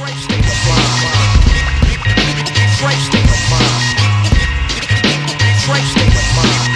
Detroit 0.00 0.16
state 0.16 0.40
of 0.40 0.60
mind. 0.66 1.44
Detroit 2.56 3.00
state 3.04 3.28
of 3.28 3.42
mind. 3.50 3.84
Detroit 5.36 5.84
state 5.92 6.16
of 6.16 6.28
mind. 6.36 6.72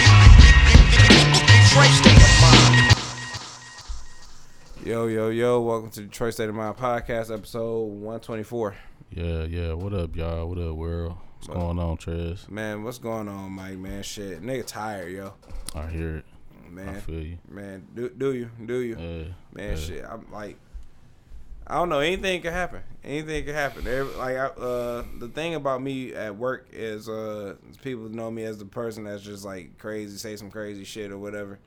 Detroit 1.49 1.95
state 1.97 2.21
of 2.21 2.34
mind. 2.42 2.92
Yo, 4.87 5.07
yo, 5.07 5.31
yo, 5.31 5.58
welcome 5.63 5.89
to 5.92 6.02
Detroit 6.02 6.34
State 6.34 6.50
of 6.50 6.55
Mind 6.55 6.76
podcast, 6.76 7.33
episode 7.34 7.84
124. 7.84 8.77
Yeah, 9.12 9.45
yeah. 9.45 9.72
What 9.72 9.95
up, 9.95 10.14
y'all? 10.14 10.46
What 10.46 10.59
up, 10.59 10.75
world? 10.75 11.16
What's 11.36 11.46
going 11.46 11.79
on, 11.79 11.96
Trez? 11.96 12.50
Man, 12.50 12.84
what's 12.84 12.98
going 12.98 13.29
on, 13.29 13.52
Mike, 13.52 13.79
man? 13.79 14.02
Shit, 14.02 14.43
nigga 14.43 14.66
tired, 14.66 15.11
yo. 15.12 15.32
I 15.75 15.86
hear 15.86 16.16
it. 16.16 16.27
I 16.66 16.68
Man, 16.68 17.00
feel 17.00 17.22
you. 17.22 17.38
man, 17.48 17.86
do, 17.95 18.11
do 18.11 18.34
you, 18.34 18.50
do 18.66 18.80
you? 18.80 18.96
Yeah, 18.98 19.25
Man, 19.54 19.70
yeah. 19.70 19.77
shit, 19.77 20.04
I'm 20.04 20.30
like, 20.30 20.59
I 21.67 21.77
don't 21.77 21.89
know, 21.89 22.01
anything 22.01 22.43
could 22.43 22.53
happen. 22.53 22.83
Anything 23.03 23.45
could 23.47 23.55
happen. 23.55 23.87
Every, 23.87 24.15
like, 24.17 24.37
I, 24.37 24.47
uh, 24.47 25.05
the 25.19 25.29
thing 25.29 25.55
about 25.55 25.80
me 25.80 26.12
at 26.12 26.37
work 26.37 26.69
is, 26.73 27.09
uh, 27.09 27.55
people 27.83 28.09
know 28.11 28.30
me 28.30 28.45
as 28.45 28.59
the 28.59 28.66
person 28.66 29.05
that's 29.05 29.23
just 29.23 29.45
like 29.45 29.79
crazy, 29.79 30.16
say 30.19 30.37
some 30.37 30.51
crazy 30.51 30.85
shit 30.85 31.11
or 31.11 31.19
whatever. 31.19 31.59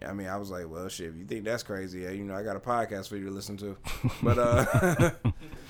Yeah, 0.00 0.10
I 0.10 0.14
mean, 0.14 0.26
I 0.26 0.36
was 0.36 0.50
like, 0.50 0.68
well, 0.68 0.88
shit, 0.88 1.08
if 1.08 1.16
you 1.16 1.24
think 1.24 1.44
that's 1.44 1.62
crazy, 1.62 2.00
yeah, 2.00 2.10
you 2.10 2.24
know, 2.24 2.34
I 2.34 2.42
got 2.42 2.56
a 2.56 2.60
podcast 2.60 3.08
for 3.08 3.16
you 3.16 3.26
to 3.26 3.30
listen 3.30 3.56
to. 3.58 3.76
But, 4.22 4.38
uh, 4.38 5.10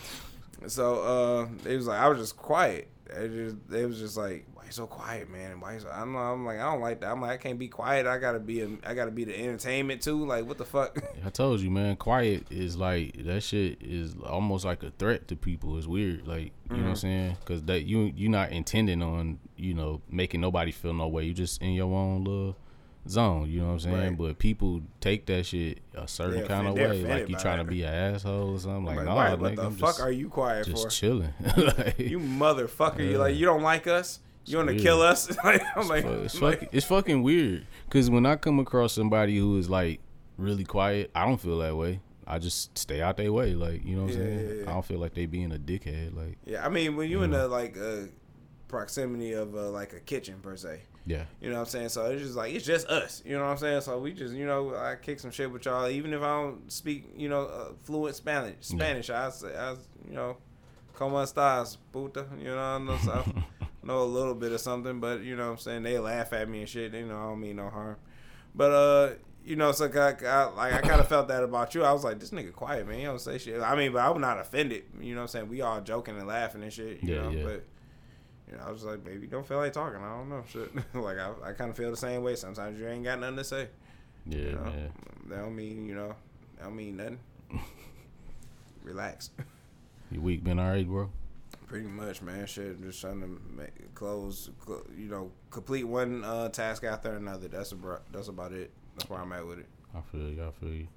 so, 0.66 1.02
uh, 1.02 1.68
it 1.68 1.76
was 1.76 1.86
like, 1.86 2.00
I 2.00 2.08
was 2.08 2.18
just 2.18 2.36
quiet. 2.36 2.88
It 3.10 3.28
just, 3.28 3.56
it 3.72 3.86
was 3.86 3.98
just 3.98 4.16
like, 4.16 4.46
you 4.70 4.74
so 4.74 4.86
quiet, 4.86 5.30
man? 5.30 5.60
Why 5.60 5.74
you 5.74 5.80
so, 5.80 5.90
I 5.92 6.00
don't 6.00 6.12
know. 6.12 6.18
I'm 6.18 6.46
like, 6.46 6.58
I 6.58 6.70
don't 6.70 6.80
like 6.80 7.00
that. 7.00 7.10
I'm 7.10 7.20
like, 7.20 7.32
I 7.32 7.36
can't 7.36 7.58
be 7.58 7.68
quiet. 7.68 8.06
I 8.06 8.18
gotta 8.18 8.38
be, 8.38 8.60
a, 8.60 8.68
I 8.84 8.94
gotta 8.94 9.10
be 9.10 9.24
the 9.24 9.38
entertainment 9.38 10.02
too. 10.02 10.24
Like, 10.24 10.46
what 10.46 10.58
the 10.58 10.64
fuck? 10.64 11.02
I 11.24 11.30
told 11.30 11.60
you, 11.60 11.70
man. 11.70 11.96
Quiet 11.96 12.46
is 12.50 12.76
like 12.76 13.24
that. 13.24 13.42
Shit 13.42 13.82
is 13.82 14.14
almost 14.24 14.64
like 14.64 14.82
a 14.82 14.90
threat 14.90 15.28
to 15.28 15.36
people. 15.36 15.76
It's 15.76 15.86
weird, 15.86 16.26
like 16.26 16.52
you 16.70 16.76
know 16.76 16.76
what 16.76 16.78
I'm 16.78 16.84
mm-hmm. 16.84 16.94
saying? 16.94 17.36
Because 17.40 17.62
that 17.64 17.82
you 17.82 18.12
you're 18.14 18.30
not 18.30 18.52
intending 18.52 19.02
on 19.02 19.38
you 19.56 19.74
know 19.74 20.00
making 20.08 20.40
nobody 20.40 20.70
feel 20.70 20.94
no 20.94 21.08
way. 21.08 21.24
You 21.24 21.34
just 21.34 21.60
in 21.60 21.72
your 21.72 21.92
own 21.92 22.24
little 22.24 22.56
zone. 23.08 23.50
You 23.50 23.60
know 23.60 23.66
what 23.66 23.72
I'm 23.72 23.80
saying? 23.80 23.96
Right. 23.96 24.18
But 24.18 24.38
people 24.38 24.82
take 25.00 25.26
that 25.26 25.46
shit 25.46 25.80
a 25.94 26.06
certain 26.06 26.38
They're 26.38 26.46
kind 26.46 26.66
of 26.66 26.74
way, 26.74 27.04
like 27.04 27.28
you 27.28 27.36
trying 27.36 27.58
to 27.58 27.64
be 27.64 27.82
an 27.82 27.92
asshole 27.92 28.54
or 28.54 28.58
something. 28.58 28.84
Like, 28.84 28.96
Like, 28.96 29.06
no, 29.06 29.14
why- 29.14 29.30
nigga, 29.30 29.38
what 29.38 29.56
the 29.56 29.62
I'm 29.62 29.74
fuck 29.74 29.90
just, 29.90 30.00
are 30.00 30.12
you 30.12 30.28
quiet 30.28 30.66
just 30.66 30.84
for? 30.84 30.90
chilling. 30.90 31.32
like, 31.56 31.98
You 31.98 32.20
motherfucker! 32.20 33.06
You 33.08 33.18
like 33.18 33.36
you 33.36 33.46
don't 33.46 33.62
like 33.62 33.86
us? 33.86 34.20
You 34.46 34.56
want 34.56 34.70
to 34.70 34.76
kill 34.76 35.02
us? 35.02 35.30
like, 35.44 35.62
I'm 35.76 35.86
like, 35.88 36.04
it's, 36.04 36.40
like- 36.40 36.68
it's 36.72 36.86
fucking 36.86 37.22
weird 37.22 37.66
because 37.84 38.10
when 38.10 38.26
I 38.26 38.36
come 38.36 38.58
across 38.58 38.92
somebody 38.92 39.36
who 39.38 39.58
is 39.58 39.68
like 39.70 40.00
really 40.38 40.64
quiet, 40.64 41.10
I 41.14 41.26
don't 41.26 41.40
feel 41.40 41.58
that 41.58 41.76
way. 41.76 42.00
I 42.26 42.38
just 42.38 42.76
stay 42.78 43.02
out 43.02 43.16
their 43.16 43.32
way, 43.32 43.54
like 43.54 43.84
you 43.84 43.96
know 43.96 44.02
what 44.04 44.12
I'm 44.12 44.16
saying. 44.18 44.38
yeah, 44.48 44.54
yeah. 44.64 44.70
I 44.70 44.72
don't 44.74 44.84
feel 44.84 44.98
like 45.00 45.14
they 45.14 45.26
being 45.26 45.52
a 45.52 45.58
dickhead, 45.58 46.14
like 46.16 46.38
yeah. 46.46 46.64
I 46.64 46.68
mean, 46.68 46.96
when 46.96 47.10
you 47.10 47.22
in 47.22 47.32
Yeah. 47.32 47.38
the 47.38 47.48
like 47.48 47.76
uh, 47.76 48.02
proximity 48.68 49.32
of 49.32 49.54
uh, 49.54 49.70
like 49.70 49.92
a 49.94 50.00
kitchen 50.00 50.36
per 50.40 50.56
se, 50.56 50.82
yeah, 51.06 51.24
you 51.40 51.48
know 51.50 51.56
what 51.56 51.60
I'm 51.62 51.66
saying? 51.66 51.88
So 51.88 52.06
it's 52.06 52.22
just 52.22 52.36
like 52.36 52.54
it's 52.54 52.64
just 52.64 52.86
us. 52.86 53.22
You 53.26 53.36
know 53.36 53.44
what 53.44 53.50
I'm 53.50 53.58
saying? 53.58 53.80
So 53.80 53.98
we 53.98 54.12
just 54.12 54.32
you 54.34 54.46
know 54.46 54.74
I 54.76 54.94
kick 54.94 55.18
some 55.18 55.30
shit 55.32 55.50
with 55.50 55.64
y'all, 55.64 55.88
even 55.88 56.12
if 56.14 56.22
I 56.22 56.40
don't 56.42 56.70
speak 56.70 57.12
you 57.16 57.28
know 57.28 57.46
uh, 57.46 57.72
fluent 57.82 58.14
Spanish. 58.14 58.56
Spanish, 58.60 59.10
I 59.10 59.28
say 59.30 59.56
I 59.56 59.72
you 60.08 60.14
know, 60.14 60.36
como 60.94 61.16
estas 61.22 61.78
puta? 61.92 62.26
You 62.38 62.44
know 62.50 62.56
what 62.56 62.62
I'm 62.62 62.90
I 62.90 63.44
know 63.82 64.02
a 64.02 64.04
little 64.04 64.34
bit 64.34 64.52
of 64.52 64.60
something, 64.60 65.00
but 65.00 65.22
you 65.22 65.36
know 65.36 65.46
what 65.46 65.52
I'm 65.52 65.58
saying 65.58 65.82
they 65.84 65.98
laugh 65.98 66.32
at 66.32 66.48
me 66.48 66.60
and 66.60 66.68
shit. 66.68 66.92
They 66.92 67.02
know 67.02 67.16
I 67.18 67.22
don't 67.28 67.40
mean 67.40 67.56
no 67.56 67.68
harm, 67.70 67.96
but 68.54 68.70
uh. 68.72 69.10
You 69.42 69.56
know, 69.56 69.72
so 69.72 69.86
I, 69.86 70.14
I, 70.26 70.44
like 70.50 70.72
I 70.74 70.80
kind 70.82 71.00
of 71.00 71.08
felt 71.08 71.28
that 71.28 71.42
about 71.42 71.74
you. 71.74 71.82
I 71.82 71.92
was 71.94 72.04
like, 72.04 72.20
this 72.20 72.28
nigga 72.30 72.52
quiet, 72.52 72.86
man. 72.86 72.98
He 72.98 73.04
don't 73.04 73.18
say 73.18 73.38
shit. 73.38 73.58
I 73.62 73.74
mean, 73.74 73.90
but 73.90 74.00
I'm 74.00 74.20
not 74.20 74.38
offended. 74.38 74.84
You 75.00 75.14
know 75.14 75.20
what 75.20 75.22
I'm 75.22 75.28
saying? 75.28 75.48
We 75.48 75.62
all 75.62 75.80
joking 75.80 76.18
and 76.18 76.26
laughing 76.28 76.62
and 76.62 76.70
shit. 76.70 77.02
You 77.02 77.14
Yeah, 77.14 77.22
know, 77.22 77.30
yeah. 77.30 77.42
but 77.44 77.64
you 78.50 78.58
know, 78.58 78.64
I 78.66 78.70
was 78.70 78.84
like, 78.84 79.02
baby, 79.02 79.26
don't 79.26 79.48
feel 79.48 79.56
like 79.56 79.72
talking. 79.72 80.02
I 80.02 80.10
don't 80.14 80.28
know, 80.28 80.44
shit. 80.52 80.70
like 80.94 81.16
I, 81.16 81.32
I 81.42 81.52
kind 81.52 81.70
of 81.70 81.76
feel 81.78 81.90
the 81.90 81.96
same 81.96 82.22
way. 82.22 82.36
Sometimes 82.36 82.78
you 82.78 82.86
ain't 82.86 83.02
got 83.02 83.18
nothing 83.18 83.36
to 83.38 83.44
say. 83.44 83.68
yeah, 84.26 84.38
You 84.38 84.52
know, 84.52 84.60
man. 84.64 84.92
that 85.28 85.36
don't 85.38 85.56
mean 85.56 85.86
you 85.88 85.94
know, 85.94 86.14
that 86.58 86.64
don't 86.64 86.76
mean 86.76 86.98
nothing. 86.98 87.18
Relax. 88.84 89.30
Your 90.10 90.20
week 90.20 90.44
been 90.44 90.60
alright, 90.60 90.86
bro? 90.86 91.10
Pretty 91.70 91.86
much, 91.86 92.20
man. 92.20 92.46
Shit, 92.46 92.82
just 92.82 93.00
trying 93.00 93.20
to 93.20 93.28
make, 93.56 93.94
close, 93.94 94.50
cl- 94.66 94.82
you 94.98 95.08
know, 95.08 95.30
complete 95.50 95.84
one 95.84 96.24
uh, 96.24 96.48
task 96.48 96.82
after 96.82 97.12
another. 97.12 97.46
That's 97.46 97.70
about 97.70 98.12
that's 98.12 98.26
about 98.26 98.50
it. 98.50 98.72
That's 98.96 99.08
where 99.08 99.20
I'm 99.20 99.30
at 99.32 99.46
with 99.46 99.60
it. 99.60 99.66
I 99.94 100.00
feel 100.00 100.30
you. 100.30 100.44
I 100.44 100.50
feel 100.50 100.74
you. 100.74 100.88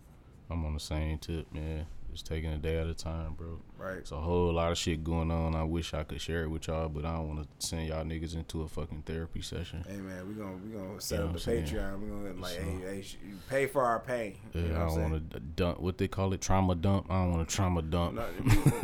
I'm 0.49 0.65
on 0.65 0.73
the 0.73 0.79
same 0.79 1.19
tip, 1.19 1.53
man. 1.53 1.85
Just 2.13 2.27
taking 2.27 2.51
a 2.51 2.57
day 2.57 2.77
at 2.77 2.85
a 2.85 2.93
time, 2.93 3.33
bro. 3.33 3.59
Right. 3.77 3.97
It's 3.97 4.11
a 4.11 4.17
whole 4.17 4.53
lot 4.53 4.71
of 4.71 4.77
shit 4.77 5.03
going 5.03 5.31
on. 5.31 5.55
I 5.55 5.63
wish 5.63 5.93
I 5.95 6.03
could 6.03 6.21
share 6.21 6.43
it 6.43 6.47
with 6.47 6.67
y'all, 6.67 6.87
but 6.89 7.05
I 7.05 7.15
don't 7.15 7.27
want 7.35 7.41
to 7.59 7.67
send 7.67 7.87
y'all 7.87 8.03
niggas 8.05 8.35
into 8.35 8.61
a 8.61 8.67
fucking 8.67 9.01
therapy 9.05 9.41
session. 9.41 9.83
Hey 9.87 9.97
man, 9.97 10.27
we 10.27 10.35
gonna 10.35 10.57
we 10.63 10.77
gonna 10.77 11.01
set 11.01 11.17
You 11.17 11.23
know 11.25 11.29
up 11.31 11.31
the 11.39 11.51
I'm 11.51 11.65
saying? 11.65 11.65
Patreon. 11.65 11.99
We 12.01 12.07
gonna 12.09 12.39
like, 12.39 12.51
So- 12.53 12.61
hey, 12.61 12.79
hey, 13.01 13.05
pay 13.49 13.65
for 13.65 13.83
our 13.83 13.99
pain. 13.99 14.37
Yeah, 14.53 14.61
you 14.61 14.67
know 14.69 14.75
I 14.75 14.85
don't 14.87 15.01
want 15.11 15.31
to 15.31 15.39
dump 15.39 15.79
what 15.79 15.97
they 15.97 16.07
call 16.07 16.33
it, 16.33 16.41
trauma 16.41 16.75
dump. 16.75 17.07
I 17.09 17.15
don't 17.23 17.33
want 17.33 17.49
to 17.49 17.55
trauma 17.55 17.81
dump. 17.81 18.13
No, 18.13 18.25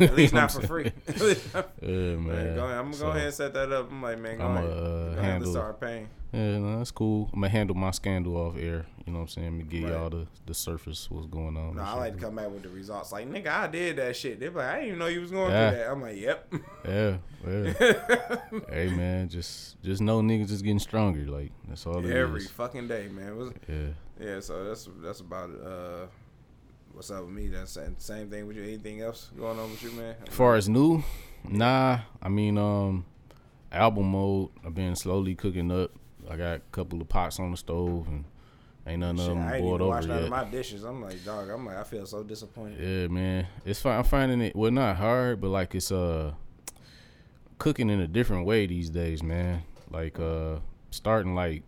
at 0.00 0.16
least 0.16 0.34
not 0.34 0.50
for 0.50 0.62
free. 0.66 0.90
Yeah, 1.80 1.86
Man, 1.88 2.26
man. 2.26 2.54
go 2.56 2.64
ahead. 2.64 2.78
I'm 2.78 2.84
gonna 2.86 2.92
So, 2.94 3.04
go 3.04 3.10
ahead 3.12 3.22
and 3.26 3.34
set 3.34 3.54
that 3.54 3.70
up. 3.72 3.90
I'm 3.90 4.02
like, 4.02 4.18
man, 4.18 4.38
go 4.38 4.44
I'ma, 4.44 4.58
ahead. 4.58 4.70
uh, 4.70 4.74
go 4.74 4.82
ahead 4.86 5.08
and 5.18 5.24
handle- 5.24 5.52
start 5.52 5.80
paying. 5.80 6.08
Yeah, 6.32 6.58
no, 6.58 6.78
that's 6.78 6.92
cool. 6.92 7.28
I'm 7.32 7.40
gonna 7.40 7.48
handle 7.48 7.74
my 7.76 7.90
scandal 7.90 8.36
off 8.36 8.56
air. 8.56 8.86
You 9.04 9.12
know 9.12 9.18
what 9.18 9.22
I'm 9.22 9.28
saying? 9.28 9.46
I'm 9.48 9.58
gonna 9.58 9.70
give 9.70 9.82
Right. 9.84 9.92
y'all 9.92 10.10
the, 10.10 10.26
the 10.46 10.54
surface 10.54 11.10
what's 11.10 11.26
going 11.26 11.56
on. 11.56 11.74
No, 11.74 11.82
I 11.82 11.94
like 11.94 12.14
to 12.14 12.20
come 12.20 12.36
back 12.36 12.50
with 12.50 12.62
the 12.62 12.68
results. 12.68 13.10
Like, 13.10 13.28
nigga, 13.28 13.48
I 13.48 13.66
did 13.66 13.96
that 13.96 14.14
shit. 14.14 14.38
They're 14.38 14.50
like, 14.50 14.66
I 14.66 14.74
didn't 14.74 14.86
even 14.88 14.98
know 15.00 15.06
you 15.06 15.20
was 15.22 15.32
going 15.32 15.50
Yeah. 15.50 15.70
through 15.70 15.78
that. 15.78 15.90
I'm 15.90 16.02
like, 16.02 16.16
yep. 16.16 16.54
Yeah, 16.86 17.16
yeah. 17.48 18.60
hey 18.68 18.90
man, 18.94 19.28
just 19.28 19.82
just 19.82 20.00
know 20.00 20.20
niggas 20.20 20.50
is 20.52 20.62
getting 20.62 20.78
stronger. 20.78 21.24
Like 21.28 21.50
that's 21.68 21.84
all 21.86 21.98
it 21.98 22.04
is. 22.04 22.12
Every 22.12 22.44
fucking 22.44 22.86
day, 22.86 23.08
man. 23.08 23.36
Was 23.36 23.50
Yeah. 23.68 23.76
yeah. 24.20 24.40
So 24.40 24.64
that's 24.64 24.88
that's 25.02 25.20
about 25.20 25.50
it. 25.50 25.60
Uh, 25.66 26.06
what's 26.92 27.10
up 27.10 27.22
with 27.24 27.30
me? 27.34 27.48
That's 27.48 27.74
the 27.74 27.92
same 27.98 28.30
thing 28.30 28.46
with 28.46 28.56
you. 28.56 28.62
Anything 28.62 29.00
else 29.00 29.30
going 29.36 29.58
on 29.58 29.68
with 29.70 29.82
you, 29.82 29.90
man? 29.92 30.14
As 30.28 30.32
far 30.34 30.54
as 30.54 30.68
new, 30.68 31.02
nah. 31.42 31.98
I 32.22 32.28
mean, 32.28 32.56
um, 32.56 33.04
album 33.72 34.12
mode. 34.12 34.50
I've 34.64 34.74
been 34.76 34.94
slowly 34.94 35.34
cooking 35.34 35.72
up. 35.72 35.90
I 36.30 36.36
got 36.36 36.56
a 36.56 36.60
couple 36.72 37.00
of 37.00 37.08
pots 37.08 37.40
on 37.40 37.50
the 37.50 37.56
stove 37.56 38.06
and 38.06 38.24
ain't 38.86 39.00
none 39.00 39.18
of 39.18 39.26
Shit, 39.26 39.28
them 39.28 39.38
I 39.38 39.56
ain't 39.56 39.64
boiled 39.64 39.82
over 39.82 40.00
none 40.02 40.22
of 40.24 40.28
my 40.28 40.44
dishes. 40.44 40.84
I'm 40.84 41.02
like, 41.02 41.24
dog. 41.24 41.50
I'm 41.50 41.66
like, 41.66 41.76
I 41.76 41.84
feel 41.84 42.06
so 42.06 42.22
disappointed. 42.22 42.78
Yeah, 42.80 43.08
man. 43.08 43.46
It's 43.64 43.80
fine. 43.80 43.98
I'm 43.98 44.04
finding 44.04 44.40
it 44.40 44.54
well 44.54 44.70
not 44.70 44.96
hard, 44.96 45.40
but 45.40 45.48
like 45.48 45.74
it's 45.74 45.90
uh 45.90 46.32
cooking 47.58 47.90
in 47.90 48.00
a 48.00 48.08
different 48.08 48.46
way 48.46 48.66
these 48.66 48.90
days, 48.90 49.22
man. 49.22 49.64
Like 49.90 50.20
uh 50.20 50.60
starting 50.90 51.34
like 51.34 51.64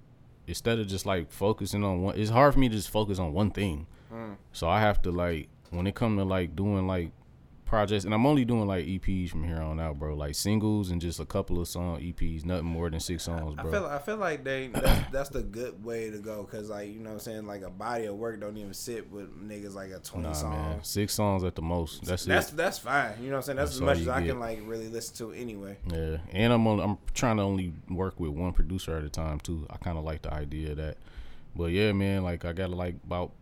instead 0.47 0.79
of 0.79 0.87
just 0.87 1.07
like 1.07 1.31
focusing 1.31 1.85
on 1.85 2.03
one 2.03 2.19
it's 2.19 2.31
hard 2.31 2.53
for 2.53 2.61
me 2.61 2.69
to 2.69 2.75
just 2.75 2.91
focus 2.91 3.19
on 3.19 3.33
one 3.33 3.51
thing. 3.51 3.87
Mm. 4.13 4.37
So 4.53 4.69
I 4.69 4.81
have 4.81 5.03
to 5.03 5.11
like 5.11 5.49
when 5.71 5.87
it 5.87 5.95
come 5.95 6.17
to 6.19 6.25
like 6.25 6.55
doing 6.55 6.87
like 6.87 7.11
projects 7.73 8.05
and 8.05 8.13
I'm 8.13 8.27
only 8.27 8.45
doing 8.45 8.67
like 8.67 8.85
EPs 8.85 9.31
from 9.31 9.45
here 9.45 9.57
on 9.57 9.81
out, 9.81 9.99
bro. 9.99 10.15
Like 10.15 10.35
singles 10.35 10.91
and 10.91 11.01
just 11.01 11.19
a 11.19 11.25
couple 11.25 11.59
of 11.59 11.67
song 11.67 12.01
EPs, 12.01 12.45
nothing 12.45 12.67
more 12.67 12.91
than 12.91 13.01
six 13.01 13.23
songs, 13.23 13.55
I 13.57 13.63
bro. 13.63 13.73
feel 13.73 13.87
I 13.87 13.99
feel 13.99 14.17
like 14.19 14.45
they 14.45 14.67
that's, 14.67 15.11
that's 15.11 15.29
the 15.31 15.43
good 15.43 15.83
way 15.83 16.11
to 16.11 16.19
go 16.19 16.43
because 16.43 16.69
like 16.69 16.91
you 16.91 16.99
know 16.99 17.09
what 17.09 17.15
I'm 17.15 17.21
saying 17.21 17.47
like 17.47 17.63
a 17.63 17.71
body 17.71 18.05
of 18.05 18.17
work 18.17 18.39
don't 18.41 18.59
even 18.59 18.75
sit 18.75 19.11
with 19.11 19.35
niggas 19.43 19.73
like 19.75 19.91
a 19.91 20.01
20 20.01 20.29
nah, 20.29 20.35
song. 20.35 20.51
man. 20.51 20.85
Six 20.85 21.15
songs 21.15 21.45
at 21.45 21.55
the 21.55 21.63
most. 21.63 22.05
That's, 22.05 22.27
That's 22.27 22.53
it. 22.53 22.59
that's 22.59 22.79
fine. 22.79 23.15
You 23.23 23.31
know 23.31 23.37
what 23.37 23.37
I'm 23.37 23.43
saying? 23.45 23.57
That's, 23.57 23.71
That's 23.71 23.77
as 23.77 23.81
much 23.81 23.99
as 24.01 24.09
I 24.09 24.21
get. 24.21 24.29
can 24.33 24.41
like 24.41 24.61
really 24.67 24.89
listen 24.89 25.17
to 25.17 25.33
anyway. 25.33 25.79
Yeah, 25.91 26.19
and 26.31 26.53
I'm 26.53 26.67
on, 26.67 26.79
I'm 26.79 26.99
trying 27.15 27.39
to 27.39 27.43
only 27.43 27.73
work 27.89 28.21
with 28.21 28.33
one 28.33 28.53
producer 28.53 28.95
at 28.99 29.03
a 29.03 29.09
time 29.09 29.41
too. 29.41 29.67
I 29.71 29.79
kind 29.79 29.97
of 29.97 30.05
like 30.05 30.21
the 30.21 30.35
idea 30.35 30.73
of 30.73 30.77
that, 30.77 30.99
but 31.57 31.71
yeah, 31.71 31.93
man, 31.93 32.23
like 32.23 32.45
I 32.45 32.53
got 32.53 32.69
like 32.69 32.97
about 33.07 33.33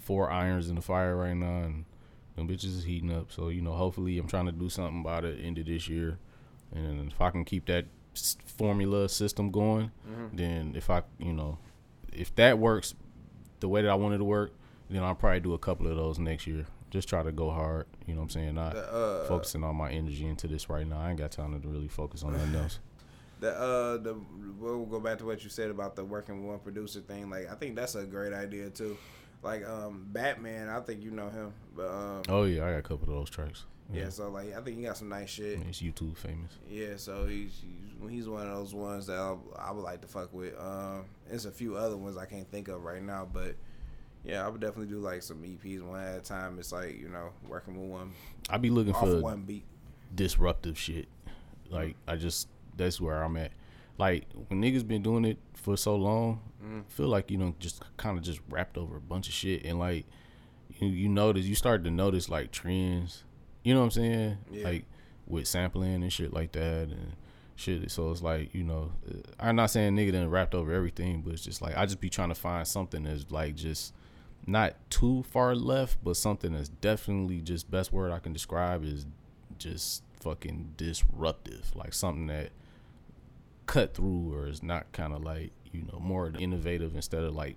four 0.00 0.30
irons 0.30 0.70
in 0.70 0.76
the 0.76 0.80
fire 0.80 1.14
right 1.14 1.36
now, 1.36 1.64
and 1.64 1.84
them 2.38 2.48
bitches 2.48 2.76
is 2.76 2.84
heating 2.84 3.12
up. 3.12 3.30
So 3.32 3.48
you 3.48 3.60
know, 3.60 3.72
hopefully, 3.72 4.18
I'm 4.18 4.28
trying 4.28 4.46
to 4.46 4.52
do 4.52 4.68
something 4.68 5.00
about 5.00 5.24
it 5.24 5.38
end 5.42 5.58
of 5.58 5.66
this 5.66 5.88
year, 5.88 6.18
and 6.74 7.10
if 7.10 7.20
I 7.20 7.30
can 7.30 7.44
keep 7.44 7.66
that 7.66 7.86
formula 8.46 9.08
system 9.08 9.50
going, 9.50 9.90
then 10.32 10.74
if 10.76 10.90
I, 10.90 11.02
you 11.18 11.32
know, 11.32 11.58
if 12.12 12.34
that 12.36 12.58
works 12.58 12.94
the 13.60 13.68
way 13.68 13.82
that 13.82 13.90
I 13.90 13.94
wanted 13.94 14.18
to 14.18 14.24
work, 14.24 14.52
then 14.90 15.02
I'll 15.02 15.14
probably 15.14 15.40
do 15.40 15.54
a 15.54 15.58
couple 15.58 15.86
of 15.86 15.96
those 15.96 16.18
next 16.18 16.46
year. 16.46 16.66
Just 16.90 17.08
try 17.08 17.22
to 17.22 17.32
go 17.32 17.50
hard. 17.50 17.86
You 18.06 18.14
know 18.14 18.20
what 18.20 18.24
I'm 18.24 18.30
saying? 18.30 18.54
Not 18.54 18.72
The 18.74 18.92
uh 18.92 19.24
focusing 19.26 19.62
all 19.62 19.74
my 19.74 19.90
energy 19.90 20.26
into 20.26 20.48
this 20.48 20.70
right 20.70 20.86
now. 20.86 21.00
I 21.00 21.10
ain't 21.10 21.18
got 21.18 21.30
time 21.30 21.60
to 21.60 21.68
really 21.68 21.88
focus 21.88 22.22
on 22.22 22.32
nothing 22.32 22.54
else. 22.54 22.78
the 23.40 23.52
uh 23.52 23.96
the 23.98 24.16
we'll 24.58 24.86
go 24.86 24.98
back 24.98 25.18
to 25.18 25.26
what 25.26 25.44
you 25.44 25.50
said 25.50 25.70
about 25.70 25.94
the 25.96 26.04
working 26.04 26.40
with 26.40 26.48
one 26.48 26.58
producer 26.58 27.00
thing. 27.00 27.28
Like 27.30 27.50
I 27.50 27.54
think 27.54 27.76
that's 27.76 27.94
a 27.94 28.04
great 28.04 28.32
idea 28.32 28.70
too. 28.70 28.96
Like 29.42 29.66
um 29.66 30.06
Batman, 30.10 30.68
I 30.68 30.80
think 30.80 31.02
you 31.02 31.10
know 31.10 31.28
him, 31.28 31.52
but 31.76 31.88
um 31.88 32.22
Oh 32.28 32.44
yeah, 32.44 32.66
I 32.66 32.70
got 32.72 32.78
a 32.78 32.82
couple 32.82 33.08
of 33.12 33.20
those 33.20 33.30
tracks. 33.30 33.64
yeah. 33.92 34.08
So 34.08 34.28
like 34.30 34.54
I 34.56 34.60
think 34.60 34.78
he 34.78 34.82
got 34.84 34.96
some 34.96 35.08
nice 35.08 35.30
shit. 35.30 35.62
He's 35.62 35.80
YouTube 35.80 36.16
famous. 36.16 36.52
Yeah, 36.68 36.96
so 36.96 37.26
he's 37.26 37.62
he's, 37.62 38.10
he's 38.10 38.28
one 38.28 38.46
of 38.46 38.56
those 38.56 38.74
ones 38.74 39.06
that 39.06 39.16
I'll, 39.16 39.40
I 39.56 39.70
would 39.70 39.82
like 39.84 40.00
to 40.02 40.08
fuck 40.08 40.32
with. 40.32 40.58
Um, 40.58 41.04
there's 41.28 41.46
a 41.46 41.50
few 41.52 41.76
other 41.76 41.96
ones 41.96 42.16
I 42.16 42.26
can't 42.26 42.50
think 42.50 42.68
of 42.68 42.82
right 42.82 43.02
now, 43.02 43.28
but 43.32 43.54
Yeah, 44.24 44.44
I 44.44 44.48
would 44.48 44.60
definitely 44.60 44.92
do 44.92 44.98
like 44.98 45.22
some 45.22 45.38
EPs 45.42 45.82
one 45.82 46.00
at 46.02 46.18
a 46.18 46.20
time. 46.20 46.58
It's 46.58 46.72
like 46.72 46.98
you 46.98 47.08
know 47.08 47.30
working 47.48 47.80
with 47.80 47.90
one 47.90 48.12
I'd 48.50 48.60
be 48.62 48.70
looking 48.70 48.92
for 48.94 49.20
one 49.20 49.42
beat. 49.42 49.64
disruptive 50.14 50.76
shit. 50.78 51.06
Like 51.70 51.94
I 52.08 52.16
just 52.16 52.48
that's 52.76 53.00
where 53.00 53.22
I'm 53.22 53.36
at. 53.36 53.52
Like 53.98 54.24
when 54.48 54.62
niggas 54.62 54.86
been 54.86 55.02
doing 55.02 55.24
it 55.24 55.38
for 55.54 55.76
so 55.76 55.96
long, 55.96 56.40
Mm-hmm. 56.64 56.80
Feel 56.88 57.08
like 57.08 57.30
you 57.30 57.38
know 57.38 57.54
just 57.58 57.82
kind 57.96 58.18
of 58.18 58.24
just 58.24 58.40
wrapped 58.48 58.76
over 58.76 58.96
a 58.96 59.00
bunch 59.00 59.28
of 59.28 59.34
shit 59.34 59.64
and 59.64 59.78
like 59.78 60.06
you 60.80 60.88
you 60.88 61.08
notice 61.08 61.46
you 61.46 61.54
start 61.54 61.84
to 61.84 61.90
notice 61.90 62.28
like 62.28 62.50
trends. 62.50 63.24
You 63.62 63.74
know 63.74 63.80
what 63.80 63.86
I'm 63.86 63.90
saying? 63.92 64.38
Yeah. 64.50 64.64
Like 64.64 64.84
with 65.26 65.46
sampling 65.46 66.02
and 66.02 66.12
shit 66.12 66.32
like 66.32 66.52
that 66.52 66.88
and 66.88 67.12
shit. 67.54 67.90
So 67.90 68.10
it's 68.10 68.22
like 68.22 68.54
you 68.54 68.64
know 68.64 68.92
uh, 69.08 69.18
I'm 69.38 69.56
not 69.56 69.70
saying 69.70 69.94
nigga 69.96 70.12
done 70.12 70.28
wrapped 70.28 70.54
over 70.54 70.72
everything, 70.72 71.22
but 71.22 71.32
it's 71.34 71.44
just 71.44 71.62
like 71.62 71.76
I 71.76 71.86
just 71.86 72.00
be 72.00 72.10
trying 72.10 72.30
to 72.30 72.34
find 72.34 72.66
something 72.66 73.04
that's 73.04 73.30
like 73.30 73.54
just 73.54 73.94
not 74.46 74.74
too 74.90 75.24
far 75.30 75.54
left, 75.54 76.02
but 76.02 76.16
something 76.16 76.54
that's 76.54 76.70
definitely 76.70 77.40
just 77.40 77.70
best 77.70 77.92
word 77.92 78.10
I 78.10 78.18
can 78.18 78.32
describe 78.32 78.84
is 78.84 79.06
just 79.58 80.02
fucking 80.20 80.74
disruptive, 80.76 81.70
like 81.76 81.92
something 81.92 82.26
that 82.28 82.50
cut 83.68 83.94
through 83.94 84.34
or 84.34 84.48
is 84.48 84.62
not 84.62 84.90
kind 84.92 85.12
of 85.12 85.22
like 85.22 85.52
you 85.70 85.82
know 85.82 86.00
more 86.00 86.32
innovative 86.38 86.96
instead 86.96 87.22
of 87.22 87.34
like 87.34 87.56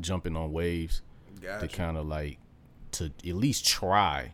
jumping 0.00 0.36
on 0.36 0.52
waves 0.52 1.02
to 1.40 1.66
kind 1.66 1.96
of 1.96 2.06
like 2.06 2.38
to 2.92 3.06
at 3.06 3.34
least 3.34 3.66
try 3.66 4.32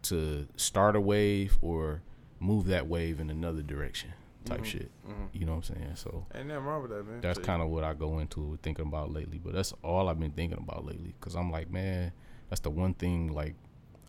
to 0.00 0.48
start 0.56 0.96
a 0.96 1.00
wave 1.00 1.58
or 1.60 2.02
move 2.40 2.66
that 2.66 2.88
wave 2.88 3.20
in 3.20 3.30
another 3.30 3.62
direction 3.62 4.12
type 4.44 4.58
mm-hmm. 4.58 4.64
shit. 4.66 4.90
Mm-hmm. 5.06 5.24
You 5.32 5.46
know 5.46 5.52
what 5.56 5.70
I'm 5.70 5.76
saying? 5.76 5.92
So 5.96 6.26
Ain't 6.34 6.48
nothing 6.48 6.64
wrong 6.64 6.82
with 6.82 6.90
that, 6.90 7.06
man. 7.06 7.20
that's 7.20 7.38
kind 7.38 7.62
of 7.62 7.68
what 7.68 7.84
I 7.84 7.94
go 7.94 8.18
into 8.18 8.58
thinking 8.62 8.86
about 8.86 9.12
lately. 9.12 9.38
But 9.38 9.52
that's 9.52 9.72
all 9.82 10.08
I've 10.08 10.18
been 10.18 10.32
thinking 10.32 10.58
about 10.58 10.84
lately. 10.84 11.14
Cause 11.20 11.34
I'm 11.34 11.50
like, 11.50 11.70
man, 11.70 12.12
that's 12.48 12.60
the 12.60 12.70
one 12.70 12.94
thing 12.94 13.32
like 13.32 13.54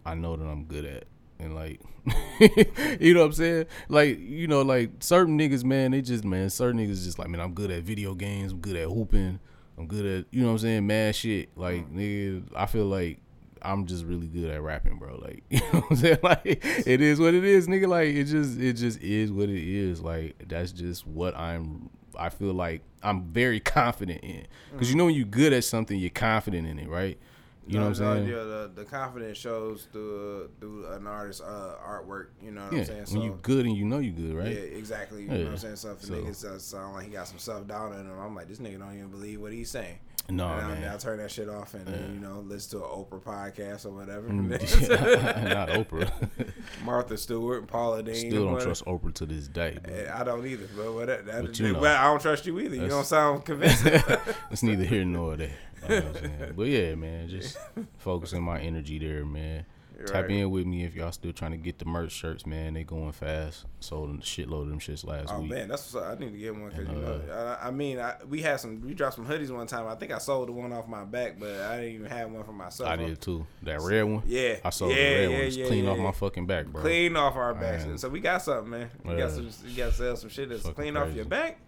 I 0.06 0.16
know 0.16 0.36
that 0.36 0.46
I'm 0.46 0.66
good 0.66 0.86
at. 0.86 1.06
And 1.44 1.56
like, 1.56 1.82
you 3.00 3.14
know 3.14 3.22
what 3.22 3.28
I'm 3.28 3.34
saying? 3.34 3.66
Like, 3.90 4.20
you 4.20 4.48
know, 4.48 4.62
like 4.62 4.92
certain 5.00 5.38
niggas, 5.38 5.64
man, 5.64 5.92
they 5.92 6.02
just, 6.02 6.24
man, 6.24 6.50
certain 6.50 6.80
niggas 6.80 7.04
just 7.04 7.20
like, 7.20 7.30
man, 7.30 7.42
I'm 7.42 7.54
good 7.54 7.70
at 7.70 7.84
video 7.84 8.16
games. 8.16 8.54
I'm 8.54 8.60
good 8.60 8.76
at 8.76 8.88
hooping. 8.88 9.40
I'm 9.78 9.88
good 9.88 10.06
at, 10.06 10.26
you 10.32 10.42
know 10.42 10.48
what 10.48 10.54
I'm 10.54 10.60
saying? 10.60 10.88
Mad 10.88 11.16
shit. 11.16 11.50
Like, 11.58 11.92
mm. 11.92 12.42
nigga, 12.42 12.44
I 12.56 12.66
feel 12.66 12.86
like 12.86 13.20
I'm 13.62 13.86
just 13.86 14.06
really 14.06 14.28
good 14.28 14.50
at 14.50 14.62
rapping, 14.62 14.98
bro. 14.98 15.18
Like, 15.18 15.44
you 15.50 15.60
know 15.60 15.82
what 15.82 15.92
I'm 15.92 15.96
saying? 15.98 16.18
Like, 16.24 16.46
it 16.46 17.02
is 17.02 17.20
what 17.20 17.34
it 17.34 17.44
is, 17.44 17.68
nigga. 17.68 17.88
Like, 17.88 18.10
it 18.10 18.26
just, 18.26 18.60
it 18.60 18.74
just 18.74 19.02
is 19.02 19.32
what 19.32 19.50
it 19.50 19.64
is. 19.64 20.02
Like, 20.02 20.36
that's 20.48 20.72
just 20.72 21.06
what 21.06 21.36
I'm. 21.38 21.90
I 22.16 22.30
feel 22.30 22.54
like 22.54 22.84
I'm 23.02 23.24
very 23.24 23.60
confident 23.60 24.24
in. 24.24 24.46
Cause 24.78 24.88
you 24.88 24.94
mm. 24.94 25.00
know 25.00 25.06
when 25.06 25.16
you're 25.16 25.26
good 25.26 25.52
at 25.52 25.64
something, 25.64 25.98
you're 25.98 26.12
confident 26.12 26.68
in 26.68 26.78
it, 26.78 26.88
right? 26.88 27.18
You 27.66 27.80
know 27.80 27.88
what 27.90 27.98
I'm 27.98 28.04
No, 28.04 28.14
no, 28.14 28.20
saying? 28.20 28.28
Yeah, 28.30 28.44
the, 28.44 28.72
the 28.76 28.84
confidence 28.86 29.38
shows 29.38 29.88
through 29.94 30.50
through 30.60 30.88
an 30.92 31.08
artist's 31.08 31.42
uh, 31.42 31.76
artwork. 31.86 32.28
You 32.42 32.52
know 32.52 32.64
what 32.64 32.74
Yeah, 32.74 32.80
I'm 32.80 32.86
saying? 32.86 33.06
when 33.12 33.22
you 33.22 33.40
good 33.42 33.66
and 33.66 33.76
you 33.78 33.86
know 33.86 34.00
you 34.00 34.12
good, 34.12 34.36
right? 34.36 34.48
Yeah, 34.48 34.60
exactly. 34.60 35.24
You 35.24 35.30
know 35.30 35.44
what 35.46 35.52
I'm 35.52 35.58
saying? 35.58 35.76
So 35.78 35.92
if 35.94 36.02
So- 36.02 36.14
niggas 36.14 36.44
uh, 36.46 36.60
sound 36.60 36.96
like 36.96 37.06
he 37.06 37.12
got 37.12 37.28
some 37.28 37.40
self 37.40 37.66
doubt 37.68 37.94
in 37.94 38.00
him, 38.06 38.20
I'm 38.20 38.36
like, 38.36 38.48
this 38.50 38.60
nigga 38.60 38.80
don't 38.80 38.94
even 38.96 39.10
believe 39.10 39.40
what 39.40 39.54
he's 39.54 39.70
saying. 39.72 40.00
No, 40.30 40.48
and 40.48 40.66
I, 40.66 40.74
man. 40.76 40.94
I 40.94 40.98
turn 40.98 41.18
that 41.18 41.32
shit 41.32 41.50
off 41.50 41.74
and 41.74 41.86
then, 41.86 42.14
you 42.14 42.20
know 42.20 42.40
listen 42.46 42.80
to 42.80 42.86
an 42.86 42.92
Oprah 42.92 43.22
podcast 43.22 43.86
or 43.86 43.92
whatever. 43.92 44.28
Not 45.54 45.70
Oprah. 45.70 46.12
Martha 46.86 47.18
Stewart 47.18 47.60
and 47.60 47.68
Paula 47.68 48.02
Deen. 48.04 48.16
Still 48.16 48.46
don't 48.46 48.62
trust 48.62 48.86
Oprah 48.86 49.14
to 49.16 49.26
this 49.26 49.48
day. 49.48 49.78
Eh, 49.86 50.10
I 50.14 50.24
don't 50.24 50.46
either, 50.46 50.68
but 50.76 50.94
what 50.94 51.08
that, 51.08 51.26
But 51.26 51.60
you 51.60 51.74
know. 51.74 51.80
well, 51.80 51.98
I 51.98 52.06
don't 52.06 52.22
trust 52.22 52.46
you 52.46 52.58
either. 52.60 52.76
You 52.76 52.88
don't 52.88 53.06
sound 53.06 53.44
convincing. 53.46 54.02
it's 54.50 54.64
neither 54.64 54.86
here 54.86 55.04
nor 55.06 55.36
there. 55.36 55.52
You 55.84 55.90
know 55.90 55.96
what 55.96 56.06
I'm 56.06 56.24
saying? 56.24 56.54
But 56.56 56.68
yeah, 56.68 56.96
man, 56.96 57.28
just 57.28 57.58
focusing 57.98 58.44
my 58.44 58.60
energy 58.62 59.00
there, 59.00 59.26
man. 59.26 59.66
Tap 60.08 60.24
right. 60.24 60.32
in 60.32 60.52
with 60.52 60.66
me 60.66 60.84
if 60.84 60.96
y'all 60.96 61.12
still 61.12 61.34
trying 61.34 61.52
to 61.52 61.58
get 61.58 61.80
the 61.80 61.86
merch 61.86 62.12
shirts, 62.12 62.46
man. 62.46 62.74
They 62.74 62.84
going 62.84 63.12
fast. 63.12 63.66
Sold 63.80 64.10
a 64.10 64.18
shitload 64.20 64.64
of 64.64 64.70
them 64.70 64.80
shits 64.80 65.06
last 65.06 65.30
Oh 65.32 65.40
week. 65.40 65.52
Oh 65.52 65.56
man, 65.56 65.68
that's 65.68 65.94
what's 65.94 66.06
up. 66.06 66.16
I 66.16 66.20
need 66.20 66.32
to 66.32 66.38
get 66.38 66.56
one 66.56 66.70
because 66.70 66.88
you 66.88 66.94
know, 66.94 67.22
uh, 67.30 67.58
I, 67.62 67.68
I 67.68 67.72
mean, 67.72 68.00
I, 68.00 68.16
we 68.28 68.42
had 68.42 68.60
some, 68.60 68.82
we 68.82 68.94
dropped 68.94 69.16
some 69.16 69.26
hoodies 69.26 69.50
one 69.50 69.68
time. 69.68 69.88
I 69.88 69.96
think 69.96 70.12
I 70.12 70.18
sold 70.18 70.48
the 70.48 70.52
one 70.52 70.72
off 70.74 70.88
my 70.88 71.04
back, 71.04 71.40
but 71.40 71.52
I 71.62 71.78
didn't 71.78 71.96
even 71.96 72.08
have 72.08 72.32
one 72.32 72.44
for 72.44 72.54
myself. 72.54 72.90
I 72.90 72.96
did 72.96 73.22
too. 73.22 73.46
That 73.64 73.82
red 73.82 74.04
one. 74.04 74.24
Yeah, 74.26 74.58
I 74.64 74.70
sold 74.70 74.92
yeah, 74.92 74.98
the 74.98 75.04
red 75.04 75.22
yeah, 75.22 75.38
one. 75.38 75.46
It's 75.48 75.58
yeah, 75.58 75.68
clean 75.68 75.86
yeah, 75.86 75.92
off 75.92 75.98
my 75.98 76.12
fucking 76.12 76.46
back, 76.46 76.66
bro. 76.68 76.82
Clean 76.82 77.16
off 77.16 77.36
our 77.36 77.54
backs, 77.54 77.86
so 77.98 78.10
we 78.10 78.20
got 78.20 78.42
something, 78.42 78.70
man. 78.70 78.90
We 79.04 79.16
got 79.16 79.32
some, 79.32 79.50
you 79.66 79.78
got 79.78 79.88
to 79.88 79.94
sell 79.94 80.16
some 80.18 80.30
shit 80.30 80.50
that's 80.50 80.64
clean 80.64 80.98
off 80.98 81.14
your 81.14 81.26
back. 81.26 81.60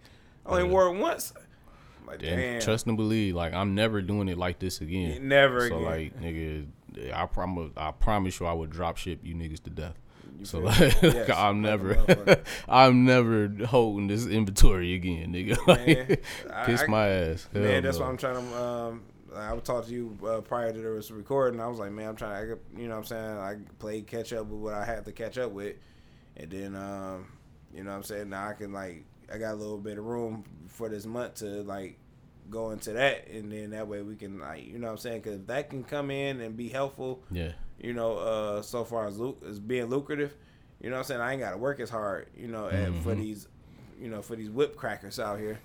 I 0.44 0.50
only 0.50 0.64
wore 0.64 0.86
it 0.88 0.98
once. 0.98 1.32
Like, 2.06 2.20
damn, 2.20 2.60
trust 2.60 2.86
and 2.86 2.96
believe, 2.96 3.34
like 3.34 3.52
I'm 3.52 3.74
never 3.74 4.00
doing 4.00 4.28
it 4.28 4.38
like 4.38 4.60
this 4.60 4.80
again. 4.80 5.26
never 5.26 5.68
So 5.68 5.78
again. 5.78 5.82
like, 5.82 6.20
nigga, 6.20 6.66
I 7.14 7.26
promise, 7.26 7.72
I 7.76 7.90
promise 7.92 8.40
you, 8.40 8.46
I 8.46 8.52
would 8.52 8.70
drop 8.70 8.96
ship 8.96 9.20
you 9.22 9.34
niggas 9.34 9.62
to 9.64 9.70
death. 9.70 9.98
so 10.44 10.58
like. 10.60 10.78
Yes, 11.02 11.30
I'm 11.30 11.60
never. 11.62 12.42
I'm 12.68 13.04
never 13.04 13.48
holding 13.66 14.06
this 14.08 14.26
inventory 14.26 14.94
again, 14.94 15.32
nigga. 15.32 15.56
Like, 15.66 16.24
kiss 16.66 16.82
I- 16.82 16.86
my 16.86 17.08
ass. 17.08 17.48
Hell 17.52 17.62
man, 17.62 17.82
that's 17.82 17.98
no. 17.98 18.04
why 18.04 18.10
I'm 18.10 18.16
trying 18.16 18.34
to. 18.50 18.56
Um, 18.62 19.02
I 19.34 19.52
would 19.52 19.64
talk 19.64 19.84
to 19.86 19.92
you 19.92 20.16
uh, 20.26 20.40
prior 20.40 20.72
to 20.72 20.78
this 20.78 21.10
recording. 21.10 21.60
I 21.60 21.66
was 21.66 21.78
like, 21.78 21.92
man, 21.92 22.08
I'm 22.08 22.16
trying. 22.16 22.48
To 22.48 22.58
you 22.76 22.88
know, 22.88 22.94
what 22.94 22.98
I'm 22.98 23.04
saying 23.04 23.38
I 23.38 23.56
played 23.78 24.06
catch 24.06 24.32
up 24.32 24.46
with 24.46 24.60
what 24.60 24.72
I 24.74 24.84
had 24.84 25.04
to 25.04 25.12
catch 25.12 25.36
up 25.36 25.50
with, 25.52 25.76
and 26.38 26.50
then, 26.50 26.74
um, 26.74 27.26
you 27.74 27.84
know, 27.84 27.90
what 27.90 27.96
I'm 27.98 28.02
saying 28.02 28.30
now 28.30 28.48
I 28.48 28.54
can 28.54 28.72
like 28.72 29.04
I 29.32 29.36
got 29.38 29.52
a 29.52 29.56
little 29.56 29.76
bit 29.78 29.98
of 29.98 30.04
room 30.06 30.44
for 30.68 30.88
this 30.88 31.04
month 31.04 31.34
to 31.36 31.62
like 31.64 31.98
go 32.50 32.70
into 32.70 32.92
that, 32.94 33.28
and 33.28 33.50
then 33.50 33.70
that 33.70 33.88
way 33.88 34.02
we 34.02 34.16
can 34.16 34.38
like 34.38 34.66
you 34.66 34.78
know 34.78 34.86
what 34.86 34.92
I'm 34.92 34.98
saying 34.98 35.22
because 35.22 35.44
that 35.46 35.70
can 35.70 35.84
come 35.84 36.10
in 36.10 36.40
and 36.40 36.56
be 36.56 36.68
helpful, 36.68 37.22
Yeah, 37.30 37.52
you 37.78 37.92
know, 37.92 38.16
uh, 38.18 38.62
so 38.62 38.84
far 38.84 39.06
as 39.06 39.18
luc- 39.18 39.42
as 39.48 39.58
being 39.58 39.86
lucrative, 39.86 40.34
you 40.80 40.90
know 40.90 40.96
what 40.96 41.00
I'm 41.00 41.04
saying? 41.06 41.20
I 41.20 41.32
ain't 41.32 41.40
got 41.40 41.50
to 41.52 41.58
work 41.58 41.80
as 41.80 41.90
hard, 41.90 42.28
you 42.36 42.48
know, 42.48 42.66
and 42.66 43.02
for 43.02 43.14
these, 43.14 43.48
you 44.00 44.08
know, 44.08 44.22
for 44.22 44.36
these 44.36 44.50
whip 44.50 44.76
crackers 44.76 45.18
out 45.18 45.38
here, 45.38 45.58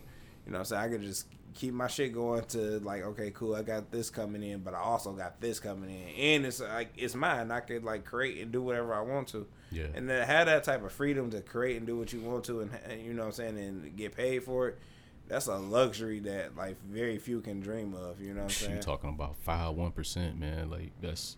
you 0.45 0.51
know 0.51 0.57
what 0.57 0.59
I'm 0.59 0.65
saying? 0.65 0.81
I 0.83 0.89
could 0.89 1.01
just 1.01 1.27
keep 1.53 1.73
my 1.73 1.87
shit 1.87 2.13
going 2.13 2.45
to 2.45 2.79
like, 2.79 3.03
okay, 3.03 3.29
cool, 3.31 3.53
I 3.55 3.61
got 3.61 3.91
this 3.91 4.09
coming 4.09 4.41
in, 4.41 4.59
but 4.59 4.73
I 4.73 4.79
also 4.79 5.11
got 5.11 5.41
this 5.41 5.59
coming 5.59 5.89
in, 5.89 6.07
and 6.15 6.45
it's 6.45 6.61
like 6.61 6.93
it's 6.97 7.13
mine. 7.13 7.51
I 7.51 7.59
could 7.59 7.83
like 7.83 8.05
create 8.05 8.41
and 8.41 8.51
do 8.51 8.61
whatever 8.61 8.93
I 8.93 9.01
want 9.01 9.27
to, 9.29 9.45
yeah, 9.71 9.87
and 9.93 10.09
then 10.09 10.25
have 10.25 10.47
that 10.47 10.63
type 10.63 10.83
of 10.83 10.91
freedom 10.93 11.29
to 11.31 11.41
create 11.41 11.75
and 11.77 11.85
do 11.85 11.97
what 11.97 12.13
you 12.13 12.21
want 12.21 12.45
to, 12.45 12.61
and, 12.61 12.71
and 12.89 13.01
you 13.01 13.13
know 13.13 13.23
what 13.23 13.27
I'm 13.27 13.33
saying, 13.33 13.57
and 13.57 13.95
get 13.97 14.15
paid 14.15 14.43
for 14.43 14.69
it. 14.69 14.79
That's 15.27 15.47
a 15.47 15.55
luxury 15.55 16.19
that 16.21 16.55
like 16.57 16.81
very 16.83 17.17
few 17.17 17.39
can 17.41 17.61
dream 17.61 17.93
of. 17.93 18.19
You 18.21 18.33
know 18.33 18.41
what 18.41 18.43
I'm 18.43 18.49
saying? 18.49 18.75
you 18.77 18.81
talking 18.81 19.09
about 19.11 19.37
five 19.37 19.73
one 19.75 19.91
percent, 19.91 20.37
man? 20.37 20.69
Like 20.69 20.91
that's 21.01 21.37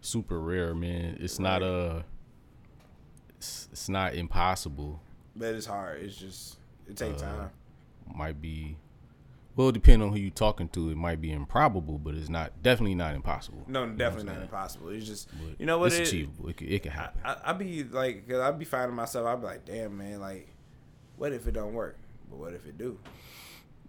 super 0.00 0.40
rare, 0.40 0.74
man. 0.74 1.16
It's 1.20 1.38
not 1.38 1.62
uh 1.62 2.02
it's, 3.38 3.68
it's 3.72 3.88
not 3.88 4.14
impossible. 4.14 5.00
But 5.36 5.54
it's 5.54 5.66
hard. 5.66 6.02
It's 6.02 6.16
just 6.16 6.56
it 6.88 6.96
takes 6.96 7.22
Uh, 7.22 7.26
time. 7.26 7.50
Might 8.14 8.40
be 8.40 8.76
well, 9.54 9.70
depending 9.70 10.08
on 10.08 10.14
who 10.14 10.18
you're 10.18 10.30
talking 10.30 10.66
to, 10.70 10.88
it 10.88 10.96
might 10.96 11.20
be 11.20 11.30
improbable, 11.30 11.98
but 11.98 12.14
it's 12.14 12.30
not 12.30 12.62
definitely 12.62 12.94
not 12.94 13.14
impossible. 13.14 13.64
No, 13.68 13.80
You 13.80 13.86
know 13.86 13.92
what 13.92 13.98
definitely 13.98 14.24
not 14.26 14.32
saying? 14.36 14.42
impossible. 14.44 14.88
It's 14.88 15.06
just 15.06 15.28
But 15.30 15.60
you 15.60 15.66
know 15.66 15.78
what 15.78 15.92
it's 15.92 15.96
it- 16.00 16.08
achievable. 16.08 16.48
It 16.48 16.56
could, 16.56 16.68
it 16.72 16.86
I, 16.86 16.90
happen. 16.90 17.20
I 17.24 17.36
I 17.44 17.52
be 17.52 17.84
like, 17.84 18.26
cause 18.28 18.40
I'd 18.40 18.58
be 18.58 18.64
finding 18.64 18.96
myself. 18.96 19.26
I'd 19.26 19.40
be 19.40 19.46
like, 19.46 19.64
damn 19.66 19.96
man, 19.96 20.20
like, 20.20 20.48
what 21.18 21.32
if 21.32 21.46
it 21.46 21.52
don't 21.52 21.74
work? 21.74 21.96
But 22.32 22.38
what 22.40 22.54
if 22.54 22.66
it 22.66 22.78
do? 22.78 22.98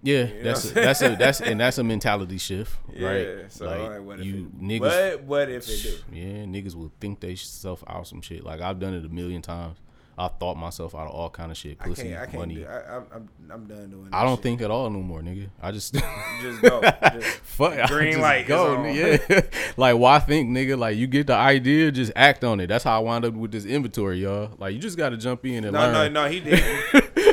yeah, 0.05 0.25
you 0.25 0.33
know 0.35 0.43
that's 0.43 0.65
a, 0.65 0.73
that's 0.73 1.01
a 1.01 1.15
that's 1.15 1.39
and 1.41 1.59
that's 1.61 1.77
a 1.77 1.83
mentality 1.83 2.37
shift, 2.37 2.75
Yeah. 2.93 3.07
right? 3.07 3.51
So 3.51 3.65
like, 3.65 3.79
like, 3.89 4.01
what 4.03 4.19
if 4.19 4.25
you 4.25 4.51
it, 4.51 4.61
niggas, 4.61 5.15
What 5.15 5.23
what 5.23 5.49
if 5.49 5.69
it 5.69 5.81
do? 5.81 6.15
yeah, 6.17 6.43
niggas 6.43 6.75
will 6.75 6.91
think 6.99 7.21
they 7.21 7.35
self 7.35 7.85
out 7.87 8.05
some 8.05 8.21
shit. 8.21 8.43
Like 8.43 8.59
I've 8.59 8.79
done 8.79 8.93
it 8.93 9.05
a 9.05 9.09
million 9.09 9.41
times. 9.41 9.77
I 10.15 10.27
thought 10.27 10.57
myself 10.57 10.93
out 10.93 11.07
of 11.07 11.11
all 11.13 11.29
kind 11.31 11.49
of 11.51 11.57
shit, 11.57 11.77
I 11.79 11.85
can't, 11.85 12.19
I 12.19 12.25
can't. 12.27 12.53
Do, 12.53 12.65
I, 12.67 12.97
I'm, 12.97 13.05
I'm 13.15 13.29
I'm 13.51 13.65
done 13.65 13.89
doing. 13.89 14.09
I 14.13 14.23
don't 14.23 14.35
shit. 14.35 14.43
think 14.43 14.61
at 14.61 14.69
all 14.69 14.87
no 14.91 14.99
more, 14.99 15.21
nigga. 15.21 15.47
I 15.59 15.71
just 15.71 15.93
Just 16.41 16.61
go. 16.61 16.81
Just, 17.13 17.27
fuck 17.39 17.89
Green 17.89 18.11
just 18.11 18.21
light 18.21 18.45
go, 18.45 18.83
yeah. 18.85 19.17
like 19.77 19.95
why 19.97 20.19
think, 20.19 20.49
nigga? 20.51 20.77
Like 20.77 20.97
you 20.97 21.07
get 21.07 21.25
the 21.27 21.33
idea, 21.35 21.91
just 21.91 22.11
act 22.15 22.43
on 22.43 22.59
it. 22.59 22.67
That's 22.67 22.83
how 22.83 22.97
I 22.97 22.99
wound 22.99 23.23
up 23.25 23.33
with 23.33 23.51
this 23.51 23.65
inventory, 23.65 24.19
y'all. 24.19 24.51
Like 24.59 24.73
you 24.75 24.79
just 24.79 24.97
got 24.97 25.09
to 25.09 25.17
jump 25.17 25.45
in 25.47 25.63
and 25.63 25.73
no, 25.73 25.79
learn. 25.79 26.13
no, 26.13 26.25
no. 26.25 26.29
He 26.29 26.41
did. 26.41 26.61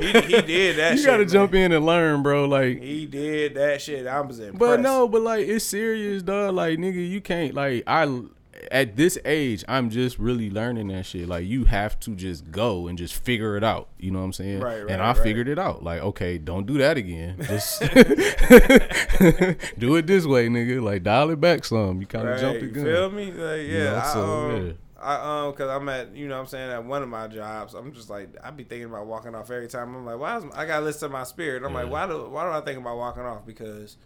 He, 0.01 0.21
he 0.21 0.43
did 0.43 0.77
that. 0.77 0.93
you 0.97 0.99
shit, 0.99 1.07
got 1.07 1.17
to 1.19 1.27
jump 1.27 1.55
in 1.55 1.73
and 1.73 1.85
learn, 1.85 2.23
bro. 2.23 2.47
Like 2.47 2.81
He 2.83 3.07
did 3.07 3.55
that 3.55 3.81
shit. 3.81 4.07
I 4.07 4.21
was 4.21 4.39
impressed. 4.39 4.59
But 4.59 4.81
no, 4.81 5.09
but 5.09 5.23
like 5.23 5.47
it's 5.47 5.65
serious, 5.65 6.23
dog. 6.23 6.55
Like 6.55 6.79
nigga, 6.79 7.09
you 7.09 7.21
can't 7.21 7.55
like 7.55 7.85
I 7.87 8.23
at 8.71 8.97
this 8.97 9.19
age, 9.25 9.65
I'm 9.69 9.91
just 9.91 10.19
really 10.19 10.51
learning 10.51 10.89
that 10.89 11.07
shit. 11.07 11.29
Like 11.29 11.47
you 11.47 11.65
have 11.65 11.99
to 12.01 12.15
just 12.15 12.51
go 12.51 12.89
and 12.89 12.99
just 12.99 13.15
figure 13.15 13.57
it 13.57 13.65
out. 13.65 13.89
You 13.99 14.11
know 14.11 14.19
what 14.19 14.27
I'm 14.27 14.33
saying? 14.33 14.61
Right, 14.61 14.83
right, 14.83 14.91
and 14.91 15.03
I 15.03 15.13
right. 15.13 15.17
figured 15.17 15.49
it 15.49 15.59
out. 15.59 15.83
Like, 15.83 16.01
okay, 16.03 16.39
don't 16.39 16.67
do 16.67 16.79
that 16.79 16.97
again. 16.97 17.37
Just 17.43 17.81
do 19.79 19.97
it 19.97 20.07
this 20.07 20.27
way, 20.27 20.49
nigga. 20.49 20.83
Like 20.83 21.03
dial 21.03 21.31
it 21.31 21.41
back 21.41 21.65
some. 21.65 22.01
You 22.01 22.07
kind 22.07 22.29
of 22.29 22.41
Right, 22.43 22.61
the 22.61 22.67
you 22.67 22.73
gun. 22.73 22.85
feel 22.85 23.11
me? 23.11 23.33
Like, 23.33 23.67
yeah, 23.67 23.85
know, 23.85 23.97
I, 23.97 24.13
so, 24.13 24.25
um, 24.25 24.67
yeah. 24.67 24.73
I 25.01 25.47
um, 25.47 25.53
cause 25.55 25.71
I'm 25.71 25.89
at, 25.89 26.15
you 26.15 26.29
know, 26.29 26.35
what 26.35 26.43
I'm 26.43 26.47
saying 26.47 26.71
at 26.71 26.85
one 26.85 27.03
of 27.03 27.09
my 27.09 27.27
jobs, 27.27 27.75
I'm 27.75 27.93
just 27.93 28.11
like, 28.11 28.29
I 28.43 28.51
be 28.51 28.65
thinking 28.65 28.87
about 28.89 29.07
walking 29.07 29.35
off 29.35 29.51
every 29.51 29.69
time. 29.69 29.95
I'm 29.95 30.05
like, 30.05 30.19
why 30.19 30.37
is 30.37 30.45
I 30.55 30.67
gotta 30.67 30.85
listen 30.85 31.09
to 31.09 31.13
my 31.13 31.25
spirit? 31.25 31.63
I'm 31.65 31.73
like, 31.73 31.91
why 31.91 32.07
do 32.07 32.29
why 32.29 32.45
do 32.45 32.51
I 32.51 32.61
think 32.61 32.79
about 32.79 32.99
walking 32.99 33.23
off? 33.23 33.47
Because 33.47 33.97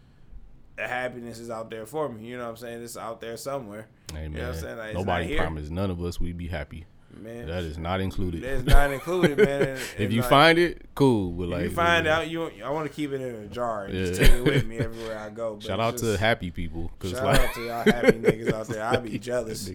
the 0.76 0.86
happiness 0.86 1.38
is 1.38 1.50
out 1.50 1.70
there 1.70 1.86
for 1.86 2.08
me. 2.08 2.24
You 2.26 2.36
know 2.36 2.44
what 2.44 2.50
I'm 2.50 2.56
saying? 2.56 2.82
It's 2.82 2.96
out 2.96 3.20
there 3.20 3.36
somewhere. 3.36 3.88
Hey, 4.12 4.24
You 4.24 4.28
know 4.30 4.40
what 4.48 4.54
I'm 4.54 4.60
saying? 4.60 4.78
Like, 4.78 4.94
nobody 4.94 5.36
promised 5.36 5.70
none 5.70 5.90
of 5.90 6.00
us 6.02 6.20
we'd 6.20 6.38
be 6.38 6.48
happy. 6.48 6.86
Man, 7.16 7.46
That 7.46 7.62
is 7.64 7.78
not 7.78 8.00
included. 8.00 8.42
That's 8.42 8.64
not 8.64 8.90
included, 8.92 9.38
man. 9.38 9.62
And- 9.68 9.80
if 9.98 10.12
you 10.12 10.20
like, 10.20 10.30
find 10.30 10.58
it, 10.58 10.82
cool. 10.94 11.30
But 11.30 11.44
if 11.44 11.50
like, 11.50 11.62
you 11.62 11.70
find 11.70 12.06
yeah. 12.06 12.18
out, 12.18 12.28
you 12.28 12.50
I 12.64 12.70
want 12.70 12.88
to 12.88 12.92
keep 12.94 13.12
it 13.12 13.20
in 13.20 13.34
a 13.34 13.46
jar 13.46 13.84
and 13.84 13.92
just 13.94 14.20
Yeah. 14.20 14.26
take 14.28 14.36
it 14.36 14.44
with 14.44 14.66
me 14.66 14.78
everywhere 14.80 15.18
I 15.18 15.30
go. 15.30 15.54
But 15.54 15.62
shout 15.64 15.80
out 15.80 15.96
to 15.98 16.16
happy 16.18 16.50
people, 16.50 16.90
Shout 17.02 17.24
like, 17.24 17.40
out 17.40 17.54
to 17.54 17.60
y'all 17.64 17.84
happy 17.84 18.12
niggas 18.20 18.52
out 18.52 18.66
there. 18.66 18.84
I 18.84 18.96
be 18.96 19.18
jealous. 19.18 19.70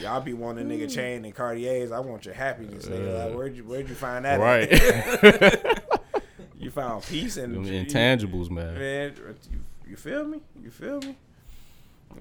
Y'all 0.00 0.20
be 0.20 0.32
wanting 0.32 0.68
nigga 0.68 0.92
chain 0.92 1.24
and 1.24 1.34
Cartiers. 1.34 1.90
I 1.92 2.00
want 2.00 2.24
your 2.26 2.34
happiness, 2.34 2.86
nigga. 2.86 3.26
Like, 3.26 3.34
where'd 3.36 3.56
you 3.56 3.64
where'd 3.64 3.88
you 3.88 3.94
find 3.94 4.24
that? 4.24 4.40
right? 4.40 5.74
You 6.58 6.70
found 6.70 7.02
peace 7.04 7.36
and 7.36 7.54
Them 7.54 7.64
you- 7.64 7.84
intangibles, 7.84 8.50
man. 8.50 8.74
man. 8.78 9.14
You, 9.50 9.58
you 9.90 9.96
feel 9.96 10.24
me? 10.24 10.40
You 10.62 10.70
feel 10.70 11.00
me? 11.00 11.16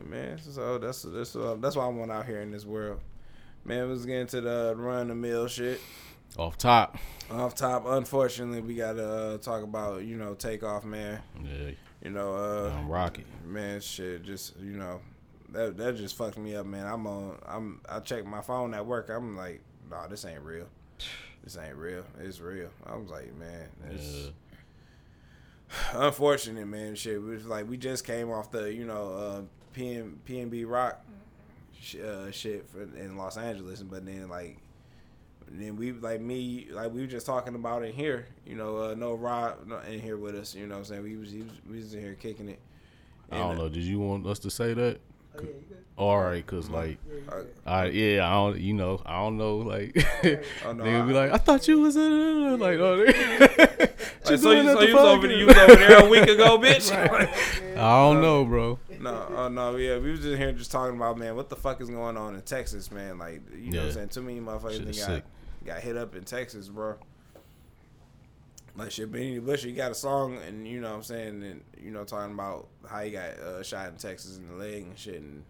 Man, 0.10 0.38
so 0.40 0.80
that's 0.80 1.04
that's 1.04 1.36
uh, 1.36 1.56
that's 1.60 1.76
why 1.76 1.86
I 1.86 1.88
want 1.88 2.12
out 2.12 2.26
here 2.26 2.42
in 2.42 2.52
this 2.52 2.66
world. 2.66 3.00
Man, 3.66 3.90
let's 3.90 4.06
get 4.06 4.18
into 4.20 4.42
the 4.42 4.74
run 4.78 5.08
the 5.08 5.16
mill 5.16 5.48
shit. 5.48 5.80
Off 6.38 6.58
top, 6.58 6.98
Off 7.30 7.54
top, 7.54 7.86
unfortunately, 7.86 8.60
we 8.62 8.74
gotta 8.76 9.08
uh, 9.08 9.38
talk 9.38 9.64
about 9.64 10.04
you 10.04 10.18
know 10.18 10.34
takeoff, 10.34 10.84
man. 10.84 11.22
yeah, 11.44 11.72
You 12.02 12.10
know, 12.10 12.34
uh, 12.36 12.74
I'm 12.76 12.90
rocket. 12.90 13.26
man, 13.46 13.80
shit, 13.82 14.24
just 14.24 14.58
you 14.60 14.78
know, 14.78 15.00
that 15.50 15.78
that 15.78 15.96
just 15.96 16.16
fucked 16.18 16.38
me 16.38 16.56
up, 16.56 16.66
man. 16.66 16.88
I'm 16.88 17.06
on, 17.06 17.38
I'm, 17.48 17.82
I 17.88 18.00
checked 18.00 18.26
my 18.26 18.42
phone 18.42 18.74
at 18.74 18.86
work. 18.86 19.10
I'm 19.10 19.38
like, 19.38 19.62
nah, 19.90 20.08
this 20.08 20.26
ain't 20.26 20.42
real. 20.42 20.66
This 21.44 21.56
ain't 21.58 21.76
real. 21.76 22.04
It's 22.20 22.40
real. 22.40 22.70
I 22.86 22.96
was 22.96 23.10
like, 23.12 23.34
man, 23.38 23.70
it's 23.92 24.04
Yeah. 24.16 24.30
unfortunate, 26.08 26.68
man. 26.68 26.96
Shit, 26.96 27.16
it 27.16 27.22
was 27.22 27.46
like 27.46 27.70
we 27.70 27.78
just 27.78 28.06
came 28.06 28.32
off 28.32 28.50
the, 28.52 28.74
you 28.74 28.86
know, 28.86 29.14
uh, 29.14 29.42
PM 29.74 30.20
PNB 30.28 30.68
Rock 30.68 31.04
uh, 31.96 32.32
shit 32.32 32.68
for, 32.70 32.82
in 32.84 33.18
Los 33.18 33.38
Angeles, 33.38 33.82
but 33.84 34.06
then 34.06 34.30
like. 34.30 34.58
Then 35.56 35.76
we 35.76 35.92
like 35.92 36.22
me 36.22 36.68
like 36.72 36.92
we 36.94 37.02
were 37.02 37.06
just 37.08 37.26
talking 37.28 37.54
about 37.54 37.84
it 37.84 37.94
here, 37.94 38.26
you 38.48 38.56
know. 38.56 38.78
Uh, 38.78 38.96
no 38.96 39.14
Rob 39.14 39.68
no, 39.68 39.78
in 39.80 40.00
here 40.00 40.18
with 40.18 40.36
us, 40.36 40.56
you 40.56 40.66
know. 40.66 40.76
what 40.76 40.80
I'm 40.80 40.86
saying 40.86 41.04
we 41.04 41.18
was, 41.18 41.32
he 41.32 41.40
was 41.42 41.52
we 41.70 41.78
was 41.78 41.94
in 41.94 42.00
here 42.00 42.16
kicking 42.16 42.48
it. 42.50 42.60
I 43.30 43.38
don't 43.38 43.52
And, 43.52 43.60
uh, 43.60 43.64
know. 43.64 43.70
Did 43.70 43.84
you 43.84 44.00
want 44.00 44.26
us 44.26 44.40
to 44.40 44.50
say 44.50 44.74
that? 44.74 45.00
All 45.98 46.18
right, 46.20 46.44
cause 46.48 46.70
like, 46.70 46.98
Uh, 47.30 47.42
I 47.68 47.86
yeah, 47.88 48.26
I 48.28 48.32
don't, 48.34 48.60
you 48.60 48.74
know, 48.74 49.02
I 49.06 49.18
don't 49.20 49.38
know, 49.38 49.58
like, 49.58 49.96
Oh, 50.66 50.72
no, 50.72 50.84
they 50.84 50.94
would 51.00 51.08
be 51.10 51.18
I- 51.18 51.26
like, 51.26 51.32
I 51.34 51.38
thought 51.38 51.68
you 51.68 51.82
was 51.82 51.96
in, 51.98 52.60
like, 52.60 52.78
oh, 52.80 52.98
they- 53.06 53.12
Like, 54.24 54.26
Just 54.26 54.44
so 54.44 54.52
you, 54.52 54.62
doing 54.64 54.76
so 54.76 54.80
the 54.80 54.88
you 54.88 54.96
was 54.96 55.04
over 55.06 55.28
there, 55.28 55.38
you 55.38 55.46
was 55.48 55.58
over 55.58 55.76
there 55.76 56.06
a 56.06 56.10
week 56.10 56.24
ago, 56.30 56.58
bitch. 56.58 56.90
I 57.76 57.76
don't 57.76 58.22
know, 58.22 58.46
bro. 58.46 58.80
No, 59.04 59.28
oh 59.36 59.48
no, 59.50 59.76
yeah, 59.76 59.98
we 59.98 60.12
was 60.12 60.22
just 60.22 60.38
here 60.38 60.52
just 60.54 60.72
talking 60.72 60.96
about 60.96 61.18
man, 61.18 61.36
what 61.36 61.50
the 61.50 61.56
fuck 61.56 61.82
is 61.82 61.90
going 61.90 62.18
on 62.18 62.36
in 62.36 62.42
Texas, 62.42 62.92
man? 62.92 63.18
Like, 63.18 63.42
you 63.56 63.72
know, 63.72 63.80
what 63.80 63.88
I'm 63.88 63.94
saying 63.94 64.10
too 64.10 64.22
many 64.22 64.40
motherfuckers 64.40 64.86
got 64.86 64.96
sick. 64.96 65.24
got 65.66 65.80
hit 65.82 65.98
up 65.98 66.16
in 66.16 66.24
Texas, 66.24 66.70
bro. 66.70 66.96
Like 68.76 68.92
shit, 68.92 69.12
Benny 69.12 69.38
Bush, 69.40 69.64
he 69.64 69.72
got 69.74 69.92
a 69.92 69.96
song, 69.96 70.38
and 70.48 70.68
you 70.68 70.82
know 70.82 70.90
what 70.90 70.96
I'm 70.98 71.04
saying, 71.04 71.44
and 71.44 71.62
you 71.80 71.92
know 71.92 72.04
talking 72.06 72.34
about 72.34 72.68
how 72.90 73.02
he 73.02 73.12
got 73.12 73.38
uh, 73.40 73.62
shot 73.62 73.90
in 73.90 73.98
Texas 73.98 74.38
in 74.38 74.48
the 74.48 74.56
leg 74.56 74.84
and 74.84 74.98
shit, 74.98 75.22
and 75.22 75.44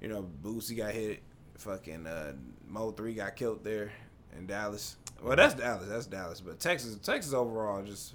you 0.00 0.08
know 0.08 0.26
Boosie 0.42 0.76
got 0.76 0.92
hit, 0.92 1.22
fucking 1.58 2.06
uh, 2.06 2.32
Mo3 2.72 3.16
got 3.16 3.36
killed 3.36 3.64
there 3.64 3.92
in 4.38 4.46
Dallas. 4.46 4.96
Well, 5.22 5.36
that's 5.36 5.54
Dallas, 5.54 5.88
that's 5.88 6.06
Dallas, 6.06 6.40
but 6.40 6.58
Texas, 6.60 6.96
Texas 7.02 7.34
overall 7.34 7.82
just 7.82 8.14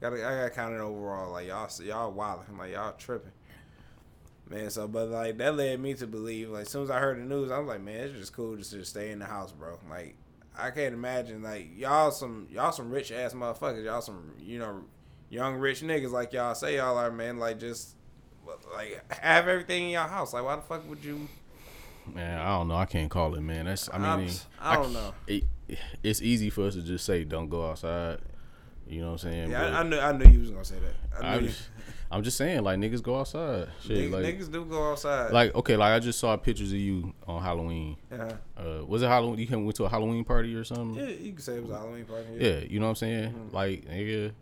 got 0.00 0.12
I 0.12 0.18
got 0.18 0.52
counted 0.52 0.80
overall 0.80 1.32
like 1.32 1.46
y'all 1.46 1.70
y'all 1.82 2.10
wilding, 2.10 2.58
like 2.58 2.72
y'all 2.72 2.92
tripping. 2.98 3.32
Man, 4.52 4.68
so 4.70 4.86
but 4.86 5.08
like 5.08 5.38
that 5.38 5.56
led 5.56 5.80
me 5.80 5.94
to 5.94 6.06
believe 6.06 6.50
like 6.50 6.62
as 6.62 6.68
soon 6.68 6.82
as 6.84 6.90
I 6.90 6.98
heard 6.98 7.18
the 7.18 7.22
news, 7.24 7.50
I 7.50 7.58
was 7.58 7.68
like, 7.68 7.80
man, 7.80 8.00
it's 8.00 8.18
just 8.18 8.34
cool 8.34 8.56
just 8.56 8.72
to 8.72 8.84
stay 8.84 9.10
in 9.10 9.18
the 9.18 9.24
house, 9.24 9.50
bro. 9.50 9.78
Like 9.88 10.14
I 10.58 10.70
can't 10.70 10.92
imagine 10.92 11.42
like 11.42 11.68
y'all 11.76 12.10
some 12.10 12.46
y'all 12.50 12.72
some 12.72 12.90
rich 12.90 13.10
ass 13.12 13.32
motherfuckers, 13.32 13.84
y'all 13.84 14.02
some 14.02 14.32
you 14.38 14.58
know 14.58 14.82
young 15.30 15.54
rich 15.54 15.80
niggas 15.80 16.10
like 16.10 16.32
y'all 16.34 16.54
say 16.54 16.76
y'all 16.76 16.98
are, 16.98 17.10
man. 17.10 17.38
Like 17.38 17.58
just 17.58 17.96
like 18.74 19.02
have 19.20 19.48
everything 19.48 19.84
in 19.84 19.90
your 19.90 20.02
house. 20.02 20.34
Like 20.34 20.44
why 20.44 20.56
the 20.56 20.62
fuck 20.62 20.86
would 20.88 21.02
you? 21.02 21.28
Man, 22.12 22.38
I 22.38 22.48
don't 22.58 22.68
know. 22.68 22.74
I 22.76 22.84
can't 22.84 23.10
call 23.10 23.34
it, 23.36 23.40
man. 23.40 23.66
That's, 23.66 23.88
I 23.92 23.96
mean, 23.98 24.06
I'm- 24.06 24.30
I 24.60 24.74
don't 24.74 24.92
know. 24.92 25.14
It, 25.28 25.44
it's 26.02 26.20
easy 26.20 26.50
for 26.50 26.66
us 26.66 26.74
to 26.74 26.82
just 26.82 27.04
say, 27.06 27.22
don't 27.24 27.48
go 27.48 27.70
outside. 27.70 28.18
You 28.88 29.00
know 29.02 29.06
what 29.06 29.12
I'm 29.12 29.18
saying? 29.30 29.50
Yeah, 29.52 29.60
But 29.62 29.72
I, 29.72 29.78
I 29.78 29.82
knew 29.84 29.98
I 29.98 30.12
knew 30.12 30.24
you 30.30 30.40
was 30.40 30.50
gonna 30.50 30.64
say 30.64 30.74
that. 30.80 31.24
I 31.24 31.38
knew 31.38 31.46
just, 31.46 31.68
I'm 32.12 32.22
just 32.22 32.36
saying, 32.36 32.62
like 32.62 32.78
niggas 32.78 33.02
go 33.02 33.18
outside. 33.20 33.68
Shit, 33.82 33.96
niggas, 33.96 34.10
like, 34.12 34.24
niggas 34.38 34.52
do 34.52 34.64
go 34.66 34.90
outside. 34.92 35.32
like 35.32 35.54
okay, 35.54 35.76
like 35.76 35.92
I 35.94 35.98
just 35.98 36.18
saw 36.18 36.36
pictures 36.36 36.70
of 36.72 36.78
you 36.78 37.14
on 37.26 37.42
Halloween. 37.42 37.96
uh, 38.12 38.32
Uh, 38.56 38.84
was 38.84 39.02
it 39.02 39.06
Halloween? 39.08 39.38
You 39.38 39.46
came 39.46 39.64
went 39.64 39.76
to 39.76 39.84
a 39.84 39.88
Halloween 39.88 40.22
party 40.24 40.54
or 40.54 40.62
something? 40.64 40.94
yeah, 40.94 41.10
you 41.14 41.32
can 41.32 41.40
say 41.40 41.54
it 41.56 41.62
was 41.62 41.70
a 41.70 41.78
Halloween 41.78 42.04
party. 42.04 42.26
Yeah, 42.38 42.58
you 42.68 42.78
know 42.80 42.86
what 42.86 42.90
I'm 42.90 42.96
saying? 42.96 43.30
Mm-hmm. 43.32 43.54
Like, 43.56 43.84
nigga, 43.86 44.32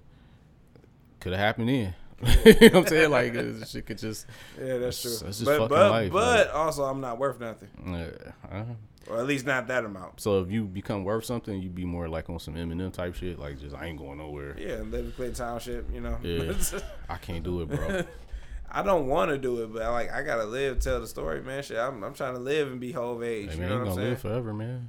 could 1.21 1.33
have 1.33 1.41
happened 1.41 1.69
then. 1.69 1.95
you 2.45 2.53
know 2.53 2.69
what 2.69 2.75
I'm 2.77 2.87
saying? 2.87 3.11
Like, 3.11 3.35
shit 3.67 3.87
could 3.87 3.99
just, 3.99 4.27
yeah, 4.61 4.77
that's 4.79 5.01
true. 5.01 5.11
That's- 5.11 5.21
that's 5.23 5.39
just 5.39 5.45
but 5.47 5.53
fucking 5.59 5.69
but 5.69 5.91
life, 5.91 6.13
but 6.13 6.51
also 6.51 6.83
I'm 6.85 7.01
not 7.01 7.19
worth 7.19 7.41
nothing, 7.41 7.69
uh, 7.87 8.55
uh, 8.55 8.65
or 9.11 9.19
at 9.19 9.27
least 9.27 9.47
not 9.47 9.67
that 9.69 9.85
amount. 9.85 10.21
so 10.21 10.41
if 10.41 10.51
you 10.51 10.65
become 10.65 11.05
worth 11.05 11.25
something, 11.25 11.61
you'd 11.61 11.75
be 11.75 11.85
more 11.85 12.09
like 12.09 12.31
on 12.31 12.39
some 12.39 12.55
Eminem 12.55 12.93
type 12.93 13.15
shit. 13.15 13.39
Like, 13.39 13.61
just 13.61 13.75
I 13.75 13.87
ain't 13.87 13.99
going 13.99 14.19
nowhere. 14.19 14.57
Yeah, 14.59 14.77
live 14.77 15.07
in 15.07 15.13
Clinton 15.13 15.35
Township, 15.35 15.93
you 15.93 16.01
know. 16.01 16.19
Yeah. 16.23 16.53
I 17.09 17.17
can't 17.17 17.43
do 17.43 17.63
it, 17.63 17.69
bro. 17.69 18.05
I 18.73 18.83
don't 18.83 19.09
want 19.09 19.33
to 19.33 19.39
do 19.39 19.65
it, 19.65 19.73
but 19.73 19.83
I, 19.83 19.89
like 19.89 20.13
I 20.13 20.23
gotta 20.23 20.45
live, 20.45 20.79
tell 20.79 21.01
the 21.01 21.07
story, 21.07 21.43
man. 21.43 21.63
Shit, 21.63 21.77
I'm, 21.79 22.05
I'm 22.05 22.15
trying 22.15 22.35
to 22.35 22.41
live 22.41 22.71
and 22.71 22.81
be 22.81 22.93
whole 22.93 23.23
age. 23.25 23.51
Hey, 23.51 23.55
you 23.57 23.61
know 23.63 23.69
what 23.71 23.79
I'm 23.79 23.85
gonna 23.85 23.95
saying? 23.97 24.09
live 24.11 24.21
forever, 24.21 24.55
man. 24.55 24.89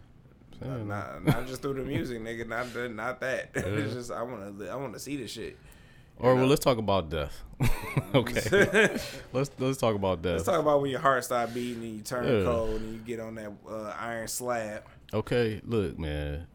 Saying, 0.61 0.87
Not, 0.87 1.25
not 1.25 1.47
just 1.47 1.63
through 1.63 1.73
the 1.73 1.81
music, 1.81 2.21
nigga. 2.23 2.47
Not 2.47 2.71
that, 2.73 2.93
not 2.93 3.19
that. 3.21 3.49
Yeah. 3.55 3.63
it's 3.63 3.93
just 3.93 4.11
I 4.11 4.21
want 4.21 4.59
to, 4.59 4.69
I 4.69 4.75
want 4.75 4.93
to 4.93 4.99
see 4.99 5.17
this 5.17 5.31
shit. 5.31 5.57
Or 6.21 6.35
well, 6.35 6.45
let's 6.45 6.63
talk 6.63 6.77
about 6.77 7.09
death. 7.09 7.41
okay, 8.15 8.97
let's 9.33 9.51
let's 9.57 9.77
talk 9.77 9.95
about 9.95 10.21
death. 10.21 10.33
Let's 10.33 10.43
talk 10.45 10.59
about 10.59 10.81
when 10.81 10.91
your 10.91 10.99
heart 10.99 11.23
start 11.25 11.51
beating 11.53 11.83
and 11.83 11.95
you 11.97 12.01
turn 12.03 12.25
Yeah. 12.25 12.43
cold 12.43 12.79
and 12.79 12.93
you 12.93 12.99
get 12.99 13.19
on 13.19 13.35
that 13.35 13.51
uh, 13.67 13.93
iron 13.99 14.27
slab. 14.27 14.83
Okay, 15.13 15.61
look, 15.65 15.97
man, 15.97 16.45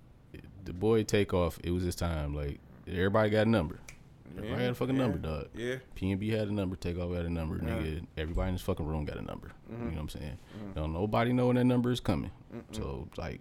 the 0.64 0.72
boy 0.72 1.02
Takeoff. 1.02 1.58
It 1.64 1.72
was 1.72 1.82
his 1.82 1.96
time. 1.96 2.32
Like 2.34 2.60
everybody 2.86 3.30
got 3.30 3.46
a 3.46 3.50
number. 3.50 3.80
Everybody 4.36 4.62
had 4.62 4.70
a 4.70 4.74
fucking 4.74 4.96
yeah, 4.96 5.02
number, 5.02 5.18
dog. 5.18 5.48
Yeah, 5.54 5.76
PNB 5.96 6.30
had 6.30 6.48
a 6.48 6.52
number, 6.52 6.76
Takeoff 6.76 7.12
had 7.14 7.24
a 7.24 7.30
number, 7.30 7.58
nigga. 7.58 8.06
Everybody 8.16 8.48
in 8.50 8.54
this 8.54 8.62
fucking 8.62 8.86
room 8.86 9.04
got 9.04 9.16
a 9.16 9.22
number. 9.22 9.50
You 9.70 9.78
know 9.78 9.90
what 9.90 9.98
I'm 9.98 10.08
saying? 10.10 10.38
Don't 10.74 10.92
nobody 10.92 11.32
know 11.32 11.48
when 11.48 11.56
that 11.56 11.64
number 11.64 11.90
is 11.90 12.00
coming. 12.00 12.30
So 12.70 13.08
like, 13.16 13.40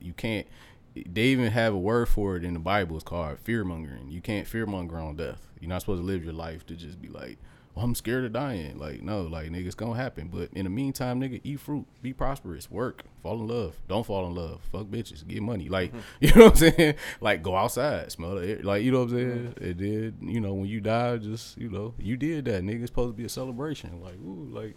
you 0.00 0.12
can't. 0.14 0.46
They 0.94 1.22
even 1.24 1.50
have 1.50 1.74
a 1.74 1.78
word 1.78 2.08
for 2.08 2.36
it 2.36 2.44
in 2.44 2.54
the 2.54 2.60
Bible. 2.60 2.96
It's 2.96 3.04
called 3.04 3.38
fear 3.40 3.64
mongering. 3.64 4.10
You 4.10 4.20
can't 4.20 4.46
fear 4.46 4.64
monger 4.66 4.98
on 4.98 5.16
death. 5.16 5.48
You're 5.60 5.68
not 5.68 5.80
supposed 5.80 6.02
to 6.02 6.06
live 6.06 6.22
your 6.24 6.34
life 6.34 6.64
to 6.66 6.74
just 6.76 7.00
be 7.02 7.08
like, 7.08 7.38
well, 7.74 7.84
I'm 7.84 7.94
scared 7.96 8.24
of 8.24 8.32
dying. 8.32 8.78
Like, 8.78 9.02
no, 9.02 9.22
like, 9.22 9.48
nigga, 9.50 9.66
it's 9.66 9.74
gonna 9.74 9.96
happen. 9.96 10.28
But 10.32 10.50
in 10.52 10.64
the 10.64 10.70
meantime, 10.70 11.20
nigga, 11.20 11.40
eat 11.42 11.58
fruit, 11.58 11.86
be 12.02 12.12
prosperous, 12.12 12.70
work, 12.70 13.02
fall 13.22 13.40
in 13.40 13.48
love. 13.48 13.74
Don't 13.88 14.06
fall 14.06 14.26
in 14.26 14.34
love. 14.34 14.60
Fuck 14.70 14.86
bitches, 14.86 15.26
get 15.26 15.42
money. 15.42 15.68
Like, 15.68 15.90
mm-hmm. 15.90 16.00
you 16.20 16.34
know 16.34 16.44
what 16.44 16.62
I'm 16.62 16.72
saying? 16.72 16.94
Like, 17.20 17.42
go 17.42 17.56
outside, 17.56 18.12
smell 18.12 18.36
the 18.36 18.48
air. 18.48 18.58
Like, 18.62 18.84
you 18.84 18.92
know 18.92 19.00
what 19.00 19.10
I'm 19.10 19.16
saying? 19.16 19.54
Mm-hmm. 19.58 19.64
It 19.64 19.76
did, 19.76 20.14
you 20.20 20.40
know, 20.40 20.54
when 20.54 20.66
you 20.66 20.80
die, 20.80 21.16
just, 21.16 21.58
you 21.58 21.68
know, 21.68 21.94
you 21.98 22.16
did 22.16 22.44
that. 22.44 22.62
Nigga, 22.62 22.82
it's 22.82 22.90
supposed 22.90 23.14
to 23.14 23.16
be 23.16 23.24
a 23.24 23.28
celebration. 23.28 24.00
Like, 24.00 24.14
ooh, 24.24 24.48
like, 24.52 24.76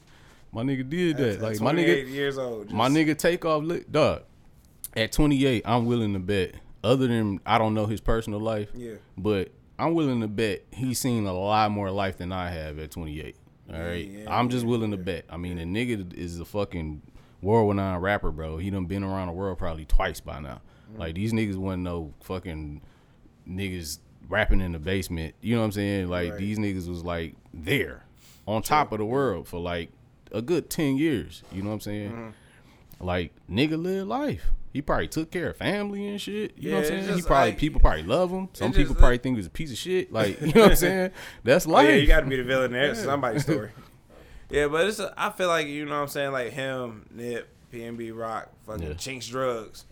my 0.51 0.63
nigga 0.63 0.89
did 0.89 1.17
that. 1.17 1.36
At 1.36 1.41
Like, 1.41 1.62
my 1.62 1.74
28 1.74 2.07
nigga, 2.07 2.12
years 2.12 2.38
old. 2.39 2.71
my 2.71 2.89
nigga 2.89 3.15
Takeoff, 3.15 3.63
look, 3.63 3.91
dog. 3.91 4.24
At 4.97 5.11
28, 5.13 5.61
I'm 5.65 5.85
willing 5.85 6.13
to 6.13 6.19
bet. 6.19 6.55
Other 6.83 7.07
than 7.07 7.39
I 7.45 7.57
don't 7.57 7.73
know 7.73 7.85
his 7.85 8.01
personal 8.01 8.39
life, 8.39 8.69
Yeah. 8.75 8.95
but 9.17 9.51
I'm 9.79 9.93
willing 9.93 10.21
to 10.21 10.27
bet 10.27 10.63
he's 10.71 10.99
seen 10.99 11.25
a 11.25 11.33
lot 11.33 11.71
more 11.71 11.91
life 11.91 12.17
than 12.17 12.31
I 12.31 12.49
have 12.49 12.79
at 12.79 12.91
28. 12.91 13.35
All 13.71 13.79
right, 13.79 14.07
Yeah, 14.07 14.35
I'm 14.39 14.49
just 14.49 14.65
willing 14.65 14.91
to 14.91 14.97
bet. 14.97 15.25
I 15.29 15.37
mean, 15.37 15.59
a 15.59 15.63
nigga 15.63 16.13
is 16.13 16.39
a 16.39 16.45
fucking 16.45 17.01
world-renowned 17.41 18.01
rapper, 18.01 18.31
bro. 18.31 18.57
He 18.57 18.69
done 18.69 18.85
been 18.85 19.03
around 19.03 19.27
the 19.27 19.33
world 19.33 19.57
probably 19.57 19.85
twice 19.85 20.19
by 20.19 20.39
now. 20.39 20.61
Mm. 20.95 20.99
Like 20.99 21.15
these 21.15 21.33
niggas 21.33 21.57
wasn't 21.57 21.83
no 21.83 22.13
fucking 22.23 22.81
niggas 23.47 23.99
rapping 24.29 24.61
in 24.61 24.71
the 24.71 24.79
basement. 24.79 25.35
You 25.41 25.55
know 25.55 25.61
what 25.61 25.65
I'm 25.65 25.71
saying? 25.73 26.07
Like 26.09 26.31
Right. 26.31 26.39
these 26.39 26.57
niggas 26.57 26.87
was 26.87 27.03
like 27.03 27.35
there, 27.53 28.05
on 28.47 28.61
top 28.61 28.91
of 28.91 28.97
the 28.99 29.05
world 29.05 29.47
for 29.47 29.59
like 29.59 29.89
a 30.31 30.41
good 30.41 30.69
10 30.69 30.97
years. 30.97 31.43
You 31.51 31.61
know 31.61 31.69
what 31.69 31.75
I'm 31.75 31.81
saying? 31.81 32.11
Mm-hmm. 32.11 33.05
Like 33.05 33.31
nigga 33.49 33.81
live 33.81 34.07
life. 34.07 34.45
He 34.77 34.81
probably 34.84 35.07
took 35.07 35.31
care 35.31 35.50
of 35.50 35.57
family 35.57 36.07
and 36.07 36.22
shit. 36.22 36.53
You 36.55 36.69
know 36.69 36.77
what 36.77 36.86
Yeah, 36.91 36.98
I'm 36.98 37.03
saying? 37.05 37.15
He 37.17 37.22
probably 37.24 37.50
like- 37.50 37.57
people 37.57 37.81
probably 37.81 38.03
love 38.03 38.29
him. 38.29 38.50
Some 38.53 38.72
people 38.74 38.91
like- 38.93 39.00
probably 39.00 39.17
think 39.17 39.36
he 39.36 39.38
was 39.39 39.48
a 39.48 39.50
piece 39.50 39.72
of 39.72 39.77
shit. 39.79 40.13
Like 40.13 40.39
you 40.39 40.53
know 40.53 40.62
what 40.62 40.69
I'm 40.72 40.75
saying? 40.75 41.12
That's 41.43 41.65
Oh, 41.65 41.72
life. 41.72 41.89
yeah, 41.89 41.96
you 41.96 42.05
got 42.05 42.19
to 42.19 42.27
be 42.27 42.36
the 42.36 42.43
villain 42.43 42.72
there. 42.74 42.91
It's 42.91 43.01
somebody's 43.03 43.41
story. 43.43 43.72
Yeah, 44.50 44.67
but 44.67 44.88
it's. 44.88 45.00
A, 45.00 45.12
I 45.17 45.31
feel 45.31 45.48
like 45.48 45.65
you 45.67 45.84
know 45.86 45.96
what 45.96 46.01
I'm 46.03 46.07
saying. 46.07 46.31
Like 46.31 46.51
him, 46.53 47.05
Nip, 47.12 47.50
PNB 47.74 48.17
Rock, 48.17 48.50
fucking 48.65 48.88
Yeah. 48.88 48.93
Chinx 48.93 49.29
Drugz. 49.29 49.84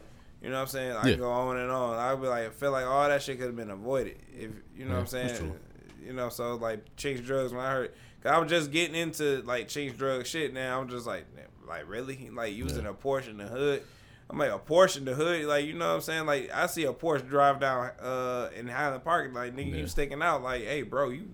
You 0.41 0.49
know 0.49 0.55
what 0.57 0.61
I'm 0.61 0.67
saying? 0.67 0.91
I 0.95 1.07
Yeah. 1.09 1.15
go 1.17 1.29
on 1.31 1.57
and 1.57 1.71
on. 1.71 1.97
I'd 1.97 2.21
be 2.21 2.27
like, 2.27 2.45
I 2.45 2.49
feel 2.51 2.71
like 2.71 2.85
all 2.85 3.05
that 3.09 3.21
shit 3.21 3.37
could 3.37 3.47
have 3.47 3.55
been 3.55 3.71
avoided 3.71 4.17
if 4.33 4.51
you 4.77 4.85
know 4.85 4.91
Yeah, 4.91 4.93
what 4.93 4.99
I'm 5.01 5.07
saying. 5.07 5.59
You 6.05 6.13
know, 6.13 6.29
so 6.29 6.55
like 6.55 6.95
Chinx 6.95 7.19
Drugz. 7.25 7.51
When 7.51 7.59
I 7.65 7.71
heard, 7.71 7.91
'Cause 8.21 8.31
I 8.31 8.37
was 8.37 8.49
just 8.49 8.71
getting 8.71 8.95
into 8.95 9.41
like 9.45 9.67
Chinx 9.67 9.97
drug 9.97 10.25
shit. 10.25 10.53
Now 10.53 10.79
I'm 10.79 10.87
just 10.87 11.05
like, 11.05 11.25
like 11.67 11.89
really, 11.89 12.29
like 12.33 12.53
using 12.53 12.83
Yeah. 12.83 12.91
a 12.91 12.93
Porsche 12.93 13.31
in 13.31 13.37
the 13.37 13.47
hood. 13.47 13.83
I'm 14.29 14.37
like 14.39 14.51
a 14.51 14.59
Porsche 14.59 14.97
in 14.97 15.05
the 15.05 15.13
hood, 15.13 15.45
like 15.45 15.65
you 15.65 15.73
know 15.73 15.87
what 15.89 15.95
I'm 15.95 16.01
saying. 16.01 16.25
Like 16.25 16.49
I 16.53 16.65
see 16.67 16.85
a 16.85 16.93
Porsche 16.93 17.27
drive 17.29 17.59
down 17.59 17.91
uh 18.01 18.49
in 18.55 18.67
Highland 18.67 19.03
Park, 19.03 19.31
like 19.33 19.55
nigga, 19.55 19.71
Yeah. 19.71 19.77
you 19.77 19.87
sticking 19.87 20.21
out. 20.21 20.41
Like, 20.41 20.63
hey, 20.63 20.81
bro, 20.81 21.09
you 21.09 21.29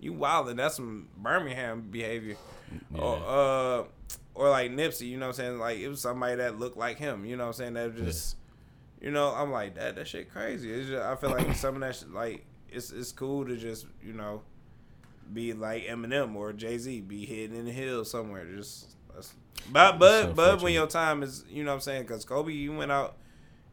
you 0.00 0.12
wildin'. 0.12 0.56
That's 0.56 0.76
some 0.76 1.08
Birmingham 1.16 1.88
behavior. 1.90 2.36
Or 2.94 3.16
uh, 3.16 3.84
or 4.34 4.50
like 4.50 4.70
Nipsey, 4.70 5.08
you 5.08 5.16
know 5.16 5.26
what 5.26 5.38
I'm 5.38 5.44
saying. 5.44 5.58
Like 5.58 5.78
it 5.78 5.88
was 5.88 6.00
somebody 6.00 6.36
that 6.36 6.58
looked 6.58 6.76
like 6.76 6.98
him, 6.98 7.24
you 7.24 7.36
know 7.36 7.44
what 7.44 7.48
I'm 7.48 7.52
saying. 7.54 7.74
That 7.74 7.96
just, 7.96 8.36
you 9.00 9.10
know, 9.10 9.28
I'm 9.34 9.50
like 9.50 9.74
that. 9.76 9.96
That 9.96 10.06
shit 10.08 10.30
crazy. 10.30 10.70
It's 10.72 10.88
just, 10.88 11.02
I 11.02 11.14
feel 11.16 11.30
like 11.30 11.54
some 11.54 11.74
of 11.76 11.80
that 11.80 11.94
shit, 11.96 12.12
like 12.12 12.44
it's 12.68 12.90
it's 12.90 13.12
cool 13.12 13.46
to 13.46 13.56
just 13.56 13.86
you 14.02 14.12
know 14.12 14.42
be 15.32 15.52
like 15.52 15.84
Eminem 15.86 16.34
or 16.36 16.52
Jay 16.52 16.76
Z, 16.78 17.00
be 17.02 17.24
hidden 17.24 17.56
in 17.56 17.64
the 17.66 17.72
hills 17.72 18.10
somewhere. 18.10 18.44
Just, 18.54 18.95
that's, 19.16 19.34
but 19.72 19.98
but 19.98 20.36
but 20.36 20.62
when 20.62 20.72
your 20.72 20.86
time 20.86 21.22
is, 21.24 21.44
you 21.50 21.64
know 21.64 21.70
what 21.70 21.74
I'm 21.76 21.80
saying, 21.80 22.02
because 22.02 22.24
Kobe, 22.24 22.52
you 22.52 22.76
went 22.76 22.92
out 22.92 23.16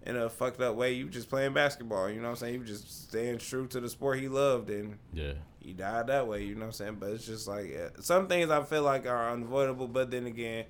in 0.06 0.16
a 0.18 0.30
fucked 0.30 0.60
up 0.62 0.76
way. 0.76 0.94
You 0.94 1.08
just 1.08 1.30
playing 1.30 1.54
basketball, 1.54 2.10
you 2.10 2.18
know 2.18 2.24
what 2.24 2.30
I'm 2.32 2.36
saying. 2.38 2.54
You 2.56 2.64
just 2.66 3.10
staying 3.10 3.38
true 3.38 3.68
to 3.68 3.80
the 3.80 3.88
sport 3.90 4.20
he 4.20 4.28
loved, 4.28 4.70
and 4.70 4.98
Yeah. 5.14 5.34
he 5.60 5.74
died 5.74 6.08
that 6.08 6.28
way, 6.28 6.44
you 6.44 6.56
know 6.56 6.62
what 6.62 6.66
I'm 6.68 6.72
saying. 6.74 6.98
But 7.00 7.12
it's 7.12 7.26
just 7.26 7.48
like 7.48 7.74
uh, 7.76 8.02
some 8.02 8.28
things 8.28 8.50
I 8.50 8.64
feel 8.64 8.84
like 8.84 9.06
are 9.06 9.32
unavoidable, 9.32 9.88
but 9.88 10.10
then 10.12 10.26
again, 10.26 10.66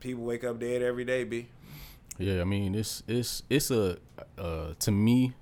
people 0.00 0.24
wake 0.24 0.44
up 0.44 0.58
dead 0.58 0.82
every 0.82 1.04
day. 1.04 1.24
B. 1.24 1.46
Yeah, 2.18 2.40
I 2.40 2.44
mean 2.44 2.74
it's 2.74 3.02
it's 3.06 3.42
it's 3.50 3.70
a 3.70 3.98
uh 4.38 4.72
to 4.80 4.90
me, 4.90 5.32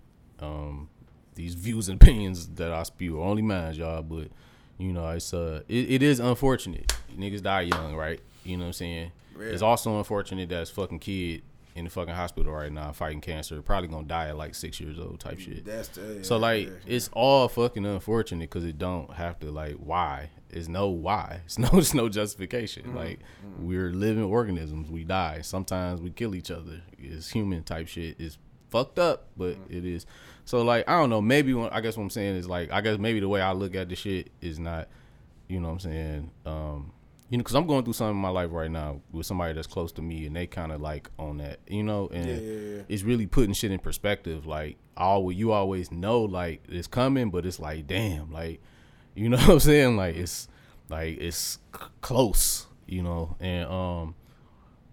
um 0.41 0.89
these 1.35 1.55
views 1.55 1.89
and 1.89 2.01
opinions 2.01 2.47
that 2.55 2.73
I 2.73 2.85
spew 2.85 3.21
are 3.21 3.25
only 3.25 3.43
mine, 3.43 3.75
y'all, 3.75 4.03
but 4.03 4.29
you 4.79 4.93
know, 4.93 5.09
it's 5.11 5.33
uh 5.35 5.63
it, 5.69 5.91
it 5.91 6.03
is 6.03 6.21
unfortunate. 6.21 6.93
Niggas 7.17 7.43
die 7.43 7.63
young, 7.63 7.95
right? 7.95 8.21
You 8.45 8.57
know 8.57 8.65
what 8.65 8.67
I'm 8.69 8.73
saying? 8.75 9.13
Yeah. 9.39 9.47
It's 9.47 9.63
also 9.63 9.99
unfortunate 9.99 10.49
that 10.51 10.69
fucking 10.69 10.99
kid 11.01 11.43
in 11.75 11.85
the 11.85 11.91
fucking 11.91 12.15
hospital 12.15 12.53
right 12.53 12.71
now 12.71 12.93
fighting 12.93 13.21
cancer, 13.21 13.61
probably 13.61 13.89
gonna 13.89 14.07
die 14.07 14.29
at 14.29 14.37
like 14.37 14.55
six 14.55 14.79
years 14.79 14.99
old 14.99 15.19
type 15.19 15.41
shit. 15.41 15.65
That's 15.65 15.89
the, 15.89 16.23
So 16.23 16.37
like 16.37 16.67
yeah. 16.69 16.73
it's 16.87 17.11
all 17.13 17.49
fucking 17.49 17.85
unfortunate 17.85 18.49
because 18.51 18.65
it 18.65 18.79
don't 18.79 19.13
have 19.15 19.41
to 19.41 19.51
like 19.51 19.75
why. 19.75 20.31
It's 20.51 20.69
no 20.69 20.89
why. 20.89 21.41
It's 21.47 21.59
no 21.59 21.69
it's 21.75 21.95
no 21.95 22.09
justification. 22.09 22.85
Mm-hmm. 22.85 22.97
Like 22.97 23.19
we're 23.59 23.91
living 23.91 24.23
organisms. 24.25 24.89
We 24.91 25.03
die. 25.05 25.41
Sometimes 25.43 26.01
we 26.01 26.11
kill 26.11 26.35
each 26.37 26.51
other. 26.53 26.83
It's 26.99 27.31
human 27.31 27.65
type 27.65 27.89
shit. 27.89 28.17
It's 28.21 28.39
fucked 28.71 28.99
up, 29.01 29.29
but 29.37 29.55
Mm-hmm. 29.57 29.77
it 29.77 29.85
is. 29.85 30.07
So 30.45 30.63
like 30.63 30.89
I 30.89 30.99
don't 30.99 31.11
know. 31.11 31.21
Maybe 31.23 31.55
when, 31.55 31.69
I 31.71 31.81
guess 31.81 31.97
what 31.97 32.03
I'm 32.05 32.11
saying 32.11 32.37
is 32.37 32.49
like 32.49 32.71
I 32.73 32.81
guess 32.81 32.99
maybe 32.99 33.21
the 33.21 33.29
way 33.29 33.41
I 33.41 33.53
look 33.53 33.75
at 33.75 33.89
the 33.89 33.97
shit 33.97 34.31
is 34.41 34.59
not. 34.59 34.89
You 35.49 35.61
know 35.61 35.69
what 35.69 35.75
I'm 35.75 35.81
saying? 35.81 36.31
Um, 36.47 36.93
you 37.29 37.37
know, 37.39 37.43
because 37.43 37.55
I'm 37.55 37.67
going 37.67 37.85
through 37.85 37.93
something 37.95 38.17
in 38.17 38.23
my 38.23 38.29
life 38.31 38.51
right 38.53 38.71
now 38.71 39.01
with 39.13 39.27
somebody 39.27 39.53
that's 39.55 39.67
close 39.67 39.93
to 39.93 40.03
me, 40.03 40.27
and 40.27 40.35
they 40.37 40.47
kind 40.47 40.73
of 40.73 40.81
like 40.81 41.11
on 41.19 41.39
that. 41.39 41.59
You 41.67 41.83
know, 41.83 42.09
and 42.13 42.27
Yeah, 42.27 42.37
yeah, 42.37 42.77
yeah. 42.77 42.83
it's 42.89 43.03
really 43.03 43.27
putting 43.27 43.53
shit 43.55 43.71
in 43.73 43.79
perspective. 43.79 44.47
Like 44.47 44.77
always, 44.97 45.37
you 45.39 45.53
always 45.53 45.91
know 45.91 46.23
like 46.23 46.63
it's 46.69 46.87
coming, 46.87 47.31
but 47.31 47.45
it's 47.47 47.59
like 47.61 47.87
damn, 47.87 48.33
like 48.33 48.61
you 49.15 49.29
know 49.31 49.37
what 49.39 49.49
I'm 49.49 49.61
saying? 49.61 49.97
Like 49.97 50.17
it's 50.17 50.49
like 50.89 51.19
it's 51.21 51.59
c- 51.75 51.87
close, 52.01 52.67
you 52.87 53.03
know. 53.03 53.37
And 53.41 53.69
um, 53.69 54.15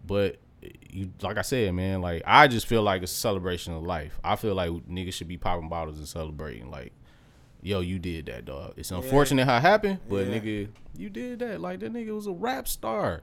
but 0.05 0.38
you 0.89 1.12
like 1.22 1.38
I 1.38 1.41
said, 1.41 1.74
man, 1.74 2.01
like 2.01 2.24
I 2.25 2.48
just 2.48 2.68
feel 2.68 2.84
like 2.84 3.03
it's 3.03 3.12
a 3.12 3.15
celebration 3.15 3.74
of 3.74 3.84
life. 3.84 4.20
I 4.24 4.36
feel 4.36 4.56
like 4.56 4.70
niggas 4.70 5.13
should 5.13 5.27
be 5.27 5.38
popping 5.38 5.70
bottles 5.70 5.98
and 5.98 6.08
celebrating. 6.08 6.70
Like, 6.70 6.94
yo, 7.62 7.80
you 7.80 8.00
did 8.00 8.27
that, 8.27 8.46
dog. 8.46 8.74
It's 8.77 8.91
unfortunate 8.91 9.46
how 9.46 9.58
it 9.58 9.62
happened, 9.62 10.00
but 10.10 10.27
Yeah. 10.27 10.39
nigga, 10.39 10.70
you 10.96 11.10
did 11.10 11.39
that. 11.39 11.62
Like 11.62 11.80
that 11.80 11.94
nigga 11.94 12.13
was 12.13 12.27
a 12.27 12.32
rap 12.32 12.68
star. 12.68 13.22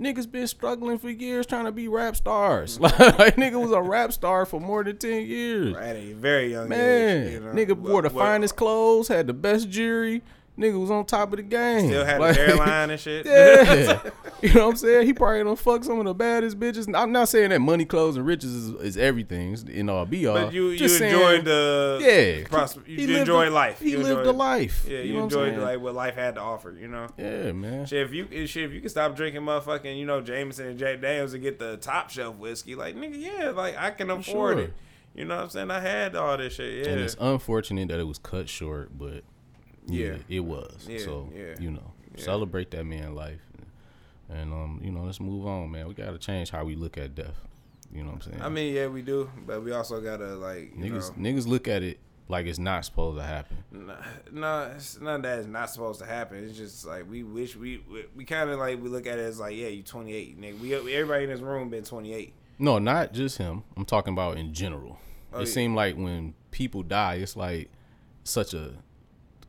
Niggas 0.00 0.30
been 0.30 0.46
struggling 0.46 0.98
for 0.98 1.10
years 1.10 1.44
trying 1.44 1.64
to 1.64 1.72
be 1.72 1.88
rap 1.88 2.14
stars. 2.14 2.78
like 2.80 2.94
mm-hmm. 2.94 3.40
nigga 3.40 3.60
was 3.60 3.72
a 3.72 3.82
rap 3.82 4.12
star 4.12 4.46
for 4.46 4.60
more 4.60 4.84
than 4.84 4.96
ten 4.96 5.26
years. 5.26 5.76
at 5.76 5.96
a 5.96 6.12
very 6.12 6.52
young 6.52 6.68
Man, 6.68 7.26
age, 7.26 7.32
you 7.32 7.40
know? 7.40 7.52
nigga 7.52 7.76
wore 7.76 8.02
the 8.02 8.10
finest 8.10 8.54
clothes, 8.54 9.08
had 9.08 9.26
the 9.26 9.32
best 9.34 9.68
jewelry. 9.68 10.22
Nigga 10.58 10.80
was 10.80 10.90
on 10.90 11.04
top 11.04 11.32
of 11.32 11.36
the 11.36 11.44
game. 11.44 11.86
Still 11.86 12.04
had 12.04 12.20
Like- 12.20 12.34
hairline 12.36 12.90
and 12.90 13.00
shit. 13.00 13.24
Yeah, 13.26 14.00
you 14.42 14.52
know 14.54 14.64
what 14.66 14.70
I'm 14.72 14.76
saying. 14.76 15.06
He 15.06 15.12
probably 15.12 15.44
done 15.44 15.54
fuck 15.54 15.84
some 15.84 16.00
of 16.00 16.04
the 16.04 16.14
baddest 16.14 16.58
bitches. 16.58 16.92
I'm 16.92 17.12
not 17.12 17.28
saying 17.28 17.50
that 17.50 17.60
money, 17.60 17.84
clothes, 17.84 18.16
and 18.16 18.26
riches 18.26 18.52
is, 18.52 18.70
is 18.80 18.96
everything. 18.96 19.52
It's, 19.52 19.62
you 19.64 19.84
know, 19.84 20.04
be 20.04 20.26
all. 20.26 20.34
But 20.34 20.52
you 20.52 20.70
you 20.70 20.76
Just 20.78 20.98
saying- 20.98 21.14
enjoyed 21.14 21.44
the 21.44 21.98
yeah, 22.02 22.48
pros- 22.48 22.76
you 22.86 23.06
lived 23.06 23.20
enjoyed 23.20 23.48
a- 23.48 23.52
life. 23.52 23.78
He 23.78 23.90
You 23.92 23.98
lived 23.98 24.10
enjoyed- 24.18 24.26
a 24.26 24.32
life. 24.32 24.84
Yeah, 24.88 24.98
you, 24.98 25.12
know 25.14 25.22
enjoyed 25.24 25.50
saying? 25.54 25.60
like 25.62 25.80
what 25.80 25.94
life 25.94 26.16
had 26.16 26.34
to 26.34 26.40
offer. 26.40 26.72
You 26.72 26.88
know. 26.88 27.06
Yeah, 27.16 27.52
man. 27.52 27.86
Shit, 27.86 28.02
if 28.06 28.12
you 28.12 28.26
eh, 28.32 28.46
shit, 28.46 28.64
if 28.64 28.72
you 28.72 28.80
can 28.80 28.88
stop 28.90 29.14
drinking 29.14 29.42
motherfucking, 29.42 29.96
you 29.96 30.06
know, 30.06 30.20
Jameson 30.20 30.66
and 30.66 30.78
Jack 30.78 31.00
Daniels 31.00 31.34
and 31.34 31.42
get 31.42 31.60
the 31.60 31.76
top 31.76 32.10
shelf 32.10 32.34
whiskey, 32.34 32.74
like 32.74 32.96
nigga, 32.96 33.16
yeah, 33.20 33.50
like 33.50 33.76
I 33.78 33.90
can 33.92 34.10
afford 34.10 34.56
Sure. 34.58 34.64
it. 34.64 34.74
You 35.14 35.24
know 35.24 35.36
what 35.36 35.44
I'm 35.44 35.50
saying? 35.50 35.70
I 35.70 35.80
had 35.80 36.14
all 36.16 36.36
this 36.36 36.54
shit. 36.54 36.84
Yeah. 36.86 36.92
And 36.92 37.00
it's 37.00 37.16
unfortunate 37.20 37.88
that 37.88 37.98
it 38.00 38.04
was 38.08 38.18
cut 38.18 38.48
short, 38.48 38.96
but 38.96 39.22
yeah, 39.88 40.06
Yeah. 40.06 40.16
it 40.28 40.40
was. 40.40 40.86
Yeah, 40.88 40.98
so 40.98 41.28
yeah. 41.34 41.54
you 41.58 41.70
know, 41.70 41.92
celebrate 42.16 42.70
that 42.72 42.84
man 42.84 43.14
life, 43.14 43.40
and 44.28 44.52
um, 44.52 44.80
you 44.82 44.90
know, 44.90 45.02
let's 45.04 45.20
move 45.20 45.46
on, 45.46 45.70
man. 45.70 45.88
We 45.88 45.94
gotta 45.94 46.18
change 46.18 46.50
how 46.50 46.64
we 46.64 46.74
look 46.74 46.98
at 46.98 47.14
death. 47.14 47.34
You 47.92 48.02
know 48.02 48.10
what 48.10 48.26
I'm 48.26 48.32
saying? 48.32 48.42
I 48.42 48.48
mean, 48.48 48.74
yeah, 48.74 48.86
we 48.86 49.02
do, 49.02 49.30
but 49.46 49.62
we 49.62 49.72
also 49.72 50.00
gotta 50.00 50.34
like 50.36 50.76
you 50.76 50.84
niggas, 50.84 51.16
know, 51.16 51.30
niggas 51.30 51.46
look 51.46 51.68
at 51.68 51.82
it 51.82 51.98
like 52.28 52.46
it's 52.46 52.58
not 52.58 52.84
supposed 52.84 53.18
to 53.18 53.24
happen. 53.24 53.56
Nah, 53.72 53.94
no, 54.30 54.72
it's 54.76 55.00
not 55.00 55.22
that 55.22 55.38
it's 55.38 55.48
not 55.48 55.70
supposed 55.70 56.00
to 56.00 56.06
happen. 56.06 56.44
It's 56.44 56.56
just 56.56 56.86
like 56.86 57.10
we 57.10 57.22
wish 57.22 57.56
we 57.56 57.82
we, 57.90 58.04
we 58.14 58.24
kind 58.24 58.50
of 58.50 58.58
like 58.58 58.82
we 58.82 58.88
look 58.88 59.06
at 59.06 59.18
it 59.18 59.22
as 59.22 59.40
like 59.40 59.56
yeah, 59.56 59.68
you 59.68 59.82
28, 59.82 60.40
nigga. 60.40 60.60
We 60.60 60.74
everybody 60.74 61.24
in 61.24 61.30
this 61.30 61.40
room 61.40 61.70
been 61.70 61.84
28. 61.84 62.34
No, 62.58 62.78
not 62.78 63.12
just 63.12 63.38
him. 63.38 63.62
I'm 63.76 63.84
talking 63.84 64.12
about 64.12 64.36
in 64.36 64.52
general. 64.52 64.98
Oh, 65.32 65.38
it 65.40 65.46
yeah. 65.46 65.52
seemed 65.52 65.76
like 65.76 65.96
when 65.96 66.34
people 66.50 66.82
die, 66.82 67.14
it's 67.14 67.36
like 67.36 67.70
such 68.24 68.52
a 68.52 68.72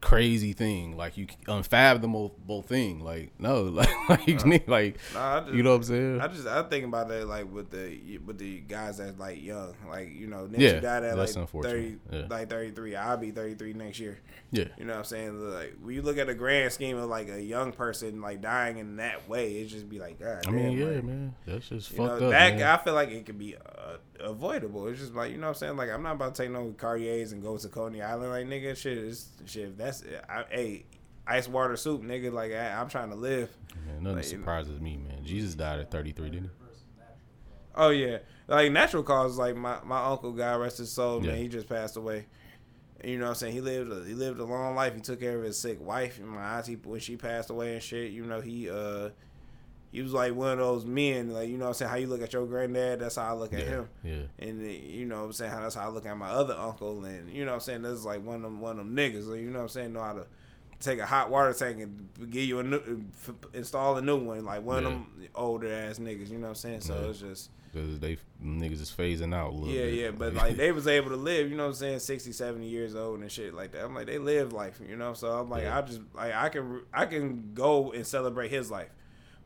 crazy 0.02 0.54
thing, 0.54 0.96
like 0.98 1.18
you 1.18 1.28
unfathomable 1.48 2.62
thing. 2.62 3.00
Like 3.00 3.32
no, 3.40 3.64
like 3.64 3.90
like 4.10 4.68
like 4.68 4.98
Nah, 5.14 5.42
just, 5.46 5.54
you 5.54 5.64
know 5.64 5.72
what 5.72 5.76
I'm 5.78 5.84
saying? 5.84 6.22
I 6.22 6.28
just 6.28 6.48
I 6.48 6.64
think 6.64 6.86
about 6.86 7.08
that 7.10 7.28
like 7.28 7.52
with 7.52 7.70
the 7.70 8.18
with 8.26 8.38
the 8.38 8.60
guys 8.62 8.98
that's 8.98 9.20
like 9.20 9.42
young, 9.44 9.76
like 9.90 10.10
you 10.14 10.28
know, 10.28 10.48
Nipsey 10.52 10.60
Yeah, 10.60 10.80
died 10.80 11.04
at 11.04 11.18
like 11.18 11.30
thirty. 11.30 11.98
Yeah. 12.12 12.26
like 12.30 12.50
thirty 12.50 12.72
three. 12.72 12.96
I'll 12.96 13.18
be 13.18 13.32
thirty 13.32 13.56
three 13.56 13.74
next 13.74 14.00
year. 14.00 14.20
yeah, 14.52 14.66
You 14.78 14.86
know 14.86 14.94
what 14.94 15.00
I'm 15.00 15.06
saying? 15.06 15.40
Like 15.54 15.76
when 15.82 15.96
you 15.96 16.02
look 16.02 16.18
at 16.18 16.28
the 16.28 16.36
grand 16.36 16.72
scheme 16.72 16.98
of 16.98 17.10
like 17.10 17.30
a 17.30 17.42
young 17.42 17.72
person 17.72 18.22
like 18.22 18.42
dying 18.42 18.78
in 18.78 18.98
that 18.98 19.28
way, 19.30 19.62
it 19.62 19.68
just 19.68 19.90
be 19.90 20.00
like 20.00 20.20
God. 20.20 20.46
I 20.48 20.52
mean, 20.52 20.78
damn, 20.78 20.78
yeah, 20.78 20.96
like, 20.96 21.04
man, 21.04 21.36
that's 21.46 21.70
just 21.70 21.92
You 21.92 21.98
fucked 21.98 22.22
know, 22.22 22.28
up, 22.28 22.32
that 22.32 22.56
man. 22.56 22.64
I 22.64 22.78
feel 22.78 22.94
like 22.94 23.10
it 23.10 23.26
could 23.26 23.40
be 23.40 23.56
uh, 23.56 23.98
avoidable. 24.22 24.88
It's 24.88 25.00
just 25.00 25.14
like 25.14 25.32
you 25.32 25.38
know 25.38 25.48
what 25.48 25.58
I'm 25.58 25.60
saying. 25.60 25.78
Like 25.78 25.90
I'm 25.90 26.04
not 26.04 26.14
about 26.14 26.36
to 26.36 26.44
take 26.44 26.52
no 26.52 26.74
Cartiers 26.78 27.32
and 27.32 27.42
go 27.42 27.58
to 27.58 27.68
Coney 27.68 28.02
Island. 28.02 28.32
Like 28.32 28.46
nigga, 28.46 28.76
shit 28.76 28.98
is 28.98 29.30
shit. 29.46 29.78
That's 29.78 30.04
I, 30.28 30.46
hey, 30.50 30.86
ice 31.28 31.48
water 31.48 31.76
soup, 31.76 32.02
nigga. 32.02 32.32
Like 32.32 32.52
I, 32.52 32.74
I'm 32.74 32.90
trying 32.90 33.10
to 33.10 33.16
live. 33.16 33.50
Man, 33.86 34.04
nothing 34.04 34.18
like, 34.18 34.26
surprises 34.26 34.80
me, 34.80 34.98
man. 34.98 35.24
Jesus 35.24 35.56
died 35.56 35.80
at 35.80 35.92
33, 35.92 36.30
didn't 36.30 36.44
he? 36.46 36.50
Oh 37.76 37.90
yeah, 37.90 38.18
like 38.48 38.72
natural 38.72 39.04
causes. 39.04 39.38
Like 39.38 39.56
my, 39.56 39.78
my 39.84 40.06
uncle, 40.06 40.32
God 40.32 40.60
rest 40.60 40.80
his 40.80 40.92
soul, 40.92 41.20
man. 41.22 41.38
He 41.38 41.48
just 41.48 41.70
passed 41.70 41.96
away. 41.98 42.26
And, 43.02 43.12
you 43.12 43.18
know 43.18 43.26
what 43.26 43.30
I'm 43.30 43.36
saying? 43.36 43.54
He 43.54 43.62
lived 43.62 43.92
a, 43.92 44.04
he 44.04 44.14
lived 44.14 44.40
a 44.40 44.44
long 44.44 44.76
life. 44.76 44.94
He 44.94 45.02
took 45.02 45.22
care 45.22 45.38
of 45.38 45.44
his 45.44 45.58
sick 45.58 45.80
wife 45.80 46.20
and 46.20 46.28
my 46.28 46.58
auntie 46.58 46.76
when 46.76 47.00
she 47.00 47.16
passed 47.16 47.50
away 47.50 47.74
and 47.74 47.82
shit. 47.82 48.12
You 48.12 48.26
know 48.26 48.42
he 48.42 48.70
uh 48.70 49.10
he 49.92 50.02
was 50.02 50.14
like 50.14 50.34
one 50.36 50.52
of 50.54 50.58
those 50.60 50.86
men. 50.86 51.32
Like 51.32 51.50
you 51.50 51.58
know 51.58 51.66
what 51.66 51.70
I'm 51.70 51.74
saying? 51.76 51.90
How 51.92 51.98
you 51.98 52.08
look 52.08 52.22
at 52.22 52.34
your 52.34 52.46
granddad, 52.46 53.00
that's 53.00 53.16
how 53.16 53.30
I 53.30 53.34
look 53.34 53.54
at 53.54 53.60
Yeah, 53.60 53.66
him. 53.66 53.90
yeah. 54.04 54.22
And 54.40 54.62
uh, 54.64 54.70
you 54.70 55.06
know 55.06 55.20
what 55.20 55.26
I'm 55.26 55.34
saying? 55.34 55.52
How 55.52 55.62
that's 55.62 55.76
how 55.76 55.88
I 55.88 55.90
look 55.92 56.06
at 56.06 56.16
my 56.18 56.30
other 56.30 56.54
uncle. 56.56 57.04
And 57.06 57.30
you 57.32 57.46
know 57.46 57.52
what 57.52 57.56
I'm 57.56 57.62
saying? 57.62 57.82
That's 57.82 58.06
like 58.06 58.24
one 58.24 58.36
of 58.38 58.42
them 58.44 58.62
one 58.62 58.80
of 58.80 58.86
them 58.86 58.96
niggas. 58.96 59.28
Like, 59.28 59.40
you 59.42 59.50
know 59.50 59.60
what 59.60 59.64
I'm 59.64 59.70
saying? 59.70 59.94
Know 59.94 60.02
how 60.04 60.14
to 60.14 60.26
take 60.80 61.00
a 61.00 61.06
hot 61.06 61.30
water 61.30 61.52
tank 61.54 61.80
and 61.82 62.08
give 62.30 62.44
you 62.46 62.60
a 62.60 62.64
new 62.64 63.04
install 63.54 63.98
a 63.98 64.02
new 64.02 64.18
one. 64.18 64.46
Like 64.46 64.64
one 64.64 64.84
Yeah. 64.84 64.88
of 64.90 64.94
them 64.94 65.28
older 65.36 65.74
ass 65.74 66.00
niggas. 66.00 66.30
You 66.30 66.38
know 66.38 66.44
what 66.44 66.50
I'm 66.50 66.56
saying? 66.56 66.82
So 66.82 66.94
Yeah. 66.96 67.10
it's 67.10 67.20
just. 67.20 67.50
Because 67.72 68.00
they 68.00 68.18
niggas 68.44 68.82
is 68.82 68.90
phasing 68.96 69.32
out 69.32 69.52
a 69.52 69.54
little 69.56 69.70
Yeah, 69.70 69.84
bit. 69.86 69.94
yeah, 69.94 70.10
but 70.12 70.34
like 70.44 70.58
they 70.58 70.72
was 70.72 70.88
able 70.88 71.10
to 71.12 71.16
live, 71.16 71.52
you 71.52 71.56
know 71.56 71.66
what 71.66 71.70
I'm 71.70 71.76
saying, 71.76 72.00
60, 72.00 72.32
70 72.32 72.68
years 72.68 72.96
old 72.96 73.20
and 73.20 73.32
shit 73.32 73.54
like 73.54 73.74
that. 73.74 73.86
I'm 73.86 73.94
like 73.94 74.08
they 74.08 74.18
live 74.18 74.54
life, 74.54 74.80
you 74.88 74.96
know. 74.96 75.14
So 75.14 75.28
I'm 75.32 75.50
like 75.52 75.64
Yeah. 75.64 75.78
I 75.78 75.82
just 75.84 76.02
like 76.16 76.34
I 76.34 76.50
can 76.50 76.82
I 76.94 77.06
can 77.06 77.52
go 77.54 77.92
and 77.92 78.08
celebrate 78.08 78.50
his 78.50 78.72
life. 78.72 78.90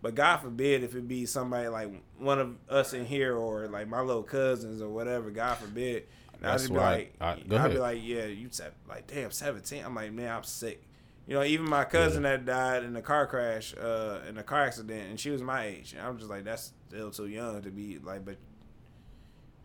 But 0.04 0.14
God 0.16 0.38
forbid 0.38 0.84
if 0.84 0.94
it 0.96 1.08
be 1.08 1.26
somebody 1.26 1.68
like 1.70 1.90
one 2.20 2.38
of 2.40 2.56
us 2.70 2.94
in 2.94 3.06
here 3.06 3.36
or 3.36 3.68
like 3.70 3.88
my 3.88 4.02
little 4.02 4.22
cousins 4.22 4.82
or 4.82 4.90
whatever, 4.90 5.32
God 5.32 5.58
forbid. 5.58 6.04
And 6.42 6.46
I'd 6.52 6.68
be 6.70 6.76
like 6.76 7.14
I- 7.22 7.32
I'd 7.32 7.50
go 7.50 7.58
be 7.58 7.66
ahead. 7.66 7.78
like, 7.80 8.00
Yeah, 8.04 8.26
you 8.26 8.50
said 8.52 8.74
like 8.88 9.08
damn, 9.08 9.32
seventeen. 9.32 9.84
I'm 9.84 9.96
like, 9.96 10.12
man, 10.12 10.32
I'm 10.32 10.44
sick. 10.44 10.84
You 11.26 11.36
know, 11.36 11.44
even 11.44 11.70
my 11.70 11.86
cousin 11.86 12.24
that 12.24 12.46
died 12.46 12.84
in 12.84 12.94
a 12.98 13.02
car 13.02 13.26
crash, 13.28 13.74
uh, 13.78 14.20
in 14.28 14.38
a 14.38 14.44
car 14.44 14.66
accident, 14.66 15.10
and 15.10 15.18
she 15.18 15.30
was 15.30 15.42
my 15.42 15.64
age. 15.68 15.94
And 15.98 16.06
I'm 16.06 16.18
just 16.18 16.30
like, 16.30 16.44
that's 16.44 16.74
still 16.90 17.12
too 17.12 17.28
young 17.28 17.62
to 17.62 17.72
be 17.72 17.98
like, 18.04 18.26
but 18.26 18.36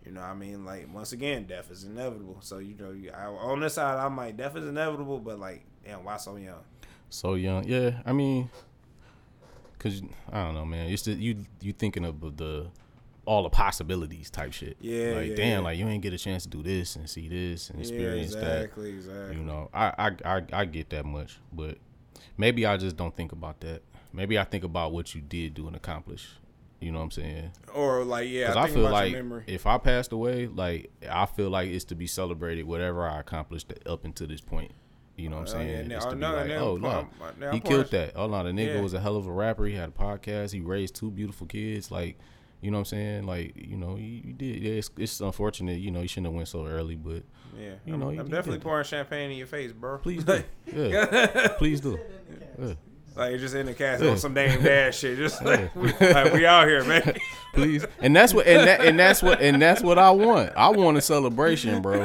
you 0.07 0.13
know, 0.13 0.21
what 0.21 0.29
I 0.31 0.35
mean, 0.35 0.65
like 0.65 0.93
once 0.95 1.11
again, 1.13 1.47
death 1.47 1.71
is 1.73 1.83
inevitable. 1.83 2.37
So 2.41 2.59
you 2.59 2.77
know, 2.77 2.93
you, 2.93 3.11
I, 3.11 3.25
on 3.27 3.59
this 3.61 3.75
side, 3.75 3.99
I'm 3.99 4.17
like, 4.17 4.37
death 4.37 4.55
is 4.57 4.69
inevitable, 4.69 5.19
but 5.19 5.41
like, 5.41 5.65
damn, 5.85 6.05
why 6.05 6.17
so 6.17 6.37
young? 6.37 6.61
So 7.11 7.35
young, 7.35 7.65
yeah. 7.65 8.03
I 8.07 8.13
mean, 8.13 8.51
cause 9.79 10.03
I 10.33 10.45
don't 10.45 10.55
know, 10.55 10.65
man. 10.65 10.91
It's 10.91 11.03
just 11.03 11.19
you 11.19 11.45
you 11.61 11.73
thinking 11.73 12.05
of 12.05 12.37
the 12.37 12.67
all 13.25 13.43
the 13.43 13.51
possibilities 13.51 14.31
type 14.31 14.55
shit. 14.55 14.79
Yeah, 14.81 15.13
Like 15.17 15.29
yeah, 15.31 15.37
damn, 15.37 15.49
yeah. 15.51 15.59
like 15.59 15.79
you 15.79 15.87
ain't 15.87 16.03
get 16.03 16.15
a 16.15 16.19
chance 16.19 16.45
to 16.45 16.49
do 16.49 16.63
this 16.63 16.97
and 16.97 17.09
see 17.09 17.29
this 17.29 17.69
and 17.69 17.79
Yeah, 17.79 17.83
experience 17.83 18.35
exactly, 18.35 18.91
exactly. 18.91 19.27
that. 19.29 19.35
You 19.35 19.43
know, 19.43 19.69
I, 19.75 19.93
I 20.25 20.37
I 20.37 20.43
I 20.53 20.65
get 20.65 20.89
that 20.91 21.05
much, 21.05 21.39
but 21.53 21.77
maybe 22.39 22.65
I 22.65 22.77
just 22.79 22.97
don't 22.97 23.15
think 23.15 23.33
about 23.33 23.61
that. 23.61 23.83
Maybe 24.13 24.39
I 24.39 24.45
think 24.45 24.65
about 24.65 24.93
what 24.93 25.15
you 25.15 25.21
did 25.21 25.55
do 25.55 25.67
and 25.67 25.77
accomplish. 25.77 26.31
You 26.81 26.93
know 26.93 26.99
what 26.99 27.05
I'm 27.05 27.11
saying? 27.11 27.51
Or 27.75 28.05
like, 28.05 28.29
yeah, 28.31 28.47
Because 28.49 28.57
I, 28.57 28.63
I, 28.63 28.71
feel 28.71 28.89
like 28.89 29.43
if 29.49 29.67
I 29.67 29.79
passed 29.79 30.13
away, 30.13 30.47
like 30.47 30.91
I 31.11 31.27
feel 31.27 31.51
like 31.51 31.69
it's 31.69 31.85
to 31.87 31.97
be 31.97 32.07
celebrated 32.07 32.65
whatever 32.65 33.07
I 33.07 33.19
accomplished 33.19 33.73
up 33.85 34.05
until 34.05 34.29
this 34.29 34.41
point. 34.41 34.71
You 35.19 35.29
know 35.31 35.39
what 35.41 35.55
I'm 35.55 35.61
yeah, 35.67 35.67
saying? 35.77 35.89
now- 35.89 35.97
It's 35.97 36.05
to 36.07 36.11
be 36.13 36.21
no, 36.21 36.33
like, 36.37 36.51
oh 36.53 36.77
no, 36.77 36.89
I'm- 36.89 37.09
uh, 37.43 37.51
he 37.51 37.61
killed 37.61 37.91
that. 37.91 38.13
Oh 38.17 38.29
no, 38.29 38.43
the 38.45 38.51
nigga 38.51 38.77
Yeah. 38.77 38.81
was 38.81 38.95
a 38.95 39.01
hell 39.01 39.17
of 39.17 39.27
a 39.27 39.33
rapper. 39.33 39.67
He 39.67 39.75
had 39.75 39.89
a 39.89 39.93
podcast. 39.93 40.53
He 40.53 40.61
raised 40.61 40.95
two 40.95 41.11
beautiful 41.11 41.47
kids. 41.47 41.91
Like, 41.91 42.19
you 42.61 42.71
know 42.71 42.77
what 42.79 42.81
I'm 42.81 42.85
saying? 42.87 43.27
Like, 43.27 43.53
you 43.57 43.77
know, 43.77 43.97
you, 43.97 44.21
you 44.25 44.33
did. 44.33 44.63
Yeah, 44.63 44.73
it's, 44.75 44.91
it's 44.97 45.21
unfortunate. 45.21 45.79
You 45.81 45.91
know, 45.91 46.01
you 46.03 46.09
shouldn't 46.09 46.27
have 46.27 46.35
went 46.35 46.49
so 46.49 46.67
early, 46.67 46.95
but 46.97 47.23
Yeah, 47.59 47.71
you 47.85 47.95
I'm, 47.95 48.01
know, 48.01 48.11
you- 48.11 48.21
I'm 48.21 48.27
you 48.27 48.33
definitely 48.33 48.59
did. 48.59 48.65
pouring 48.65 48.85
champagne 48.85 49.31
in 49.33 49.37
your 49.39 49.47
face, 49.49 49.73
bro. 49.73 49.99
please 49.99 50.23
do. 50.33 50.43
Yeah, 50.75 51.49
please 51.59 51.81
do. 51.81 51.99
Yeah. 52.61 52.75
Like 53.17 53.39
just 53.39 53.55
in 53.55 53.67
the 53.67 53.75
cast 53.75 54.03
on 54.03 54.17
some 54.19 54.35
damn 54.35 54.63
bad 54.63 54.95
shit. 54.95 55.17
Just 55.17 55.43
like, 55.45 55.75
we, 55.77 55.93
like, 56.01 56.33
we 56.33 56.47
out 56.47 56.67
here, 56.69 56.85
man. 56.85 57.17
please. 57.55 57.85
And 58.01 58.15
that's 58.15 58.33
what 58.33 58.47
and 58.47 58.67
that 58.69 58.81
and 58.85 58.99
that's 58.99 59.23
what 59.23 59.41
and 59.41 59.61
that's 59.61 59.83
what 59.83 59.99
I 59.99 60.11
want. 60.11 60.53
I 60.57 60.69
want 60.69 60.97
a 60.97 61.01
celebration, 61.01 61.83
bro. 61.83 62.03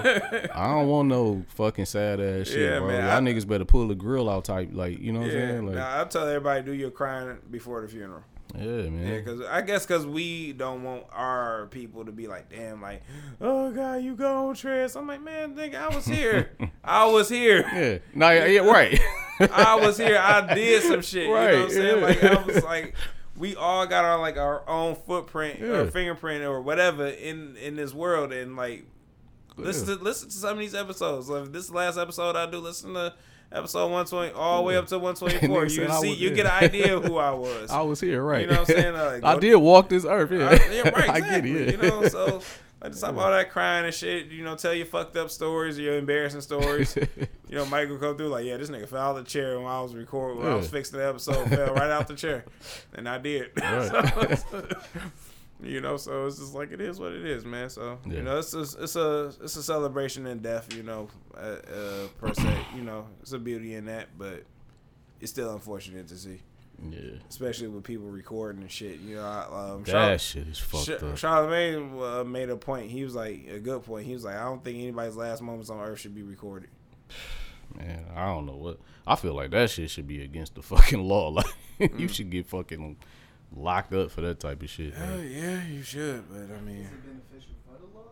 I 0.54 0.68
don't 0.74 0.88
want 0.88 1.10
no 1.10 1.44
fucking 1.50 1.86
sad 1.86 2.20
ass 2.20 2.48
shit, 2.48 2.60
Yeah, 2.72 2.80
bro. 2.80 2.88
man, 2.88 3.02
Y'all 3.04 3.12
I- 3.18 3.20
niggas 3.20 3.48
better 3.48 3.66
pull 3.66 3.88
the 3.88 3.96
grill 3.96 4.30
out 4.30 4.46
type, 4.46 4.70
like 4.74 5.00
you 5.00 5.12
know 5.12 5.20
what 5.20 5.30
I'm 5.32 5.36
Yeah, 5.40 5.48
saying? 5.48 5.66
Like, 5.68 5.76
nah, 5.76 6.02
I 6.02 6.04
tell 6.06 6.28
everybody 6.28 6.64
do 6.64 6.74
your 6.74 6.92
crying 6.92 7.38
before 7.52 7.82
the 7.82 7.88
funeral. 7.88 8.24
Yeah, 8.56 8.90
man. 8.90 9.08
Yeah, 9.08 9.18
because 9.20 9.42
I 9.42 9.62
guess 9.62 9.86
because 9.86 10.06
we 10.06 10.54
don't 10.54 10.84
want 10.84 11.06
our 11.12 11.68
people 11.68 12.06
to 12.06 12.12
be 12.12 12.28
like, 12.28 12.50
damn, 12.50 12.82
like, 12.82 13.02
oh 13.42 13.72
god, 13.72 14.04
you 14.04 14.16
gone, 14.16 14.54
Trez. 14.56 14.96
I'm 14.96 15.08
like, 15.08 15.22
man, 15.22 15.56
nigga, 15.56 15.76
I 15.76 15.94
was 15.96 16.06
here. 16.06 16.52
I 16.84 17.06
was 17.08 17.30
here. 17.30 17.66
Yeah, 17.74 17.98
nah, 18.14 18.30
yeah, 18.32 18.62
right. 18.62 19.00
I 19.52 19.76
was 19.76 19.98
here. 19.98 20.18
I 20.20 20.54
did 20.54 20.84
some 20.84 21.02
shit. 21.04 21.24
You 21.24 21.30
know 21.30 21.34
what 21.34 21.54
I'm 21.56 21.70
saying? 21.70 21.98
yeah. 22.00 22.06
Like 22.06 22.24
I 22.24 22.44
was 22.44 22.64
like, 22.64 22.96
we 23.36 23.56
all 23.56 23.88
got 23.88 24.06
our 24.06 24.20
like 24.20 24.38
our 24.38 24.68
own 24.70 24.96
footprint 24.96 25.60
Yeah. 25.60 25.68
or 25.68 25.88
fingerprint 25.92 26.44
or 26.44 26.62
whatever 26.62 27.08
in 27.08 27.58
in 27.58 27.76
this 27.76 27.94
world, 27.94 28.32
and 28.32 28.56
like 28.56 28.86
listen 29.58 29.88
to 29.98 30.04
listen 30.04 30.30
to 30.30 30.36
some 30.36 30.52
of 30.54 30.60
these 30.60 30.76
episodes. 30.76 31.30
Like 31.30 31.52
this 31.52 31.72
last 31.72 31.98
episode 31.98 32.36
I 32.36 32.46
do, 32.50 32.60
listen 32.60 32.94
to 32.94 33.14
episode 33.54 33.84
120 33.92 34.32
all 34.34 34.58
the 34.58 34.64
way 34.64 34.76
up 34.78 34.88
to 34.88 34.98
124. 35.00 35.64
You 35.64 35.70
see, 35.70 35.82
was 36.10 36.20
you 36.20 36.32
get 36.32 36.46
an 36.46 36.52
idea 36.64 36.98
of 36.98 37.06
who 37.06 37.18
I 37.18 37.32
was. 37.36 37.70
I 37.72 37.82
was 37.82 38.02
here, 38.02 38.24
right? 38.24 38.42
You 38.42 38.48
know 38.48 38.62
what 38.62 38.70
I'm 38.70 38.76
saying? 38.76 38.94
Like, 39.22 39.24
I 39.24 39.40
did 39.40 39.56
walk 39.56 39.90
this 39.90 40.06
earth. 40.06 40.32
Yeah, 40.32 40.48
Uh, 40.48 40.60
yeah, 40.72 40.90
right, 40.90 41.10
I 41.10 41.18
exactly. 41.18 41.52
get 41.54 41.62
it. 41.62 41.76
Yeah. 41.76 41.84
You 41.84 41.90
know, 41.90 42.08
so 42.08 42.42
like 42.82 42.92
just 42.92 43.02
talk 43.02 43.12
about 43.12 43.26
all 43.26 43.32
that 43.32 43.50
crying 43.52 43.86
and 43.86 43.94
shit. 43.94 44.28
You 44.28 44.44
know, 44.44 44.56
tell 44.56 44.74
your 44.74 44.86
fucked 44.86 45.16
up 45.16 45.30
stories, 45.30 45.78
your 45.80 45.98
embarrassing 45.98 46.42
stories. 46.42 46.96
you 46.98 47.56
know, 47.56 47.66
Michael 47.66 47.98
come 47.98 48.18
through 48.18 48.28
like, 48.28 48.44
yeah, 48.46 48.58
this 48.58 48.70
nigga 48.70 48.88
fell 48.90 49.02
out 49.02 49.14
the 49.14 49.24
chair 49.24 49.58
when 49.58 49.68
I 49.68 49.82
was 49.82 49.96
recording, 49.96 50.44
when 50.44 50.52
I 50.52 50.56
was 50.56 50.68
fixing 50.70 51.00
the 51.00 51.08
episode, 51.08 51.48
fell 51.50 51.74
right 51.76 51.90
out 51.92 52.08
the 52.08 52.16
chair, 52.16 52.44
and 52.94 53.08
I 53.08 53.20
did. 53.20 53.52
Right. 53.58 54.38
So, 54.38 54.68
you 55.64 55.82
know, 55.82 55.98
so 55.98 56.28
it's 56.28 56.38
just 56.38 56.54
like 56.54 56.72
it 56.72 56.82
is 56.82 57.00
what 57.00 57.12
it 57.14 57.26
is, 57.26 57.46
man. 57.46 57.70
So 57.70 57.98
Yeah. 58.06 58.14
you 58.16 58.22
know, 58.24 58.40
it's 58.40 58.54
a, 58.54 58.62
it's 58.62 58.96
a 58.96 59.32
it's 59.42 59.56
a 59.56 59.64
celebration 59.64 60.28
in 60.28 60.40
death. 60.40 60.74
You 60.76 60.84
know, 60.84 61.10
uh, 61.36 61.40
uh, 61.40 62.08
per 62.20 62.34
se. 62.34 62.58
You 62.76 62.82
know, 62.84 63.08
it's 63.22 63.32
a 63.34 63.40
beauty 63.40 63.74
in 63.76 63.86
that, 63.86 64.10
but 64.18 64.44
it's 65.22 65.32
still 65.32 65.52
unfortunate 65.54 66.08
to 66.10 66.16
see, 66.18 66.42
yeah, 66.90 67.00
especially 67.30 67.68
with 67.70 67.84
people 67.84 68.08
recording 68.08 68.62
and 68.62 68.72
shit. 68.72 69.00
You 69.00 69.16
know, 69.16 69.24
I, 69.24 69.72
um, 69.72 69.84
that 69.84 69.92
Charlotte- 69.92 70.22
shit 70.22 70.48
is 70.48 70.60
fucked 70.60 71.02
up. 71.04 71.18
Charlemagne 71.18 71.98
uh, 72.02 72.24
made 72.24 72.50
a 72.50 72.58
point. 72.58 72.92
He 72.92 73.04
was 73.04 73.16
like 73.16 73.48
a 73.50 73.60
good 73.60 73.84
point. 73.84 74.06
He 74.06 74.14
was 74.14 74.24
like, 74.26 74.36
I 74.36 74.44
don't 74.44 74.64
think 74.64 74.78
anybody's 74.80 75.16
last 75.16 75.42
moments 75.42 75.70
on 75.70 75.80
earth 75.80 76.00
should 76.00 76.16
be 76.16 76.24
recorded. 76.24 76.70
Man, 77.76 78.06
I 78.16 78.26
don't 78.28 78.46
know 78.46 78.56
what. 78.56 78.80
I 79.08 79.16
feel 79.16 79.34
like 79.34 79.52
that 79.52 79.70
shit 79.70 79.90
should 79.90 80.08
be 80.08 80.22
against 80.22 80.56
the 80.56 80.62
fucking 80.62 81.02
law. 81.02 81.30
Like 81.80 81.92
Mm. 81.92 82.00
you 82.02 82.08
should 82.08 82.30
get 82.30 82.46
fucking 82.46 82.98
locked 83.56 83.94
up 83.94 84.12
for 84.12 84.22
that 84.22 84.40
type 84.40 84.62
of 84.64 84.70
shit. 84.70 84.94
Oh 84.98 85.06
man. 85.06 85.32
yeah, 85.32 85.64
you 85.68 85.84
should, 85.84 86.24
but 86.30 86.56
I 86.56 86.62
mean, 86.62 86.88
beneficial 87.06 87.54
for 87.66 87.78
the 87.80 87.86
law? 87.98 88.04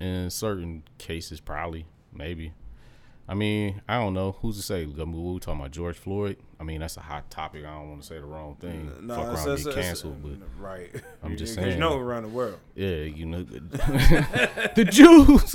though? 0.00 0.04
In 0.06 0.30
certain 0.30 0.82
cases, 0.98 1.40
probably, 1.40 1.86
maybe. 2.12 2.52
I 3.30 3.34
mean, 3.34 3.82
I 3.86 3.98
don't 3.98 4.14
know. 4.14 4.36
Who's 4.40 4.56
to 4.56 4.62
say? 4.62 4.84
I 4.84 4.86
we 4.86 5.04
were 5.04 5.38
talking 5.38 5.60
about 5.60 5.70
George 5.70 5.98
Floyd. 5.98 6.38
I 6.58 6.64
mean, 6.64 6.80
that's 6.80 6.96
a 6.96 7.00
hot 7.02 7.30
topic. 7.30 7.62
I 7.66 7.74
don't 7.74 7.90
want 7.90 8.00
to 8.00 8.06
say 8.06 8.14
the 8.14 8.24
wrong 8.24 8.56
thing. 8.58 8.90
no, 9.02 9.14
Fuck 9.16 9.24
around, 9.26 9.34
it's- 9.34 9.64
get 9.64 9.68
it's- 9.72 9.84
canceled. 9.86 10.22
But 10.22 10.48
right. 10.58 10.90
I'm 11.22 11.36
just 11.36 11.52
saying. 11.54 11.66
You 11.66 11.72
saying. 11.72 11.80
know 11.80 11.98
around 11.98 12.22
the 12.22 12.28
world. 12.30 12.58
yeah, 12.74 13.02
you 13.02 13.26
know, 13.26 13.42
the 13.42 14.86
Jews. 14.90 15.52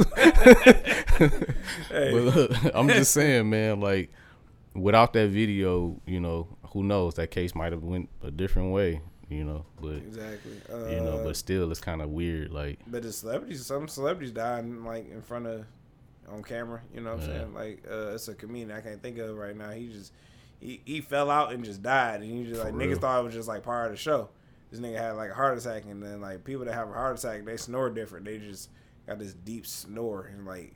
Hey, 1.89 2.11
But 2.11 2.21
look, 2.35 2.51
I'm 2.75 2.87
just 2.89 3.11
saying, 3.11 3.49
man. 3.49 3.79
Like, 3.79 4.11
without 4.75 5.13
that 5.13 5.29
video, 5.29 5.99
you 6.05 6.19
know, 6.19 6.47
who 6.73 6.83
knows? 6.83 7.15
That 7.15 7.31
case 7.31 7.55
might 7.55 7.71
have 7.71 7.83
went 7.83 8.09
a 8.21 8.31
different 8.31 8.71
way. 8.71 9.01
You 9.29 9.45
know, 9.45 9.65
but 9.81 9.95
exactly. 9.95 10.51
Uh, 10.71 10.89
you 10.89 10.97
know, 10.97 11.21
but 11.23 11.35
still, 11.37 11.71
it's 11.71 11.79
kind 11.79 12.01
of 12.01 12.09
weird. 12.09 12.51
Like, 12.51 12.79
but 12.85 13.01
the 13.01 13.11
celebrities, 13.11 13.65
some 13.65 13.87
celebrities 13.87 14.31
dying 14.31 14.83
like 14.83 15.09
in 15.09 15.21
front 15.21 15.47
of 15.47 15.65
on 16.29 16.43
camera. 16.43 16.81
You 16.93 17.01
know 17.01 17.13
what 17.13 17.21
I'm 17.23 17.25
saying? 17.25 17.53
Like 17.53 17.83
uh, 17.89 18.13
it's 18.13 18.27
a 18.27 18.35
comedian 18.35 18.71
I 18.71 18.81
can't 18.81 19.01
think 19.01 19.17
of 19.17 19.35
right 19.35 19.55
now. 19.55 19.71
He 19.71 19.87
just 19.87 20.11
he, 20.59 20.81
he 20.85 21.01
fell 21.01 21.31
out 21.31 21.51
and 21.51 21.63
just 21.63 21.81
died, 21.81 22.21
and 22.21 22.37
you 22.37 22.45
just 22.45 22.59
For 22.59 22.65
like 22.65 22.75
real. 22.75 22.89
niggas 22.89 23.01
thought 23.01 23.21
it 23.21 23.23
was 23.23 23.33
just 23.33 23.47
like 23.47 23.63
part 23.63 23.87
of 23.87 23.91
the 23.93 23.97
show. 23.97 24.29
This 24.69 24.79
nigga 24.79 24.97
had 24.97 25.11
like 25.11 25.31
a 25.31 25.35
heart 25.35 25.57
attack, 25.57 25.85
and 25.85 26.01
then 26.03 26.21
like 26.21 26.43
people 26.43 26.65
that 26.65 26.73
have 26.73 26.89
a 26.89 26.93
heart 26.93 27.17
attack, 27.17 27.45
they 27.45 27.57
snore 27.57 27.89
different. 27.89 28.25
They 28.25 28.37
just 28.37 28.69
got 29.07 29.19
this 29.19 29.33
deep 29.33 29.65
snore, 29.65 30.29
and 30.33 30.45
like 30.45 30.73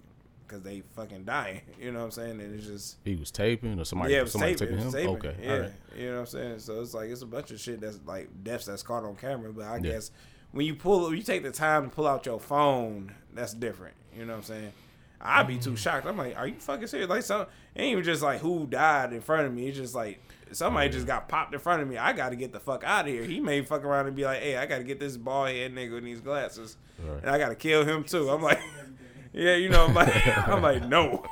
because 0.48 0.62
they 0.64 0.82
fucking 0.96 1.26
dying. 1.26 1.62
You 1.80 1.92
know 1.92 2.00
what 2.00 2.06
I'm 2.06 2.12
saying? 2.12 2.40
And 2.42 2.56
it's 2.56 2.66
just 2.68 2.98
he 3.04 3.16
was 3.16 3.30
taping, 3.32 3.80
or 3.80 3.86
somebody, 3.86 4.14
yeah, 4.14 4.22
was 4.24 4.32
somebody 4.32 4.56
taping, 4.56 4.76
was 4.78 4.86
him. 4.86 4.92
taping. 4.94 5.16
Okay, 5.18 5.36
yeah, 5.44 5.54
all 5.54 5.60
right. 5.62 5.72
you 5.98 6.06
know 6.08 6.14
what 6.14 6.20
I'm 6.22 6.26
saying. 6.28 6.60
So 6.60 6.82
it's 6.82 6.94
like 6.94 7.10
it's 7.10 7.22
a 7.22 7.26
bunch 7.28 7.52
of 7.52 7.60
shit 7.60 7.80
that's 7.82 8.00
like 8.06 8.30
deaths 8.44 8.66
that's 8.66 8.84
caught 8.84 9.04
on 9.04 9.16
camera. 9.16 9.52
But 9.54 9.66
I 9.66 9.76
Yeah. 9.78 9.92
guess 9.94 10.12
when 10.52 10.66
you 10.66 10.76
pull, 10.76 11.08
when 11.10 11.18
you 11.18 11.24
take 11.24 11.44
the 11.44 11.52
time 11.52 11.90
to 11.90 11.96
pull 11.96 12.08
out 12.08 12.26
your 12.26 12.40
phone, 12.40 13.14
that's 13.34 13.54
different. 13.54 13.96
You 14.16 14.26
know 14.26 14.34
what 14.34 14.38
I'm 14.38 14.44
saying? 14.44 14.74
I'd 15.20 15.48
be 15.48 15.58
too 15.58 15.72
Mm. 15.72 15.78
shocked. 15.78 16.06
I'm 16.06 16.18
like, 16.18 16.38
are 16.38 16.48
you 16.48 16.56
fucking 16.60 16.88
serious? 16.88 17.10
Like, 17.10 17.24
some 17.24 17.42
it 17.42 17.82
ain't 17.82 17.92
even 17.94 18.04
just 18.04 18.22
like 18.24 18.40
who 18.40 18.66
died 18.68 19.14
in 19.14 19.22
front 19.22 19.48
of 19.48 19.54
me. 19.54 19.68
It's 19.68 19.78
just 19.78 19.96
like 19.96 20.20
somebody 20.52 20.90
just 20.90 21.08
got 21.08 21.28
popped 21.28 21.54
in 21.54 21.60
front 21.60 21.82
of 21.82 21.88
me. 21.88 21.98
I 21.98 22.14
got 22.14 22.30
to 22.30 22.36
get 22.36 22.54
the 22.54 22.60
fuck 22.60 22.84
out 22.84 23.08
of 23.08 23.14
here. 23.14 23.24
He 23.24 23.40
may 23.40 23.62
fuck 23.64 23.84
around 23.84 24.08
and 24.08 24.16
be 24.16 24.24
like, 24.26 24.40
hey, 24.42 24.58
I 24.58 24.66
got 24.68 24.78
to 24.78 24.84
get 24.84 25.00
this 25.00 25.18
bald 25.18 25.50
head 25.50 25.74
nigga 25.74 25.98
in 25.98 26.06
these 26.06 26.22
glasses, 26.22 26.78
Right. 27.04 27.20
and 27.22 27.30
I 27.32 27.38
got 27.40 27.50
to 27.50 27.56
kill 27.56 27.84
him 27.84 28.04
too. 28.04 28.30
I'm 28.30 28.42
like, 28.44 28.60
yeah, 29.34 29.56
you 29.56 29.70
know, 29.70 29.86
I'm 29.86 29.94
like, 29.94 30.28
I'm 30.48 30.62
like, 30.62 30.88
no. 30.88 31.24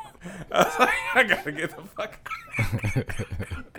I 0.51 0.63
was 0.63 0.79
like, 0.79 0.89
I 1.15 1.23
gotta 1.23 1.51
get 1.51 1.75
the 1.75 1.83
fuck. 1.83 2.29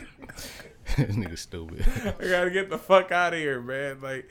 Nigga 0.96 1.36
stupid. 1.38 1.84
I 2.20 2.28
gotta 2.28 2.50
get 2.50 2.70
the 2.70 2.78
fuck 2.78 3.12
out 3.12 3.32
of 3.34 3.38
here, 3.38 3.60
man. 3.60 4.00
Like, 4.00 4.28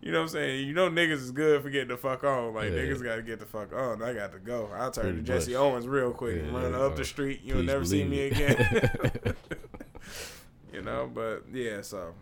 you 0.00 0.12
know 0.12 0.18
what 0.18 0.24
I'm 0.24 0.28
saying? 0.28 0.68
You 0.68 0.74
know 0.74 0.90
niggas 0.90 1.12
is 1.12 1.30
good 1.30 1.62
for 1.62 1.70
getting 1.70 1.88
the 1.88 1.96
fuck 1.96 2.22
on. 2.24 2.52
Like 2.54 2.70
Yeah. 2.70 2.78
niggas 2.80 3.02
gotta 3.02 3.22
get 3.22 3.40
the 3.40 3.46
fuck 3.46 3.72
on. 3.72 4.02
I 4.02 4.12
got 4.12 4.32
to 4.32 4.38
go. 4.38 4.68
I'll 4.74 4.90
turn 4.90 5.04
Pretty 5.04 5.18
to 5.18 5.24
Jesse 5.24 5.52
much. 5.52 5.60
Owens 5.60 5.88
real 5.88 6.12
quick 6.12 6.36
and 6.42 6.52
run 6.54 6.72
yeah, 6.72 6.78
up 6.80 6.92
uh, 6.92 6.96
the 6.96 7.04
street. 7.04 7.40
You'll 7.42 7.62
never 7.62 7.84
see 7.84 8.04
me 8.04 8.26
again. 8.26 8.84
you 10.72 10.82
know, 10.82 11.10
but 11.12 11.44
yeah, 11.52 11.80
so 11.80 12.12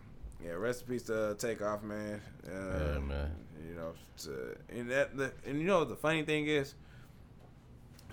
yeah, 0.44 0.53
rest 0.53 0.83
in 0.83 0.88
peace 0.88 1.03
to 1.05 1.35
Takeoff, 1.38 1.83
man. 1.83 2.20
Uh, 2.46 2.51
Yeah, 2.51 2.98
man. 3.01 3.31
You 3.68 3.75
know, 3.75 3.92
to, 4.18 4.57
and 4.70 4.90
that 4.90 5.16
the, 5.16 5.33
and 5.46 5.59
you 5.59 5.64
know 5.66 5.81
what 5.81 5.88
the 5.88 5.96
funny 5.96 6.22
thing 6.22 6.46
is, 6.46 6.75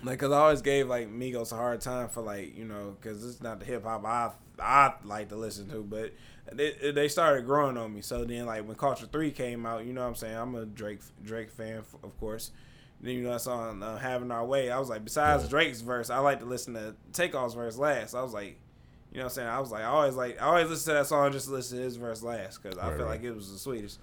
like, 0.02 0.18
cause 0.18 0.32
I 0.32 0.38
always 0.38 0.62
gave 0.62 0.88
like 0.88 1.08
Migos 1.08 1.52
a 1.52 1.56
hard 1.56 1.80
time 1.80 2.08
for 2.08 2.22
like 2.22 2.56
you 2.56 2.64
know, 2.64 2.96
cause 3.00 3.24
it's 3.24 3.42
not 3.42 3.60
the 3.60 3.66
hip 3.66 3.84
hop 3.84 4.04
I 4.04 4.30
I 4.62 4.94
like 5.04 5.28
to 5.30 5.36
listen 5.36 5.68
to, 5.70 5.82
but 5.82 6.12
they 6.52 6.92
they 6.92 7.08
started 7.08 7.46
growing 7.46 7.76
on 7.76 7.94
me. 7.94 8.00
So 8.02 8.24
then 8.24 8.46
like 8.46 8.66
when 8.66 8.76
Culture 8.76 9.06
Three 9.06 9.30
came 9.30 9.66
out, 9.66 9.84
you 9.84 9.92
know 9.92 10.02
what 10.02 10.08
I'm 10.08 10.14
saying 10.14 10.36
I'm 10.36 10.54
a 10.54 10.66
Drake 10.66 11.00
Drake 11.24 11.50
fan 11.50 11.82
of 12.02 12.18
course. 12.20 12.50
Then 13.00 13.14
you 13.14 13.22
know 13.22 13.32
I 13.32 13.38
saw 13.38 13.70
uh, 13.70 13.96
Having 13.98 14.30
Our 14.30 14.44
Way. 14.44 14.70
I 14.70 14.78
was 14.78 14.88
like, 14.90 15.04
besides. 15.04 15.48
Drake's 15.48 15.80
verse, 15.80 16.10
I 16.10 16.18
like 16.18 16.40
to 16.40 16.44
listen 16.46 16.74
to 16.74 16.94
Takeoff's 17.12 17.54
verse 17.54 17.76
last. 17.78 18.14
I 18.14 18.22
was 18.22 18.32
like. 18.34 18.58
You 19.12 19.16
know 19.18 19.24
what 19.24 19.32
I'm 19.32 19.34
saying? 19.34 19.48
I 19.48 19.58
was 19.58 19.72
like, 19.72 19.82
I 19.82 19.86
always 19.86 20.14
like, 20.14 20.40
I 20.40 20.44
always 20.44 20.68
listen 20.68 20.92
to 20.94 21.00
that 21.00 21.06
song 21.08 21.32
just 21.32 21.46
to 21.46 21.52
listen 21.52 21.78
to 21.78 21.82
his 21.82 21.96
verse 21.96 22.22
last 22.22 22.62
because 22.62 22.78
I 22.78 22.86
Right, 22.90 22.96
feel 22.96 23.06
right. 23.06 23.10
like 23.14 23.24
it 23.24 23.32
was 23.34 23.50
the 23.50 23.58
sweetest. 23.58 23.98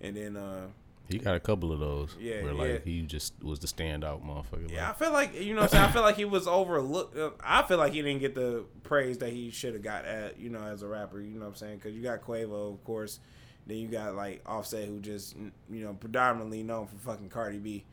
And 0.00 0.16
then, 0.16 0.34
uh, 0.38 0.68
He 1.08 1.18
got 1.18 1.36
a 1.36 1.40
couple 1.40 1.72
of 1.72 1.78
those. 1.78 2.16
Yeah, 2.18 2.42
where 2.42 2.52
yeah. 2.52 2.72
like 2.74 2.84
he 2.84 3.02
just 3.02 3.34
was 3.42 3.60
the 3.60 3.66
standout 3.66 4.24
motherfucker. 4.24 4.70
yeah, 4.70 4.90
I 4.90 4.92
feel 4.92 5.12
like 5.12 5.40
you 5.40 5.54
know, 5.54 5.62
what 5.62 5.74
I'm 5.74 5.78
saying 5.78 5.84
I 5.84 5.92
feel 5.92 6.02
like 6.02 6.16
he 6.16 6.24
was 6.24 6.46
overlooked. 6.46 7.16
I 7.42 7.62
feel 7.62 7.78
like 7.78 7.92
he 7.92 8.02
didn't 8.02 8.20
get 8.20 8.34
the 8.34 8.64
praise 8.82 9.18
that 9.18 9.30
he 9.30 9.50
should 9.50 9.74
have 9.74 9.82
got 9.82 10.04
at 10.04 10.38
you 10.38 10.50
know 10.50 10.62
as 10.62 10.82
a 10.82 10.88
rapper. 10.88 11.20
You 11.20 11.34
know 11.34 11.40
what 11.40 11.48
I'm 11.48 11.54
saying? 11.54 11.76
Because 11.76 11.94
you 11.94 12.02
got 12.02 12.22
Quavo, 12.22 12.72
of 12.72 12.82
course. 12.84 13.20
Then 13.66 13.78
you 13.78 13.88
got 13.88 14.14
like 14.14 14.42
Offset, 14.46 14.88
who 14.88 15.00
just 15.00 15.36
you 15.36 15.84
know 15.84 15.94
predominantly 15.94 16.62
known 16.62 16.86
for 16.86 16.96
fucking 16.96 17.28
Cardi 17.28 17.58
B 17.58 17.84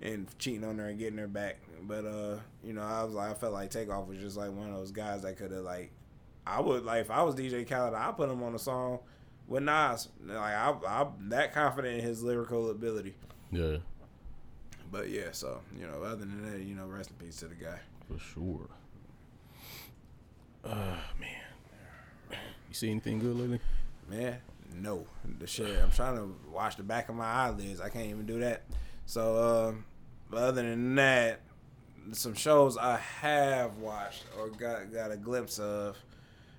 and 0.00 0.26
cheating 0.38 0.64
on 0.64 0.78
her 0.78 0.88
and 0.88 0.98
getting 0.98 1.18
her 1.18 1.28
back. 1.28 1.58
But 1.82 2.04
uh, 2.04 2.36
you 2.64 2.72
know, 2.72 2.82
I 2.82 3.04
was 3.04 3.14
like, 3.14 3.30
I 3.30 3.34
felt 3.34 3.52
like 3.52 3.70
Takeoff 3.70 4.06
was 4.06 4.18
just 4.18 4.36
like 4.36 4.52
one 4.52 4.68
of 4.68 4.74
those 4.74 4.90
guys 4.92 5.22
that 5.22 5.36
could 5.36 5.52
have 5.52 5.64
like 5.64 5.92
I 6.46 6.60
would 6.60 6.84
like 6.84 7.02
if 7.02 7.10
I 7.10 7.22
was 7.22 7.34
DJ 7.34 7.68
Khaled, 7.68 7.94
I 7.94 8.12
put 8.12 8.28
him 8.28 8.42
on 8.42 8.54
a 8.54 8.58
song 8.58 9.00
with 9.48 9.62
Nas. 9.62 10.08
Like 10.24 10.36
I, 10.38 10.74
I'm 10.88 11.28
that 11.30 11.52
confident 11.54 11.98
in 11.98 12.04
his 12.04 12.22
lyrical 12.22 12.70
ability. 12.70 13.14
Yeah, 13.50 13.78
But 14.90 15.10
yeah, 15.10 15.28
so 15.32 15.60
you 15.78 15.86
know, 15.86 16.02
other 16.02 16.16
than 16.24 16.50
that, 16.50 16.60
you 16.62 16.74
know, 16.74 16.86
rest 16.86 17.10
in 17.10 17.16
peace 17.16 17.36
to 17.36 17.46
the 17.46 17.54
guy. 17.54 17.78
for 18.08 18.18
sure. 18.18 18.68
Uh 20.64 20.96
man. 21.20 22.38
You 22.68 22.74
see 22.74 22.90
anything 22.90 23.18
good 23.18 23.36
lately? 23.36 23.60
Man, 24.08 24.38
no, 24.80 25.06
the 25.38 25.46
shit. 25.46 25.78
I'm 25.82 25.90
trying 25.90 26.16
to 26.16 26.34
wash 26.50 26.76
the 26.76 26.82
back 26.82 27.08
of 27.08 27.14
my 27.14 27.26
eyelids. 27.26 27.80
I 27.80 27.88
can't 27.88 28.06
even 28.06 28.26
do 28.26 28.40
that. 28.40 28.62
So, 29.06 29.68
um, 29.68 29.84
but 30.30 30.38
other 30.38 30.62
than 30.62 30.94
that, 30.94 31.40
some 32.12 32.34
shows 32.34 32.78
I 32.78 32.96
have 32.96 33.76
watched 33.78 34.24
or 34.38 34.48
got 34.48 34.92
got 34.92 35.10
a 35.10 35.16
glimpse 35.16 35.58
of. 35.58 35.96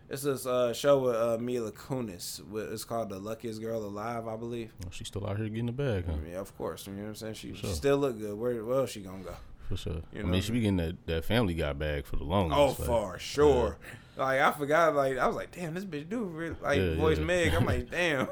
It's 0.09 0.23
this 0.23 0.45
uh, 0.45 0.73
show 0.73 0.99
with 0.99 1.15
uh, 1.15 1.37
Mila 1.39 1.71
Kunis. 1.71 2.41
It's 2.71 2.83
called 2.83 3.09
The 3.09 3.19
Luckiest 3.19 3.61
Girl 3.61 3.83
Alive, 3.83 4.27
I 4.27 4.35
believe. 4.35 4.71
Oh, 4.85 4.89
she's 4.91 5.07
still 5.07 5.25
out 5.25 5.37
here 5.37 5.47
getting 5.49 5.65
the 5.65 5.71
bag, 5.71 6.05
huh? 6.05 6.13
Yeah, 6.29 6.39
of 6.39 6.55
course. 6.57 6.85
You 6.85 6.93
know 6.93 7.03
what 7.03 7.09
I'm 7.09 7.15
saying? 7.15 7.33
She, 7.35 7.53
she 7.55 7.67
still 7.67 7.97
look 7.97 8.19
good. 8.19 8.37
Where, 8.37 8.63
where 8.63 8.79
else 8.79 8.91
she 8.91 9.01
gonna 9.01 9.23
go? 9.23 9.35
For 9.69 9.77
sure. 9.77 10.01
You 10.11 10.21
I 10.21 10.23
mean, 10.23 10.41
she 10.41 10.51
be 10.51 10.59
getting 10.59 10.77
that, 10.77 11.07
that 11.07 11.25
family 11.25 11.53
guy 11.53 11.73
bag 11.73 12.05
for 12.05 12.17
the 12.17 12.25
longest. 12.25 12.59
Oh, 12.59 12.65
like, 12.67 12.75
for 12.75 13.19
sure. 13.19 13.77
Like 14.17 14.41
I 14.41 14.51
forgot. 14.51 14.93
Like 14.93 15.17
I 15.17 15.25
was 15.25 15.35
like, 15.35 15.51
damn, 15.51 15.73
this 15.73 15.85
bitch 15.85 16.09
do 16.09 16.25
really, 16.25 16.55
like 16.61 16.77
Yeah, 16.77 16.95
voice 16.95 17.17
yeah. 17.17 17.23
Meg. 17.23 17.53
I'm 17.53 17.65
like, 17.65 17.89
damn. 17.91 18.27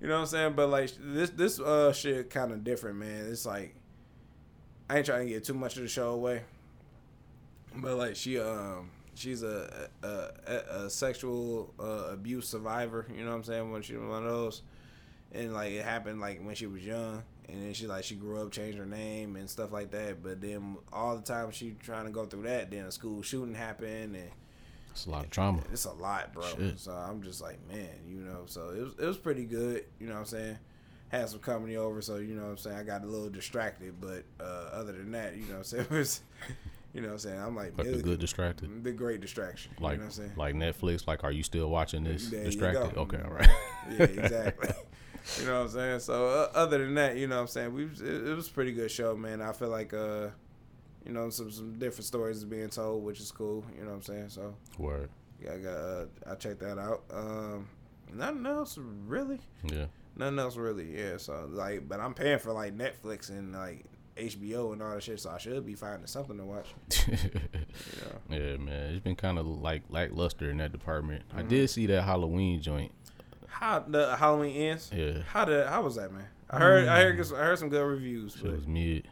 You 0.00 0.08
know 0.08 0.14
what 0.14 0.20
I'm 0.20 0.26
saying? 0.26 0.52
But 0.54 0.68
like 0.68 0.90
this 0.98 1.30
this 1.30 1.60
uh 1.60 1.92
shit 1.92 2.30
kind 2.30 2.52
of 2.52 2.64
different, 2.64 2.96
man. 2.96 3.26
It's 3.30 3.44
like 3.44 3.74
I 4.88 4.98
ain't 4.98 5.06
trying 5.06 5.26
to 5.26 5.32
get 5.32 5.44
too 5.44 5.54
much 5.54 5.76
of 5.76 5.82
the 5.82 5.88
show 5.88 6.10
away, 6.10 6.42
but 7.76 7.96
like 7.96 8.16
she 8.16 8.38
um 8.38 8.90
she's 9.14 9.42
a 9.42 9.88
a, 10.02 10.06
a, 10.46 10.84
a 10.84 10.90
sexual 10.90 11.74
uh, 11.78 12.10
abuse 12.12 12.48
survivor. 12.48 13.06
You 13.14 13.24
know 13.24 13.30
what 13.30 13.36
I'm 13.36 13.44
saying? 13.44 13.70
When 13.70 13.82
she 13.82 13.96
was 13.96 14.08
one 14.08 14.24
of 14.24 14.30
those, 14.30 14.62
and 15.32 15.52
like 15.52 15.72
it 15.72 15.84
happened 15.84 16.20
like 16.20 16.44
when 16.44 16.54
she 16.54 16.66
was 16.66 16.84
young, 16.84 17.22
and 17.48 17.62
then 17.62 17.72
she 17.74 17.86
like 17.86 18.04
she 18.04 18.14
grew 18.14 18.40
up, 18.40 18.50
changed 18.50 18.78
her 18.78 18.86
name 18.86 19.36
and 19.36 19.48
stuff 19.48 19.72
like 19.72 19.90
that. 19.90 20.22
But 20.22 20.40
then 20.40 20.76
all 20.92 21.16
the 21.16 21.22
time 21.22 21.50
she 21.50 21.76
trying 21.82 22.06
to 22.06 22.10
go 22.10 22.24
through 22.26 22.42
that, 22.42 22.70
then 22.70 22.84
a 22.86 22.92
school 22.92 23.22
shooting 23.22 23.54
happened 23.54 24.16
and. 24.16 24.30
It's 24.90 25.06
a 25.06 25.10
lot 25.10 25.24
of 25.24 25.30
trauma. 25.30 25.62
It's 25.72 25.86
a 25.86 25.92
lot, 25.92 26.34
bro. 26.34 26.42
Shit. 26.42 26.78
So 26.78 26.92
I'm 26.92 27.22
just 27.22 27.40
like, 27.40 27.58
man, 27.66 27.88
you 28.06 28.18
know. 28.18 28.42
So 28.44 28.74
it 28.76 28.82
was 28.82 28.92
it 28.98 29.06
was 29.06 29.16
pretty 29.16 29.46
good. 29.46 29.86
You 29.98 30.06
know 30.06 30.12
what 30.12 30.20
I'm 30.20 30.26
saying? 30.26 30.58
Had 31.08 31.30
some 31.30 31.38
company 31.38 31.76
over, 31.76 32.02
so 32.02 32.16
you 32.16 32.34
know 32.34 32.42
what 32.42 32.50
I'm 32.50 32.56
saying. 32.58 32.76
I 32.76 32.82
got 32.82 33.02
a 33.02 33.06
little 33.06 33.30
distracted, 33.30 33.94
but 34.02 34.24
uh, 34.38 34.68
other 34.70 34.92
than 34.92 35.10
that, 35.12 35.34
you 35.34 35.46
know 35.46 35.52
what 35.52 35.58
I'm 35.58 35.64
saying. 35.64 35.86
It 35.90 35.96
was, 35.96 36.20
you 36.92 37.00
know 37.00 37.08
what 37.08 37.12
I'm 37.14 37.18
saying. 37.18 37.40
I'm 37.40 37.56
like, 37.56 37.76
Like 37.78 37.86
a 37.86 38.02
good 38.02 38.18
distracted. 38.20 38.84
the 38.84 38.92
great 38.92 39.20
distraction. 39.20 39.72
Like 39.80 39.92
you 39.92 39.98
know 39.98 40.04
what 40.04 40.06
I'm 40.06 40.10
saying? 40.12 40.32
like 40.36 40.54
Netflix. 40.54 41.06
Like, 41.06 41.24
are 41.24 41.32
you 41.32 41.42
still 41.42 41.68
watching 41.70 42.04
this? 42.04 42.28
There 42.28 42.44
distracted. 42.44 42.96
Okay, 42.98 43.18
all 43.24 43.30
right. 43.32 43.48
yeah, 43.90 44.02
exactly. 44.04 44.70
you 45.40 45.46
know 45.46 45.54
what 45.60 45.66
I'm 45.66 45.68
saying? 45.70 46.00
So 46.00 46.26
uh, 46.28 46.50
other 46.54 46.78
than 46.78 46.94
that, 46.94 47.16
you 47.16 47.26
know 47.28 47.36
what 47.36 47.42
I'm 47.42 47.46
saying, 47.48 47.72
we 47.72 47.84
it, 47.84 48.00
it 48.28 48.34
was 48.36 48.48
a 48.48 48.52
pretty 48.52 48.72
good 48.72 48.90
show, 48.90 49.16
man. 49.16 49.40
I 49.40 49.52
feel 49.52 49.68
like 49.68 49.94
uh 49.94 50.28
you 51.06 51.12
know 51.12 51.30
some 51.30 51.50
some 51.50 51.78
different 51.78 52.04
stories 52.04 52.36
is 52.38 52.44
being 52.44 52.68
told, 52.68 53.02
which 53.04 53.20
is 53.20 53.30
cool, 53.32 53.64
you 53.76 53.82
know 53.84 53.90
what 53.90 53.96
I'm 53.96 54.02
saying? 54.02 54.28
So 54.30 54.54
Word. 54.78 55.10
yeah, 55.42 55.52
I 55.54 55.58
got 55.58 55.76
uh, 55.76 56.04
I 56.30 56.34
checked 56.34 56.60
that 56.60 56.78
out. 56.78 57.02
Um 57.12 57.68
nothing 58.12 58.44
else 58.46 58.76
really. 59.06 59.40
Yeah. 59.64 59.86
Nothing 60.16 60.38
else 60.40 60.56
really, 60.56 60.94
yeah. 60.96 61.16
So 61.16 61.46
like 61.50 61.88
but 61.88 62.00
I'm 62.00 62.14
paying 62.14 62.38
for 62.38 62.52
like 62.52 62.76
Netflix 62.76 63.30
and 63.30 63.52
like 63.54 63.84
HBO 64.16 64.72
and 64.72 64.82
all 64.82 64.94
that 64.94 65.02
shit, 65.02 65.20
so 65.20 65.30
I 65.30 65.38
should 65.38 65.64
be 65.64 65.74
finding 65.74 66.06
something 66.06 66.36
to 66.36 66.44
watch. 66.44 66.68
You 68.30 68.38
know. 68.38 68.50
yeah, 68.50 68.56
man. 68.58 68.90
It's 68.94 69.02
been 69.02 69.16
kind 69.16 69.38
of 69.38 69.46
like 69.46 69.82
lackluster 69.88 70.50
in 70.50 70.58
that 70.58 70.72
department. 70.72 71.26
Mm-hmm. 71.28 71.38
I 71.38 71.42
did 71.42 71.70
see 71.70 71.86
that 71.86 72.02
Halloween 72.02 72.60
joint. 72.60 72.92
How 73.48 73.80
the 73.80 74.14
Halloween 74.16 74.54
ends? 74.56 74.90
Yeah. 74.94 75.22
How 75.26 75.44
did 75.44 75.66
how 75.66 75.82
was 75.82 75.96
that, 75.96 76.12
man? 76.12 76.26
I 76.50 76.58
heard 76.58 76.88
I 76.88 77.02
heard 77.02 77.20
I 77.32 77.44
heard 77.44 77.58
some 77.58 77.70
good 77.70 77.84
reviews, 77.84 78.34
Shit 78.34 78.44
but 78.44 78.52
was 78.52 78.66
mid. 78.66 79.08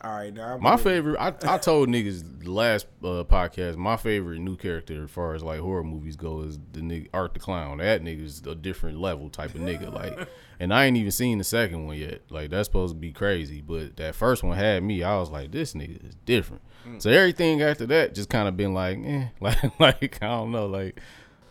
All 0.00 0.12
right, 0.14 0.32
now 0.32 0.54
I'm 0.54 0.62
My 0.62 0.70
really- 0.72 0.82
favorite, 0.84 1.18
I, 1.18 1.34
I 1.54 1.58
told 1.58 1.88
niggas 1.88 2.46
last 2.46 2.86
uh, 3.02 3.24
podcast, 3.24 3.76
my 3.76 3.96
favorite 3.96 4.38
new 4.38 4.56
character 4.56 5.04
as 5.04 5.10
far 5.10 5.34
as 5.34 5.42
like 5.42 5.60
horror 5.60 5.82
movies 5.84 6.16
go 6.16 6.42
is 6.42 6.58
the 6.72 6.80
nigga 6.80 7.08
Art 7.12 7.34
the 7.34 7.40
Clown. 7.40 7.78
That 7.78 8.02
nigga's 8.02 8.42
a 8.46 8.54
different 8.54 9.00
level 9.00 9.28
type 9.28 9.54
of 9.54 9.60
nigga. 9.60 9.92
Like, 9.92 10.28
and 10.60 10.72
I 10.72 10.84
ain't 10.84 10.96
even 10.96 11.10
seen 11.10 11.38
the 11.38 11.44
second 11.44 11.86
one 11.86 11.96
yet. 11.96 12.22
Like, 12.30 12.50
that's 12.50 12.68
supposed 12.68 12.94
to 12.94 12.98
be 13.00 13.12
crazy. 13.12 13.60
But 13.60 13.96
that 13.96 14.14
first 14.14 14.42
one 14.44 14.56
had 14.56 14.82
me. 14.82 15.02
I 15.02 15.18
was 15.18 15.30
like, 15.30 15.50
this 15.50 15.74
nigga 15.74 16.08
is 16.08 16.14
different. 16.24 16.62
So 16.98 17.10
everything 17.10 17.60
after 17.60 17.84
that 17.86 18.14
just 18.14 18.30
kind 18.30 18.48
of 18.48 18.56
been 18.56 18.72
like, 18.72 18.98
eh, 19.04 19.26
like, 19.40 19.78
like 19.80 20.18
I 20.22 20.26
don't 20.28 20.52
know, 20.52 20.66
like. 20.66 21.00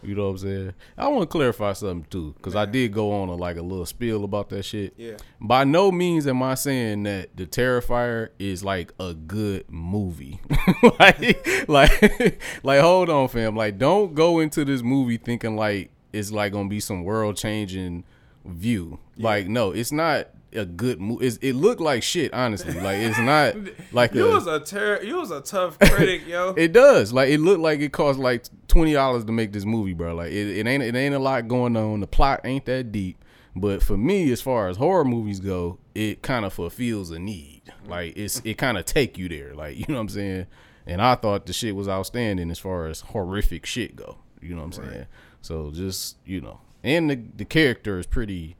You 0.03 0.15
know 0.15 0.25
what 0.25 0.29
I'm 0.29 0.37
saying? 0.37 0.73
I 0.97 1.07
want 1.07 1.21
to 1.23 1.27
clarify 1.27 1.73
something 1.73 2.05
too, 2.09 2.33
because 2.37 2.55
I 2.55 2.65
did 2.65 2.93
go 2.93 3.11
on 3.11 3.29
a, 3.29 3.35
like 3.35 3.57
a 3.57 3.61
little 3.61 3.85
spiel 3.85 4.23
about 4.23 4.49
that 4.49 4.63
shit. 4.63 4.93
Yeah. 4.97 5.17
By 5.41 5.63
no 5.63 5.91
means 5.91 6.27
am 6.27 6.43
I 6.43 6.55
saying 6.55 7.03
that 7.03 7.35
The 7.35 7.45
Terrifier 7.45 8.29
is 8.39 8.63
like 8.63 8.93
a 8.99 9.13
good 9.13 9.65
movie. 9.69 10.39
like, 10.99 11.67
like, 11.67 12.41
like, 12.63 12.81
hold 12.81 13.09
on, 13.09 13.27
fam. 13.27 13.55
Like, 13.55 13.77
don't 13.77 14.13
go 14.13 14.39
into 14.39 14.63
this 14.65 14.81
movie 14.81 15.17
thinking 15.17 15.55
like 15.55 15.91
it's 16.13 16.31
like 16.31 16.53
gonna 16.53 16.69
be 16.69 16.79
some 16.79 17.03
world 17.03 17.37
changing 17.37 18.03
view. 18.45 18.99
Like, 19.17 19.47
no, 19.47 19.71
it's 19.71 19.91
not 19.91 20.29
a 20.53 20.65
good 20.65 20.99
movie. 20.99 21.27
It 21.41 21.55
looked 21.55 21.81
like 21.81 22.03
shit, 22.03 22.33
honestly. 22.33 22.73
Like, 22.73 22.97
it's 22.97 23.19
not 23.19 23.55
like 23.91 24.13
You 24.13 24.27
a, 24.27 24.33
was 24.33 24.47
a 24.47 24.59
ter- 24.59 25.01
you 25.03 25.17
was 25.17 25.31
a 25.31 25.41
tough 25.41 25.77
critic, 25.79 26.27
yo. 26.27 26.53
it 26.57 26.71
does. 26.73 27.13
Like 27.13 27.29
it 27.29 27.39
looked 27.39 27.61
like 27.61 27.79
it 27.79 27.91
cost 27.91 28.19
like 28.19 28.45
twenty 28.67 28.93
dollars 28.93 29.25
to 29.25 29.31
make 29.31 29.51
this 29.51 29.65
movie, 29.65 29.93
bro. 29.93 30.15
Like 30.15 30.31
it, 30.31 30.57
it 30.57 30.67
ain't 30.67 30.83
it 30.83 30.95
ain't 30.95 31.15
a 31.15 31.19
lot 31.19 31.47
going 31.47 31.75
on. 31.75 31.99
The 31.99 32.07
plot 32.07 32.41
ain't 32.43 32.65
that 32.65 32.91
deep. 32.91 33.23
But 33.55 33.81
for 33.81 33.97
me, 33.97 34.31
as 34.31 34.39
far 34.39 34.67
as 34.69 34.77
horror 34.77 35.03
movies 35.03 35.39
go, 35.39 35.79
it 35.95 36.21
kind 36.21 36.45
of 36.45 36.53
fulfills 36.53 37.09
a 37.09 37.17
need. 37.19 37.63
Like 37.87 38.15
it's 38.15 38.41
it 38.45 38.57
kind 38.57 38.77
of 38.77 38.85
take 38.85 39.17
you 39.17 39.27
there. 39.27 39.53
Like 39.55 39.77
you 39.77 39.85
know 39.89 39.95
what 39.95 40.01
I'm 40.01 40.09
saying. 40.09 40.45
And 40.85 41.01
I 41.01 41.15
thought 41.15 41.45
the 41.47 41.53
shit 41.53 41.75
was 41.75 41.89
outstanding 41.89 42.49
as 42.49 42.59
far 42.59 42.87
as 42.87 43.01
horrific 43.01 43.65
shit 43.65 43.95
go. 43.95 44.19
You 44.41 44.51
know 44.55 44.61
what 44.61 44.77
I'm 44.77 44.85
saying. 44.85 45.05
So 45.41 45.71
just 45.71 46.17
you 46.25 46.39
know, 46.39 46.61
and 46.83 47.09
the 47.09 47.15
the 47.35 47.45
character 47.45 47.99
is 47.99 48.05
pretty 48.05 48.55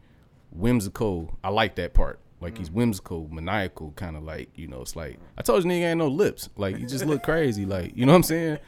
whimsical. 0.58 1.38
I 1.44 1.50
like 1.50 1.76
that 1.76 1.94
part. 1.94 2.20
Like 2.40 2.58
he's 2.58 2.70
whimsical, 2.70 3.28
maniacal, 3.32 3.94
kind 3.96 4.16
of 4.16 4.24
like 4.24 4.50
you 4.56 4.68
know. 4.68 4.82
It's 4.82 4.96
like 4.96 5.18
I 5.38 5.42
told 5.42 5.64
you, 5.64 5.70
nigga 5.72 5.86
ain't 5.90 5.98
no 5.98 6.08
lips. 6.08 6.50
Like 6.56 6.78
he 6.78 6.86
just 6.86 7.06
look 7.06 7.24
crazy. 7.24 7.66
Like 7.66 7.98
you 7.98 8.06
know 8.06 8.12
what 8.12 8.18
I'm 8.18 8.24
saying. 8.24 8.60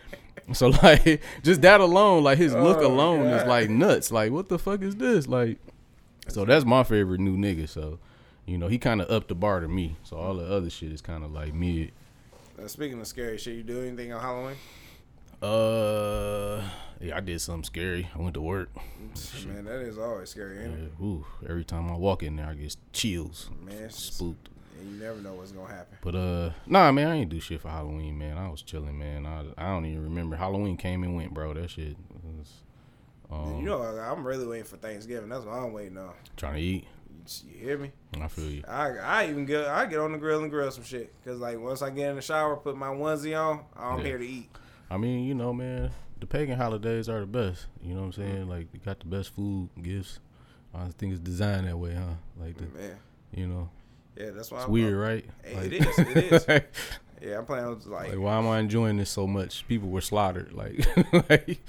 So 0.54 0.70
like 0.84 1.22
just 1.44 1.62
that 1.62 1.80
alone, 1.80 2.24
like 2.24 2.40
his 2.40 2.54
look 2.54 2.80
Oh, 2.80 2.88
alone 2.88 3.28
is 3.28 3.46
like 3.46 3.70
nuts. 3.70 4.12
Like 4.12 4.32
what 4.32 4.50
the 4.50 4.58
fuck 4.58 4.82
is 4.82 4.96
this? 4.96 5.28
Like 5.28 5.60
so 6.28 6.46
that's 6.46 6.66
my 6.66 6.84
favorite 6.84 7.20
new 7.20 7.38
nigga. 7.38 7.70
So 7.70 8.00
you 8.48 8.58
know 8.58 8.68
he 8.68 8.80
kind 8.80 9.02
of 9.02 9.12
upped 9.12 9.28
the 9.28 9.36
bar 9.36 9.60
to 9.60 9.68
me. 9.68 9.98
So 10.02 10.18
all 10.18 10.34
the 10.36 10.46
other 10.46 10.72
shit 10.72 10.92
is 10.92 11.02
kind 11.02 11.24
of 11.24 11.32
like 11.32 11.54
mid. 11.54 11.92
Uh, 12.60 12.68
speaking 12.68 13.00
of 13.00 13.06
scary 13.06 13.38
shit, 13.38 13.56
you 13.56 13.64
do 13.64 13.82
anything 13.82 14.12
on 14.14 14.20
Halloween? 14.22 14.56
Uh, 15.42 16.62
yeah, 17.02 17.16
I 17.16 17.20
did 17.22 17.40
something 17.42 17.64
scary. 17.64 18.10
I 18.14 18.20
went 18.20 18.34
to 18.34 18.42
work. 18.42 18.70
Man, 19.48 19.66
that 19.66 19.82
is 19.82 19.98
always 19.98 20.30
scary, 20.30 20.60
ain't 20.60 20.74
it? 20.74 20.92
Yeah, 21.00 21.06
ooh, 21.06 21.26
every 21.48 21.64
time 21.64 21.90
I 21.92 21.96
walk 21.96 22.24
in 22.24 22.36
there, 22.36 22.48
I 22.48 22.54
get 22.54 22.76
chills, 22.94 23.50
Man, 23.66 23.90
spooked. 23.90 24.50
and 24.80 24.92
you 24.92 25.00
never 25.04 25.20
know 25.20 25.34
what's 25.34 25.52
gonna 25.52 25.74
happen. 25.74 25.98
But 26.02 26.16
uh, 26.16 26.50
nah, 26.68 26.92
man, 26.92 27.08
I 27.08 27.16
ain't 27.16 27.30
do 27.30 27.40
shit 27.40 27.62
for 27.62 27.70
Halloween, 27.70 28.18
man. 28.18 28.38
I 28.38 28.50
was 28.50 28.62
chilling, 28.62 29.00
man. 29.00 29.26
I 29.26 29.46
I 29.58 29.70
don't 29.70 29.86
even 29.86 30.04
remember 30.04 30.36
Halloween 30.36 30.78
came 30.78 31.04
and 31.04 31.16
went, 31.16 31.34
bro. 31.34 31.54
That 31.54 31.70
shit 31.70 31.96
was 32.24 32.52
um, 33.32 33.60
you 33.60 33.66
know, 33.66 33.82
I'm 33.82 34.26
really 34.26 34.46
waiting 34.46 34.66
for 34.66 34.78
Thanksgiving. 34.78 35.30
That's 35.30 35.46
what 35.46 35.54
I'm 35.54 35.72
waiting 35.72 35.98
on. 35.98 36.12
trying 36.36 36.56
to 36.56 36.62
eat. 36.62 36.88
You, 37.46 37.60
hear 37.60 37.78
me? 37.78 37.92
I 38.20 38.28
feel 38.28 38.50
you. 38.50 38.64
I 38.68 38.98
I 38.98 39.30
even 39.30 39.46
get 39.46 39.68
I 39.68 39.86
get 39.86 40.00
on 40.00 40.12
the 40.12 40.18
grill 40.18 40.42
and 40.42 40.50
grill 40.52 40.70
some 40.72 40.84
shit. 40.84 41.14
Cause 41.24 41.38
like 41.40 41.60
once 41.60 41.82
I 41.82 41.90
get 41.92 42.10
in 42.10 42.16
the 42.18 42.22
shower, 42.22 42.56
put 42.58 42.76
my 42.76 42.88
onesie 42.88 43.40
on, 43.40 43.62
I'm 43.76 44.00
Yeah. 44.00 44.06
here 44.06 44.18
to 44.18 44.28
eat. 44.28 44.50
I 44.90 44.98
mean, 44.98 45.26
you 45.26 45.36
know, 45.36 45.54
man, 45.54 45.92
the 46.20 46.26
pagan 46.26 46.58
holidays 46.58 47.08
are 47.10 47.20
the 47.22 47.26
best. 47.28 47.68
You 47.84 47.94
know 47.94 48.02
what 48.02 48.06
I'm 48.08 48.14
saying? 48.14 48.50
Like, 48.50 48.72
they 48.72 48.80
got 48.80 49.00
the 49.00 49.06
best 49.06 49.34
food, 49.36 49.70
gifts. 49.82 50.20
I 50.74 50.88
think 50.98 51.14
it's 51.14 51.22
designed 51.22 51.68
that 51.68 51.78
way, 51.78 51.94
huh? 51.96 52.14
Like, 52.40 52.58
the, 52.58 52.66
Man, 52.78 52.96
you 53.34 53.48
know, 53.48 53.70
yeah, 54.16 54.32
that's 54.32 54.52
why 54.52 54.58
it's 54.60 54.66
I'm, 54.66 54.72
weird, 54.72 54.94
right? 54.96 55.26
Hey, 55.44 55.56
Like, 55.56 55.72
it 55.72 55.88
is, 55.88 56.00
it 56.00 56.50
is. 56.50 56.62
Yeah, 57.22 57.40
I'm 57.40 57.46
planning 57.46 57.66
on 57.66 57.82
like, 57.88 58.12
like, 58.12 58.18
why 58.18 58.38
am 58.38 58.48
I 58.48 58.60
enjoying 58.60 58.96
this 58.96 59.10
so 59.10 59.28
much? 59.28 59.68
People 59.68 59.90
were 59.90 60.00
slaughtered. 60.00 60.54
Like, 60.54 60.86
like 61.30 61.60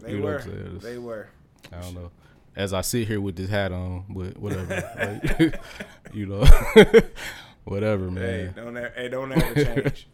they 0.00 0.10
you 0.12 0.18
know 0.18 0.24
were, 0.24 0.42
they 0.82 0.98
were. 0.98 1.28
I 1.72 1.80
don't 1.80 1.94
know. 1.94 2.10
As 2.54 2.74
I 2.74 2.82
sit 2.82 3.08
here 3.08 3.18
with 3.18 3.34
this 3.34 3.48
hat 3.48 3.72
on, 3.72 4.04
but 4.10 4.36
whatever. 4.36 5.22
like, 5.38 5.60
you 6.12 6.26
know, 6.26 6.44
whatever, 7.64 8.10
Hey, 8.10 8.10
man. 8.10 8.52
don't 8.54 8.76
ever, 8.76 8.92
hey, 8.94 9.08
don't 9.08 9.32
ever 9.32 9.64
change. 9.64 10.08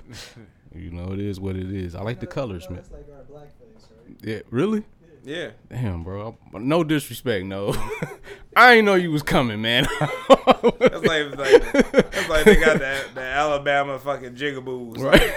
You 0.75 0.91
know, 0.91 1.13
it 1.13 1.21
is 1.21 1.39
what 1.39 1.57
it 1.57 1.73
is. 1.73 1.95
I 1.95 2.03
like 2.03 2.21
the 2.21 2.27
colors, 2.27 2.69
man. 2.69 2.79
That's 2.79 2.91
like 2.91 3.07
our 3.11 3.25
blackface, 3.25 3.89
right? 3.91 4.17
Yeah, 4.23 4.41
really? 4.51 4.85
yeah, 5.25 5.51
Damn, 5.71 6.03
bro. 6.03 6.37
No 6.53 6.85
disrespect, 6.85 7.47
no. 7.47 7.75
I 8.57 8.75
ain't 8.75 8.85
know 8.85 8.95
you 8.95 9.11
was 9.11 9.23
coming, 9.23 9.63
man. 9.63 9.87
that's 9.99 11.05
like, 11.05 11.37
like 11.37 11.73
that's 11.93 12.29
like 12.29 12.45
they 12.45 12.57
got 12.57 12.79
that 12.79 13.15
the 13.15 13.23
Alabama 13.23 13.99
fucking 13.99 14.35
jigaboos, 14.35 14.99
right. 14.99 15.33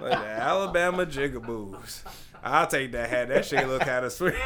the 0.00 0.26
Alabama 0.26 1.06
jigaboos. 1.06 2.02
I'll 2.42 2.66
take 2.66 2.92
that 2.92 3.10
hat. 3.10 3.28
That 3.28 3.44
shit 3.44 3.66
look 3.66 3.82
kind 3.82 4.04
of 4.04 4.12
sweet. 4.12 4.34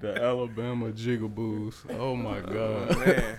The 0.00 0.22
Alabama 0.22 0.92
Jigaboos. 0.92 1.74
Oh 1.98 2.14
my 2.14 2.38
god. 2.38 2.52
Man, 2.52 2.92
I'm 2.92 2.98
like, 3.00 3.16
mm. 3.16 3.37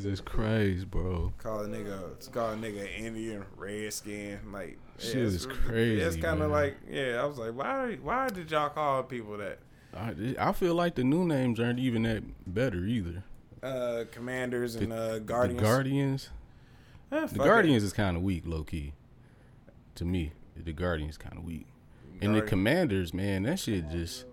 Jesus 0.00 0.20
Christ, 0.20 0.90
bro. 0.90 1.32
call 1.36 1.60
a 1.60 1.68
nigga, 1.68 2.32
call 2.32 2.52
a 2.52 2.56
nigga 2.56 2.88
Indian, 2.98 3.44
redskin, 3.56 4.38
like 4.50 4.78
Shit 4.98 5.16
is 5.16 5.44
crazy, 5.46 6.00
It's 6.00 6.16
kind 6.16 6.40
of 6.42 6.50
like, 6.50 6.76
yeah. 6.90 7.20
I 7.20 7.24
was 7.26 7.36
like, 7.38 7.54
why? 7.54 7.98
Why 8.02 8.28
did 8.28 8.50
y'all 8.50 8.70
call 8.70 9.02
people 9.02 9.36
that? 9.38 9.58
I, 9.94 10.14
I 10.38 10.52
feel 10.52 10.74
like 10.74 10.94
the 10.94 11.04
new 11.04 11.26
names 11.26 11.60
aren't 11.60 11.78
even 11.78 12.04
that 12.04 12.22
better 12.46 12.78
either. 12.84 13.24
Uh, 13.62 14.04
commanders 14.10 14.74
and 14.76 14.90
uh, 14.92 15.14
The 15.14 15.20
guardians. 15.20 15.60
Guardians. 15.62 16.28
Eh, 17.12 17.26
The. 17.26 17.38
Guardians 17.38 17.82
is 17.82 17.92
kind 17.92 18.16
of 18.16 18.22
weak, 18.22 18.44
low 18.46 18.64
key. 18.64 18.94
To 19.96 20.04
me, 20.06 20.32
the 20.56 20.72
Guardians 20.72 21.18
kind 21.18 21.36
of 21.36 21.44
weak. 21.44 21.66
And 22.22 22.34
the 22.34 22.42
Commanders, 22.42 23.12
man, 23.12 23.42
that 23.42 23.58
shit 23.58 23.90
just. 23.90 24.24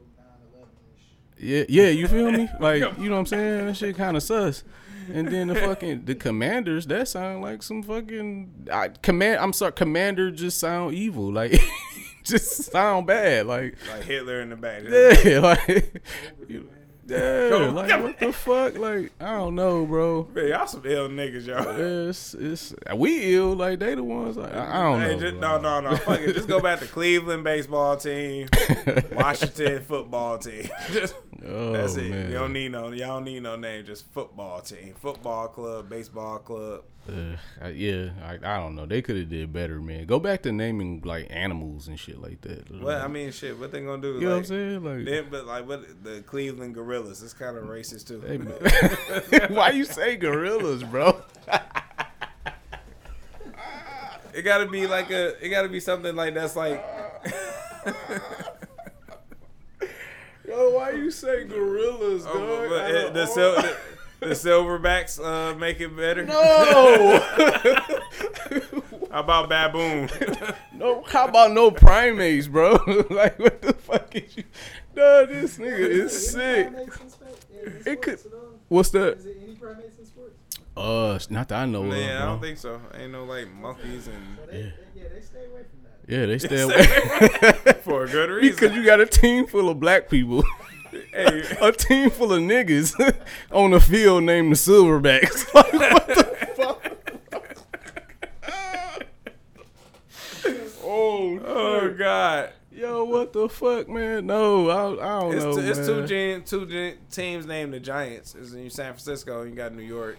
Yeah, 1.40 1.66
yeah, 1.70 1.90
you 1.90 2.08
feel 2.08 2.32
me? 2.32 2.50
Like, 2.60 2.82
you 2.98 3.10
know 3.10 3.16
what 3.16 3.20
I'm 3.20 3.26
saying? 3.28 3.68
That 3.68 3.76
shit 3.78 3.96
kind 3.96 4.18
of 4.18 4.24
sus. 4.24 4.64
And 5.14 5.28
then 5.30 5.48
the 5.48 5.56
fucking 5.56 6.06
the 6.06 6.16
commanders, 6.16 6.86
that 6.88 7.08
sound 7.08 7.42
like 7.42 7.64
some 7.64 7.84
fucking 7.84 8.68
I, 8.72 8.90
command. 8.90 9.40
I'm 9.42 9.54
sorry, 9.54 9.72
commander 9.74 10.32
just 10.32 10.60
sound 10.60 10.94
evil. 10.96 11.32
Like, 11.32 11.60
just 12.24 12.72
sound 12.72 13.08
bad. 13.08 13.46
Like, 13.48 13.76
like 13.90 14.04
Hitler 14.04 14.42
in 14.42 14.50
the 14.50 14.56
back. 14.56 14.84
yeah, 15.26 15.40
like, 15.40 16.02
you- 16.48 16.70
yeah, 17.10 17.72
like 17.74 18.04
what 18.04 18.20
the 18.20 18.34
fuck? 18.34 18.78
Like, 18.78 19.14
I 19.22 19.38
don't 19.38 19.56
know, 19.56 19.86
bro. 19.86 20.28
Man, 20.36 20.50
y'all 20.50 20.68
some 20.68 20.82
ill 20.84 21.08
niggas, 21.08 21.46
y'all. 21.48 22.10
It's 22.10 22.34
it's 22.34 22.76
we 22.94 23.34
ill. 23.34 23.54
Like 23.56 23.80
they 23.80 23.96
the 23.96 24.04
ones. 24.04 24.36
Like, 24.36 24.54
I, 24.54 24.80
I 24.80 24.84
don't 24.84 25.00
Hey, 25.02 25.16
know. 25.16 25.20
just, 25.22 25.36
no, 25.38 25.58
no, 25.62 25.80
no. 25.80 25.96
Fuck 25.96 26.20
it. 26.20 26.34
Just 26.34 26.50
go 26.50 26.60
back 26.60 26.80
to 26.82 26.86
Cleveland 26.86 27.46
baseball 27.46 27.96
team, 27.96 28.50
Washington 29.14 29.84
football 29.84 30.38
team. 30.38 30.68
Just 30.92 31.16
Oh, 31.48 31.72
that's 31.72 31.96
it. 31.96 32.10
man. 32.10 32.30
You 32.30 32.38
don't 32.38 32.54
need 32.54 32.72
no. 32.72 32.92
Y'all 32.92 33.16
don't 33.16 33.26
need 33.26 33.42
no 33.44 33.56
name. 33.56 33.86
Just 33.86 34.06
football 34.12 34.62
team, 34.62 34.94
football 35.00 35.48
club, 35.48 35.90
baseball 35.90 36.40
club. 36.40 36.84
Uh, 37.10 37.68
yeah, 37.70 38.10
I, 38.22 38.34
I 38.34 38.58
don't 38.58 38.76
know. 38.76 38.86
They 38.86 39.02
could 39.02 39.16
have 39.16 39.30
did 39.30 39.54
better, 39.54 39.80
man. 39.80 40.06
Go 40.06 40.20
back 40.20 40.42
to 40.44 40.52
naming 40.52 41.02
like 41.06 41.28
animals 41.30 41.88
and 41.88 41.98
shit 41.98 42.22
like 42.22 42.42
that. 42.42 42.70
What 42.82 42.98
I 42.98 43.08
mean, 43.08 43.32
shit. 43.32 43.58
What 43.58 43.72
they 43.72 43.82
gonna 43.82 44.02
do? 44.02 44.16
you 44.16 44.22
know 44.22 44.28
what 44.28 44.32
I'm 44.34 44.38
like, 44.40 44.46
saying? 44.48 44.84
Like, 44.84 45.06
Then, 45.06 45.28
but 45.32 45.46
like 45.46 45.68
what 45.68 46.04
the 46.04 46.22
Cleveland 46.22 46.76
Gorillas? 46.76 47.24
It's 47.24 47.34
kind 47.34 47.56
of 47.58 47.64
racist 47.64 48.08
too. 48.08 48.20
hey, 48.22 48.38
man. 48.38 49.50
why 49.56 49.70
you 49.70 49.86
say 49.86 50.18
gorillas, 50.18 50.84
bro? 50.84 51.22
It 54.34 54.44
gotta 54.44 54.68
be 54.68 54.86
like 54.86 55.10
a. 55.10 55.44
It 55.44 55.50
gotta 55.50 55.70
be 55.70 55.80
something 55.80 56.16
like 56.16 56.34
that's 56.34 56.56
like. 56.56 56.86
Yo, 60.58 60.72
why 60.72 60.90
you 60.92 61.12
say 61.12 61.44
gorillas, 61.44 62.24
dog? 62.24 62.34
Oh, 62.36 62.66
but 62.70 62.82
Out 62.86 62.92
it- 62.92 63.08
of 63.10 63.14
the, 63.14 63.26
sil- 63.30 63.56
the, 63.62 63.78
the 64.22 64.26
silverbacks 64.34 65.24
uh, 65.24 65.54
make 65.56 65.80
it 65.80 65.96
better. 65.96 66.26
no, 66.26 67.20
How 69.12 69.20
about 69.22 69.50
baboon? 69.50 70.10
no. 70.74 71.04
How 71.04 71.28
about 71.28 71.52
no 71.52 71.70
primates, 71.72 72.48
bro? 72.48 72.72
like, 73.12 73.38
what 73.38 73.62
the 73.62 73.74
fuck 73.74 74.16
is 74.16 74.36
you? 74.38 74.44
Dog, 74.96 75.30
this 75.30 75.58
nigga 75.60 75.78
is 75.80 76.32
sick. 76.32 76.72
It 77.86 78.02
could- 78.02 78.20
What's 78.68 78.90
that? 78.90 79.18
Is 79.20 79.26
it 79.28 79.38
any 79.44 79.54
primates 79.56 79.98
in 80.00 80.06
sports? 80.06 80.34
Uh, 80.76 81.20
not 81.30 81.48
that 81.50 81.60
I 81.62 81.66
know 81.66 81.84
Man, 81.84 82.20
I 82.22 82.26
don't 82.26 82.42
think 82.42 82.58
so. 82.58 82.82
Ain't 82.96 83.12
no 83.12 83.26
like 83.26 83.48
monkeys 83.54 84.08
and 84.08 84.38
So 84.44 84.46
they, 84.52 84.62
they, 84.64 84.74
yeah, 84.96 85.04
they 85.14 85.22
stay 85.22 85.46
away 85.46 85.62
from 85.70 85.84
that. 85.84 85.87
Yeah, 86.08 86.26
they 86.26 86.38
stay 86.40 86.62
away. 86.62 86.84
for 87.84 88.06
a 88.06 88.10
good 88.10 88.30
reason. 88.42 88.56
because 88.56 88.76
you 88.76 88.86
got 88.86 89.00
a 89.02 89.06
team 89.06 89.46
full 89.46 89.70
of 89.70 89.80
black 89.80 90.10
people. 90.10 90.44
Hey, 91.12 91.44
a 91.62 91.72
team 91.74 92.10
full 92.10 92.32
of 92.34 92.40
niggas 92.42 92.96
on 93.52 93.72
the 93.72 93.80
field 93.82 94.24
named 94.24 94.52
the 94.52 94.56
Silverbacks. 94.56 95.54
Like, 95.54 95.74
what 95.74 96.08
the 96.08 96.48
fuck? 96.56 96.84
oh, 100.84 101.40
oh 101.46 101.94
god, 101.98 102.52
yo, 102.72 103.04
what 103.04 103.34
the 103.34 103.50
fuck, 103.50 103.90
man? 103.90 104.26
No, 104.28 104.70
I, 104.70 105.18
I 105.18 105.22
don't 105.22 105.36
it's, 105.36 105.44
know. 105.44 105.54
two, 105.56 105.60
it's 105.62 105.80
two 105.86 106.08
gen, 106.08 106.44
two 106.44 106.66
gen, 106.66 106.98
teams 107.12 107.46
named 107.46 107.74
the 107.74 107.80
Giants. 107.80 108.36
It's 108.36 108.54
in 108.54 108.70
San 108.70 108.94
Francisco. 108.94 109.42
and 109.42 109.50
You 109.52 109.56
got 109.58 109.74
New 109.74 109.84
York. 109.84 110.18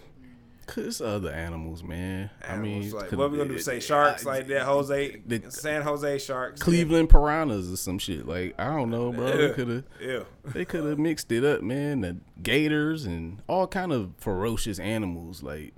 Cause 0.75 1.01
other 1.01 1.31
animals, 1.31 1.81
man. 1.83 2.29
I 2.47 2.55
mean, 2.57 2.83
Animals, 2.83 2.93
like, 2.93 3.11
what 3.13 3.31
we 3.31 3.37
gonna 3.37 3.49
do? 3.49 3.57
Say 3.59 3.79
sharks 3.79 4.25
I- 4.25 4.29
like 4.37 4.47
that? 4.47 4.61
Jose, 4.63 5.21
the- 5.25 5.49
San 5.49 5.81
Jose 5.81 6.19
Sharks. 6.19 6.61
Cleveland 6.61 7.09
piranhas 7.09 7.71
or 7.73 7.75
some 7.77 7.97
shit. 7.97 8.27
Like 8.27 8.53
I 8.59 8.65
don't 8.75 8.91
know, 8.91 9.11
bro. 9.11 9.35
They 9.35 9.47
Yeah. 9.47 9.53
could 9.53 9.67
have. 9.69 9.83
Yeah. 9.99 10.19
They 10.45 10.65
could 10.65 10.85
have 10.85 10.99
mixed 10.99 11.31
it 11.31 11.43
up, 11.43 11.63
man. 11.63 12.01
The 12.01 12.17
gators 12.43 13.05
and 13.05 13.41
all 13.47 13.65
kind 13.67 13.91
of 13.91 14.11
ferocious 14.19 14.77
animals. 14.79 15.41
Like, 15.41 15.73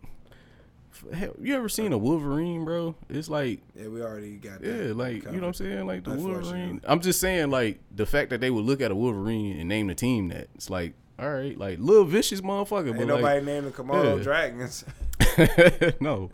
hell, 1.14 1.36
you 1.42 1.56
ever 1.56 1.70
seen 1.70 1.94
a 1.94 1.98
Wolverine, 1.98 2.66
bro? 2.66 2.96
It's 3.10 3.30
like, 3.30 3.62
Yeah, 3.76 3.88
we 3.88 4.02
already 4.02 4.38
got 4.38 4.62
that. 4.62 4.68
yeah, 4.88 4.94
like 4.94 5.24
you 5.24 5.32
know 5.32 5.40
what 5.40 5.48
I'm 5.48 5.54
saying. 5.54 5.88
Like 5.88 6.04
the 6.04 6.16
Wolverine. 6.16 6.82
I'm 6.84 7.00
just 7.00 7.20
saying, 7.20 7.50
like 7.50 7.80
the 7.96 8.06
fact 8.06 8.30
that 8.32 8.42
they 8.42 8.50
would 8.50 8.66
look 8.66 8.82
at 8.82 8.92
a 8.92 8.96
Wolverine 8.96 9.58
and 9.58 9.70
name 9.70 9.88
the 9.88 9.96
team 9.96 10.28
that. 10.30 10.50
It's 10.56 10.70
like, 10.70 10.94
all 11.22 11.32
right, 11.32 11.58
like 11.58 11.78
little 11.80 12.04
vicious 12.04 12.42
motherfucker, 12.42 12.88
Ain't 12.88 12.98
but 12.98 13.08
nobody 13.08 13.36
like, 13.36 13.44
named 13.44 13.68
the 13.68 13.72
Komodo 13.72 14.18
yeah. 14.18 14.24
dragons. 14.24 14.84
no, 16.02 16.32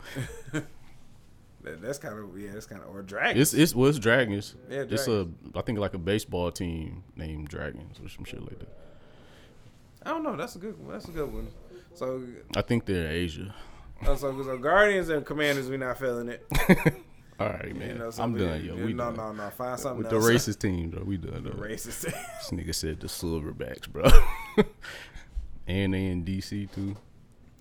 That- 1.63 1.81
that's 1.81 1.97
kind 1.97 2.17
of 2.17 2.39
yeah, 2.39 2.51
that's 2.53 2.65
kind 2.65 2.81
of 2.81 2.89
or 2.95 3.01
dragons. 3.01 3.53
it's 3.53 3.61
it's 3.61 3.75
well, 3.75 3.91
dragons. 3.91 4.55
Yeah, 4.69 4.85
it's 4.89 5.07
a 5.07 5.27
I 5.53 5.61
think 5.61 5.79
like 5.79 5.93
a 5.93 5.97
baseball 5.97 6.49
team 6.51 7.03
named 7.17 7.49
Dragons 7.49 7.99
or 8.01 8.07
some 8.07 8.23
shit 8.23 8.41
like 8.41 8.59
that. 8.59 8.69
I 10.05 10.11
don't 10.11 10.23
know. 10.23 10.37
That's 10.37 10.55
a 10.55 10.59
good. 10.59 10.79
one. 10.79 10.93
That's 10.93 11.09
a 11.09 11.11
good 11.11 11.33
one. 11.33 11.49
So, 11.93 12.23
I 12.55 12.61
think 12.61 12.85
they're 12.85 13.09
Asia. 13.09 13.53
uh, 14.05 14.15
so, 14.15 14.41
so 14.43 14.57
Guardians 14.57 15.09
and 15.09 15.25
Commanders, 15.25 15.69
we 15.69 15.75
not 15.75 15.97
feeling 15.99 16.29
it. 16.29 16.45
All 17.39 17.49
right, 17.49 17.75
man. 17.75 17.89
You 17.89 17.95
know, 17.99 18.11
I'm 18.17 18.35
done, 18.35 18.65
yo. 18.65 18.75
We 18.75 18.93
no, 18.93 19.11
done. 19.11 19.37
no, 19.37 19.43
no. 19.43 19.49
Find 19.51 19.79
something 19.79 19.99
With 19.99 20.09
the 20.09 20.15
racist 20.17 20.59
team, 20.59 20.89
though, 20.91 21.03
we 21.03 21.17
done. 21.17 21.43
The 21.43 21.51
Though. 21.51 21.61
racist. 21.63 22.05
This 22.13 22.49
nigga 22.51 22.73
said 22.73 22.99
the 22.99 23.07
Silverbacks, 23.07 23.87
bro. 23.87 24.05
and 25.67 25.93
they 25.93 26.05
in 26.07 26.23
DC 26.25 26.71
too. 26.73 26.95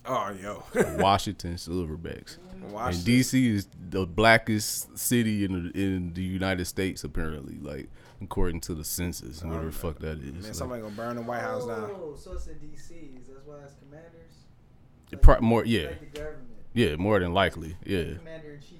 oh, 0.07 0.31
yo. 0.43 0.63
Washington 0.99 1.55
Silverbacks. 1.55 2.39
Watch 2.71 2.95
and. 2.97 3.05
DC 3.05 3.53
is 3.55 3.69
the 3.91 4.07
blackest 4.07 4.97
city 4.99 5.45
in 5.45 5.53
the, 5.73 5.79
in 5.81 6.15
the 6.15 6.23
United 6.23 6.65
States, 6.65 7.05
apparently, 7.05 7.59
like 7.61 7.89
according 8.23 8.61
to 8.63 8.75
the 8.75 8.85
census, 8.85 9.43
whatever 9.45 9.67
the 9.67 9.73
fuck 9.73 9.99
that 9.99 10.19
is. 10.19 10.33
Man, 10.33 10.43
Like, 10.43 10.55
somebody 10.55 10.83
gonna 10.83 10.95
burn 10.95 11.17
the 11.17 11.23
White 11.23 11.43
House 11.43 11.67
down. 11.67 11.91
Oh, 11.93 12.17
so 12.19 12.33
it's 12.33 12.47
in 12.47 12.59
D.C.s. 12.59 13.27
That's 13.29 13.47
why 13.47 13.57
it's 13.65 13.75
commanders. 13.75 14.13
it 15.13 15.21
pro- 15.21 15.41
more, 15.41 15.65
yeah, 15.67 15.89
Like 15.89 16.01
the 16.01 16.19
government. 16.21 16.47
yeah, 16.73 16.97
more 16.97 17.21
than 17.21 17.35
likely, 17.35 17.77
yeah. 17.85 18.15
Commander 18.17 18.55
in 18.55 18.61
chief. 18.61 18.79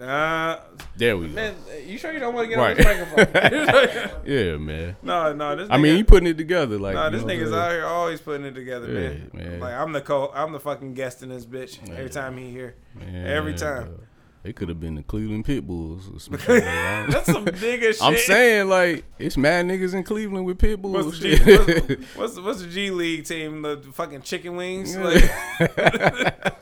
Uh, 0.00 0.60
There 0.96 1.16
we 1.16 1.28
go. 1.28 1.34
man, 1.34 1.54
you 1.86 1.98
sure 1.98 2.12
you 2.12 2.18
don't 2.18 2.34
want 2.34 2.46
to 2.46 2.54
get 2.54 2.58
Right. 2.58 2.70
on 2.70 2.76
this 2.76 3.16
microphone? 3.16 4.20
yeah, 4.26 4.56
man. 4.56 4.96
no, 5.02 5.32
no. 5.32 5.56
This 5.56 5.68
I 5.70 5.76
mean, 5.78 5.94
nigga- 5.94 5.98
you 5.98 6.04
putting 6.04 6.26
it 6.28 6.36
together, 6.38 6.78
like. 6.78 6.94
No, 6.94 7.10
this 7.10 7.22
nigga's 7.22 7.52
out 7.52 7.70
here 7.70 7.84
always 7.86 8.20
putting 8.20 8.46
it 8.46 8.54
together, 8.54 8.86
Yeah, 8.86 9.00
man. 9.08 9.30
man. 9.32 9.60
Like 9.60 9.74
I'm 9.74 9.92
the 9.92 10.00
co, 10.00 10.30
I'm 10.34 10.52
the 10.52 10.60
fucking 10.60 10.94
guest 10.94 11.22
in 11.22 11.28
this 11.28 11.44
bitch 11.46 11.78
every 11.90 12.10
time 12.10 12.36
he 12.36 12.50
here. 12.50 12.74
Man, 12.94 13.26
every 13.26 13.54
time. 13.54 13.84
bro. 13.84 13.98
They 14.44 14.52
could 14.52 14.68
have 14.70 14.80
been 14.80 14.96
the 14.96 15.04
Cleveland 15.04 15.44
Pit 15.44 15.64
Bulls 15.64 16.10
or 16.12 16.18
some 16.18 16.36
shit. 16.38 16.64
That's 16.64 17.26
some 17.26 17.44
nigga 17.44 17.80
shit. 17.92 18.02
I'm 18.02 18.16
saying 18.16 18.68
like 18.68 19.04
it's 19.16 19.36
mad 19.36 19.66
niggas 19.66 19.94
in 19.94 20.02
Cleveland 20.02 20.44
with 20.46 20.58
pit 20.58 20.82
bulls. 20.82 21.06
What's 21.06 21.20
the, 21.20 21.36
G, 21.36 21.44
what's, 21.56 22.16
what's, 22.16 22.34
the- 22.34 22.42
what's 22.42 22.60
the 22.62 22.66
G 22.66 22.90
League 22.90 23.24
team? 23.24 23.62
The 23.62 23.76
fucking 23.92 24.22
chicken 24.22 24.56
wings. 24.56 24.96
Yeah. 24.96 25.04
Like, 25.04 26.52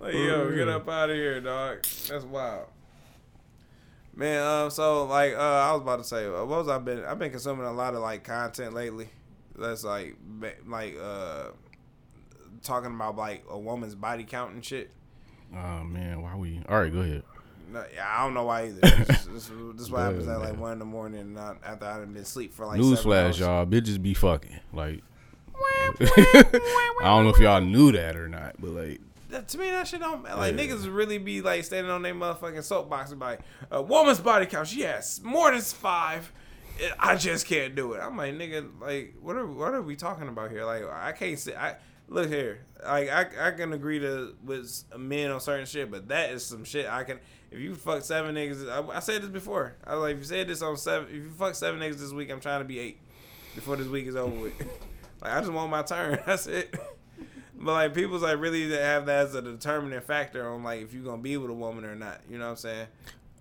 like, 0.00 0.14
yo, 0.14 0.54
get 0.54 0.68
up 0.68 0.88
out 0.88 1.10
of 1.10 1.16
here, 1.16 1.40
dog. 1.40 1.82
That's 2.08 2.24
wild. 2.24 2.68
Man, 4.14 4.42
um, 4.42 4.70
so 4.70 5.04
like, 5.04 5.34
uh, 5.34 5.38
I 5.38 5.72
was 5.72 5.82
about 5.82 5.98
to 5.98 6.04
say, 6.04 6.26
uh, 6.26 6.44
what 6.44 6.58
was 6.58 6.68
I 6.68 6.78
been? 6.78 7.04
I've 7.04 7.18
been 7.18 7.30
consuming 7.30 7.66
a 7.66 7.72
lot 7.72 7.94
of 7.94 8.00
like 8.00 8.24
content 8.24 8.74
lately. 8.74 9.08
That's 9.56 9.84
like, 9.84 10.16
like, 10.66 10.96
uh, 11.00 11.48
talking 12.62 12.92
about 12.92 13.16
like 13.16 13.44
a 13.48 13.58
woman's 13.58 13.94
body 13.94 14.24
count 14.24 14.54
and 14.54 14.64
shit. 14.64 14.90
oh 15.54 15.84
man, 15.84 16.22
why 16.22 16.34
we? 16.36 16.60
All 16.68 16.80
right, 16.80 16.92
go 16.92 17.00
ahead. 17.00 17.22
No, 17.72 17.84
yeah, 17.94 18.06
I 18.08 18.24
don't 18.24 18.34
know 18.34 18.44
why 18.44 18.66
either. 18.66 18.80
this, 18.80 19.06
this, 19.06 19.26
this 19.26 19.50
is 19.50 19.90
what 19.90 19.98
Go 19.98 20.04
happens 20.04 20.26
ahead, 20.26 20.42
at 20.42 20.50
like 20.50 20.58
one 20.58 20.72
in 20.72 20.78
the 20.78 20.84
morning, 20.84 21.20
and 21.20 21.34
not 21.34 21.58
after 21.64 21.84
I've 21.84 22.12
been 22.12 22.22
asleep 22.22 22.52
for 22.52 22.66
like. 22.66 22.80
Newsflash, 22.80 23.38
y'all, 23.38 23.66
bitches 23.66 24.00
be 24.00 24.14
fucking. 24.14 24.58
Like, 24.72 25.02
I 26.00 26.60
don't 27.02 27.24
know 27.24 27.30
if 27.30 27.38
y'all 27.38 27.60
knew 27.60 27.92
that 27.92 28.16
or 28.16 28.28
not, 28.28 28.56
but 28.58 28.70
like, 28.70 29.00
That, 29.28 29.48
to 29.48 29.58
me, 29.58 29.70
that 29.70 29.86
shit 29.88 30.00
don't 30.00 30.22
like 30.24 30.56
Yeah. 30.56 30.64
niggas 30.66 30.92
really 30.92 31.18
be 31.18 31.42
like 31.42 31.64
standing 31.64 31.90
on 31.92 32.02
their 32.02 32.14
motherfucking 32.14 32.64
soapbox 32.64 33.10
and 33.10 33.20
be 33.20 33.26
like, 33.26 33.40
a 33.70 33.82
woman's 33.82 34.20
body 34.20 34.46
count, 34.46 34.74
yes, 34.74 35.20
more 35.22 35.50
than 35.50 35.60
five. 35.60 36.32
I 36.98 37.16
just 37.16 37.46
can't 37.46 37.74
do 37.74 37.94
it. 37.94 37.98
I'm 38.00 38.16
like, 38.16 38.34
nigga, 38.34 38.68
like, 38.80 39.14
what 39.20 39.36
are 39.36 39.46
what 39.46 39.74
are 39.74 39.82
we 39.82 39.96
talking 39.96 40.28
about 40.28 40.50
here? 40.50 40.64
Like, 40.64 40.84
I 40.90 41.12
can't 41.12 41.38
say 41.38 41.54
I. 41.54 41.74
look 42.08 42.28
here. 42.28 42.64
Like 42.84 43.08
I, 43.10 43.48
I 43.48 43.50
can 43.50 43.72
agree 43.72 43.98
to 43.98 44.34
with 44.44 44.84
men 44.96 45.30
on 45.32 45.40
certain 45.40 45.66
shit, 45.66 45.90
but 45.90 46.08
that 46.08 46.30
is 46.30 46.46
some 46.46 46.64
shit 46.64 46.88
I 46.88 47.02
can. 47.04 47.18
If 47.50 47.58
you 47.58 47.74
fuck 47.74 48.02
seven 48.04 48.34
niggas, 48.36 48.68
I, 48.70 48.96
I 48.96 49.00
said 49.00 49.22
this 49.22 49.30
before. 49.30 49.74
I 49.84 49.94
was 49.94 50.02
like, 50.02 50.12
if 50.14 50.18
you 50.18 50.24
said 50.24 50.46
this 50.48 50.62
on 50.62 50.76
seven, 50.76 51.08
if 51.08 51.14
you 51.14 51.30
fuck 51.30 51.54
seven 51.56 51.80
niggas 51.80 51.98
this 51.98 52.12
week, 52.12 52.30
I'm 52.30 52.40
trying 52.40 52.60
to 52.60 52.64
be 52.64 52.78
eight 52.78 53.00
before 53.56 53.74
this 53.76 53.88
week 53.88 54.06
is 54.06 54.14
over 54.16 54.38
with. 54.38 54.52
like 55.20 55.32
I 55.32 55.40
just 55.40 55.50
want 55.52 55.70
my 55.70 55.82
turn. 55.82 56.20
That's 56.26 56.46
it. 56.46 56.72
But 57.60 57.72
like 57.72 57.94
people's 57.94 58.22
like 58.22 58.38
really 58.40 58.70
have 58.70 59.06
that 59.06 59.26
as 59.26 59.34
a 59.34 59.42
determining 59.42 60.00
factor 60.00 60.48
on 60.48 60.62
like 60.62 60.82
if 60.82 60.94
you're 60.94 61.04
gonna 61.04 61.22
be 61.22 61.36
with 61.36 61.50
a 61.50 61.54
woman 61.54 61.84
or 61.84 61.96
not. 61.96 62.20
You 62.30 62.38
know 62.38 62.52
what 62.52 62.64
I'm 62.64 62.86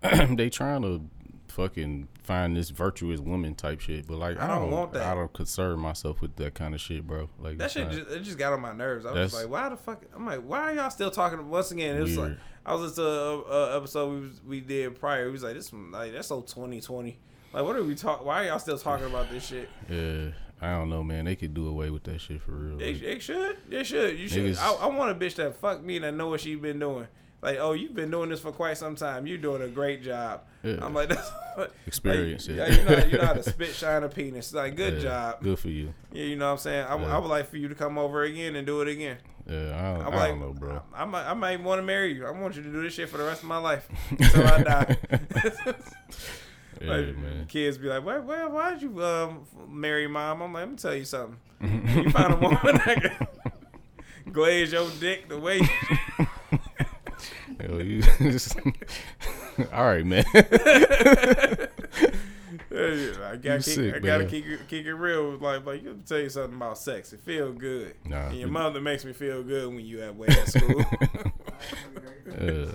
saying? 0.01 0.35
they 0.35 0.49
trying 0.49 0.81
to 0.81 1.01
fucking 1.49 2.07
find 2.23 2.55
this 2.55 2.69
virtuous 2.69 3.19
woman 3.19 3.55
type 3.55 3.79
shit, 3.79 4.07
but 4.07 4.17
like 4.17 4.39
I, 4.39 4.45
I 4.45 4.47
don't 4.47 4.61
don't, 4.63 4.71
want 4.71 4.93
that. 4.93 5.03
I 5.03 5.15
don't 5.15 5.31
concern 5.33 5.79
myself 5.79 6.21
with 6.21 6.35
that 6.37 6.53
kind 6.53 6.75
of 6.75 6.81
shit, 6.81 7.05
bro. 7.05 7.29
Like 7.39 7.57
That 7.57 7.71
shit 7.71 7.85
not- 7.87 7.93
just, 7.93 8.09
it 8.11 8.19
just 8.21 8.37
got 8.37 8.53
on 8.53 8.61
my 8.61 8.73
nerves. 8.73 9.05
I 9.05 9.11
was 9.11 9.33
like, 9.33 9.49
why 9.49 9.69
the 9.69 9.77
fuck? 9.77 10.03
I'm 10.15 10.25
like, 10.25 10.41
why 10.41 10.71
are 10.71 10.73
y'all 10.73 10.89
still 10.89 11.11
talking? 11.11 11.49
Once 11.49 11.71
again, 11.71 11.95
it 11.97 12.01
was 12.01 12.17
like 12.17 12.37
I 12.65 12.73
was 12.75 12.95
to 12.95 13.03
a, 13.03 13.39
a 13.41 13.77
episode 13.77 14.13
we 14.13 14.27
was, 14.27 14.41
we 14.43 14.59
did 14.61 14.99
prior. 14.99 15.25
We 15.27 15.31
was 15.31 15.43
like, 15.43 15.53
this 15.53 15.71
like 15.73 16.13
that's 16.13 16.27
so 16.27 16.41
2020. 16.41 17.17
Like, 17.53 17.63
what 17.63 17.75
are 17.75 17.83
we 17.83 17.95
talk? 17.95 18.25
Why 18.25 18.43
are 18.43 18.47
y'all 18.47 18.59
still 18.59 18.77
talking 18.77 19.07
about 19.07 19.29
this 19.29 19.45
shit? 19.47 19.69
yeah, 19.89 20.31
I 20.61 20.71
don't 20.73 20.89
know, 20.89 21.03
man. 21.03 21.25
They 21.25 21.35
could 21.35 21.53
do 21.53 21.67
away 21.67 21.89
with 21.89 22.03
that 22.05 22.19
shit 22.19 22.41
for 22.41 22.51
real. 22.51 22.77
They, 22.77 22.93
they 22.93 23.19
should. 23.19 23.57
They 23.69 23.83
should. 23.83 24.17
You 24.17 24.27
should. 24.27 24.43
Niggas- 24.55 24.59
I, 24.59 24.73
I 24.73 24.87
want 24.87 25.11
a 25.11 25.15
bitch 25.15 25.35
that 25.35 25.55
fuck 25.55 25.83
me 25.83 25.99
that 25.99 26.13
know 26.13 26.29
what 26.29 26.41
she 26.41 26.55
been 26.55 26.79
doing. 26.79 27.07
Like, 27.39 27.57
oh, 27.59 27.73
you've 27.73 27.93
been 27.93 28.09
doing 28.09 28.29
this 28.29 28.39
for 28.39 28.51
quite 28.51 28.77
some 28.77 28.95
time. 28.95 29.27
You're 29.27 29.37
doing 29.37 29.61
a 29.61 29.67
great 29.67 30.01
job. 30.01 30.41
Yeah. 30.63 30.77
I'm 30.81 30.95
like, 30.95 31.09
that's 31.09 31.29
what, 31.53 31.71
Experience 31.85 32.47
Like, 32.47 32.57
yeah, 32.57 32.67
you 32.69 32.83
know, 32.83 33.05
you 33.05 33.17
know 33.19 33.25
how 33.25 33.33
to 33.33 33.43
spit 33.51 33.75
shine 33.75 34.01
a 34.03 34.09
penis. 34.09 34.51
Like, 34.53 34.75
good 34.75 34.95
yeah, 34.95 34.99
job. 34.99 35.43
Good 35.43 35.59
for 35.59 35.69
you. 35.69 35.93
Yeah, 36.11 36.23
you 36.23 36.35
know 36.35 36.45
what 36.47 36.51
I'm 36.53 36.57
saying. 36.57 36.85
I, 36.87 36.97
Yeah. 36.97 37.15
I 37.15 37.19
would 37.19 37.29
like 37.29 37.47
for 37.47 37.57
you 37.57 37.67
to 37.67 37.75
come 37.75 37.99
over 37.99 38.23
again 38.23 38.55
and 38.55 38.65
do 38.65 38.81
it 38.81 38.87
again. 38.87 39.17
Yeah, 39.47 39.55
I 39.79 39.93
don't, 39.97 40.07
I'm 40.07 40.13
I 40.13 40.17
like, 40.17 40.29
don't 40.31 40.39
know, 40.39 40.53
bro. 40.53 40.81
I, 40.93 41.03
I 41.03 41.05
might, 41.05 41.29
I 41.29 41.33
might 41.35 41.63
want 41.63 41.77
to 41.79 41.83
marry 41.83 42.13
you. 42.13 42.25
I 42.25 42.31
want 42.31 42.55
you 42.55 42.63
to 42.63 42.69
do 42.71 42.81
this 42.81 42.93
shit 42.95 43.07
for 43.07 43.17
the 43.17 43.23
rest 43.23 43.43
of 43.43 43.47
my 43.49 43.59
life 43.59 43.87
until 44.09 44.47
I 44.47 44.63
die. 44.63 44.97
Yeah, 46.81 46.89
Like. 46.91 47.47
Kids 47.47 47.77
be 47.77 47.87
like, 47.87 48.05
why, 48.05 48.19
why, 48.19 48.45
why'd 48.45 48.81
you 48.81 49.03
um, 49.03 49.45
marry 49.69 50.07
mom? 50.07 50.41
I'm 50.41 50.53
like, 50.53 50.61
let 50.61 50.69
me 50.71 50.75
tell 50.77 50.95
you 50.95 51.05
something. 51.05 51.37
you 51.61 52.09
find 52.11 52.33
a 52.33 52.37
woman 52.41 52.59
that 52.85 53.01
can 53.01 53.27
glaze 54.33 54.71
your 54.71 54.89
dick 54.99 55.27
the 55.29 55.39
way. 55.39 55.61
Yo, 57.67 57.79
you 57.79 58.03
All 59.73 59.85
right, 59.85 60.05
man. 60.05 60.23
I 62.69 63.35
gotta, 63.41 63.57
keep, 63.57 63.61
sick, 63.63 63.95
I 63.95 63.99
gotta 63.99 64.25
keep, 64.25 64.45
it- 64.45 64.67
keep 64.67 64.85
it 64.85 64.93
real. 64.93 65.31
Like, 65.37 65.65
like, 65.65 65.83
let 65.83 65.95
me 65.95 66.01
tell 66.05 66.19
you 66.19 66.29
something 66.29 66.55
about 66.55 66.77
sex. 66.77 67.11
It 67.13 67.21
feel 67.21 67.51
good. 67.51 67.95
Nah, 68.05 68.27
and 68.27 68.37
your 68.37 68.49
mother 68.49 68.79
makes 68.81 69.03
me 69.05 69.13
feel 69.13 69.41
good 69.43 69.67
when 69.69 69.79
you 69.85 70.01
at 70.03 70.15
way 70.15 70.27
at 70.27 70.47
school. 70.47 70.83
yeah, 72.39 72.65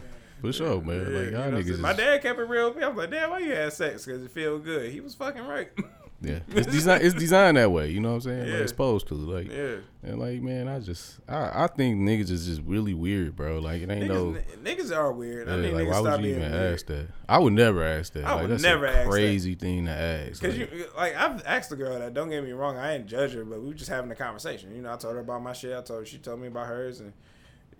for 0.43 0.53
sure, 0.53 0.83
man. 0.83 0.99
Yeah, 1.01 1.07
Like 1.19 1.25
you 1.25 1.31
know 1.31 1.45
y'all 1.49 1.53
niggas? 1.63 1.79
My 1.79 1.93
dad 1.95 2.21
kept 2.21 2.39
it 2.39 2.43
real. 2.43 2.75
I 2.83 2.89
was 2.89 2.97
like, 2.99 3.11
Dad, 3.11 3.31
why 3.31 3.39
you 3.39 3.53
had 3.53 3.73
sex? 3.73 4.05
Because 4.05 4.23
it 4.23 4.31
feel 4.31 4.59
good. 4.59 4.93
He 4.93 5.01
was 5.01 5.15
fucking 5.15 5.47
right. 5.47 5.71
yeah, 6.21 6.41
it's 6.51 6.67
designed. 6.71 7.03
It's 7.03 7.15
designed 7.15 7.57
that 7.57 7.71
way. 7.73 7.91
You 7.91 8.01
know 8.01 8.11
what 8.11 8.15
I'm 8.17 8.21
saying? 8.23 8.47
Yeah. 8.49 8.53
Like 8.55 8.63
it's 8.63 8.73
supposed 8.73 9.09
to. 9.09 9.15
Like, 9.15 9.51
yeah. 9.51 9.77
and 10.03 10.19
like, 10.21 10.41
man, 10.43 10.69
I 10.69 10.79
just, 10.81 11.19
I, 11.29 11.65
I 11.65 11.67
think 11.69 11.99
niggas 12.01 12.31
is 12.31 12.47
just 12.47 12.63
really 12.63 12.93
weird, 12.95 13.35
bro. 13.37 13.59
Like, 13.61 13.83
it 13.83 13.91
ain't 13.91 14.07
no. 14.09 14.33
Niggas, 14.33 14.63
niggas 14.91 14.97
are 14.97 15.13
weird. 15.13 15.49
I 15.49 15.57
Yeah, 15.57 15.63
think 15.63 15.75
like, 15.75 15.85
niggas 15.85 15.89
why 15.91 16.01
stop 16.01 16.05
would 16.05 16.21
you 16.27 16.35
being 16.35 16.41
even 16.47 16.53
weird. 16.53 16.75
ask 16.75 16.87
that? 16.87 17.07
I 17.29 17.39
would 17.39 17.53
never 17.55 17.83
ask 17.85 18.13
that. 18.13 18.25
I 18.25 18.33
like, 18.35 18.43
would 18.43 18.51
that's 18.51 18.63
never 18.63 18.87
a 18.87 18.91
ask 18.91 18.99
that. 19.05 19.11
crazy 19.11 19.55
thing 19.55 19.87
to 19.87 19.91
ask. 19.93 20.43
Cause 20.43 20.59
Like, 20.59 20.71
you 20.73 20.85
like 20.97 21.17
I've 21.17 21.45
asked 21.47 21.71
the 21.71 21.77
girl 21.77 21.99
that. 21.99 22.15
Don't 22.15 22.29
get 22.31 22.45
me 22.45 22.53
wrong, 22.53 22.77
I 22.77 22.95
ain't 22.95 23.07
judge 23.07 23.33
her, 23.35 23.45
but 23.45 23.61
we 23.61 23.69
were 23.69 23.75
just 23.75 23.91
having 23.91 24.11
a 24.11 24.15
conversation. 24.17 24.75
You 24.75 24.83
know, 24.83 24.93
I 24.93 24.97
told 24.97 25.15
her 25.15 25.21
about 25.21 25.43
my 25.43 25.53
shit. 25.53 25.77
I 25.77 25.83
told 25.83 26.01
her 26.01 26.07
she 26.07 26.19
told 26.19 26.41
me 26.41 26.49
about 26.49 26.67
hers, 26.67 27.01
and 27.01 27.13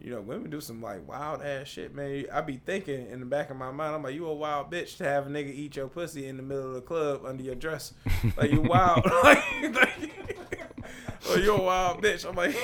you 0.03 0.11
know, 0.11 0.21
women 0.21 0.51
do 0.51 0.61
some 0.61 0.83
like 0.83 1.07
wild 1.09 1.43
ass 1.43 1.69
shit, 1.69 1.95
man. 1.95 2.25
I 2.33 2.41
be 2.41 2.57
thinking 2.57 3.09
in 3.09 3.21
the 3.21 3.27
back 3.27 3.51
of 3.51 3.57
my 3.57 3.71
mind, 3.71 3.95
I'm 3.95 4.03
like, 4.03 4.15
you 4.15 4.27
a 4.27 4.35
wild 4.35 4.71
bitch 4.71 4.97
to 4.97 5.05
have 5.05 5.29
a 5.29 5.31
nigga 5.31 5.55
eat 5.55 5.77
your 5.77 5.87
pussy 5.87 6.27
in 6.27 6.37
the 6.37 6.43
middle 6.43 6.69
of 6.69 6.75
the 6.75 6.81
club 6.81 7.25
under 7.25 7.43
your 7.43 7.55
dress, 7.55 7.95
like 8.37 8.51
you 8.51 8.63
wild, 8.63 9.05
like, 9.23 9.45
like 9.63 10.61
oh 11.29 11.37
you 11.43 11.55
a 11.55 11.63
wild 11.63 12.03
bitch. 12.03 12.29
I'm 12.29 12.35
like, 12.35 12.57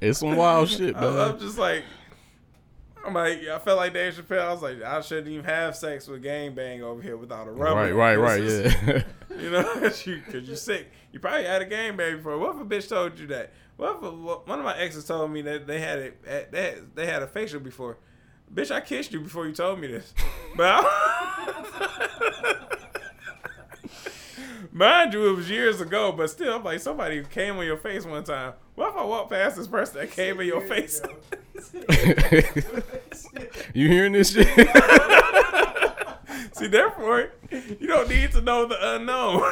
it's 0.00 0.18
some 0.18 0.36
wild 0.36 0.68
shit, 0.68 0.94
I'm, 0.94 1.18
I'm 1.18 1.38
just 1.38 1.58
like. 1.58 1.84
I'm 3.02 3.14
like, 3.14 3.40
I 3.48 3.58
felt 3.58 3.78
like 3.78 3.94
Dave 3.94 4.12
Chappelle. 4.12 4.42
I 4.42 4.52
was 4.52 4.60
like, 4.60 4.82
I 4.82 5.00
shouldn't 5.00 5.28
even 5.28 5.46
have 5.46 5.74
sex 5.74 6.06
with 6.06 6.22
gang 6.22 6.54
bang 6.54 6.82
over 6.82 7.00
here 7.00 7.16
without 7.16 7.48
a 7.48 7.50
rubber. 7.50 7.94
Right, 7.94 8.16
right, 8.16 8.16
right. 8.16 8.42
Yeah. 8.42 9.04
You 9.40 9.50
know, 9.50 9.62
cause 9.80 10.06
you 10.06 10.22
you 10.30 10.54
sick. 10.54 10.86
You 11.10 11.18
probably 11.18 11.44
had 11.44 11.62
a 11.62 11.64
game 11.64 11.96
baby 11.96 12.18
before. 12.18 12.36
What 12.36 12.56
if 12.56 12.60
a 12.60 12.64
bitch 12.66 12.90
told 12.90 13.18
you 13.18 13.26
that? 13.28 13.54
A, 13.82 14.10
one 14.10 14.58
of 14.58 14.64
my 14.64 14.76
exes 14.76 15.04
told 15.04 15.30
me 15.30 15.42
that 15.42 15.66
they 15.66 15.80
had 15.80 15.98
it? 15.98 16.24
Had, 16.26 16.94
they 16.94 17.06
had 17.06 17.22
a 17.22 17.26
facial 17.26 17.60
before. 17.60 17.98
Bitch, 18.52 18.70
I 18.70 18.80
kissed 18.80 19.12
you 19.12 19.20
before 19.20 19.46
you 19.46 19.52
told 19.52 19.80
me 19.80 19.86
this. 19.86 20.12
But 20.56 20.84
mind 24.72 25.12
you, 25.12 25.30
it 25.30 25.36
was 25.36 25.48
years 25.48 25.80
ago. 25.80 26.12
But 26.12 26.30
still, 26.30 26.56
I'm 26.56 26.64
like 26.64 26.80
somebody 26.80 27.22
came 27.24 27.56
on 27.58 27.66
your 27.66 27.76
face 27.76 28.04
one 28.04 28.24
time. 28.24 28.54
What 28.74 28.90
if 28.90 28.96
I 28.96 29.04
walk 29.04 29.30
past 29.30 29.56
this 29.56 29.68
person 29.68 30.00
that 30.00 30.10
came 30.10 30.40
in 30.40 30.46
your 30.46 30.62
face? 30.62 31.00
you 33.74 33.88
hearing 33.88 34.12
this 34.12 34.32
shit? 34.32 34.48
See, 36.52 36.66
therefore, 36.66 37.32
you 37.50 37.86
don't 37.86 38.08
need 38.08 38.32
to 38.32 38.40
know 38.40 38.66
the 38.66 38.96
unknown. 38.96 39.42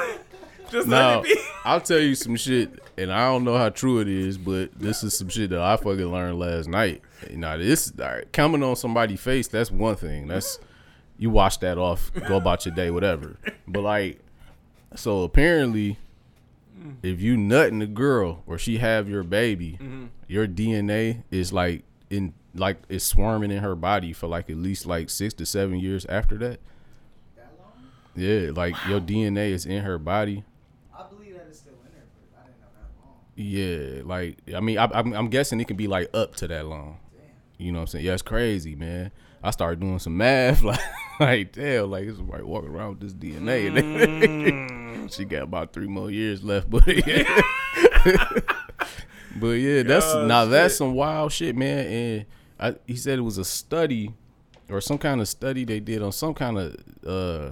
Just 0.70 0.88
Now, 0.88 1.20
let 1.20 1.30
it 1.30 1.36
be. 1.36 1.40
I'll 1.64 1.80
tell 1.80 2.00
you 2.00 2.14
some 2.14 2.36
shit, 2.36 2.70
and 2.98 3.12
I 3.12 3.26
don't 3.26 3.44
know 3.44 3.56
how 3.56 3.68
true 3.70 4.00
it 4.00 4.08
is, 4.08 4.36
but 4.36 4.78
this 4.78 5.02
is 5.02 5.16
some 5.16 5.28
shit 5.28 5.50
that 5.50 5.60
I 5.60 5.76
fucking 5.76 6.12
learned 6.12 6.38
last 6.38 6.68
night. 6.68 7.02
Now, 7.30 7.56
this 7.56 7.92
all 7.98 8.06
right, 8.06 8.32
coming 8.32 8.62
on 8.62 8.76
somebody's 8.76 9.20
face, 9.20 9.48
that's 9.48 9.70
one 9.70 9.96
thing. 9.96 10.26
That's 10.26 10.58
you 11.18 11.30
wash 11.30 11.56
that 11.58 11.78
off, 11.78 12.12
go 12.26 12.36
about 12.36 12.64
your 12.64 12.74
day, 12.74 12.90
whatever. 12.90 13.36
But 13.66 13.82
like, 13.82 14.20
so 14.94 15.22
apparently, 15.22 15.98
if 17.02 17.20
you 17.20 17.36
nutting 17.36 17.82
a 17.82 17.86
girl 17.86 18.42
or 18.46 18.58
she 18.58 18.78
have 18.78 19.08
your 19.08 19.22
baby, 19.22 19.78
mm-hmm. 19.80 20.06
your 20.26 20.46
DNA 20.46 21.22
is 21.30 21.52
like 21.52 21.82
in 22.10 22.32
like 22.54 22.78
it's 22.88 23.04
swarming 23.04 23.50
in 23.50 23.62
her 23.62 23.74
body 23.74 24.12
for 24.12 24.26
like 24.26 24.48
at 24.50 24.56
least 24.56 24.86
like 24.86 25.10
six 25.10 25.34
to 25.34 25.46
seven 25.46 25.78
years 25.78 26.06
after 26.06 26.36
that. 26.38 26.60
That 27.36 27.52
long? 27.58 27.72
Yeah, 28.16 28.50
like 28.54 28.74
your 28.86 29.00
DNA 29.00 29.50
is 29.50 29.66
in 29.66 29.82
her 29.82 29.98
body. 29.98 30.44
I 30.96 31.04
believe 31.08 31.34
that 31.34 31.46
it's 31.48 31.58
still 31.58 31.74
in 31.84 31.92
there, 31.92 32.04
but 32.32 32.40
I 32.40 32.46
didn't 32.46 32.60
know 32.60 32.68
that 32.74 33.04
long. 33.04 33.16
Yeah, 33.40 34.02
like 34.04 34.38
I 34.52 34.58
mean, 34.58 34.78
I, 34.78 34.90
I'm, 34.92 35.12
I'm 35.12 35.28
guessing 35.28 35.60
it 35.60 35.68
can 35.68 35.76
be 35.76 35.86
like 35.86 36.10
up 36.12 36.34
to 36.36 36.48
that 36.48 36.66
long. 36.66 36.98
You 37.56 37.70
know 37.70 37.78
what 37.78 37.82
I'm 37.82 37.86
saying? 37.86 38.04
Yeah, 38.04 38.14
it's 38.14 38.22
crazy, 38.22 38.74
man. 38.74 39.12
I 39.44 39.52
started 39.52 39.78
doing 39.78 40.00
some 40.00 40.16
math, 40.16 40.62
like, 40.64 40.80
like 41.20 41.52
damn, 41.52 41.88
like 41.88 42.08
it's 42.08 42.18
like 42.18 42.42
walking 42.42 42.70
around 42.70 42.98
with 42.98 43.00
this 43.00 43.14
DNA. 43.14 44.74
Mm. 44.98 45.14
she 45.14 45.24
got 45.24 45.42
about 45.42 45.72
three 45.72 45.86
more 45.86 46.10
years 46.10 46.42
left, 46.42 46.68
but 46.68 46.84
yeah, 46.88 47.42
but 49.36 49.50
yeah, 49.50 49.82
that's 49.84 50.06
Oh, 50.06 50.26
now 50.26 50.46
that's 50.46 50.76
some 50.76 50.94
wild 50.94 51.30
shit, 51.30 51.54
man. 51.54 51.86
And 51.86 52.26
I, 52.58 52.74
he 52.86 52.96
said 52.96 53.18
it 53.18 53.22
was 53.22 53.38
a 53.38 53.44
study 53.44 54.14
or 54.68 54.80
some 54.80 54.98
kind 54.98 55.20
of 55.20 55.28
study 55.28 55.64
they 55.64 55.78
did 55.78 56.02
on 56.02 56.10
some 56.10 56.34
kind 56.34 56.58
of 56.58 56.76
uh 57.06 57.50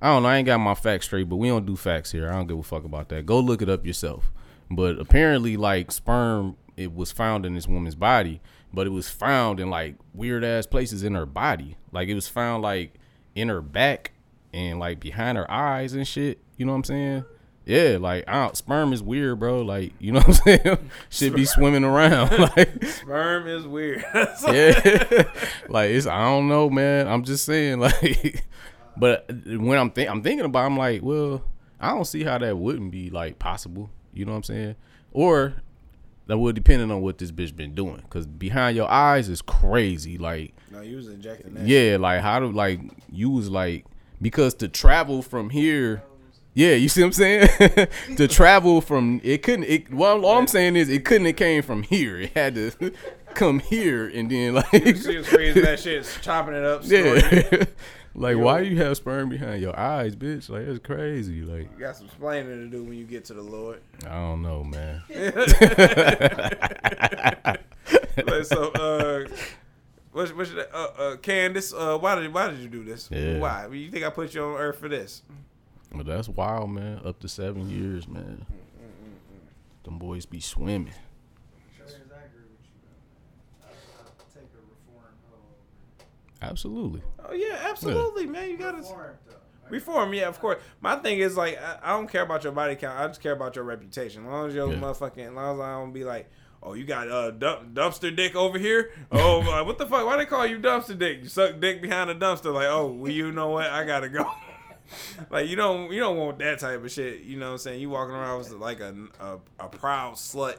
I 0.00 0.08
don't 0.08 0.22
know, 0.22 0.28
I 0.28 0.36
ain't 0.36 0.46
got 0.46 0.58
my 0.58 0.74
facts 0.74 1.06
straight, 1.06 1.28
but 1.28 1.36
we 1.36 1.48
don't 1.48 1.66
do 1.66 1.74
facts 1.74 2.12
here. 2.12 2.28
I 2.30 2.34
don't 2.34 2.46
give 2.46 2.58
a 2.58 2.62
fuck 2.62 2.84
about 2.84 3.08
that. 3.08 3.26
Go 3.26 3.40
look 3.40 3.60
it 3.62 3.68
up 3.68 3.84
yourself. 3.84 4.30
But 4.70 4.98
apparently 4.98 5.56
like 5.56 5.92
sperm 5.92 6.56
it 6.76 6.94
was 6.94 7.12
found 7.12 7.46
in 7.46 7.54
this 7.54 7.68
woman's 7.68 7.94
body, 7.94 8.40
but 8.72 8.86
it 8.86 8.90
was 8.90 9.08
found 9.08 9.60
in 9.60 9.70
like 9.70 9.96
weird 10.12 10.44
ass 10.44 10.66
places 10.66 11.02
in 11.02 11.14
her 11.14 11.26
body. 11.26 11.76
Like 11.92 12.08
it 12.08 12.14
was 12.14 12.28
found 12.28 12.62
like 12.62 12.94
in 13.34 13.48
her 13.48 13.60
back 13.60 14.12
and 14.52 14.78
like 14.78 15.00
behind 15.00 15.38
her 15.38 15.50
eyes 15.50 15.94
and 15.94 16.06
shit. 16.06 16.38
You 16.56 16.66
know 16.66 16.72
what 16.72 16.78
I'm 16.78 16.84
saying? 16.84 17.24
Yeah, 17.66 17.96
like 17.98 18.24
I 18.28 18.44
don't, 18.44 18.56
sperm 18.56 18.92
is 18.92 19.02
weird, 19.02 19.40
bro. 19.40 19.62
Like 19.62 19.92
you 19.98 20.12
know 20.12 20.20
what 20.20 20.28
I'm 20.28 20.60
saying? 20.60 20.90
Should 21.08 21.34
be 21.34 21.46
swimming 21.46 21.84
around. 21.84 22.30
like 22.56 22.84
Sperm 22.84 23.48
is 23.48 23.66
weird. 23.66 24.04
yeah, 24.14 25.24
like 25.68 25.90
it's 25.90 26.06
I 26.06 26.22
don't 26.24 26.48
know, 26.48 26.68
man. 26.68 27.08
I'm 27.08 27.24
just 27.24 27.44
saying, 27.46 27.80
like, 27.80 28.44
but 28.96 29.30
when 29.46 29.78
I'm 29.78 29.90
think 29.90 30.10
I'm 30.10 30.22
thinking 30.22 30.44
about, 30.44 30.64
it, 30.64 30.66
I'm 30.66 30.76
like, 30.76 31.02
well, 31.02 31.42
I 31.80 31.90
don't 31.90 32.04
see 32.04 32.22
how 32.22 32.36
that 32.36 32.58
wouldn't 32.58 32.90
be 32.90 33.08
like 33.08 33.38
possible. 33.38 33.88
You 34.14 34.24
know 34.24 34.32
what 34.32 34.38
I'm 34.38 34.42
saying? 34.44 34.76
Or 35.12 35.54
that 36.26 36.38
would 36.38 36.54
depending 36.54 36.90
on 36.90 37.02
what 37.02 37.18
this 37.18 37.30
bitch 37.30 37.54
been 37.54 37.74
doing, 37.74 38.02
because 38.02 38.26
behind 38.26 38.76
your 38.76 38.90
eyes 38.90 39.28
is 39.28 39.42
crazy. 39.42 40.18
Like, 40.18 40.54
no, 40.70 40.80
you 40.80 40.96
was 40.96 41.08
injecting 41.08 41.54
that. 41.54 41.66
yeah, 41.66 41.96
like 41.98 42.20
how 42.20 42.40
do 42.40 42.50
like 42.50 42.80
you 43.10 43.30
was 43.30 43.50
like 43.50 43.84
because 44.22 44.54
to 44.54 44.68
travel 44.68 45.22
from 45.22 45.50
here. 45.50 46.02
Yeah, 46.56 46.74
you 46.74 46.88
see 46.88 47.02
what 47.02 47.08
I'm 47.08 47.12
saying? 47.12 47.48
to 48.16 48.28
travel 48.28 48.80
from 48.80 49.20
it 49.24 49.42
couldn't. 49.42 49.64
It 49.64 49.92
well, 49.92 50.24
all 50.24 50.38
I'm 50.38 50.46
saying 50.46 50.76
is 50.76 50.88
it 50.88 51.04
couldn't 51.04 51.26
have 51.26 51.36
came 51.36 51.62
from 51.62 51.82
here. 51.82 52.20
It 52.20 52.32
had 52.34 52.54
to 52.54 52.92
come 53.34 53.58
here 53.58 54.06
and 54.08 54.30
then 54.30 54.54
like 54.54 54.70
She 54.70 55.16
was 55.18 55.26
freezing 55.26 55.64
that 55.64 55.80
shit, 55.80 56.08
chopping 56.22 56.54
it 56.54 56.64
up. 56.64 56.82
yeah. 56.86 57.64
Like, 58.16 58.36
You 58.36 58.42
why 58.42 58.60
know- 58.60 58.68
you 58.68 58.76
have 58.82 58.96
sperm 58.96 59.28
behind 59.28 59.60
your 59.60 59.76
eyes, 59.78 60.14
bitch? 60.14 60.48
Like, 60.48 60.62
it's 60.62 60.78
crazy. 60.84 61.42
Like, 61.42 61.68
You 61.72 61.78
got 61.84 61.96
some 61.96 62.06
explaining 62.06 62.70
to 62.70 62.76
do 62.76 62.84
when 62.84 62.96
you 62.96 63.04
get 63.04 63.24
to 63.26 63.34
the 63.34 63.42
Lord. 63.42 63.80
I 64.06 64.10
don't 64.14 64.42
know, 64.42 64.62
man. 64.64 65.02
Like, 68.16 68.44
so, 68.44 68.70
uh, 68.70 69.24
what's, 70.12 70.30
what's 70.32 70.52
uh, 70.52 70.92
uh, 70.96 71.16
Candace? 71.16 71.72
Uh, 71.74 71.98
why 71.98 72.14
did 72.14 72.32
why 72.32 72.48
did 72.48 72.60
you 72.60 72.68
do 72.68 72.84
this? 72.84 73.08
Yeah. 73.10 73.38
Why? 73.38 73.66
You 73.66 73.90
think 73.90 74.04
I 74.04 74.10
put 74.10 74.32
you 74.34 74.44
on 74.44 74.56
earth 74.60 74.78
for 74.78 74.88
this? 74.88 75.22
But 75.92 76.06
that's 76.06 76.28
wild, 76.28 76.70
man. 76.70 77.00
Up 77.04 77.18
to 77.20 77.28
seven 77.28 77.68
years, 77.68 78.06
man. 78.06 78.46
Them 79.84 79.98
boys 79.98 80.26
be 80.26 80.38
swimming. 80.40 80.92
Sure, 81.76 81.86
as 81.86 81.92
I 81.92 81.96
agree 82.26 82.46
with 82.48 82.62
you, 82.62 82.70
though. 83.60 83.66
I, 83.66 83.70
I 83.70 83.72
take 84.32 84.48
a 84.54 84.62
reformed 84.62 85.18
hoe. 85.28 85.58
Absolutely. 86.50 87.02
Oh 87.28 87.32
yeah, 87.32 87.58
absolutely, 87.62 88.26
man. 88.26 88.50
You 88.50 88.56
gotta 88.56 88.78
Reformed, 88.78 89.16
reform. 89.70 90.14
Yeah, 90.14 90.28
of 90.28 90.38
course. 90.40 90.60
My 90.80 90.96
thing 90.96 91.18
is 91.18 91.36
like 91.36 91.58
I, 91.60 91.78
I 91.82 91.96
don't 91.96 92.08
care 92.10 92.22
about 92.22 92.44
your 92.44 92.52
body 92.52 92.76
count. 92.76 92.98
I 92.98 93.06
just 93.08 93.20
care 93.22 93.32
about 93.32 93.56
your 93.56 93.64
reputation. 93.64 94.24
As 94.24 94.30
long 94.30 94.48
as 94.48 94.54
your 94.54 94.70
Yeah. 94.72 94.78
motherfucking, 94.78 95.26
as 95.28 95.32
long 95.32 95.54
as 95.56 95.60
I 95.60 95.72
don't 95.80 95.92
be 95.92 96.04
like. 96.04 96.30
Oh, 96.66 96.72
you 96.72 96.84
got 96.86 97.10
uh 97.10 97.30
dump, 97.30 97.74
dumpster 97.74 98.14
dick 98.16 98.34
over 98.34 98.58
here? 98.58 98.90
Oh, 99.12 99.42
uh, 99.42 99.62
what 99.64 99.76
the 99.76 99.86
fuck? 99.86 100.06
Why 100.06 100.16
they 100.16 100.24
call 100.24 100.46
you 100.46 100.58
dumpster 100.58 100.98
dick? 100.98 101.18
You 101.22 101.28
suck 101.28 101.60
dick 101.60 101.82
behind 101.82 102.08
a 102.08 102.14
dumpster? 102.14 102.54
Like, 102.54 102.68
oh, 102.68 102.86
well, 102.86 103.12
you 103.12 103.32
know 103.32 103.50
what? 103.50 103.66
I 103.66 103.84
gotta 103.84 104.08
go. 104.08 104.24
like 105.30 105.46
you 105.46 105.56
don't 105.56 105.92
you 105.92 106.00
don't 106.00 106.16
want 106.16 106.38
that 106.38 106.58
type 106.60 106.82
of 106.82 106.90
shit. 106.90 107.20
You 107.20 107.38
know 107.38 107.48
what 107.48 107.52
I'm 107.52 107.58
saying? 107.58 107.80
You 107.82 107.90
walking 107.90 108.14
around 108.14 108.38
with 108.38 108.50
like 108.52 108.80
a 108.80 108.94
a, 109.20 109.38
a 109.60 109.68
proud 109.68 110.14
slut. 110.14 110.56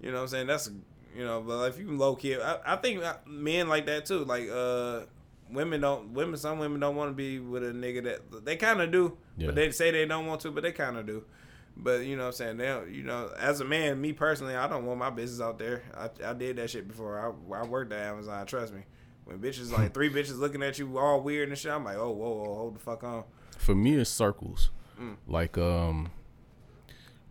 You 0.00 0.10
know 0.10 0.16
what 0.16 0.22
I'm 0.22 0.28
saying? 0.28 0.46
That's 0.48 0.68
you 1.16 1.24
know, 1.24 1.40
but 1.46 1.62
if 1.68 1.78
you 1.78 1.92
low 1.96 2.16
key, 2.16 2.34
I, 2.36 2.74
I 2.74 2.76
think 2.76 3.04
men 3.26 3.68
like 3.68 3.86
that 3.86 4.04
too. 4.04 4.24
Like 4.24 4.48
uh, 4.50 5.02
women 5.50 5.80
don't 5.80 6.12
women. 6.12 6.36
Some 6.36 6.58
women 6.58 6.80
don't 6.80 6.96
want 6.96 7.10
to 7.10 7.14
be 7.14 7.38
with 7.38 7.62
a 7.62 7.72
nigga 7.72 8.04
that 8.04 8.44
they 8.44 8.56
kind 8.56 8.80
of 8.80 8.90
do, 8.90 9.16
Yeah. 9.36 9.46
but 9.46 9.54
they 9.56 9.70
say 9.70 9.90
they 9.90 10.06
don't 10.06 10.26
want 10.26 10.40
to, 10.42 10.50
but 10.50 10.62
they 10.62 10.72
kind 10.72 10.96
of 10.96 11.06
do. 11.06 11.24
But 11.76 12.06
you 12.06 12.16
know 12.16 12.22
what 12.22 12.28
I'm 12.28 12.32
saying? 12.32 12.56
Don't, 12.56 12.90
you 12.90 13.02
know, 13.02 13.30
as 13.38 13.60
a 13.60 13.64
man, 13.64 14.00
me 14.00 14.12
personally, 14.14 14.56
I 14.56 14.66
don't 14.66 14.86
want 14.86 14.98
my 14.98 15.10
business 15.10 15.40
out 15.46 15.58
there. 15.58 15.82
I, 15.94 16.08
I 16.30 16.32
did 16.32 16.56
that 16.56 16.70
shit 16.70 16.88
before. 16.88 17.18
I, 17.18 17.54
I 17.58 17.66
worked 17.66 17.92
at 17.92 18.00
Amazon. 18.00 18.46
Trust 18.46 18.72
me. 18.72 18.80
When 19.24 19.38
bitches 19.40 19.70
like 19.72 19.92
three 19.94 20.08
bitches 20.08 20.38
looking 20.38 20.62
at 20.62 20.78
you 20.78 20.96
all 20.98 21.20
weird 21.20 21.48
and 21.50 21.58
shit, 21.58 21.70
I'm 21.72 21.84
like, 21.84 21.96
oh, 21.98 22.10
whoa, 22.12 22.30
whoa, 22.30 22.54
hold 22.54 22.76
the 22.76 22.78
fuck 22.80 23.04
on. 23.04 23.24
For 23.58 23.74
me, 23.74 23.94
it's 23.96 24.08
circles. 24.08 24.70
Mm. 24.98 25.16
Like, 25.26 25.58
um, 25.58 26.10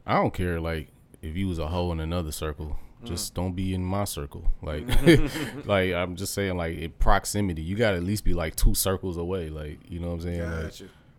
I 0.06 0.16
don't 0.16 0.34
care. 0.34 0.60
Like, 0.60 0.90
if 1.24 1.36
you 1.36 1.48
was 1.48 1.58
a 1.58 1.68
hoe 1.68 1.92
in 1.92 2.00
another 2.00 2.32
circle, 2.32 2.78
Mm. 3.06 3.08
just 3.08 3.34
don't 3.34 3.54
be 3.54 3.74
in 3.74 3.84
my 3.84 4.04
circle. 4.04 4.44
Like, 4.62 4.88
like 5.66 5.94
I'm 5.94 6.16
just 6.16 6.34
saying, 6.34 6.58
like, 6.58 6.78
in 6.78 6.92
proximity, 6.92 7.62
you 7.62 7.76
got 7.76 7.92
to 7.92 7.98
at 7.98 8.04
least 8.04 8.24
be 8.26 8.34
like 8.34 8.56
two 8.56 8.76
circles 8.76 9.18
away. 9.18 9.50
Like, 9.50 9.80
you 9.90 10.00
know 10.00 10.08
what 10.08 10.14
I'm 10.16 10.22
saying? 10.22 10.40
Like, 10.64 10.74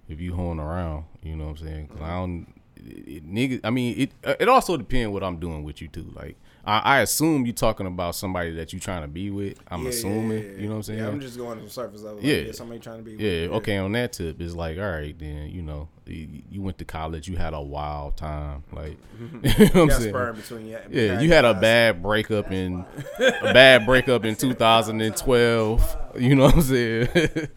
if 0.09 0.21
you 0.21 0.35
hoeing 0.35 0.61
around, 0.61 1.05
you 1.23 1.37
know 1.37 1.45
what 1.47 1.61
I'm 1.61 1.67
saying? 1.67 1.89
'Cause 1.89 2.01
I 2.01 2.11
don't, 2.15 2.47
it, 2.77 3.09
it, 3.09 3.27
nigga. 3.29 3.61
I 3.65 3.71
mean, 3.71 3.99
it 3.99 4.13
uh, 4.25 4.35
it 4.39 4.49
also 4.49 4.77
depends 4.77 5.11
what 5.13 5.25
I'm 5.25 5.39
doing 5.39 5.65
with 5.65 5.81
you 5.83 5.89
too. 5.89 6.13
Like, 6.15 6.37
I, 6.67 6.79
I 6.79 7.01
assume 7.01 7.47
you're 7.47 7.55
talking 7.55 7.87
about 7.87 8.15
somebody 8.17 8.51
that 8.57 8.73
you're 8.73 8.81
trying 8.81 9.03
to 9.03 9.09
be 9.09 9.31
with. 9.31 9.59
I'm 9.69 9.83
Yeah, 9.85 9.89
assuming, 9.91 10.31
yeah, 10.43 10.45
yeah. 10.51 10.57
you 10.57 10.63
know 10.65 10.69
what 10.71 10.77
I'm 10.77 10.83
saying? 10.83 10.99
Yeah, 10.99 11.09
I'm 11.09 11.21
just 11.21 11.37
going 11.39 11.59
to 11.59 11.65
the 11.65 11.71
surface 11.71 12.03
level. 12.03 12.17
Like, 12.19 12.25
Yeah. 12.27 12.53
somebody 12.53 12.81
trying 12.81 12.99
to 12.99 13.03
be. 13.05 13.13
Yeah, 13.13 13.43
with- 13.43 13.53
okay. 13.59 13.77
On 13.79 13.93
that 13.93 14.13
tip, 14.15 14.41
it's 14.41 14.55
like, 14.55 14.77
all 14.79 14.85
right, 14.91 15.17
then 15.19 15.51
you 15.51 15.63
know, 15.63 15.89
you, 16.07 16.43
you 16.51 16.63
went 16.63 16.79
to 16.79 16.85
college, 16.85 17.29
you 17.29 17.37
had 17.37 17.55
a 17.55 17.61
wild 17.61 18.17
time, 18.17 18.65
like, 18.73 18.97
you 19.43 19.65
know 19.75 19.87
what 19.87 19.95
I'm 19.95 20.01
saying? 20.03 20.35
between. 20.35 20.67
Yeah, 20.91 21.21
you 21.21 21.33
had 21.33 21.45
a 21.45 21.55
bad 21.55 22.03
breakup 22.03 22.51
in 22.51 22.85
a 23.19 23.53
bad 23.53 23.87
breakup 23.87 24.25
in 24.25 24.35
2012. 24.37 25.97
You 26.19 26.35
know 26.35 26.45
what 26.45 26.55
I'm 26.55 26.63
saying? 26.63 27.09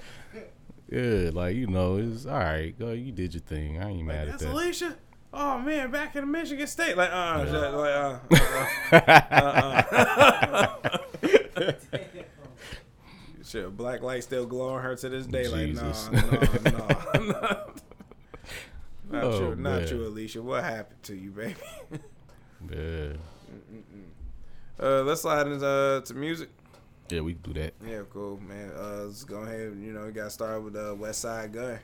yeah, 0.92 1.30
like 1.34 1.56
you 1.56 1.68
know, 1.68 1.98
it's 1.98 2.26
all 2.26 2.38
right. 2.40 2.78
Go, 2.78 2.92
you 2.92 3.12
did 3.12 3.34
your 3.34 3.42
thing. 3.42 3.82
I 3.82 3.90
ain't 3.90 4.06
mad 4.06 4.28
at 4.28 4.32
That's 4.32 4.44
that. 4.44 4.52
Alicia. 4.54 4.96
Oh 5.32 5.60
man, 5.60 5.92
back 5.92 6.16
in 6.16 6.30
Michigan 6.32 6.66
State, 6.68 6.98
like 6.98 7.12
uh, 7.12 7.46
shit, 7.46 7.74
like 7.74 7.94
uh, 7.94 8.20
uh, 8.96 10.66
uh, 10.66 10.66
uh. 11.56 11.72
shit, 13.46 13.76
black 13.78 14.02
light 14.02 14.24
still 14.24 14.46
glowing 14.46 14.82
her 14.84 14.96
to 14.96 15.10
this 15.10 15.26
day. 15.28 15.44
Jesus. 15.44 16.10
Like 16.12 16.64
no, 16.64 16.72
no, 16.72 17.22
no, 17.22 17.32
not 19.12 19.24
Oh, 19.24 19.40
you, 19.40 19.56
not 19.56 19.58
man. 19.82 19.88
you, 19.88 20.06
Alicia. 20.08 20.42
What 20.42 20.64
happened 20.64 21.02
to 21.04 21.16
you, 21.16 21.32
baby? 21.32 21.56
Yeah, 22.70 23.14
Uh, 24.78 25.02
let's 25.04 25.22
slide 25.22 25.48
into 25.48 25.66
uh, 25.66 26.02
to 26.02 26.14
music. 26.14 26.50
yeah, 27.10 27.22
we 27.22 27.34
can 27.36 27.54
do 27.54 27.60
that. 27.62 27.74
Yeah, 27.88 28.02
cool, 28.12 28.38
man. 28.46 28.72
Uh, 28.78 29.04
let's 29.06 29.24
go 29.24 29.38
ahead. 29.38 29.78
You 29.80 29.94
know, 29.94 30.06
we 30.08 30.12
got 30.12 30.30
started 30.34 30.66
with 30.66 30.76
uh, 30.76 30.94
Westside 31.00 31.54
Gunn. 31.54 31.80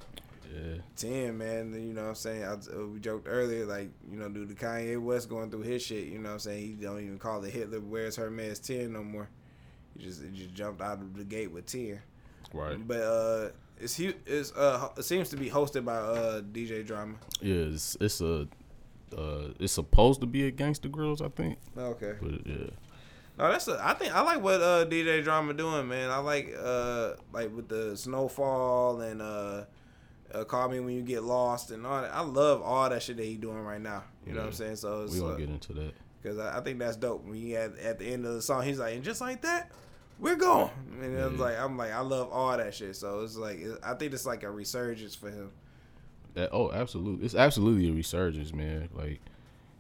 Yeah, 0.54 0.78
10, 0.96 1.38
man. 1.38 1.74
You 1.74 1.93
know 1.93 2.04
what 2.04 2.10
I'm 2.10 2.16
saying? 2.16 2.43
I, 2.43 2.54
uh, 2.54 2.88
we 2.88 3.00
joked 3.00 3.28
earlier, 3.30 3.66
like, 3.66 3.89
you 4.12 4.18
know, 4.18 4.30
due 4.30 4.46
to 4.46 4.54
Kanye 4.54 5.02
West 5.02 5.30
going 5.30 5.50
through 5.50 5.62
his 5.62 5.82
shit, 5.84 6.06
you 6.08 6.18
know 6.20 6.30
what 6.30 6.34
I'm 6.34 6.39
saying? 6.39 6.62
He 6.62 6.74
don't 6.74 7.00
even 7.00 7.18
call 7.20 7.43
it 7.43 7.52
Hitler 7.54 7.80
Wears 7.80 8.16
Hermes 8.16 8.60
10 8.60 8.93
no 8.93 9.04
more. 9.04 9.30
He 9.98 10.04
just 10.04 10.22
he 10.22 10.30
just 10.30 10.54
jumped 10.54 10.82
out 10.82 11.00
of 11.00 11.16
the 11.16 11.24
gate 11.24 11.52
with 11.52 11.66
10. 11.68 12.00
right. 12.54 12.86
But 12.88 13.02
uh 13.02 13.50
it's 13.80 13.96
he 13.96 14.14
it's 14.26 14.52
uh 14.54 14.89
it 14.98 15.04
seems 15.04 15.30
to 15.30 15.38
be 15.38 15.50
hosted 15.50 15.86
by 15.86 15.96
uh 15.96 16.41
DJ 16.41 16.86
Drama. 16.86 17.16
Yeah, 17.41 17.56
it's, 17.74 17.96
it's 18.00 18.22
a 18.22 18.48
uh, 19.18 19.50
it's 19.60 19.72
supposed 19.74 20.20
to 20.20 20.28
be 20.28 20.46
a 20.48 20.52
Gangsta 20.52 20.89
Grillz, 20.89 21.22
I 21.22 21.30
think. 21.30 21.58
Okay. 21.78 22.16
But 22.22 22.46
yeah, 22.46 22.68
No, 23.38 23.50
that's 23.52 23.68
a, 23.70 23.80
I 23.82 23.93
think 23.93 24.14
I 24.14 24.22
like 24.22 24.41
what 24.41 24.62
uh 24.62 24.86
DJ 24.86 25.24
Drama 25.24 25.54
doing, 25.54 25.88
man. 25.88 26.10
I 26.10 26.18
like 26.18 26.54
uh 26.62 27.14
like 27.32 27.56
with 27.56 27.70
the 27.70 27.96
snowfall 27.96 29.00
and 29.02 29.22
uh, 29.22 29.64
uh 30.36 30.43
call 30.43 30.69
me 30.69 30.79
when 30.79 30.95
you 30.95 31.01
get 31.01 31.23
lost 31.23 31.71
and 31.71 31.86
all 31.86 32.01
that. 32.01 32.13
I 32.13 32.21
love 32.21 32.61
all 32.61 32.89
that 32.89 33.01
shit 33.01 33.17
that 33.17 33.25
he 33.25 33.36
doing 33.36 33.59
right 33.59 33.81
now. 33.81 34.03
You 34.25 34.33
know 34.33 34.41
what 34.41 34.47
I'm 34.47 34.53
saying? 34.53 34.75
So 34.77 35.03
it's, 35.03 35.13
we 35.13 35.19
uh, 35.19 35.23
gonna 35.23 35.38
get 35.38 35.49
into 35.49 35.73
that. 35.73 35.93
Because 36.21 36.39
I, 36.39 36.57
I 36.57 36.61
think 36.61 36.79
that's 36.79 36.97
dope. 36.97 37.23
When 37.25 37.36
he 37.36 37.55
at, 37.55 37.77
at 37.77 37.99
the 37.99 38.05
end 38.05 38.25
of 38.25 38.33
the 38.33 38.41
song, 38.41 38.63
he's 38.63 38.79
like, 38.79 38.95
and 38.95 39.03
just 39.03 39.21
like 39.21 39.41
that, 39.43 39.71
we're 40.19 40.36
going. 40.36 40.69
And 41.01 41.13
Yeah. 41.38 41.43
like, 41.43 41.59
I'm 41.59 41.77
like, 41.77 41.91
I 41.91 41.99
love 42.01 42.31
all 42.31 42.57
that 42.57 42.73
shit. 42.73 42.95
So 42.95 43.21
it's 43.21 43.36
like, 43.36 43.59
it, 43.59 43.77
I 43.83 43.93
think 43.93 44.13
it's 44.13 44.25
like 44.25 44.41
a 44.43 44.49
resurgence 44.49 45.13
for 45.15 45.29
him. 45.29 45.51
That, 46.33 46.49
oh, 46.51 46.71
absolutely. 46.71 47.25
It's 47.25 47.36
absolutely 47.36 47.89
a 47.89 47.93
resurgence, 47.93 48.53
man. 48.53 48.89
Like, 48.93 49.21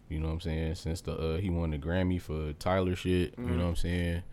you 0.07 0.19
know 0.19 0.27
what 0.27 0.33
I'm 0.33 0.41
saying? 0.41 0.75
Since 0.75 1.01
the 1.01 1.13
uh, 1.17 1.37
he 1.37 1.49
won 1.49 1.71
the 1.71 1.79
Grammy 1.79 2.21
for 2.21 2.53
Tyler 2.53 2.95
shit, 2.95 3.33
you 3.37 3.43
Mm-hmm. 3.43 3.57
know 3.57 3.63
what 3.63 3.69
I'm 3.69 3.75
saying? 3.75 4.23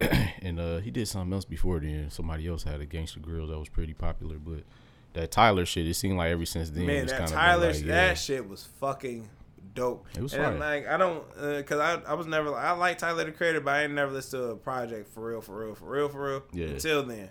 and 0.42 0.60
uh, 0.60 0.78
he 0.78 0.90
did 0.90 1.08
something 1.08 1.32
else 1.32 1.44
before 1.46 1.80
then. 1.80 2.10
Somebody 2.10 2.46
else 2.46 2.62
had 2.64 2.80
a 2.80 2.86
Gangster 2.86 3.20
Grill 3.20 3.46
that 3.46 3.58
was 3.58 3.68
pretty 3.70 3.94
popular, 3.94 4.36
but 4.36 4.62
that 5.20 5.30
Tyler 5.30 5.66
shit, 5.66 5.86
it 5.86 5.94
seemed 5.94 6.16
like 6.16 6.30
ever 6.30 6.46
since 6.46 6.70
then. 6.70 6.86
Man, 6.86 7.04
it's 7.04 7.12
that 7.12 7.28
Tyler, 7.28 7.72
like, 7.72 7.84
that 7.86 8.18
shit 8.18 8.48
was 8.48 8.64
fucking 8.80 9.28
dope. 9.74 10.06
It 10.16 10.22
was 10.22 10.32
and 10.32 10.44
fire. 10.44 10.58
like, 10.58 10.88
I 10.88 10.96
don't, 10.96 11.24
uh, 11.36 11.62
cause 11.62 11.80
I, 11.80 12.00
I 12.10 12.14
was 12.14 12.26
never, 12.26 12.54
I 12.54 12.72
like 12.72 12.98
Tyler 12.98 13.24
the 13.24 13.32
Creator, 13.32 13.60
but 13.60 13.74
I 13.74 13.84
ain't 13.84 13.94
never 13.94 14.12
listened 14.12 14.42
to 14.42 14.50
a 14.50 14.56
project 14.56 15.12
for 15.12 15.28
real, 15.28 15.40
for 15.40 15.58
real, 15.58 15.74
for 15.74 15.86
real, 15.86 16.08
for 16.08 16.30
real. 16.30 16.42
Yeah. 16.52 16.66
Until 16.66 17.02
then, 17.02 17.30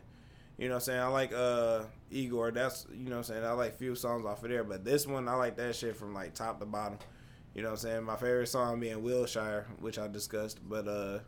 you 0.57 0.67
know 0.67 0.75
what 0.75 0.83
I'm 0.83 0.85
saying? 0.85 0.99
I 0.99 1.07
like 1.07 1.33
uh 1.33 1.83
Igor. 2.11 2.51
That's 2.51 2.87
you 2.91 3.05
know 3.05 3.11
what 3.11 3.17
I'm 3.17 3.23
saying. 3.23 3.45
I 3.45 3.51
like 3.51 3.77
few 3.77 3.95
songs 3.95 4.25
off 4.25 4.43
of 4.43 4.49
there, 4.49 4.63
but 4.63 4.83
this 4.83 5.05
one 5.05 5.27
I 5.27 5.35
like 5.35 5.55
that 5.57 5.75
shit 5.75 5.95
from 5.95 6.13
like 6.13 6.33
top 6.33 6.59
to 6.59 6.65
bottom. 6.65 6.97
You 7.53 7.61
know 7.61 7.69
what 7.69 7.83
I'm 7.83 7.89
saying? 7.89 8.03
My 8.03 8.15
favorite 8.15 8.47
song 8.47 8.79
being 8.79 9.03
Wilshire, 9.03 9.67
which 9.79 9.99
I 9.99 10.07
discussed, 10.07 10.59
but 10.67 10.87
uh 10.87 11.19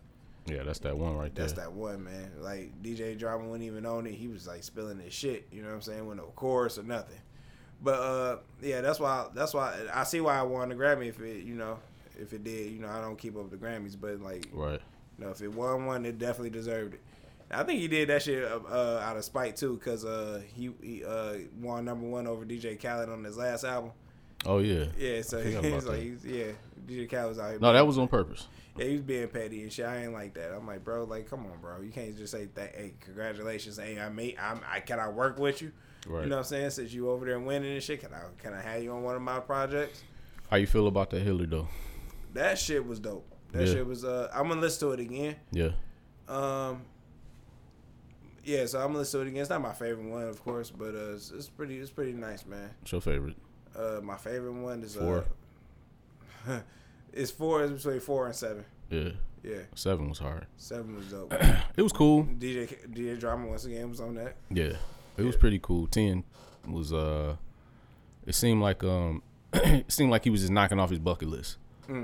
Yeah, 0.50 0.64
that's 0.64 0.80
that 0.80 0.98
one 0.98 1.16
right 1.18 1.34
there. 1.34 1.46
that's 1.46 1.58
that 1.60 1.72
one 1.74 2.04
man. 2.04 2.32
Like 2.40 2.82
DJ 2.82 3.18
Drama 3.18 3.46
wasn't 3.46 3.64
even 3.66 3.86
on 3.86 4.06
it. 4.08 4.14
He 4.14 4.28
was 4.28 4.48
like 4.48 4.64
spilling 4.64 5.00
his 5.00 5.14
shit. 5.14 5.48
You 5.52 5.62
know 5.62 5.70
what 5.70 5.76
I'm 5.76 5.82
saying? 5.82 6.06
With 6.08 6.18
no 6.18 6.32
chorus 6.36 6.78
or 6.78 6.84
nothing. 6.84 7.18
But 7.82 8.00
uh, 8.00 8.38
yeah, 8.62 8.82
that's 8.82 9.00
why. 9.00 9.28
That's 9.34 9.54
why 9.54 9.74
I 9.94 10.04
see 10.04 10.22
why 10.22 10.38
I 10.38 10.44
won 10.44 10.70
the 10.70 10.76
Grammy. 10.76 11.08
If 11.08 11.20
it, 11.22 11.44
you 11.46 11.56
know, 11.56 11.80
if 12.20 12.34
it 12.34 12.44
did, 12.44 12.72
you 12.72 12.80
know, 12.80 12.90
I 12.90 13.00
don't 13.02 13.18
keep 13.18 13.36
up 13.38 13.50
with 13.50 13.52
the 13.52 13.66
Grammys, 13.66 13.96
but 14.00 14.20
like, 14.20 14.48
Right. 14.52 14.82
you 15.18 15.26
know, 15.26 15.32
if 15.32 15.42
it 15.42 15.54
won 15.54 15.86
one, 15.86 16.06
it 16.06 16.18
definitely 16.20 16.50
deserved 16.50 16.96
it. 16.96 17.02
I 17.52 17.64
think 17.64 17.80
he 17.80 17.88
did 17.88 18.10
that 18.10 18.22
shit 18.22 18.44
uh, 18.44 18.60
uh, 18.70 19.02
out 19.04 19.18
of 19.18 19.24
spite 19.24 19.56
too, 19.56 19.78
cause 19.84 20.06
uh, 20.06 20.40
he, 20.54 20.70
he 20.84 21.04
uh, 21.04 21.34
won 21.60 21.84
number 21.86 22.06
one 22.06 22.28
over 22.28 22.46
DJ 22.46 22.80
Khaled 22.80 23.10
on 23.10 23.24
his 23.24 23.38
last 23.38 23.64
album. 23.64 23.92
Oh 24.46 24.60
yeah. 24.60 24.86
Yeah, 24.98 25.22
so 25.24 25.42
he's 25.62 25.86
like, 25.86 26.00
he's, 26.02 26.24
yeah, 26.24 26.52
DJ 26.88 27.10
Khaled 27.10 27.30
was 27.30 27.40
out 27.40 27.50
here. 27.52 27.60
No, 27.60 27.74
that 27.74 27.88
was 27.88 27.98
on 27.98 28.08
purpose. 28.08 28.48
Yeah, 28.78 28.86
he 28.86 28.94
was 28.94 29.02
being 29.02 29.28
petty 29.28 29.64
and 29.64 29.72
shit. 29.74 29.86
I 29.86 30.04
ain't 30.04 30.14
like 30.14 30.34
that. 30.36 30.52
I'm 30.54 30.66
like, 30.66 30.84
bro, 30.84 31.04
like, 31.04 31.30
come 31.30 31.46
on, 31.46 31.60
bro. 31.60 31.82
You 31.82 31.92
can't 31.92 32.16
just 32.18 32.32
say, 32.32 32.48
that, 32.56 32.76
"Hey, 32.76 32.94
congratulations." 33.02 33.78
Hey, 33.78 34.00
I 34.00 34.10
made. 34.10 34.38
I'm. 34.40 34.62
I 34.72 34.80
can 34.80 35.00
I 35.00 35.10
work 35.10 35.38
with 35.40 35.62
you? 35.62 35.72
Right. 36.08 36.24
You 36.24 36.30
know 36.30 36.38
what 36.38 36.42
I'm 36.42 36.46
saying? 36.46 36.70
Since 36.70 36.94
you 36.94 37.10
over 37.10 37.26
there 37.26 37.40
winning 37.40 37.74
and 37.74 37.84
shit, 37.84 38.00
can 38.02 38.14
I 38.14 38.22
can 38.38 38.54
I 38.54 38.62
have 38.62 38.82
you 38.84 38.92
on 38.92 39.04
one 39.04 39.16
of 39.16 39.22
my 39.22 39.40
projects? 39.42 40.02
How 40.50 40.58
you 40.58 40.68
feel 40.68 40.88
about 40.88 41.10
that 41.10 41.22
Hillary 41.22 41.48
though? 41.48 41.68
That 42.34 42.58
shit 42.58 42.86
was 42.86 43.00
dope. 43.00 43.28
That 43.52 43.68
Yeah. 43.68 43.74
shit 43.74 43.86
was. 43.86 44.06
Uh, 44.06 44.30
I'm 44.34 44.48
gonna 44.48 44.62
listen 44.62 44.88
to 44.88 44.94
it 44.94 45.00
again. 45.02 45.36
Yeah. 45.52 45.72
Um. 46.28 46.84
Yeah, 48.46 48.66
so 48.66 48.80
I'm 48.80 48.88
gonna 48.88 49.00
listen 49.00 49.20
to 49.20 49.26
it 49.26 49.30
again. 49.30 49.42
It's 49.42 49.50
not 49.50 49.62
my 49.62 49.74
favorite 49.74 50.08
one, 50.10 50.24
of 50.28 50.42
course, 50.44 50.72
but 50.72 50.96
uh, 50.96 51.14
it's, 51.16 51.32
it's 51.32 51.50
pretty. 51.50 51.80
It's 51.80 51.92
pretty 51.92 52.14
nice, 52.14 52.46
man. 52.46 52.70
What's 52.80 52.92
your 52.94 53.02
favorite? 53.02 53.36
Uh, 53.76 54.00
my 54.02 54.16
favorite 54.18 54.54
one 54.54 54.82
is 54.84 54.96
Four. 54.96 55.26
Uh, 56.48 56.60
it's 57.14 57.32
four. 57.32 57.64
It's 57.64 57.84
between 57.84 58.00
four 58.00 58.26
and 58.28 58.36
seven. 58.36 58.66
Yeah. 58.90 59.10
Yeah, 59.42 59.60
Seven 59.74 60.10
was 60.10 60.20
hard. 60.20 60.48
seven 60.58 60.98
was 60.98 61.06
dope. 61.06 61.34
It 61.78 61.82
was 61.82 61.94
cool. 61.94 62.26
DJ 62.26 62.68
DJ 62.94 63.18
Drama 63.18 63.48
once 63.48 63.64
again 63.64 63.90
was 63.90 64.02
on 64.02 64.16
that. 64.16 64.36
Yeah. 64.50 64.74
It 65.18 65.24
was 65.24 65.38
pretty 65.38 65.60
cool. 65.60 65.88
Ten 65.88 66.26
was 66.68 66.92
uh, 66.92 67.38
it 68.28 68.36
seemed 68.36 68.62
like 68.62 68.84
um, 68.84 69.24
it 69.54 69.90
seemed 69.90 70.12
like 70.12 70.26
he 70.26 70.30
was 70.30 70.42
just 70.42 70.52
knocking 70.52 70.78
off 70.78 70.90
his 70.90 71.00
bucket 71.00 71.30
list. 71.30 71.58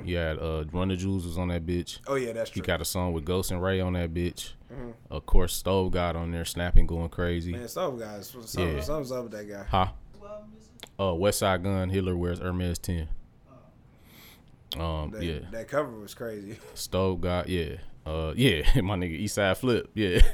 He 0.04 0.14
had 0.14 0.40
uh, 0.40 0.64
Run 0.72 0.88
the 0.88 0.96
Jewels 0.96 1.26
was 1.28 1.38
on 1.38 1.50
that 1.50 1.64
bitch. 1.66 2.00
Oh 2.08 2.16
yeah, 2.16 2.32
that's 2.34 2.50
He 2.52 2.62
got 2.62 2.82
a 2.82 2.86
song 2.86 3.12
with 3.14 3.24
Ghost 3.26 3.52
and 3.52 3.62
Rae 3.62 3.82
on 3.82 3.94
that 3.94 4.14
bitch. 4.14 4.54
Of 5.12 5.26
course, 5.26 5.54
Stove 5.54 5.92
God 5.92 6.16
on 6.16 6.32
there 6.32 6.46
snapping, 6.46 6.88
going 6.88 7.10
crazy. 7.10 7.52
Man, 7.52 7.68
some 7.68 8.00
guys, 8.00 8.34
some, 8.48 8.68
Yeah. 8.76 8.80
something's 8.82 9.12
up 9.12 9.24
with 9.26 9.34
that 9.34 9.48
guy. 9.48 9.64
Huh? 9.70 9.88
Who 10.20 10.26
album 10.26 10.54
is 10.60 10.68
it? 10.68 10.90
Uh, 10.98 11.04
Westside 11.14 11.64
Gunn, 11.64 11.90
Hitler 11.90 12.16
wears 12.18 12.40
Hermes 12.40 12.80
10. 12.80 13.08
Um, 14.78 15.12
That, 15.12 15.24
yeah. 15.24 15.40
that 15.52 15.68
cover 15.68 15.92
was 16.00 16.14
crazy. 16.14 16.58
Stove 16.74 17.22
God, 17.22 17.48
yeah. 17.48 17.78
Uh, 18.06 18.34
yeah, 18.36 18.62
my 18.82 18.96
nigga 18.96 19.20
Eastside 19.24 19.58
Flip, 19.58 19.90
yeah. 19.96 20.20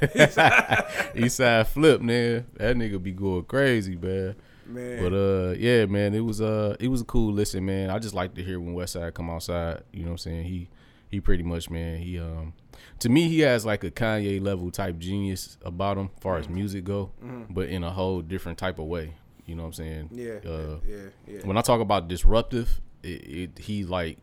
Eastside 1.14 1.66
Flip, 1.68 2.00
man. 2.00 2.46
That 2.54 2.76
nigga 2.76 3.02
be 3.02 3.12
going 3.12 3.44
crazy, 3.44 3.96
man. 3.96 4.34
Man, 4.66 5.02
But 5.02 5.12
uh, 5.14 5.50
yeah, 5.58 5.86
man, 5.86 6.14
it 6.14 6.20
was 6.20 6.40
uh, 6.40 6.76
it 6.78 6.88
was 6.88 7.00
a 7.00 7.04
cool 7.04 7.32
listen, 7.32 7.64
man. 7.64 7.90
I 7.90 7.98
just 7.98 8.14
like 8.14 8.34
to 8.34 8.42
hear 8.42 8.60
when 8.60 8.74
Westside 8.74 9.14
come 9.14 9.28
outside. 9.30 9.82
You 9.92 10.00
know 10.00 10.06
what 10.08 10.12
I'm 10.12 10.18
saying? 10.18 10.44
He 10.44 10.68
he 11.10 11.20
pretty 11.20 11.42
much, 11.42 11.68
man. 11.68 11.98
He 11.98 12.18
um, 12.18 12.52
to 13.00 13.08
me, 13.08 13.28
he 13.28 13.40
has 13.40 13.66
like 13.66 13.84
a 13.84 13.90
Kanye 13.90 14.40
level 14.42 14.70
type 14.70 14.98
genius 14.98 15.58
about 15.62 15.98
him, 15.98 16.10
far 16.20 16.38
as 16.38 16.48
music 16.48 16.84
go, 16.84 17.10
but 17.50 17.68
in 17.68 17.84
a 17.84 17.90
whole 17.90 18.20
different 18.22 18.58
type 18.58 18.78
of 18.78 18.86
way. 18.86 19.14
You 19.46 19.56
know 19.56 19.62
what 19.62 19.68
I'm 19.68 19.72
saying? 19.72 20.08
yeah, 20.12 20.48
Uh, 20.48 20.76
yeah, 20.86 20.96
yeah. 21.26 21.40
when 21.44 21.56
I 21.56 21.62
talk 21.62 21.80
about 21.80 22.06
disruptive, 22.06 22.80
it, 23.02 23.06
it 23.08 23.58
he 23.58 23.84
like 23.84 24.18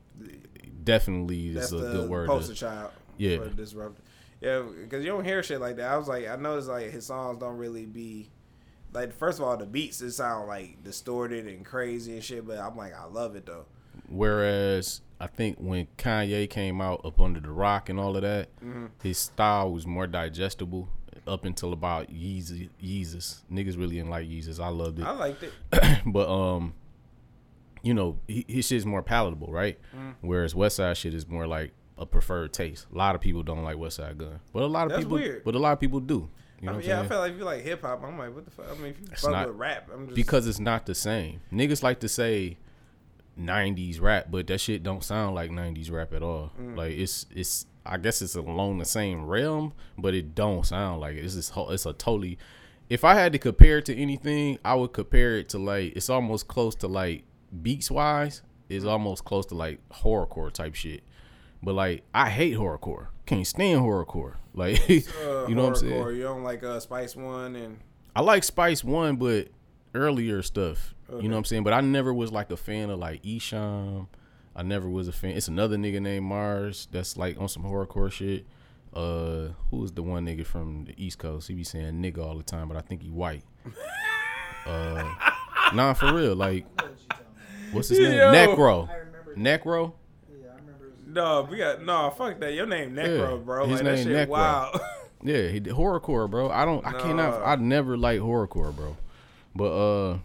definitely 0.84 1.54
That's 1.54 1.68
is 1.72 1.74
a 1.82 1.86
good 1.86 2.10
word. 2.10 2.28
poster 2.28 2.54
to- 2.54 2.60
child. 2.60 2.92
Yeah. 3.18 3.38
for 3.40 3.50
disruptive. 3.50 4.06
Yeah, 4.42 4.62
because 4.82 5.04
you 5.04 5.12
don't 5.12 5.26
hear 5.26 5.44
shit 5.44 5.60
like 5.60 5.76
that. 5.76 5.92
I 5.92 5.98
was 5.98 6.08
like, 6.08 6.26
I 6.28 6.38
noticed 6.38 6.70
like 6.70 6.90
his 6.92 7.06
songs 7.06 7.40
don't 7.40 7.58
really 7.58 7.86
be 7.86 8.30
like. 8.94 9.12
First 9.14 9.40
of 9.40 9.46
all, 9.46 9.58
the 9.58 9.66
beats 9.66 10.02
it 10.02 10.12
sound 10.14 10.48
like 10.48 10.82
distorted 10.84 11.46
and 11.46 11.66
crazy 11.66 12.14
and 12.14 12.24
shit. 12.24 12.48
But 12.48 12.58
I'm 12.60 12.78
like, 12.78 12.94
I 12.98 13.04
love 13.06 13.36
it 13.36 13.46
though. 13.46 13.66
Whereas 14.08 15.02
I 15.20 15.28
think 15.28 15.58
when 15.58 15.88
Kanye 15.98 16.50
came 16.50 16.80
out 16.80 17.02
up 17.04 17.20
under 17.20 17.42
the 17.42 17.52
rock 17.52 17.90
and 17.90 18.00
all 18.00 18.16
of 18.16 18.22
that, 18.22 18.48
Mm-hmm. 18.64 18.86
his 19.04 19.18
style 19.18 19.72
was 19.74 19.86
more 19.86 20.08
digestible 20.08 20.88
up 21.28 21.44
until 21.44 21.74
about 21.74 22.08
Yeezy, 22.10 22.70
Yeezus. 22.82 23.42
Niggas 23.52 23.78
really 23.78 23.96
didn't 23.98 24.10
like 24.10 24.28
Yeezus. 24.30 24.60
I 24.64 24.70
loved 24.70 25.00
it. 25.00 25.06
I 25.06 25.12
liked 25.12 25.44
it. 25.44 25.52
but 26.06 26.30
um, 26.30 26.74
you 27.84 27.94
know, 27.94 28.20
he, 28.28 28.46
his 28.48 28.68
shit 28.68 28.78
is 28.78 28.86
more 28.86 29.02
palatable, 29.02 29.52
right? 29.52 29.80
Mm. 29.96 30.16
Whereas 30.22 30.54
Westside 30.54 30.96
shit 30.96 31.14
is 31.14 31.28
more 31.28 31.48
like 31.48 31.72
a 31.98 32.06
preferred 32.06 32.54
taste. 32.54 32.88
A 32.94 32.98
lot 32.98 33.16
of 33.16 33.22
people 33.22 33.44
don't 33.44 33.64
like 33.64 33.76
Westside 33.78 34.18
Gunn, 34.18 34.40
but 34.54 34.64
a 34.64 34.68
lot 34.68 34.86
of 34.86 34.90
That's 34.92 35.04
people, 35.04 35.18
weird. 35.18 35.44
but 35.44 35.56
a 35.56 35.60
lot 35.60 35.74
of 35.74 35.80
people 35.80 36.00
do. 36.00 36.30
You 36.62 36.66
know 36.68 36.74
I 36.74 36.78
mean, 36.78 36.88
yeah, 36.88 37.00
I 37.02 37.08
feel 37.08 37.20
like 37.20 37.32
if 37.34 37.38
you 37.38 37.46
like 37.46 37.62
hip 37.64 37.82
hop, 37.84 38.04
I'm 38.04 38.18
like, 38.18 38.36
what 38.36 38.44
the 38.46 38.52
fuck? 38.52 38.66
I 38.70 38.74
mean, 38.76 38.92
if 38.92 39.00
you 39.00 39.06
It's 39.12 39.22
fuck 39.22 39.32
not- 39.32 39.48
with 39.48 39.56
rap, 39.58 39.90
I'm 39.94 40.08
just 40.08 40.16
because 40.16 40.46
it's 40.48 40.60
not 40.60 40.86
the 40.86 40.96
same. 40.96 41.40
Niggas 41.54 41.84
like 41.84 42.02
to 42.02 42.10
say 42.10 42.58
90s 43.40 44.02
rap, 44.02 44.28
but 44.30 44.48
that 44.48 44.60
shit 44.60 44.84
don't 44.84 45.04
sound 45.04 45.36
like 45.36 45.52
90s 45.52 45.92
rap 45.92 46.14
at 46.14 46.22
all. 46.22 46.52
Mm. 46.60 46.76
Like 46.78 46.92
it's 46.94 47.26
it's 47.34 47.66
I 47.86 47.98
guess 47.98 48.22
it's 48.22 48.36
along 48.36 48.80
the 48.80 48.86
same 48.86 49.26
realm, 49.26 49.74
but 49.98 50.14
it 50.14 50.36
don't 50.36 50.66
sound 50.66 51.02
like 51.02 51.16
it. 51.16 51.24
It's 51.26 51.36
just, 51.36 51.54
it's 51.56 51.86
a 51.86 51.94
totally 51.94 52.38
if 52.90 53.04
I 53.04 53.14
had 53.14 53.32
to 53.34 53.40
compare 53.40 53.78
it 53.78 53.86
to 53.86 53.96
anything, 53.96 54.58
I 54.66 54.74
would 54.76 54.94
compare 54.94 55.38
it 55.38 55.50
to 55.50 55.60
like 55.60 55.96
it's 55.96 56.10
almost 56.10 56.48
close 56.48 56.76
to 56.76 56.88
like 56.88 57.24
beats 57.62 57.90
wise, 57.92 58.42
is 58.70 58.84
Mm. 58.84 58.90
almost 58.92 59.26
close 59.26 59.46
to 59.48 59.56
like 59.56 59.80
horrorcore 59.90 60.52
type 60.52 60.76
shit. 60.76 61.04
But 61.64 61.76
like 61.76 62.04
I 62.14 62.30
hate 62.30 62.56
horrorcore. 62.56 63.08
Can't 63.26 63.46
stand 63.48 63.82
horrorcore. 63.82 64.36
Like 64.56 64.82
uh, 64.90 65.46
you 65.48 65.56
know 65.56 65.64
what 65.64 65.70
I'm 65.70 65.76
saying? 65.76 66.16
You 66.18 66.24
don't 66.24 66.44
like 66.44 66.64
uh, 66.64 66.80
Spice 66.82 67.16
One 67.16 67.56
and 67.56 67.80
I 68.16 68.22
like 68.22 68.44
Spice 68.44 68.84
One, 68.84 69.16
but 69.16 69.48
earlier 69.96 70.42
stuff. 70.42 70.94
You 71.10 71.24
know 71.24 71.36
what 71.36 71.38
I'm 71.38 71.46
saying? 71.46 71.64
But 71.64 71.72
I 71.74 71.82
never 71.82 72.14
was 72.14 72.32
like 72.32 72.52
a 72.52 72.58
fan 72.58 72.90
of 72.90 73.00
like 73.00 73.24
Esham. 73.24 74.08
I 74.56 74.64
never 74.64 74.90
was 74.90 75.08
a 75.08 75.12
fan. 75.14 75.32
It's 75.38 75.48
another 75.48 75.78
nigga 75.78 76.02
named 76.02 76.26
Mars 76.26 76.88
that's 76.92 77.16
like 77.16 77.40
on 77.40 77.48
some 77.48 77.64
horrorcore 77.64 78.12
shit. 78.12 78.46
Uh, 78.94 79.50
who 79.70 79.78
was 79.78 79.94
the 79.94 80.04
one 80.04 80.26
nigga 80.26 80.46
from 80.46 80.86
the 80.86 80.94
East 80.98 81.20
Coast? 81.20 81.48
He 81.48 81.54
be 81.54 81.64
saying 81.64 81.94
nigga 82.02 82.18
all 82.18 82.36
the 82.36 82.44
time, 82.44 82.68
but 82.68 82.76
I 82.76 82.82
think 82.82 83.02
he 83.04 83.10
white. 83.12 83.44
uh, 84.66 85.10
nah, 85.74 85.94
for 85.94 86.14
real. 86.14 86.36
Like, 86.36 86.66
I 87.70 87.74
know 87.74 87.78
what 87.78 87.90
you 87.90 87.96
talking 87.96 88.00
about. 88.00 88.00
what's 88.00 88.00
his 88.00 88.00
name? 88.00 88.18
Yo. 88.18 88.34
Necro. 88.34 88.90
I 88.90 88.96
remember. 88.96 89.36
Necro. 89.36 89.94
Yeah, 90.42 90.48
I 90.52 90.56
remember. 90.56 90.92
No, 91.08 91.48
we 91.50 91.58
got 91.58 91.84
no. 91.84 92.10
Fuck 92.18 92.40
that. 92.40 92.54
Your 92.54 92.66
name 92.66 92.94
Necro, 92.96 93.32
Yeah, 93.32 93.44
bro. 93.44 93.68
his 93.68 93.82
like 93.82 93.96
name. 93.96 94.08
Necro. 94.08 94.28
Wow. 94.28 94.80
Yeah, 95.22 95.50
he 95.50 95.60
did 95.60 95.74
horrorcore, 95.74 96.30
bro. 96.32 96.50
I 96.50 96.64
don't. 96.64 96.86
I 96.86 96.94
cannot. 96.94 97.42
I 97.46 97.58
never 97.58 97.98
like 97.98 98.22
horrorcore, 98.22 98.74
bro. 98.74 98.96
But 99.54 99.66
uh, 99.74 100.18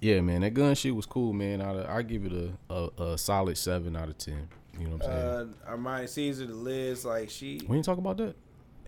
yeah, 0.00 0.20
man, 0.20 0.40
that 0.40 0.50
gun 0.50 0.74
shit 0.74 0.96
was 0.96 1.06
cool, 1.06 1.32
man. 1.32 1.62
I 1.62 1.98
I 1.98 2.02
give 2.02 2.24
it 2.26 2.32
a, 2.32 2.74
a 2.74 3.02
a 3.12 3.18
solid 3.18 3.56
seven 3.56 3.94
out 3.94 4.08
of 4.08 4.18
ten. 4.18 4.48
You 4.80 4.88
know 4.88 4.96
what 4.96 5.06
I'm 5.08 5.12
saying? 5.46 5.54
uh, 5.64 5.76
Armani 5.76 6.08
Caesar, 6.08 6.46
the 6.46 6.54
Liz, 6.54 7.04
like 7.04 7.30
she, 7.30 7.60
we 7.68 7.76
didn't 7.76 7.84
talk 7.84 7.98
about 7.98 8.16
that. 8.16 8.34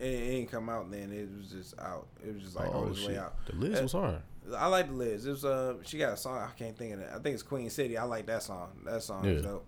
it, 0.00 0.04
it 0.06 0.30
ain't 0.34 0.50
come 0.50 0.68
out 0.68 0.90
then. 0.90 1.12
It 1.12 1.28
was 1.38 1.52
just 1.52 1.78
out. 1.78 2.08
It 2.26 2.34
was 2.34 2.42
just 2.42 2.56
like 2.56 2.68
oh 2.74 2.80
on 2.86 2.90
its 2.90 3.06
way 3.06 3.16
out. 3.16 3.46
the 3.46 3.54
Liz 3.54 3.78
Uh, 3.78 3.82
was 3.84 3.92
hard. 3.92 4.22
I 4.56 4.66
like 4.66 4.88
the 4.88 4.94
Liz. 4.94 5.26
It 5.26 5.30
was 5.30 5.44
uh, 5.44 5.74
she 5.84 5.98
got 5.98 6.12
a 6.12 6.16
song. 6.16 6.38
I 6.38 6.50
can't 6.58 6.76
think 6.76 6.94
of 6.94 7.00
it. 7.00 7.08
I 7.10 7.18
think 7.18 7.34
it's 7.34 7.42
Queen 7.42 7.70
City. 7.70 7.96
I 7.96 8.04
like 8.04 8.26
that 8.26 8.42
song. 8.42 8.70
That 8.84 9.02
song 9.02 9.24
is 9.24 9.42
Yeah. 9.42 9.48
dope. 9.50 9.66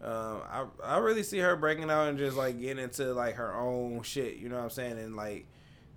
Um, 0.00 0.42
I 0.48 0.64
I 0.84 0.98
really 0.98 1.22
see 1.22 1.38
her 1.38 1.56
breaking 1.56 1.90
out 1.90 2.08
and 2.08 2.18
just 2.18 2.36
like 2.36 2.60
getting 2.60 2.82
into 2.82 3.12
like 3.14 3.34
her 3.36 3.54
own 3.54 4.02
shit. 4.02 4.36
You 4.36 4.48
know 4.48 4.56
what 4.56 4.64
I'm 4.64 4.70
saying? 4.70 4.98
And 4.98 5.16
like, 5.16 5.46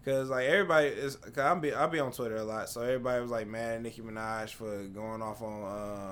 cause 0.05 0.29
like 0.29 0.45
everybody 0.45 0.87
is. 0.87 1.15
Cause 1.17 1.37
I 1.37 1.53
be 1.55 1.73
I 1.73 1.85
be 1.87 1.99
on 1.99 2.11
Twitter 2.11 2.37
a 2.37 2.43
lot, 2.43 2.69
so 2.69 2.81
everybody 2.81 3.21
was 3.21 3.29
like 3.31 3.47
mad 3.47 3.75
at 3.75 3.81
Nicki 3.83 4.01
Minaj 4.01 4.49
for 4.49 4.83
going 4.85 5.21
off 5.21 5.41
on 5.41 5.63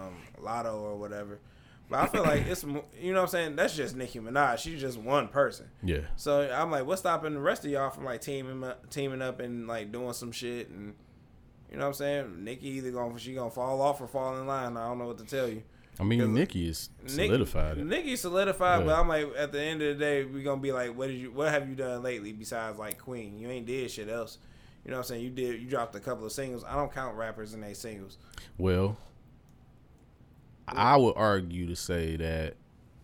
um 0.09 0.13
Latto 0.43 0.76
or 0.76 0.97
whatever. 0.97 1.39
But 1.89 1.99
I 2.01 2.05
feel 2.05 2.22
like 2.22 2.45
it's 2.45 2.63
you 2.63 3.13
know 3.13 3.22
what 3.22 3.22
I'm 3.22 3.28
saying. 3.30 3.55
That's 3.55 3.76
just 3.76 3.95
Nicki 3.95 4.20
Minaj. 4.20 4.59
She's 4.59 4.80
just 4.80 4.99
one 4.99 5.28
person. 5.28 5.65
Yeah, 5.82 6.01
So 6.15 6.41
I'm 6.53 6.70
like, 6.70 6.86
what's 6.86 7.01
stopping 7.01 7.34
the 7.34 7.39
rest 7.39 7.65
of 7.65 7.72
y'all 7.72 7.89
from 7.89 8.05
like 8.05 8.22
teaming 8.22 8.63
up, 8.63 8.88
teaming 8.91 9.24
up 9.24 9.39
and 9.39 9.67
like 9.67 9.91
doing 9.91 10.13
some 10.13 10.32
shit 10.32 10.70
and 10.70 10.93
you 11.72 11.78
know 11.78 11.84
what 11.84 11.88
I'm 11.89 11.93
saying? 11.93 12.43
Nicki 12.43 12.67
either 12.70 12.91
gonna 12.91 13.17
she 13.20 13.34
gonna 13.34 13.51
fall 13.51 13.82
off 13.82 14.01
or 14.01 14.07
fall 14.07 14.38
in 14.38 14.47
line. 14.47 14.76
I 14.78 14.88
don't 14.88 14.97
know 14.99 15.07
what 15.07 15.17
to 15.20 15.26
tell 15.26 15.47
you. 15.47 15.63
I 15.99 16.03
mean, 16.03 16.34
Nicki 16.34 16.67
is 16.70 16.89
solidified. 17.05 17.78
Nicki 17.78 18.15
solidified, 18.15 18.80
Yeah. 18.80 18.86
but 18.86 18.99
I'm 18.99 19.07
like, 19.09 19.28
at 19.38 19.51
the 19.51 19.61
end 19.61 19.82
of 19.82 19.97
the 19.97 20.03
day, 20.05 20.24
we 20.24 20.43
gonna 20.43 20.61
be 20.61 20.72
like, 20.72 20.95
what 20.97 21.07
did 21.07 21.17
you, 21.17 21.32
what 21.32 21.49
have 21.49 21.67
you 21.67 21.76
done 21.76 22.01
lately 22.03 22.32
besides 22.32 22.80
like 22.80 22.97
Queen? 22.97 23.38
You 23.38 23.49
ain't 23.49 23.65
did 23.65 23.91
shit 23.91 24.07
else. 24.07 24.38
You 24.86 24.91
know 24.91 24.97
what 24.97 25.01
I'm 25.01 25.07
saying? 25.09 25.24
You 25.24 25.30
did, 25.30 25.61
you 25.61 25.67
dropped 25.67 25.93
a 25.95 25.99
couple 25.99 26.26
of 26.26 26.32
singles. 26.32 26.63
I 26.63 26.76
don't 26.76 26.91
count 26.93 27.17
rappers 27.17 27.53
in 27.53 27.59
they 27.59 27.74
singles. 27.74 28.17
Well, 28.57 28.97
I 30.67 30.95
would 30.95 31.15
argue 31.17 31.67
to 31.67 31.76
say 31.76 32.15
that 32.15 32.53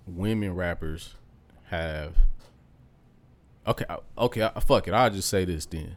women 0.07 0.55
rappers 0.55 1.15
have. 1.65 2.15
Okay, 3.67 3.85
okay, 4.17 4.49
fuck 4.65 4.87
it. 4.87 4.93
I'll 4.93 5.09
just 5.09 5.27
say 5.27 5.43
this 5.43 5.65
then. 5.65 5.95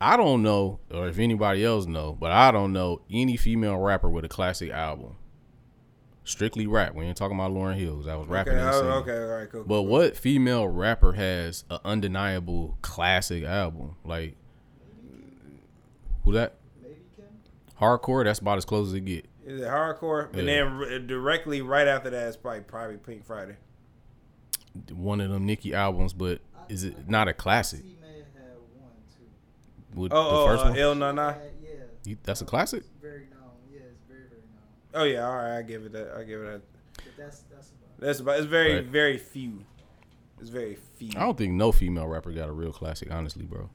I 0.00 0.16
don't 0.16 0.42
know, 0.42 0.80
or 0.92 1.08
if 1.08 1.18
anybody 1.18 1.64
else 1.64 1.86
know, 1.86 2.16
but 2.18 2.30
I 2.30 2.50
don't 2.50 2.72
know 2.72 3.00
any 3.10 3.36
female 3.36 3.76
rapper 3.78 4.08
with 4.08 4.24
a 4.24 4.28
classic 4.28 4.70
album. 4.70 5.16
Strictly 6.24 6.66
rap. 6.66 6.94
We 6.94 7.04
ain't 7.04 7.16
talking 7.16 7.38
about 7.38 7.52
Lauryn 7.52 7.76
Hills. 7.76 8.06
I 8.06 8.14
was 8.14 8.28
rapping. 8.28 8.52
Okay, 8.52 8.62
oh, 8.62 8.90
okay, 8.98 9.16
all 9.16 9.26
right, 9.26 9.50
cool. 9.50 9.64
But 9.64 9.76
cool, 9.76 9.86
what 9.86 10.16
female 10.16 10.68
rapper 10.68 11.12
has 11.14 11.64
an 11.70 11.78
undeniable 11.84 12.76
classic 12.82 13.44
album? 13.44 13.96
Like 14.04 14.36
who 16.28 16.34
that? 16.34 16.56
Maybe 16.82 16.96
Kim. 17.16 17.24
Hardcore. 17.80 18.24
That's 18.24 18.38
about 18.38 18.58
as 18.58 18.66
close 18.66 18.88
as 18.88 18.94
it 18.94 19.00
get. 19.00 19.24
Is 19.46 19.62
it 19.62 19.66
hardcore? 19.66 20.28
And 20.36 20.46
then 20.46 21.06
directly 21.06 21.62
right 21.62 21.88
after 21.88 22.10
that 22.10 22.28
is 22.28 22.36
probably 22.36 22.60
probably 22.60 22.98
Pink 22.98 23.24
Friday. 23.24 23.56
one 24.92 25.22
of 25.22 25.30
them 25.30 25.46
Nicki 25.46 25.72
albums, 25.72 26.12
but 26.12 26.40
is 26.68 26.84
it 26.84 27.08
not 27.08 27.28
a 27.28 27.32
classic? 27.32 27.82
He 27.82 27.96
may 28.02 28.18
have 28.18 28.26
had 28.34 28.56
one 28.76 28.90
too. 29.16 29.24
With 29.94 30.12
Oh, 30.12 30.22
the 30.24 30.30
oh, 30.30 30.46
first 30.46 30.64
uh, 30.66 30.68
one, 30.70 30.78
El 30.78 30.94
Nana. 30.94 31.36
Yeah, 31.62 31.68
yeah. 31.70 31.74
You- 32.04 32.16
that's 32.22 32.40
a 32.40 32.44
classic. 32.44 32.80
It's 32.80 32.88
very 33.02 33.26
known. 33.30 33.50
Yeah, 33.72 33.80
it's 33.90 34.02
very 34.08 34.20
very 34.28 34.42
known. 34.42 35.02
Oh 35.02 35.04
yeah, 35.04 35.26
all 35.28 35.36
right. 35.36 35.58
I 35.58 35.62
give 35.62 35.84
it 35.84 35.92
that. 35.92 36.12
I 36.16 36.22
give 36.24 36.40
it 36.42 36.44
that. 36.44 36.60
But 36.96 37.04
that's 37.16 37.40
that's 37.50 37.68
about. 37.70 37.88
it. 37.98 38.00
That's 38.00 38.20
about. 38.20 38.36
It's 38.38 38.46
very 38.46 38.74
Right. 38.76 38.84
very 38.84 39.18
few. 39.18 39.64
It's 40.40 40.50
very 40.50 40.76
few. 40.96 41.10
I 41.16 41.20
don't 41.20 41.36
think 41.36 41.54
no 41.54 41.72
female 41.72 42.06
rapper 42.06 42.30
got 42.32 42.48
a 42.48 42.52
real 42.52 42.72
classic, 42.72 43.10
honestly, 43.10 43.44
bro. 43.44 43.70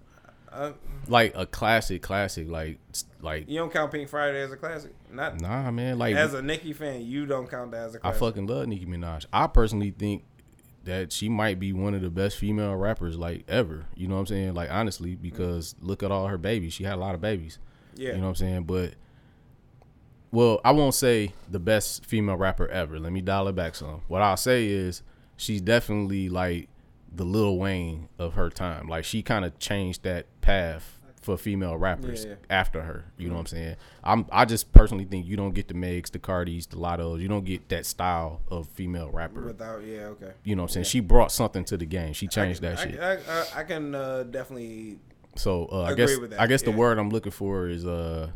Uh, 0.51 0.71
Like 1.07 1.33
a 1.35 1.45
classic, 1.47 2.01
classic, 2.03 2.47
like 2.47 2.79
like 3.21 3.49
you 3.49 3.57
don't 3.57 3.73
count 3.73 3.91
Pink 3.91 4.07
Friday 4.07 4.39
as 4.41 4.51
a 4.51 4.55
classic. 4.55 4.93
Not 5.11 5.41
nah, 5.41 5.71
man. 5.71 5.97
Like 5.97 6.15
as 6.15 6.35
a 6.35 6.41
Nicki 6.43 6.73
fan, 6.73 7.01
you 7.01 7.25
don't 7.25 7.49
count 7.49 7.71
that 7.71 7.81
as 7.87 7.95
a 7.95 7.97
I 7.97 8.01
classic. 8.01 8.19
fucking 8.19 8.45
love 8.47 8.67
Nicki 8.67 8.85
Minaj. 8.85 9.25
I 9.33 9.47
personally 9.47 9.89
think 9.91 10.23
that 10.85 11.11
she 11.11 11.29
might 11.29 11.59
be 11.59 11.71
one 11.71 11.93
of 11.93 12.01
the 12.01 12.09
best 12.09 12.37
female 12.37 12.75
rappers 12.75 13.17
like 13.17 13.45
ever. 13.47 13.85
You 13.95 14.07
know 14.07 14.15
what 14.15 14.21
I'm 14.21 14.27
saying? 14.27 14.53
Like 14.53 14.71
honestly, 14.71 15.11
mm-hmm. 15.11 15.21
because 15.21 15.75
look 15.81 16.03
at 16.03 16.11
all 16.11 16.27
her 16.27 16.37
babies. 16.37 16.73
She 16.73 16.83
had 16.83 16.95
a 16.95 16.97
lot 16.97 17.15
of 17.15 17.21
babies. 17.21 17.59
yeah. 17.95 18.09
You 18.09 18.17
know 18.17 18.23
what 18.23 18.29
I'm 18.29 18.35
saying? 18.35 18.63
But 18.63 18.95
well, 20.31 20.59
I 20.65 20.71
won't 20.71 20.95
say 20.95 21.33
the 21.49 21.59
best 21.59 22.05
female 22.05 22.35
rapper 22.35 22.67
ever. 22.67 22.99
Let 22.99 23.13
me 23.13 23.21
dial 23.21 23.47
it 23.47 23.55
back 23.55 23.75
some. 23.75 24.01
What 24.07 24.21
I'll 24.21 24.37
say 24.37 24.67
is 24.67 25.03
she's 25.37 25.61
definitely 25.61 26.27
like 26.27 26.69
the 27.13 27.23
Lil 27.23 27.57
Wayne 27.57 28.09
of 28.17 28.33
her 28.33 28.49
time. 28.49 28.87
Like 28.87 29.05
she 29.05 29.21
kind 29.21 29.45
of 29.45 29.59
changed 29.59 30.03
that 30.03 30.25
path 30.41 30.99
for 31.23 31.37
female 31.37 31.77
rappers 31.77 32.25
Yeah, 32.25 32.31
yeah. 32.31 32.35
after 32.49 32.81
her. 32.81 33.05
You 33.17 33.27
know 33.29 33.35
what 33.35 33.41
I'm 33.41 33.45
saying? 33.47 33.75
I'm 34.03 34.25
I 34.31 34.45
just 34.45 34.71
personally 34.71 35.05
think 35.05 35.25
you 35.25 35.35
don't 35.37 35.53
get 35.53 35.67
the 35.67 35.73
Megs, 35.73 36.11
the 36.11 36.19
Cardis, 36.19 36.69
the 36.69 36.77
Lattos. 36.77 37.19
You 37.19 37.27
don't 37.27 37.45
get 37.45 37.69
that 37.69 37.85
style 37.85 38.41
of 38.49 38.67
female 38.69 39.09
rapper. 39.09 39.41
Without, 39.45 39.83
yeah, 39.83 40.05
okay. 40.07 40.31
You 40.43 40.55
know 40.55 40.63
what 40.63 40.71
I'm 40.71 40.73
saying? 40.73 40.85
She 40.85 40.99
brought 40.99 41.31
something 41.31 41.63
to 41.65 41.77
the 41.77 41.85
game. 41.85 42.13
She 42.13 42.27
changed 42.27 42.61
that 42.61 42.79
I, 42.79 42.83
shit. 42.83 42.99
I, 42.99 43.13
I, 43.13 43.45
I 43.61 43.63
can 43.63 43.95
uh, 43.95 44.23
definitely. 44.23 44.99
so 45.35 45.67
uh, 45.71 45.83
I 45.83 45.93
guess 45.93 46.17
with 46.17 46.31
that, 46.31 46.41
I 46.41 46.47
guess 46.47 46.61
the 46.61 46.71
word 46.71 46.97
I'm 46.99 47.09
looking 47.09 47.31
for 47.31 47.67
is 47.67 47.85
uh 47.85 48.29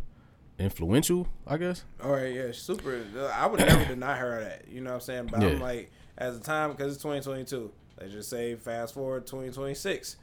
influential. 0.59 1.27
I 1.45 1.57
guess. 1.57 1.83
All 2.03 2.11
right, 2.11 2.33
yeah, 2.33 2.51
super. 2.51 3.01
uh, 3.17 3.25
I 3.27 3.45
would 3.47 3.59
never 3.59 3.85
deny 3.93 4.17
her 4.17 4.41
that. 4.43 4.65
You 4.69 4.81
know 4.81 4.91
what 4.91 4.95
I'm 4.95 5.01
saying? 5.01 5.27
But 5.31 5.43
I'm 5.43 5.59
like, 5.59 5.91
as 6.17 6.37
the 6.37 6.43
time, 6.43 6.71
because 6.71 6.93
it's 6.93 7.03
2022. 7.03 7.71
Let's 7.99 8.13
just 8.13 8.29
say, 8.29 8.55
fast 8.55 8.93
forward 8.93 9.25
2026. 9.25 10.17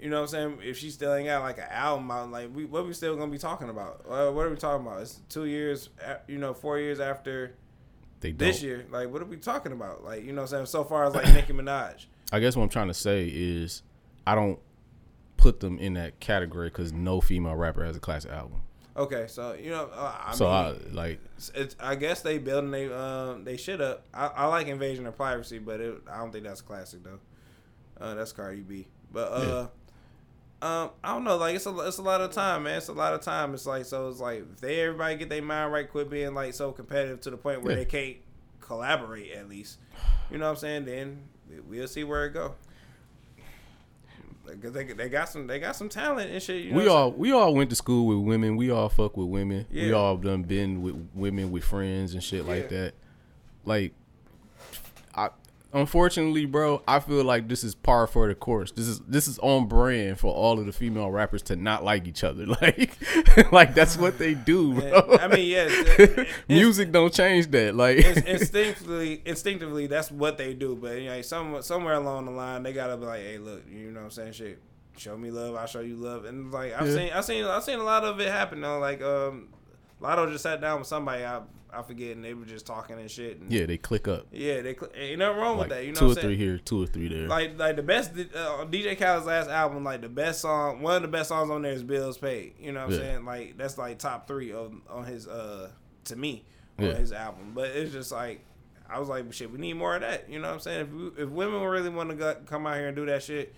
You 0.00 0.10
know 0.10 0.16
what 0.22 0.34
I'm 0.34 0.58
saying? 0.58 0.58
If 0.62 0.78
she 0.78 0.90
still 0.90 1.12
ain't 1.14 1.26
got 1.26 1.42
like 1.42 1.58
an 1.58 1.64
album 1.70 2.10
out, 2.10 2.30
like 2.30 2.54
we, 2.54 2.64
what 2.64 2.86
we 2.86 2.92
still 2.92 3.16
gonna 3.16 3.30
be 3.32 3.38
talking 3.38 3.68
about? 3.68 4.04
Uh, 4.08 4.30
what 4.30 4.46
are 4.46 4.50
we 4.50 4.56
talking 4.56 4.86
about? 4.86 5.02
It's 5.02 5.20
two 5.28 5.46
years, 5.46 5.90
you 6.28 6.38
know, 6.38 6.54
four 6.54 6.78
years 6.78 7.00
after 7.00 7.56
They 8.20 8.30
don't. 8.30 8.38
this 8.38 8.62
year. 8.62 8.86
Like, 8.90 9.10
what 9.12 9.22
are 9.22 9.26
we 9.26 9.36
talking 9.36 9.72
about? 9.72 10.04
Like, 10.04 10.24
you 10.24 10.32
know 10.32 10.42
what 10.42 10.52
I'm 10.52 10.56
saying? 10.58 10.66
So 10.66 10.84
far 10.84 11.04
as 11.06 11.14
like 11.14 11.32
Nicki 11.34 11.52
Minaj. 11.52 12.06
I 12.32 12.40
guess 12.40 12.54
what 12.56 12.62
I'm 12.62 12.68
trying 12.68 12.88
to 12.88 12.94
say 12.94 13.26
is 13.26 13.82
I 14.26 14.34
don't 14.34 14.58
put 15.36 15.60
them 15.60 15.78
in 15.78 15.94
that 15.94 16.20
category 16.20 16.68
because 16.68 16.92
no 16.92 17.20
female 17.20 17.54
rapper 17.56 17.84
has 17.84 17.96
a 17.96 18.00
classic 18.00 18.30
album. 18.30 18.60
Okay, 18.96 19.26
so 19.28 19.52
you 19.54 19.70
know, 19.70 19.88
uh, 19.94 20.14
I 20.26 20.34
so 20.34 20.46
mean, 20.46 20.54
I 20.54 20.70
like 20.92 21.20
it's, 21.54 21.76
I 21.78 21.94
guess 21.94 22.20
they 22.22 22.38
building 22.38 22.72
they 22.72 22.92
um 22.92 23.44
they 23.44 23.56
shit 23.56 23.80
up. 23.80 24.04
I, 24.12 24.26
I 24.26 24.46
like 24.46 24.66
Invasion 24.66 25.06
of 25.06 25.16
Privacy, 25.16 25.58
but 25.60 25.80
it, 25.80 25.94
I 26.10 26.18
don't 26.18 26.32
think 26.32 26.44
that's 26.44 26.60
classic 26.60 27.04
though. 27.04 27.20
Uh, 28.00 28.14
that's 28.14 28.32
Cardi 28.32 28.60
B. 28.62 28.88
But 29.12 29.32
uh, 29.32 29.68
um, 30.60 30.90
I 31.04 31.12
don't 31.14 31.24
know. 31.24 31.36
Like 31.36 31.54
it's 31.56 31.66
a 31.66 31.78
it's 31.86 31.98
a 31.98 32.02
lot 32.02 32.20
of 32.20 32.32
time, 32.32 32.64
man. 32.64 32.78
It's 32.78 32.88
a 32.88 32.92
lot 32.92 33.14
of 33.14 33.20
time. 33.20 33.54
It's 33.54 33.66
like 33.66 33.84
so. 33.84 34.08
It's 34.08 34.20
like 34.20 34.44
if 34.52 34.60
they 34.60 34.80
everybody 34.80 35.16
get 35.16 35.28
their 35.28 35.42
mind 35.42 35.72
right, 35.72 35.88
quit 35.88 36.10
being 36.10 36.34
like 36.34 36.54
so 36.54 36.72
competitive 36.72 37.20
to 37.22 37.30
the 37.30 37.36
point 37.36 37.62
where 37.62 37.72
Yeah. 37.72 37.78
they 37.78 37.84
can't 37.84 38.16
collaborate 38.60 39.32
at 39.32 39.48
least. 39.48 39.78
You 40.30 40.38
know 40.38 40.44
what 40.46 40.50
I'm 40.52 40.56
saying? 40.56 40.84
Then 40.86 41.22
we- 41.48 41.60
we'll 41.78 41.88
see 41.88 42.04
where 42.04 42.26
it 42.26 42.30
go. 42.30 42.54
Cause 44.62 44.72
they, 44.72 44.84
they 44.84 45.10
got 45.10 45.28
some 45.28 45.46
they 45.46 45.58
got 45.60 45.76
some 45.76 45.90
talent 45.90 46.30
and 46.30 46.42
shit. 46.42 46.64
You 46.64 46.70
know 46.72 46.78
we 46.78 46.88
all 46.88 47.12
we 47.12 47.32
all 47.32 47.54
went 47.54 47.68
to 47.68 47.76
school 47.76 48.06
with 48.06 48.26
women. 48.26 48.56
We 48.56 48.70
all 48.70 48.88
fuck 48.88 49.14
with 49.16 49.28
women. 49.28 49.66
We 49.70 49.92
all 49.92 50.16
done 50.16 50.42
been 50.42 50.80
with 50.80 50.96
women 51.14 51.50
with 51.50 51.64
friends 51.64 52.14
and 52.14 52.22
shit 52.22 52.46
like 52.46 52.70
that. 52.70 52.94
Like, 53.66 53.92
unfortunately, 55.72 56.46
bro, 56.46 56.82
I 56.88 57.00
feel 57.00 57.24
like 57.24 57.48
this 57.48 57.62
is 57.64 57.74
par 57.74 58.06
for 58.06 58.28
the 58.28 58.34
course. 58.34 58.70
This 58.72 58.86
is 58.86 59.00
this 59.00 59.28
is 59.28 59.38
on 59.40 59.66
brand 59.68 60.18
for 60.18 60.32
all 60.32 60.58
of 60.58 60.66
the 60.66 60.72
female 60.72 61.10
rappers 61.10 61.42
to 61.42 61.56
not 61.56 61.84
like 61.84 62.06
each 62.06 62.24
other. 62.24 62.46
Like, 62.60 63.52
like 63.52 63.74
that's 63.74 63.96
what 63.96 64.18
they 64.18 64.34
do, 64.34 64.74
bro. 64.74 65.18
I 65.20 65.28
mean, 65.28 65.48
yeah, 65.48 65.64
it's- 65.66 65.98
it's- 66.00 66.26
music 66.48 66.90
don't 66.92 67.12
change 67.12 67.50
that. 67.52 67.74
Like, 67.74 67.98
instinctively, 68.26 69.22
instinctively, 69.24 69.86
that's 69.86 70.10
what 70.10 70.38
they 70.38 70.54
do. 70.54 70.74
But 70.76 70.98
you 71.00 71.06
know, 71.06 71.22
some, 71.22 71.62
somewhere 71.62 71.94
along 71.94 72.24
the 72.26 72.30
line, 72.32 72.62
they 72.62 72.72
gotta 72.72 72.96
be 72.96 73.04
like, 73.06 73.20
"Hey, 73.20 73.38
look, 73.38 73.62
you 73.70 73.90
know 73.90 74.00
what 74.00 74.04
I'm 74.06 74.10
saying? 74.10 74.32
Shit, 74.32 74.58
show 74.96 75.16
me 75.16 75.30
love, 75.30 75.54
I'll 75.54 75.66
show 75.66 75.80
you 75.80 75.96
love." 75.96 76.24
And 76.24 76.50
like 76.52 76.72
I've 76.74 76.88
Yeah. 76.88 76.94
seen, 76.94 77.12
I've 77.12 77.24
seen, 77.24 77.44
I've 77.44 77.64
seen 77.64 77.78
a 77.78 77.84
lot 77.84 78.04
of 78.04 78.18
it 78.20 78.28
happen. 78.28 78.60
Though, 78.60 78.78
like 78.78 79.02
um, 79.02 79.48
Latto 80.00 80.30
just 80.30 80.42
sat 80.42 80.60
down 80.60 80.78
with 80.78 80.88
somebody 80.88 81.24
I, 81.24 81.40
I 81.72 81.82
forget, 81.82 82.14
and 82.16 82.24
they 82.24 82.32
were 82.34 82.44
just 82.44 82.66
talking 82.66 82.98
and 82.98 83.10
shit. 83.10 83.40
And 83.40 83.52
yeah, 83.52 83.66
they 83.66 83.76
click 83.76 84.06
up. 84.08 84.26
yeah, 84.32 84.60
they 84.62 84.74
cl- 84.74 84.90
ain't 84.94 85.18
nothing 85.18 85.38
wrong 85.40 85.58
Like 85.58 85.68
with 85.68 85.76
that. 85.78 85.84
You 85.84 85.92
know 85.92 85.98
two 85.98 86.06
what 86.06 86.12
or 86.18 86.20
saying? 86.20 86.26
three 86.28 86.36
here, 86.36 86.58
two 86.58 86.82
or 86.82 86.86
three 86.86 87.08
there. 87.08 87.26
Like 87.28 87.58
like 87.58 87.76
the 87.76 87.82
best 87.82 88.12
uh, 88.12 88.64
DJ 88.70 88.96
Khaled's 88.96 89.26
last 89.26 89.50
album, 89.50 89.84
like 89.84 90.00
the 90.00 90.08
best 90.08 90.40
song, 90.40 90.80
one 90.82 90.96
of 90.96 91.02
the 91.02 91.08
best 91.08 91.28
songs 91.30 91.50
on 91.50 91.62
there 91.62 91.72
is 91.72 91.82
"Bills 91.82 92.16
Paid." 92.18 92.54
You 92.60 92.72
know 92.72 92.86
what 92.86 92.94
I'm 92.94 92.98
saying? 93.00 93.24
Like 93.24 93.56
that's 93.58 93.76
like 93.76 93.98
top 93.98 94.26
three 94.28 94.52
on 94.52 94.82
on 94.88 95.04
his 95.04 95.26
uh 95.26 95.70
to 96.04 96.16
me 96.16 96.44
on 96.78 96.86
Yeah. 96.86 96.94
his 96.94 97.12
album. 97.12 97.52
But 97.54 97.70
it's 97.70 97.92
just 97.92 98.12
like 98.12 98.44
I 98.88 98.98
was 99.00 99.08
like, 99.10 99.30
shit, 99.34 99.50
we 99.50 99.58
need 99.58 99.74
more 99.74 99.94
of 99.96 100.00
that. 100.00 100.30
You 100.30 100.38
know 100.38 100.48
what 100.48 100.54
I'm 100.54 100.60
saying? 100.60 100.80
If 100.80 100.90
we, 100.92 101.22
if 101.24 101.28
women 101.28 101.60
really 101.62 101.90
want 101.90 102.16
to 102.18 102.38
come 102.46 102.66
out 102.66 102.76
here 102.76 102.86
and 102.86 102.96
do 102.96 103.04
that 103.06 103.22
shit. 103.22 103.54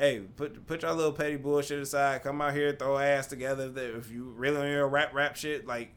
Hey, 0.00 0.20
put 0.20 0.66
put 0.66 0.80
your 0.80 0.94
little 0.94 1.12
petty 1.12 1.36
bullshit 1.36 1.78
aside. 1.78 2.22
Come 2.22 2.40
out 2.40 2.54
here, 2.54 2.72
throw 2.72 2.96
ass 2.96 3.26
together. 3.26 3.70
If, 3.98 4.10
you 4.10 4.32
really 4.34 4.56
on 4.56 4.66
your 4.66 4.88
rap 4.88 5.12
rap 5.12 5.36
shit, 5.36 5.66
like 5.66 5.92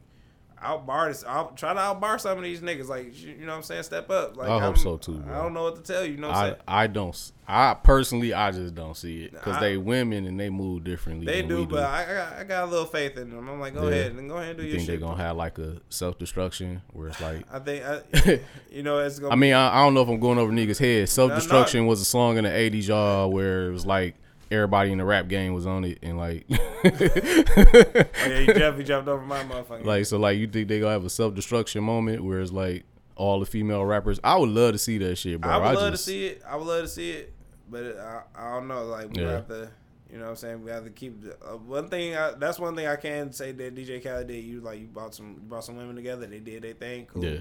outbar 0.60 1.08
this, 1.08 1.24
I'll 1.26 1.50
try 1.52 1.72
to 1.74 1.80
outbar 1.80 2.18
some 2.18 2.38
of 2.38 2.44
these 2.44 2.60
niggas. 2.60 2.88
Like 2.88 3.18
you 3.20 3.34
know 3.40 3.48
what 3.48 3.56
I'm 3.58 3.62
saying? 3.62 3.82
Step 3.84 4.10
up. 4.10 4.36
Like 4.36 4.48
I 4.48 4.54
hope 4.54 4.62
I'm- 4.62 4.76
so 4.76 4.96
too, 4.96 5.18
bro. 5.18 5.34
I 5.34 5.42
don't 5.42 5.54
know 5.54 5.64
what 5.64 5.76
to 5.76 5.82
tell 5.82 6.04
you. 6.04 6.12
You 6.12 6.18
know 6.18 6.28
what 6.28 6.36
I'm 6.36 6.44
I 6.44 6.48
saying? 6.48 6.60
I 6.68 6.86
don't. 6.86 7.32
I 7.46 7.74
personally, 7.74 8.32
I 8.32 8.50
just 8.52 8.74
don't 8.74 8.96
see 8.96 9.24
it 9.24 9.32
because 9.32 9.60
they 9.60 9.76
women 9.76 10.24
and 10.26 10.40
they 10.40 10.48
move 10.48 10.84
differently. 10.84 11.26
They 11.26 11.42
do, 11.42 11.66
but 11.66 11.84
I, 11.84 12.02
I 12.02 12.14
got 12.14 12.32
I 12.32 12.44
got 12.44 12.64
a 12.64 12.70
little 12.70 12.86
faith 12.86 13.18
in 13.18 13.28
them. 13.30 13.48
I'm 13.48 13.60
like, 13.60 13.74
go 13.74 13.82
Yeah. 13.88 13.94
ahead 13.96 14.12
and 14.12 14.28
go 14.30 14.36
ahead 14.38 14.50
and 14.50 14.58
do 14.58 14.62
you 14.64 14.70
your 14.70 14.78
think 14.78 14.88
shit. 14.90 15.00
they're 15.00 15.08
gonna 15.08 15.22
have 15.22 15.36
like 15.36 15.58
a 15.58 15.76
self 15.90 16.18
destruction 16.18 16.80
where 16.92 17.08
it's 17.08 17.20
like. 17.20 17.44
I 17.52 17.58
think 17.58 17.84
I, 17.84 18.40
you 18.70 18.82
know 18.82 18.98
it's 19.00 19.18
gonna. 19.18 19.32
I 19.32 19.36
mean, 19.36 19.52
I, 19.52 19.80
I 19.80 19.84
don't 19.84 19.92
know 19.94 20.02
if 20.02 20.08
I'm 20.08 20.20
going 20.20 20.38
over 20.38 20.50
niggas' 20.52 20.78
heads. 20.78 21.10
Self 21.12 21.34
destruction 21.34 21.86
was 21.86 22.00
a 22.00 22.04
song 22.06 22.38
in 22.38 22.44
the 22.44 22.50
'80s, 22.50 22.88
y'all, 22.88 23.30
where 23.30 23.68
it 23.68 23.72
was 23.72 23.84
like 23.84 24.14
everybody 24.54 24.92
in 24.92 24.98
the 24.98 25.04
rap 25.04 25.28
game 25.28 25.52
was 25.54 25.66
on 25.66 25.84
it, 25.84 25.98
and 26.02 26.16
like, 26.16 26.46
oh, 26.50 26.56
yeah, 26.84 28.38
you 28.38 28.46
definitely 28.46 28.84
jumped 28.84 29.08
over 29.08 29.24
my 29.24 29.42
motherfucker. 29.44 29.84
like 29.84 30.06
so, 30.06 30.18
like 30.18 30.38
you 30.38 30.46
think 30.46 30.68
they 30.68 30.80
gonna 30.80 30.92
have 30.92 31.04
a 31.04 31.10
self 31.10 31.34
destruction 31.34 31.82
moment 31.84 32.24
where 32.24 32.40
it's 32.40 32.52
like 32.52 32.84
all 33.16 33.40
the 33.40 33.46
female 33.46 33.84
rappers? 33.84 34.18
I 34.24 34.36
would 34.36 34.48
love 34.50 34.72
to 34.72 34.78
see 34.78 34.98
that 34.98 35.16
shit, 35.16 35.40
bro. 35.40 35.50
I 35.50 35.58
would 35.58 35.78
love 35.78 35.92
just, 35.92 36.04
to 36.04 36.10
see 36.10 36.26
it. 36.26 36.42
I 36.48 36.56
would 36.56 36.66
love 36.66 36.82
to 36.82 36.88
see 36.88 37.10
it, 37.12 37.32
but 37.70 37.84
I, 37.98 38.22
I 38.34 38.50
don't 38.54 38.68
know. 38.68 38.84
Like 38.86 39.10
we 39.14 39.22
Yeah. 39.22 39.30
have 39.32 39.48
to, 39.48 39.70
you 40.10 40.18
know, 40.18 40.24
what 40.24 40.30
I'm 40.30 40.36
saying 40.36 40.64
we 40.64 40.70
have 40.70 40.84
to 40.84 40.90
keep 40.90 41.24
uh, 41.44 41.56
one 41.56 41.88
thing. 41.88 42.16
I, 42.16 42.32
that's 42.32 42.58
one 42.58 42.74
thing 42.76 42.86
I 42.86 42.96
can 42.96 43.32
say 43.32 43.52
that 43.52 43.74
DJ 43.74 44.02
Khaled 44.02 44.26
did. 44.28 44.44
You 44.44 44.60
like 44.60 44.80
you 44.80 44.86
brought 44.86 45.14
some 45.14 45.34
you 45.34 45.48
brought 45.48 45.64
some 45.64 45.76
women 45.76 45.96
together. 45.96 46.26
They 46.26 46.40
did 46.40 46.62
their 46.62 46.74
thing. 46.74 47.06
Cool. 47.06 47.24
Yeah. 47.24 47.38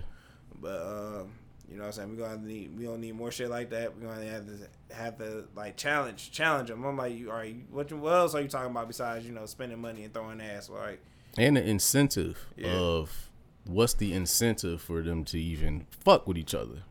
But 0.61 0.82
um, 0.82 1.32
you 1.74 1.80
know 1.80 1.86
what 1.86 1.88
I'm 1.88 1.93
saying? 1.93 2.17
We're 2.17 2.28
gonna 2.28 2.45
need 2.47 2.78
we 2.78 2.86
don't 2.86 3.01
need 3.01 3.15
more 3.15 3.32
shit 3.32 3.49
like 3.49 3.71
that. 3.71 3.97
We're 3.97 4.07
gonna 4.07 4.26
have 4.30 4.45
to 4.45 4.95
have 4.95 5.17
to 5.17 5.45
like 5.55 5.76
challenge 5.76 6.32
challenge 6.32 6.69
them. 6.69 6.84
I'm 6.86 6.95
like, 6.95 7.17
you 7.17 7.32
all 7.32 7.38
right, 7.38 7.55
what 7.71 7.91
what 7.91 8.13
else 8.13 8.36
are 8.36 8.41
you 8.41 8.47
talking 8.47 8.69
about 8.71 8.88
besides, 8.88 9.26
you 9.26 9.32
know, 9.34 9.45
spending 9.47 9.82
money 9.82 10.03
and 10.03 10.13
throwing 10.13 10.39
ass? 10.39 10.69
Right. 10.69 10.99
and 11.38 11.57
the 11.57 11.63
incentive 11.67 12.45
Yeah. 12.55 12.74
of 12.74 13.30
what's 13.65 13.95
the 13.95 14.13
incentive 14.13 14.82
for 14.82 15.01
them 15.01 15.24
to 15.26 15.39
even 15.39 15.88
fuck 15.89 16.28
with 16.28 16.38
each 16.38 16.53
other 16.53 16.84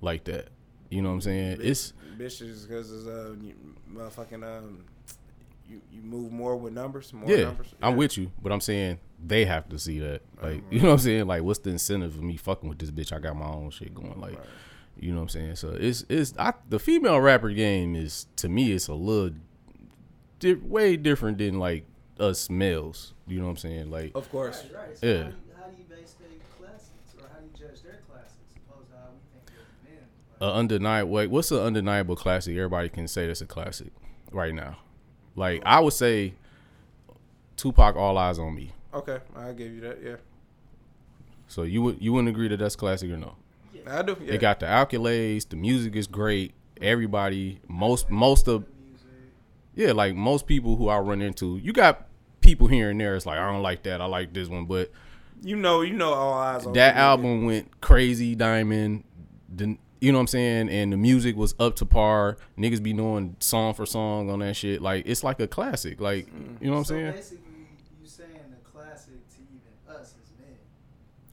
like 0.00 0.24
that. 0.24 0.48
You 0.88 1.02
know 1.02 1.08
what 1.10 1.16
I'm 1.16 1.20
saying? 1.20 1.58
It's 1.60 1.92
bitches 2.16 2.66
because 2.66 2.90
it's 2.92 3.06
uh 3.06 3.34
you, 3.40 3.54
motherfucking 3.92 4.42
um 4.44 4.84
you 5.72 5.80
you 5.90 6.02
move 6.02 6.30
more 6.32 6.56
with 6.56 6.72
numbers, 6.72 7.12
more 7.12 7.28
yeah, 7.30 7.44
numbers. 7.44 7.74
I'm 7.82 7.96
with 7.96 8.16
you, 8.18 8.30
but 8.42 8.52
I'm 8.52 8.60
saying 8.60 8.98
they 9.24 9.44
have 9.44 9.68
to 9.70 9.78
see 9.78 9.98
that. 10.00 10.22
Uh-huh. 10.38 10.48
Like, 10.48 10.62
you 10.70 10.80
know 10.80 10.88
what 10.88 10.92
I'm 10.94 10.98
saying? 10.98 11.26
Like, 11.26 11.42
what's 11.42 11.60
the 11.60 11.70
incentive 11.70 12.16
of 12.16 12.22
me 12.22 12.36
fucking 12.36 12.68
with 12.68 12.78
this 12.78 12.90
bitch? 12.90 13.12
I 13.12 13.18
got 13.18 13.36
my 13.36 13.46
own 13.46 13.70
shit 13.70 13.94
going. 13.94 14.20
Like, 14.20 14.38
you 14.98 15.10
know 15.10 15.16
what 15.18 15.22
I'm 15.22 15.28
saying? 15.30 15.56
So 15.56 15.70
it's 15.70 16.04
it's 16.08 16.34
I, 16.38 16.52
the 16.68 16.78
female 16.78 17.20
rapper 17.20 17.50
game 17.50 17.96
is 17.96 18.26
to 18.36 18.48
me 18.48 18.72
it's 18.72 18.88
a 18.88 18.94
little 18.94 19.34
di- 20.38 20.54
way 20.54 20.96
different 20.96 21.38
than 21.38 21.58
like 21.58 21.86
us 22.20 22.50
males. 22.50 23.14
You 23.26 23.38
know 23.38 23.44
what 23.46 23.52
I'm 23.52 23.56
saying? 23.56 23.90
Like, 23.90 24.12
Of 24.14 24.30
course. 24.30 24.64
Right, 24.74 24.88
right. 24.88 24.98
So 24.98 25.06
Yeah. 25.06 25.22
how, 25.22 25.28
do 25.30 25.34
you, 25.36 25.52
how 25.58 25.66
do 25.70 25.76
you 25.78 25.84
base 25.84 26.14
their 26.20 26.28
classics, 26.58 27.14
or 27.18 27.28
how 27.32 27.38
do 27.38 27.46
you 27.46 27.52
judge 27.68 27.82
their 27.82 28.00
classics, 28.10 28.36
opposed 28.68 28.90
to 28.90 28.96
how 28.96 29.08
we 29.14 29.40
think 29.40 29.58
of 29.58 29.88
men? 29.88 30.04
a 30.40 30.52
undeniable 30.52 31.10
wait, 31.10 31.30
what's 31.30 31.50
an 31.50 31.58
undeniable 31.58 32.16
classic? 32.16 32.54
Everybody 32.56 32.88
can 32.90 33.08
say 33.08 33.26
that's 33.26 33.40
a 33.40 33.46
classic 33.46 33.92
right 34.30 34.54
now. 34.54 34.78
Like 35.36 35.62
I 35.64 35.80
would 35.80 35.92
say, 35.92 36.34
Tupac, 37.56 37.96
All 37.96 38.16
Eyez 38.16 38.38
on 38.38 38.54
Me. 38.54 38.72
Okay, 38.94 39.18
I'll 39.36 39.54
give 39.54 39.72
you 39.72 39.80
that. 39.82 39.98
Yeah, 40.04 40.16
So 41.48 41.62
you 41.62 41.82
would 41.82 42.02
you 42.02 42.12
wouldn't 42.12 42.28
agree 42.28 42.48
that 42.48 42.58
that's 42.58 42.76
classic 42.76 43.10
or 43.10 43.16
no? 43.16 43.36
I 43.86 44.02
do. 44.02 44.16
Yeah. 44.22 44.34
It 44.34 44.38
got 44.40 44.60
the 44.60 44.66
accolades. 44.66 45.48
The 45.48 45.56
music 45.56 45.96
is 45.96 46.06
great. 46.06 46.52
Everybody, 46.80 47.60
most 47.68 48.10
most 48.10 48.48
of 48.48 48.64
yeah, 49.74 49.92
like 49.92 50.14
most 50.14 50.46
people 50.46 50.76
who 50.76 50.88
I 50.88 50.98
run 50.98 51.22
into, 51.22 51.56
you 51.56 51.72
got 51.72 52.06
people 52.40 52.66
here 52.66 52.90
and 52.90 53.00
there. 53.00 53.16
It's 53.16 53.26
like 53.26 53.38
I 53.38 53.50
don't 53.50 53.62
like 53.62 53.82
that. 53.84 54.00
I 54.00 54.04
like 54.04 54.32
this 54.34 54.48
one, 54.48 54.66
but 54.66 54.90
you 55.42 55.56
know, 55.56 55.80
you 55.80 55.94
know, 55.94 56.12
all 56.12 56.34
eyes 56.34 56.66
on 56.66 56.72
that 56.74 56.96
album 56.96 57.46
went 57.46 57.80
crazy. 57.80 58.34
Diamond, 58.34 59.04
the, 59.54 59.76
you 60.02 60.10
know 60.10 60.18
what 60.18 60.22
I'm 60.22 60.26
saying, 60.26 60.68
and 60.68 60.92
the 60.92 60.96
music 60.96 61.36
was 61.36 61.54
up 61.60 61.76
to 61.76 61.86
par. 61.86 62.36
Niggas 62.58 62.82
be 62.82 62.92
knowing 62.92 63.36
song 63.38 63.72
for 63.72 63.86
song 63.86 64.30
on 64.30 64.40
that 64.40 64.56
shit. 64.56 64.82
Like 64.82 65.06
it's 65.06 65.22
like 65.22 65.38
a 65.38 65.46
classic. 65.46 66.00
Like 66.00 66.26
you 66.60 66.66
know 66.66 66.72
what 66.72 66.78
I'm 66.78 66.84
saying? 66.86 67.12
basically, 67.12 67.68
you 68.02 68.08
saying 68.08 68.30
the 68.50 68.68
classic 68.68 69.14
to 69.14 69.36
even 69.42 69.70
us 69.88 70.14
as 70.20 70.30
men. 70.40 70.58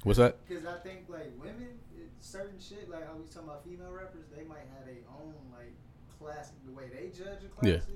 What's 0.03 0.19
that? 0.19 0.37
Because 0.47 0.67
I 0.67 0.77
think 0.87 1.05
like 1.09 1.31
women, 1.41 1.79
it, 1.97 2.09
certain 2.19 2.59
shit 2.59 2.87
like 2.91 3.07
how 3.07 3.15
we 3.15 3.25
talking 3.25 3.49
about 3.49 3.63
female 3.63 3.91
rappers, 3.91 4.25
they 4.37 4.43
might 4.43 4.69
have 4.77 4.85
their 4.85 5.01
own 5.19 5.33
like 5.51 5.73
classic, 6.19 6.53
the 6.63 6.71
way 6.71 6.91
they 6.93 7.07
judge 7.07 7.41
a 7.43 7.47
classic. 7.47 7.83
Yeah. 7.89 7.95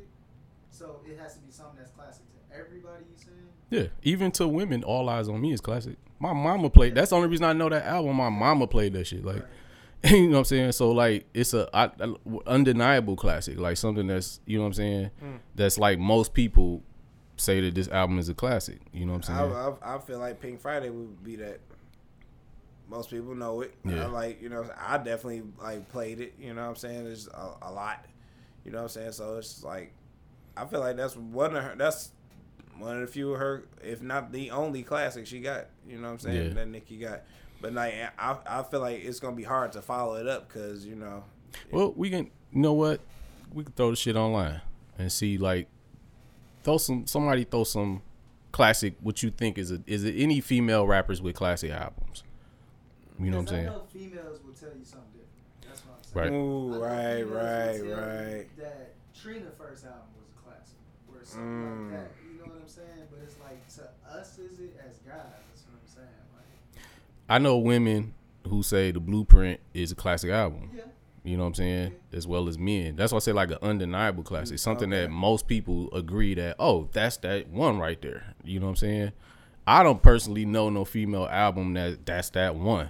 So 0.72 1.02
it 1.06 1.20
has 1.20 1.36
to 1.36 1.40
be 1.42 1.52
something 1.52 1.78
that's 1.78 1.92
classic 1.92 2.26
to 2.34 2.58
everybody. 2.58 3.04
You 3.04 3.24
saying? 3.24 3.38
Yeah, 3.70 3.88
even 4.02 4.32
to 4.32 4.48
women, 4.48 4.84
All 4.84 5.06
Eyez 5.06 5.32
on 5.32 5.40
Me 5.40 5.54
is 5.54 5.62
classic. 5.62 5.98
My 6.18 6.34
mama 6.34 6.72
played. 6.72 6.96
That's 6.96 7.12
the 7.12 7.18
only 7.18 7.28
reason 7.28 7.46
I 7.46 7.54
know 7.54 7.70
that 7.70 7.86
album. 7.86 8.16
My 8.16 8.30
mama 8.30 8.66
played 8.66 8.94
that 8.94 9.06
shit. 9.06 9.24
Like, 9.24 9.44
you 10.12 10.28
know 10.28 10.32
what 10.34 10.38
I'm 10.40 10.46
saying? 10.46 10.72
So 10.74 10.92
like, 10.92 11.26
it's 11.34 11.54
a 11.54 11.70
I, 11.74 11.86
I- 12.00 12.14
undeniable 12.48 13.16
classic. 13.16 13.58
Like 13.58 13.78
something 13.78 14.08
that's 14.08 14.40
you 14.46 14.58
know 14.58 14.64
what 14.64 14.68
I'm 14.68 14.74
saying. 14.74 15.12
Hmm. 15.20 15.36
That's 15.56 15.78
like 15.78 16.00
most 16.00 16.34
people 16.34 16.82
say 17.38 17.62
that 17.62 17.74
this 17.76 17.88
album 17.88 18.20
is 18.20 18.30
a 18.30 18.34
classic. 18.34 18.80
You 18.92 19.06
know 19.06 19.14
what 19.14 19.30
I'm 19.30 19.52
saying? 19.54 19.78
I, 19.84 19.96
I 19.96 20.00
feel 20.00 20.20
like 20.20 20.40
Pink 20.42 20.60
Friday 20.60 20.90
would 20.90 21.24
be 21.24 21.36
that. 21.38 21.60
Most 22.90 23.10
people 23.10 23.34
know 23.34 23.62
it. 23.62 23.74
Yeah. 23.86 24.04
I 24.04 24.06
like, 24.08 24.42
you 24.42 24.50
know, 24.50 24.70
I 24.78 24.98
definitely 24.98 25.44
like 25.60 25.90
played 25.90 26.20
it. 26.20 26.34
You 26.40 26.54
know 26.54 26.62
what 26.62 26.68
I'm 26.70 26.76
saying? 26.76 27.06
There's 27.06 27.28
a, 27.28 27.54
a 27.64 27.72
lot. 27.72 28.06
You 28.66 28.72
know 28.72 28.80
what 28.80 28.84
I'm 28.84 28.90
saying? 28.90 29.12
So 29.14 29.38
it's 29.38 29.64
like, 29.64 29.94
I 30.56 30.66
feel 30.66 30.82
like 30.82 30.98
that's 30.98 31.16
one 31.16 31.56
of 31.56 31.64
her. 31.64 31.76
That's 31.78 32.12
one 32.78 32.96
of 32.96 33.02
the 33.02 33.08
few 33.08 33.34
of 33.34 33.40
her, 33.40 33.64
if 33.82 34.02
not 34.02 34.32
the 34.32 34.52
only 34.52 34.84
classic 34.84 35.26
she 35.26 35.40
got. 35.40 35.68
You 35.88 35.98
know 35.98 36.04
what 36.08 36.14
I'm 36.14 36.20
saying? 36.20 36.48
Yeah. 36.50 36.54
That 36.54 36.68
Nicki 36.68 36.98
got. 36.98 37.22
But 37.64 37.74
like, 37.74 37.94
I, 38.20 38.38
I 38.46 38.62
feel 38.64 38.82
like 38.82 39.04
it's 39.06 39.22
gonna 39.22 39.38
be 39.38 39.44
hard 39.44 39.72
to 39.72 39.82
follow 39.82 40.16
it 40.16 40.28
up 40.28 40.50
because 40.50 40.86
you 40.86 40.96
know, 40.96 41.24
Well, 41.72 41.94
we 41.96 42.10
can. 42.10 42.26
You 42.52 42.60
know 42.62 42.74
what? 42.74 43.00
We 43.54 43.64
can 43.64 43.72
throw 43.74 43.90
the 43.90 43.96
shit 43.96 44.16
online 44.18 44.60
and 45.00 45.10
see 45.12 45.38
like 45.38 45.68
throw 46.64 46.78
some 46.78 47.08
somebody 47.08 47.46
throw 47.46 47.64
some 47.64 48.02
classic. 48.52 48.96
What 49.02 49.24
you 49.24 49.32
think 49.32 49.58
is 49.58 49.72
it? 49.72 49.82
Is 49.88 50.04
it 50.04 50.14
any 50.18 50.42
female 50.42 50.86
rappers 50.86 51.22
with 51.22 51.36
classic 51.38 51.72
albums? 51.72 52.24
You 53.18 53.32
know 53.32 53.38
what 53.38 53.42
I'm 53.44 53.48
saying? 53.48 53.68
I 53.68 53.72
know 53.72 53.84
females 53.94 54.40
will 54.44 54.54
tell 54.54 54.78
you 54.78 54.84
something 54.84 55.08
different. 55.14 55.62
That's 55.66 55.82
what 55.86 55.96
I'm 55.98 56.04
saying. 56.04 56.34
Right. 56.34 56.34
ooh, 56.34 56.84
right, 56.84 57.24
right, 57.24 57.80
right. 57.80 58.58
That 58.58 58.94
Trina 59.16 59.52
first 59.58 59.86
album 59.86 60.12
was 60.20 60.28
a 60.36 60.44
classic, 60.44 60.76
or 61.08 61.24
something 61.24 61.48
Mm. 61.48 61.92
like 61.92 62.02
that. 62.02 62.12
You 62.28 62.40
know 62.40 62.52
what 62.52 62.62
I'm 62.62 62.68
saying? 62.68 63.08
But 63.10 63.20
it's 63.24 63.38
like 63.40 63.64
to 63.80 63.88
us, 64.20 64.38
is 64.38 64.60
it 64.60 64.76
as 64.84 64.98
guys? 65.08 65.32
That's 65.48 65.64
what 65.64 65.80
I'm 65.80 65.88
saying. 65.88 66.26
Like, 66.36 66.84
I 67.30 67.40
know 67.40 67.58
women 67.58 68.14
who 68.48 68.64
say 68.64 68.92
the 68.92 69.00
Blueprint 69.00 69.60
is 69.74 69.92
a 69.92 69.96
classic 69.96 70.32
album. 70.32 70.72
yeah, 70.76 70.84
You 71.24 71.38
know 71.38 71.44
what 71.44 71.50
I'm 71.50 71.56
saying? 71.56 71.96
As 72.12 72.28
well 72.28 72.48
as 72.50 72.58
men. 72.58 72.96
That's 72.96 73.12
why 73.12 73.18
I 73.18 73.20
say 73.20 73.32
like 73.32 73.52
an 73.52 73.58
undeniable 73.62 74.24
classic. 74.24 74.56
Mm-hmm. 74.56 74.64
Something 74.64 74.90
that 74.92 75.10
most 75.10 75.48
people 75.48 75.90
agree 75.94 76.34
that, 76.36 76.56
oh, 76.60 76.90
that's 76.92 77.18
that 77.18 77.48
one 77.48 77.80
right 77.80 78.02
there. 78.02 78.36
You 78.44 78.60
know 78.60 78.66
what 78.66 78.72
I'm 78.72 78.76
saying? 78.78 79.12
I 79.66 79.82
don't 79.84 80.02
personally 80.04 80.46
know 80.46 80.70
no 80.70 80.84
female 80.84 81.28
album 81.32 81.74
that 81.76 82.06
that's 82.06 82.30
that 82.32 82.56
one. 82.56 82.90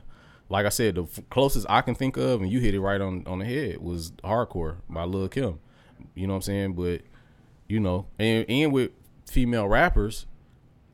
Like 0.49 0.65
I 0.65 0.69
said, 0.69 0.95
the 0.95 1.03
f- 1.03 1.19
closest 1.29 1.67
I 1.69 1.81
can 1.81 1.93
think 1.95 2.17
of, 2.17 2.41
and 2.41 2.51
you 2.51 2.59
hit 2.59 2.73
it 2.73 2.81
right 2.81 2.99
on, 2.99 3.23
on 3.27 3.39
the 3.39 3.45
head, 3.45 3.77
was 3.77 4.11
Hardcore 4.23 4.77
by 4.89 5.03
Lil 5.03 5.29
Kim. 5.29 5.59
You 6.15 6.27
know 6.27 6.33
what 6.33 6.37
I'm 6.37 6.41
saying? 6.41 6.73
But, 6.73 7.01
you 7.67 7.79
know, 7.79 8.07
and, 8.19 8.45
and 8.49 8.71
with 8.71 8.91
female 9.29 9.67
rappers, 9.67 10.25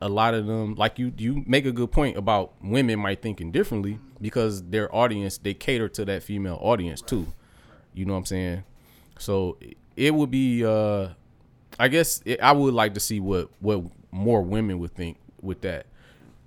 a 0.00 0.08
lot 0.08 0.34
of 0.34 0.46
them 0.46 0.74
like 0.76 0.98
you 0.98 1.12
you 1.18 1.44
make 1.46 1.66
a 1.66 1.72
good 1.72 1.90
point 1.92 2.16
about 2.16 2.52
women 2.62 2.98
might 2.98 3.20
thinking 3.20 3.50
differently 3.52 3.98
because 4.20 4.62
their 4.64 4.94
audience 4.94 5.38
they 5.38 5.52
cater 5.54 5.88
to 5.90 6.04
that 6.06 6.22
female 6.22 6.58
audience 6.60 7.02
too. 7.02 7.26
You 7.94 8.06
know 8.06 8.14
what 8.14 8.20
i'm 8.20 8.24
saying? 8.26 8.64
So 9.18 9.58
it- 9.96 10.14
would 10.14 10.30
be 10.30 10.64
uh 10.64 11.08
i 11.78 11.88
guess 11.88 12.22
it, 12.24 12.40
i 12.40 12.52
would 12.52 12.72
like 12.74 12.94
to 12.94 13.00
see 13.00 13.20
what 13.20 13.50
what 13.60 13.82
more 14.10 14.40
women 14.42 14.78
would 14.78 14.94
think 14.94 15.18
with 15.42 15.60
that. 15.60 15.86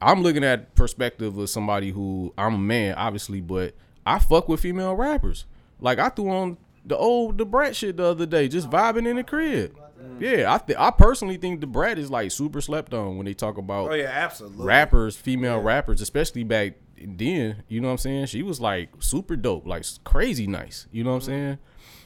I'm 0.01 0.21
looking 0.23 0.43
at 0.43 0.73
perspective 0.75 1.37
of 1.37 1.49
somebody 1.49 1.91
who 1.91 2.33
i'm 2.37 2.55
a 2.55 2.57
man 2.59 2.95
obviously 2.95 3.41
but 3.41 3.75
i 4.05 4.17
fuck 4.19 4.49
with 4.49 4.59
female 4.61 4.95
rappers. 4.95 5.45
Like 5.79 5.99
i 5.99 6.09
threw 6.09 6.29
on 6.29 6.57
the 6.85 6.97
old 6.97 7.37
the 7.37 7.45
brat 7.45 7.75
shit 7.75 7.97
the 7.97 8.05
other 8.05 8.25
day 8.25 8.47
just 8.47 8.69
vibing 8.69 9.07
in 9.07 9.15
the 9.17 9.23
crib 9.23 9.77
Mm. 10.03 10.21
yeah 10.21 10.53
i 10.53 10.57
th- 10.57 10.77
i 10.77 10.91
personally 10.91 11.37
think 11.37 11.61
the 11.61 11.67
brat 11.67 11.97
is 11.97 12.11
like 12.11 12.31
super 12.31 12.59
slept 12.59 12.93
on 12.93 13.15
when 13.17 13.25
they 13.25 13.33
talk 13.33 13.57
about 13.57 13.91
Oh 13.91 13.93
yeah, 13.93 14.09
absolutely. 14.11 14.65
rappers, 14.65 15.15
female 15.15 15.59
rappers, 15.59 16.01
especially 16.01 16.43
back 16.43 16.73
then, 17.05 17.63
you 17.67 17.81
know 17.81 17.87
what 17.87 17.93
I'm 17.93 17.97
saying? 17.97 18.25
She 18.27 18.41
was 18.43 18.59
like 18.61 18.89
super 18.99 19.35
dope, 19.35 19.67
like 19.67 19.85
crazy 20.03 20.47
nice, 20.47 20.87
you 20.91 21.03
know 21.03 21.11
what 21.11 21.15
I'm 21.17 21.21
mm. 21.21 21.25
saying? 21.25 21.57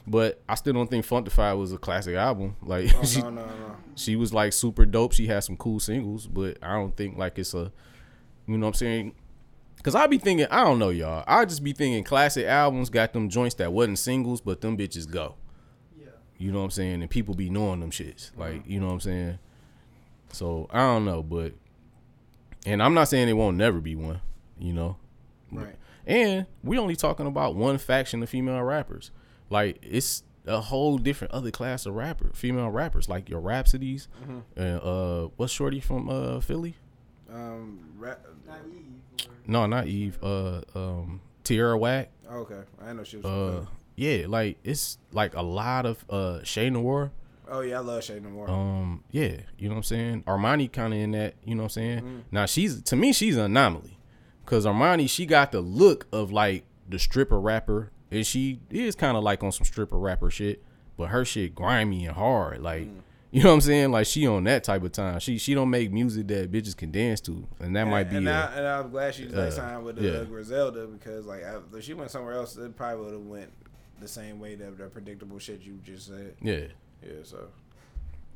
But 0.07 0.41
I 0.47 0.55
still 0.55 0.73
don't 0.73 0.89
think 0.89 1.05
Funkdafied 1.05 1.57
was 1.57 1.73
a 1.73 1.77
classic 1.77 2.15
album. 2.15 2.55
Like 2.61 2.93
Oh, 2.95 3.03
she, 3.03 3.21
no, 3.21 3.29
no, 3.29 3.45
no. 3.45 3.75
she 3.95 4.15
was 4.15 4.33
like 4.33 4.53
super 4.53 4.85
dope. 4.85 5.13
She 5.13 5.27
had 5.27 5.41
some 5.41 5.57
cool 5.57 5.79
singles, 5.79 6.27
but 6.27 6.57
I 6.61 6.73
don't 6.73 6.95
think 6.95 7.17
like 7.17 7.37
it's 7.37 7.53
a, 7.53 7.71
you 8.47 8.57
know 8.57 8.65
what 8.65 8.69
I'm 8.69 8.73
saying? 8.75 9.15
Cause 9.83 9.95
I 9.95 10.07
be 10.07 10.17
thinking, 10.17 10.47
I 10.49 10.63
don't 10.63 10.79
know, 10.79 10.89
y'all. 10.89 11.23
I 11.27 11.45
just 11.45 11.63
be 11.63 11.71
thinking 11.71 12.03
classic 12.03 12.45
albums 12.45 12.89
got 12.89 13.13
them 13.13 13.29
joints 13.29 13.55
that 13.55 13.71
wasn't 13.71 13.99
singles, 13.99 14.41
but 14.41 14.61
them 14.61 14.77
bitches 14.77 15.09
go. 15.09 15.35
Yeah. 16.37 16.45
You 16.45 16.51
know 16.51 16.59
what 16.59 16.65
I'm 16.65 16.71
saying? 16.71 17.01
And 17.01 17.09
people 17.09 17.33
be 17.35 17.49
knowing 17.49 17.79
them 17.79 17.91
shits. 17.91 18.31
Like, 18.37 18.63
you 18.67 18.79
know 18.79 18.87
what 18.87 18.93
I'm 18.93 18.99
saying? 19.01 19.39
So 20.31 20.67
I 20.71 20.79
don't 20.79 21.05
know, 21.05 21.23
but 21.23 21.53
and 22.65 22.81
I'm 22.83 22.93
not 22.93 23.07
saying 23.07 23.29
it 23.29 23.33
won't 23.33 23.57
never 23.57 23.79
be 23.79 23.95
one, 23.95 24.21
you 24.59 24.73
know. 24.73 24.97
Right. 25.51 25.75
And 26.05 26.45
we 26.63 26.77
only 26.77 26.95
talking 26.95 27.27
about 27.27 27.55
one 27.55 27.77
faction 27.77 28.21
of 28.23 28.29
female 28.29 28.61
rappers. 28.61 29.11
Like 29.49 29.79
it's 29.81 30.23
a 30.45 30.59
whole 30.61 30.97
different 30.97 31.33
other 31.33 31.51
class 31.51 31.85
of 31.85 31.93
rapper, 31.95 32.31
female 32.33 32.69
rappers, 32.69 33.07
like 33.09 33.29
your 33.29 33.41
Rapsodys, 33.41 34.07
and 34.55 34.79
uh, 34.81 35.29
what's 35.37 35.51
Shorty 35.53 35.79
from 35.79 36.09
uh 36.09 36.39
Philly? 36.41 36.75
Um. 37.33 37.79
Rap, 37.97 38.19
Not 38.45 38.59
Eve. 38.67 39.27
Or, 39.27 39.31
No, 39.47 39.65
not 39.65 39.87
Eve. 39.87 40.19
Uh, 40.21 40.61
um, 40.75 41.19
Tierra 41.43 41.77
Whack. 41.77 42.09
okay, 42.31 42.61
I 42.81 42.93
know 42.93 43.03
she 43.03 43.17
was. 43.17 43.25
Uh, 43.25 43.65
yeah, 43.97 44.27
like 44.27 44.59
it's 44.63 44.99
like 45.11 45.35
a 45.35 45.41
lot 45.41 45.85
of 45.85 46.05
uh 46.09 46.43
Shay 46.43 46.69
Noir. 46.69 47.11
oh 47.49 47.61
yeah, 47.61 47.77
I 47.77 47.79
love 47.79 48.03
Shay 48.03 48.19
No 48.19 48.29
More. 48.29 48.49
Um, 48.49 49.03
yeah, 49.11 49.37
you 49.57 49.67
know 49.67 49.73
what 49.73 49.77
I'm 49.79 49.83
saying. 49.83 50.23
Armani 50.23 50.71
kind 50.71 50.93
of 50.93 50.99
in 50.99 51.11
that, 51.11 51.33
you 51.43 51.55
know 51.55 51.63
what 51.63 51.77
I'm 51.77 51.99
saying. 51.99 52.23
Now 52.31 52.45
she's 52.45 52.81
to 52.83 52.95
me 52.95 53.11
she's 53.11 53.35
an 53.35 53.45
anomaly, 53.45 53.97
cause 54.45 54.65
Armani 54.65 55.09
she 55.09 55.25
got 55.25 55.51
the 55.51 55.61
look 55.61 56.05
of 56.13 56.31
like 56.31 56.63
the 56.87 56.99
stripper 56.99 57.39
rapper, 57.39 57.91
and 58.11 58.25
she 58.25 58.61
is 58.69 58.95
kind 58.95 59.17
of 59.17 59.23
like 59.23 59.43
on 59.43 59.51
some 59.51 59.65
stripper 59.65 59.97
rapper 59.97 60.29
shit, 60.29 60.63
but 60.95 61.07
her 61.07 61.25
shit 61.25 61.53
grimy 61.55 62.05
and 62.05 62.15
hard, 62.15 62.61
like. 62.61 62.87
You 63.29 63.43
know 63.43 63.49
what 63.49 63.55
I'm 63.55 63.61
saying? 63.61 63.91
Like 63.91 64.07
she 64.07 64.25
on 64.25 64.45
that 64.45 64.63
type 64.63 64.83
of 64.83 64.93
time. 64.93 65.19
She 65.19 65.37
she 65.37 65.53
don't 65.53 65.69
make 65.69 65.91
music 65.91 66.29
that 66.29 66.49
bitches 66.49 66.75
can 66.75 66.91
dance 66.91 67.19
to, 67.21 67.45
and 67.59 67.75
that 67.75 67.83
might 67.83 68.09
be. 68.09 68.15
And, 68.15 68.27
a- 68.29 68.31
I, 68.31 68.57
and 68.57 68.65
I'm 68.65 68.89
glad 68.89 69.13
she's 69.15 69.33
like 69.33 69.49
uh, 69.49 69.51
signed 69.51 69.83
with 69.83 69.97
the 69.97 70.03
yeah. 70.03 70.11
uh, 70.19 70.23
Griselda 70.23 70.87
because 70.87 71.25
like 71.25 71.43
if 71.73 71.83
she 71.83 71.93
went 71.93 72.09
somewhere 72.09 72.35
else, 72.35 72.55
it 72.55 72.77
probably 72.77 73.03
would 73.03 73.13
have 73.13 73.21
went 73.21 73.51
the 73.99 74.07
same 74.07 74.39
way 74.39 74.55
that 74.55 74.77
the 74.77 74.85
predictable 74.87 75.39
shit 75.39 75.61
you 75.61 75.79
just 75.83 76.07
said. 76.07 76.35
yeah. 76.41 76.65
Yeah. 77.03 77.11
So 77.23 77.47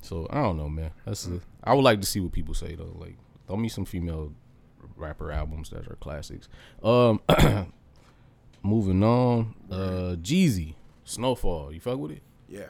So 0.04 0.28
I 0.30 0.42
don't 0.42 0.58
know, 0.58 0.70
man. 0.70 0.92
That's 1.06 1.28
a, 1.28 1.40
I 1.64 1.74
would 1.74 1.84
like 1.84 2.00
to 2.02 2.08
see 2.08 2.20
what 2.20 2.32
people 2.32 2.54
say 2.54 2.76
though. 2.76 2.96
Like, 2.96 3.18
throw 3.48 3.58
me 3.58 3.70
some 3.70 3.86
female 3.86 4.34
rapper 4.96 5.32
albums 5.32 5.70
that 5.72 5.88
are 5.88 5.96
classics. 5.96 6.48
Um, 6.84 7.22
moving 8.64 9.04
on. 9.04 9.56
Uh, 9.70 10.16
Jeezy, 10.22 10.76
Snowfall. 11.06 11.72
You 11.74 11.80
fuck 11.80 11.98
with 11.98 12.12
it? 12.12 12.22
yeah, 12.48 12.66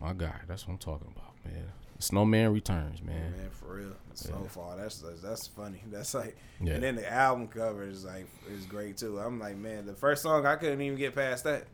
My 0.00 0.12
guy. 0.12 0.34
That's 0.46 0.66
what 0.66 0.74
I'm 0.74 0.78
talking 0.78 1.12
about, 1.16 1.34
man. 1.44 1.64
Snowman 1.98 2.52
returns, 2.52 3.02
man. 3.02 3.32
man, 3.32 3.50
for 3.50 3.76
real. 3.76 3.92
Snowfall. 4.14 4.76
That's, 4.76 4.98
that's 4.98 5.20
that's 5.22 5.46
funny. 5.46 5.82
That's 5.90 6.12
like, 6.14 6.36
Yeah. 6.60 6.74
and 6.74 6.82
then 6.82 6.96
the 6.96 7.10
album 7.10 7.48
cover 7.48 7.82
is 7.84 8.04
like 8.04 8.26
is 8.52 8.66
great 8.66 8.96
too. 8.96 9.18
I'm 9.18 9.38
like, 9.40 9.56
man, 9.56 9.86
the 9.86 9.94
first 9.94 10.22
song 10.22 10.44
I 10.46 10.56
couldn't 10.56 10.80
even 10.80 10.98
get 10.98 11.14
past 11.14 11.44
that. 11.44 11.64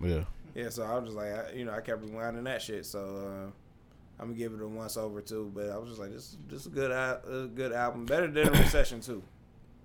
Yeah. 0.00 0.24
Yeah, 0.54 0.70
so 0.70 0.82
I 0.82 0.94
was 0.98 1.04
just 1.04 1.16
like, 1.16 1.32
I, 1.32 1.52
you 1.52 1.64
know, 1.64 1.72
I 1.72 1.80
kept 1.80 2.04
rewinding 2.04 2.44
that 2.44 2.60
shit. 2.62 2.84
So 2.86 2.98
uh, 3.00 3.50
I'm 4.20 4.28
gonna 4.28 4.34
give 4.38 4.52
it 4.52 4.60
a 4.62 4.66
once 4.66 4.96
over 4.96 5.20
too. 5.20 5.52
But 5.54 5.70
I 5.70 5.78
was 5.78 5.90
just 5.90 6.00
like, 6.00 6.12
this, 6.12 6.36
this 6.48 6.60
is 6.62 6.66
a 6.66 6.70
good, 6.70 6.90
a 6.90 7.48
good 7.54 7.72
album, 7.72 8.06
better 8.06 8.26
than 8.26 8.50
Recession 8.52 9.00
too. 9.00 9.22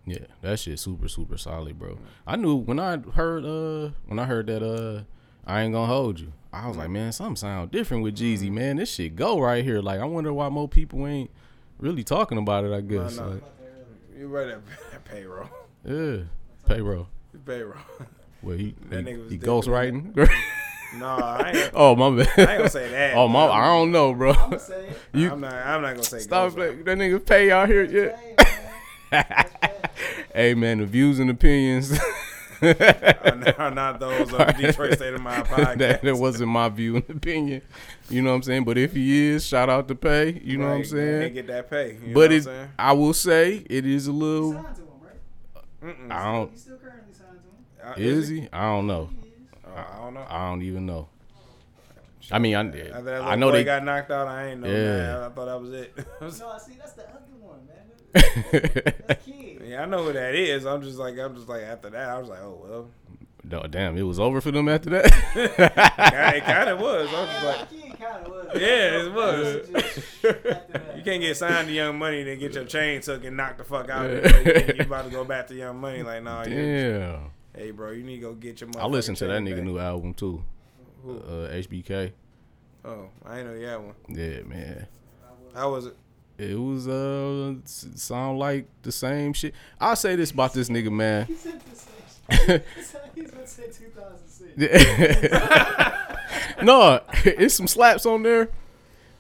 Yeah, 0.06 0.26
that 0.42 0.60
shit 0.60 0.80
super 0.80 1.08
super 1.08 1.38
solid, 1.38 1.80
bro. 1.80 1.98
I 2.28 2.36
knew 2.36 2.56
when 2.56 2.78
I 2.80 2.98
heard 2.98 3.46
uh 3.46 3.92
when 4.06 4.20
I 4.20 4.26
heard 4.26 4.48
that 4.48 4.62
uh 4.62 5.04
I 5.46 5.62
ain't 5.62 5.74
gonna 5.74 5.88
hold 5.88 6.20
you. 6.20 6.34
I 6.52 6.68
was 6.68 6.76
like, 6.78 6.90
man, 6.90 7.12
something 7.12 7.36
sound 7.38 7.72
different 7.72 8.04
with 8.04 8.16
Jeezy, 8.18 8.52
man. 8.52 8.76
This 8.78 8.92
shit 8.94 9.16
go 9.16 9.40
right 9.40 9.64
here. 9.64 9.82
Like, 9.82 10.00
I 10.00 10.06
wonder 10.06 10.34
why 10.34 10.50
more 10.50 10.68
people 10.68 11.08
ain't 11.08 11.32
really 11.80 12.04
talking 12.04 12.38
about 12.38 12.66
it. 12.66 12.74
I 12.74 12.82
guess. 12.82 13.18
no. 13.18 13.28
Like, 13.28 13.40
that 13.40 13.72
earlier. 14.12 14.20
You 14.20 14.28
right 14.28 14.48
at 14.50 15.06
payroll, 15.06 15.50
yeah, 15.86 16.18
payroll. 16.68 17.08
payroll. 17.46 17.78
Well, 18.44 18.58
he 18.58 18.76
That 18.90 19.08
he, 19.08 19.14
he 19.14 19.18
dipping 19.22 19.40
ghost 19.40 19.68
in 19.68 19.74
writing. 19.74 20.14
no, 20.98 21.06
I 21.08 21.52
ain't. 21.56 21.72
oh 21.76 21.96
my 21.96 22.24
bad. 22.24 22.30
I 22.38 22.42
ain't 22.52 22.58
gonna 22.60 22.70
say 22.70 22.90
that. 22.90 23.16
oh 23.16 23.28
my, 23.28 23.46
I 23.48 23.66
don't 23.68 23.92
know, 23.92 24.14
bro. 24.14 24.32
I'm 24.34 24.50
gonna 24.52 24.60
say 24.60 24.88
it. 24.88 24.98
You 25.14 25.32
I'm 25.32 25.42
not. 25.42 25.54
I'm 25.54 25.82
not 25.82 25.92
gonna 25.92 26.04
say. 26.04 26.20
stop 26.20 26.54
Ghost 26.54 26.58
that. 26.58 26.86
That 26.86 26.98
nigga 26.98 27.26
pay 27.26 27.52
out 27.52 27.68
here. 27.70 27.84
Yeah. 27.84 28.16
Hey, 28.16 28.36
man. 28.36 29.26
That's 29.26 29.52
bad. 29.62 29.92
hey 30.36 30.54
man, 30.54 30.78
the 30.80 30.86
views 30.86 31.20
and 31.20 31.30
opinions. 31.30 31.98
are 32.64 33.72
not, 33.72 34.00
those 34.00 34.22
of 34.32 34.38
the 34.38 34.56
Detroit 34.58 34.94
State 34.94 35.14
of 35.14 35.22
Mind 35.22 35.46
podcast. 35.46 35.78
that, 35.80 36.02
that 36.02 36.16
wasn't 36.16 36.50
my 36.50 36.70
view 36.70 36.96
and 36.96 37.10
opinion. 37.10 37.62
You 38.10 38.22
know 38.22 38.30
what 38.30 38.38
I'm 38.38 38.44
saying? 38.44 38.64
But 38.64 38.78
if 38.78 38.94
he 38.94 39.28
is, 39.30 39.46
shout 39.46 39.70
out 39.70 39.88
to 39.90 39.96
pay. 39.96 40.40
You 40.44 40.58
know 40.60 40.68
what 40.70 40.76
I'm 40.76 40.86
saying? 40.86 41.22
Can't 41.22 41.34
get 41.34 41.48
that 41.48 41.70
pay. 41.70 41.98
You 42.06 42.14
but 42.14 42.30
know 42.32 42.38
it, 42.38 42.46
what 42.46 42.56
I'm 42.56 42.70
I 42.80 42.92
will 42.94 43.14
say, 43.14 43.66
it 43.70 43.86
is 43.86 44.08
a 44.08 44.12
He 44.12 44.18
little. 44.18 44.54
signed 44.54 44.76
to 44.76 44.82
him, 44.82 44.88
right? 46.10 46.12
I 46.12 46.32
don't. 46.32 46.52
Uh, 47.84 47.94
Is 47.98 48.28
he? 48.30 48.48
I 48.54 48.62
don't 48.64 48.88
know. 48.88 49.10
He. 49.22 49.32
Oh, 49.66 49.72
I 49.76 49.98
don't 50.04 50.14
know. 50.14 50.26
I 50.30 50.50
don't 50.50 50.62
even 50.62 50.86
know. 50.86 51.08
I 52.32 52.40
mean, 52.40 52.56
I, 52.56 52.62
After 52.62 53.02
that 53.04 53.22
I 53.22 53.36
know 53.36 53.48
boy 53.48 53.58
they. 53.58 53.64
got 53.66 53.84
knocked 53.84 54.10
out. 54.12 54.28
I 54.28 54.48
ain't 54.52 54.62
know. 54.62 54.68
Yeah. 54.70 54.74
Man. 54.74 55.24
I 55.24 55.30
thought 55.30 55.46
that 55.46 55.62
was 55.62 55.74
it. 55.74 55.98
No, 56.22 56.30
see, 56.30 56.74
that's 56.78 56.94
the 56.94 57.04
other 57.10 57.20
one, 57.42 57.60
man. 57.68 57.78
That's 59.08 59.26
kid. 59.26 59.62
yeah, 59.66 59.82
I 59.82 59.86
know 59.86 60.04
who 60.04 60.14
that 60.14 60.36
is. 60.36 60.66
I'm 60.66 60.82
just 60.84 60.98
like, 61.00 61.18
I'm 61.18 61.36
just 61.36 61.50
like 61.50 61.64
after 61.64 61.90
that, 61.90 62.10
I 62.10 62.20
was 62.20 62.30
like, 62.30 62.40
oh 62.42 62.62
well. 62.64 62.88
No, 63.44 63.64
damn, 63.68 63.98
it 63.98 64.04
was 64.04 64.20
over 64.20 64.40
for 64.40 64.52
them 64.52 64.70
after 64.70 64.90
that. 64.92 65.12
Yeah, 65.58 66.30
it 66.32 66.44
kind 66.46 66.70
of 66.70 66.80
was. 66.80 67.10
I 67.14 67.20
was 67.22 67.30
just 67.30 67.46
like, 67.46 67.70
Kid 67.70 68.28
was. 68.30 68.48
Yeah, 68.56 69.02
it 69.04 69.14
was. 69.14 69.68
Just 69.68 69.76
after 70.26 70.32
that. 70.44 70.92
you 70.92 70.98
You 71.00 71.04
can't 71.04 71.22
get 71.22 71.36
signed 71.36 71.68
to 71.68 71.74
Young 71.74 71.98
Money 72.00 72.24
then 72.24 72.40
get 72.40 72.54
your 72.54 72.66
chain 72.66 73.02
took 73.02 73.26
and 73.26 73.36
knock 73.36 73.58
the 73.58 73.64
fuck 73.66 73.90
out. 73.90 74.10
Yeah. 74.10 74.18
of 74.18 74.26
it. 74.26 74.46
You 74.46 74.54
think 74.66 74.78
you 74.78 74.84
about 74.86 75.06
to 75.06 75.12
go 75.12 75.26
back 75.26 75.48
to 75.48 75.56
Young 75.56 75.82
Money? 75.82 76.04
Like, 76.04 76.24
nah, 76.24 76.46
you, 76.46 76.56
Damn. 76.56 77.32
Hey, 77.56 77.72
bro, 77.72 77.92
you 77.92 78.04
need 78.04 78.18
to 78.18 78.22
go 78.22 78.34
get 78.34 78.62
your. 78.62 78.70
money. 78.70 78.82
I 78.82 78.88
listened 78.88 79.18
to 79.18 79.28
that 79.28 79.42
nigga 79.42 79.58
back. 79.58 79.66
new 79.66 79.80
album 79.80 80.14
too. 80.14 80.44
Who? 81.04 81.18
Uh, 81.18 81.50
HBK. 81.52 82.12
Oh, 82.86 83.08
I 83.26 83.40
ain't 83.40 83.48
know 83.48 83.54
you 83.54 83.66
had 83.66 83.78
one. 83.78 83.96
Yeah, 84.10 84.42
man. 84.44 84.88
How 85.54 85.72
was 85.72 85.86
it? 85.86 85.96
It 86.38 86.60
was 86.60 86.88
uh 86.88 87.54
sound 87.66 88.40
like 88.40 88.68
the 88.82 88.92
same 88.92 89.34
shit. 89.34 89.54
I'll 89.80 89.96
say 89.96 90.16
this 90.16 90.32
about 90.32 90.54
this 90.54 90.68
nigga, 90.68 90.92
man. 90.92 91.26
He 91.26 91.36
said 91.36 91.62
the 91.62 91.76
same 91.76 92.48
shit. 92.48 92.66
He's 93.16 93.32
gonna 93.32 93.48
say 93.48 93.68
2006. 93.68 94.58
no, 96.64 97.02
it's 97.24 97.54
some 97.54 97.68
slaps 97.68 98.06
on 98.06 98.24
there, 98.24 98.50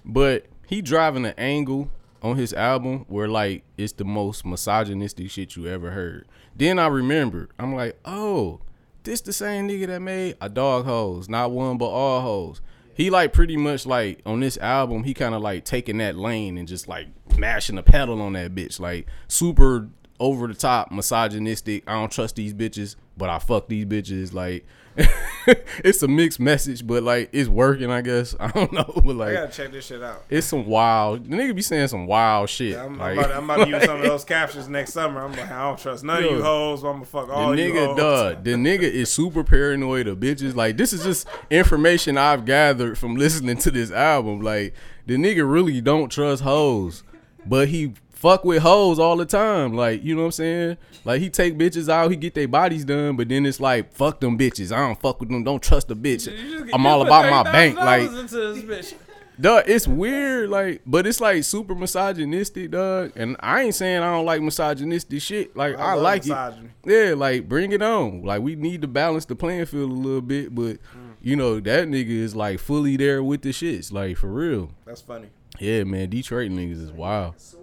but 0.03 0.47
he 0.67 0.81
driving 0.81 1.25
an 1.25 1.35
angle 1.37 1.89
on 2.23 2.37
his 2.37 2.53
album 2.53 3.05
where 3.07 3.27
like 3.27 3.63
it's 3.77 3.93
the 3.93 4.05
most 4.05 4.45
misogynistic 4.45 5.29
shit 5.29 5.55
you 5.55 5.67
ever 5.67 5.91
heard. 5.91 6.25
Then 6.55 6.79
I 6.79 6.87
remembered, 6.87 7.51
I'm 7.59 7.75
like, 7.75 7.99
oh, 8.05 8.61
this 9.03 9.21
the 9.21 9.33
same 9.33 9.67
nigga 9.67 9.87
that 9.87 10.01
made 10.01 10.37
a 10.39 10.49
dog 10.49 10.85
hoes, 10.85 11.27
not 11.27 11.51
one 11.51 11.77
but 11.77 11.89
all 11.89 12.21
hoes. 12.21 12.61
He 12.95 13.09
like 13.09 13.33
pretty 13.33 13.57
much 13.57 13.85
like 13.85 14.21
on 14.25 14.39
this 14.39 14.57
album, 14.57 15.03
he 15.03 15.13
kind 15.13 15.35
of 15.35 15.41
like 15.41 15.65
taking 15.65 15.97
that 15.97 16.15
lane 16.15 16.57
and 16.57 16.67
just 16.67 16.87
like 16.87 17.07
mashing 17.37 17.75
the 17.75 17.83
pedal 17.83 18.21
on 18.21 18.33
that 18.33 18.55
bitch, 18.55 18.79
like 18.79 19.07
super 19.27 19.89
over 20.19 20.47
the 20.47 20.53
top, 20.53 20.91
misogynistic. 20.91 21.83
I 21.87 21.93
don't 21.93 22.11
trust 22.11 22.35
these 22.35 22.53
bitches, 22.53 22.95
but 23.17 23.29
I 23.29 23.39
fuck 23.39 23.67
these 23.67 23.85
bitches. 23.85 24.33
Like 24.33 24.65
it's 25.83 26.03
a 26.03 26.07
mixed 26.07 26.39
message, 26.39 26.85
but 26.85 27.03
like 27.03 27.29
it's 27.31 27.49
working. 27.49 27.89
I 27.91 28.01
guess 28.01 28.35
I 28.39 28.47
don't 28.51 28.71
know, 28.71 28.91
but 29.03 29.11
I 29.11 29.13
like 29.13 29.33
gotta 29.33 29.51
check 29.51 29.71
this 29.71 29.85
shit 29.87 30.03
out. 30.03 30.23
it's 30.29 30.47
some 30.47 30.65
wild. 30.65 31.29
The 31.29 31.35
nigga 31.35 31.55
be 31.55 31.61
saying 31.61 31.87
some 31.87 32.05
wild 32.05 32.49
shit. 32.49 32.77
I'm, 32.77 32.97
like, 32.97 33.17
I'm, 33.17 33.19
about, 33.19 33.31
I'm 33.31 33.43
about 33.49 33.65
to 33.65 33.69
use 33.71 33.83
some 33.83 33.97
of 33.97 34.03
those 34.07 34.23
captions 34.23 34.67
next 34.69 34.93
summer. 34.93 35.21
I'm 35.23 35.31
like, 35.31 35.51
I 35.51 35.61
don't 35.63 35.79
trust 35.79 36.03
none 36.03 36.21
Yo. 36.23 36.29
of 36.29 36.37
you 36.37 36.43
hoes. 36.43 36.81
So 36.81 36.87
I'm 36.87 36.95
gonna 36.95 37.05
fuck 37.05 37.27
The 37.27 37.33
all 37.33 37.57
you 37.59 37.71
nigga, 37.73 37.85
hoes. 37.87 37.97
duh, 37.97 38.41
the 38.41 38.51
nigga 38.51 38.81
is 38.83 39.11
super 39.11 39.43
paranoid 39.43 40.07
of 40.07 40.19
bitches. 40.19 40.55
Like, 40.55 40.77
this 40.77 40.93
is 40.93 41.03
just 41.03 41.27
information 41.49 42.17
I've 42.17 42.45
gathered 42.45 42.97
from 42.97 43.15
listening 43.15 43.57
to 43.57 43.71
this 43.71 43.91
album. 43.91 44.41
Like, 44.41 44.73
the 45.05 45.15
nigga 45.15 45.49
really 45.51 45.81
don't 45.81 46.09
trust 46.09 46.43
hoes, 46.43 47.03
but 47.45 47.67
he 47.69 47.93
fuck 48.23 48.45
with 48.45 48.63
hoes 48.63 48.99
all 48.99 49.17
the 49.17 49.25
time. 49.25 49.73
Like, 49.73 50.01
you 50.01 50.15
know 50.15 50.21
what 50.21 50.27
I'm 50.27 50.31
saying? 50.31 50.77
Like, 51.03 51.19
he 51.19 51.29
take 51.29 51.57
bitches 51.57 51.89
out, 51.89 52.09
he 52.09 52.15
get 52.15 52.33
their 52.33 52.47
bodies 52.47 52.85
done, 52.85 53.17
but 53.17 53.27
then 53.27 53.45
it's 53.45 53.59
like, 53.59 53.91
fuck 53.91 54.21
them 54.21 54.37
bitches. 54.37 54.71
I 54.71 54.79
don't 54.79 54.99
fuck 54.99 55.19
with 55.19 55.27
them. 55.27 55.43
Don't 55.43 55.61
trust 55.61 55.89
the 55.89 55.95
bitch. 55.95 56.31
I'm 56.73 56.87
all 56.87 57.01
about 57.01 57.29
my 57.29 57.51
bank. 57.51 57.77
Like, 57.77 58.03
into 58.03 58.53
this 58.53 58.93
bitch. 58.93 58.93
Duh, 59.41 59.63
it's 59.65 59.87
weird, 59.87 60.49
like, 60.51 60.83
but 60.85 61.05
it's 61.05 61.19
like 61.19 61.43
super 61.43 61.75
misogynistic, 61.75 62.71
dog. 62.71 63.11
And 63.15 63.35
I 63.39 63.63
ain't 63.63 63.75
saying 63.75 64.01
I 64.01 64.13
don't 64.13 64.25
like 64.25 64.41
misogynistic 64.41 65.21
shit. 65.21 65.57
Like, 65.57 65.75
I, 65.75 65.95
love 65.95 66.03
like 66.03 66.21
misogyny. 66.21 66.69
it. 66.85 67.09
Yeah, 67.09 67.15
like, 67.15 67.49
bring 67.49 67.71
it 67.71 67.81
on. 67.81 68.23
Like, 68.23 68.41
we 68.41 68.55
need 68.55 68.83
to 68.83 68.87
balance 68.87 69.25
the 69.25 69.35
playing 69.35 69.65
field 69.65 69.89
a 69.89 69.93
little 69.93 70.21
bit, 70.21 70.53
but 70.53 70.77
mm. 70.77 71.15
you 71.19 71.35
know 71.35 71.59
that 71.59 71.87
nigga 71.87 72.09
is 72.09 72.35
like 72.35 72.59
fully 72.59 72.95
there 72.95 73.21
with 73.23 73.41
the 73.41 73.49
shits, 73.49 73.91
like 73.91 74.17
for 74.17 74.27
real. 74.27 74.69
That's 74.85 75.01
funny. 75.01 75.29
Yeah, 75.59 75.83
man, 75.83 76.09
Detroit 76.09 76.51
niggas 76.51 76.81
is 76.81 76.91
wild. 76.91 77.39
Sword 77.39 77.62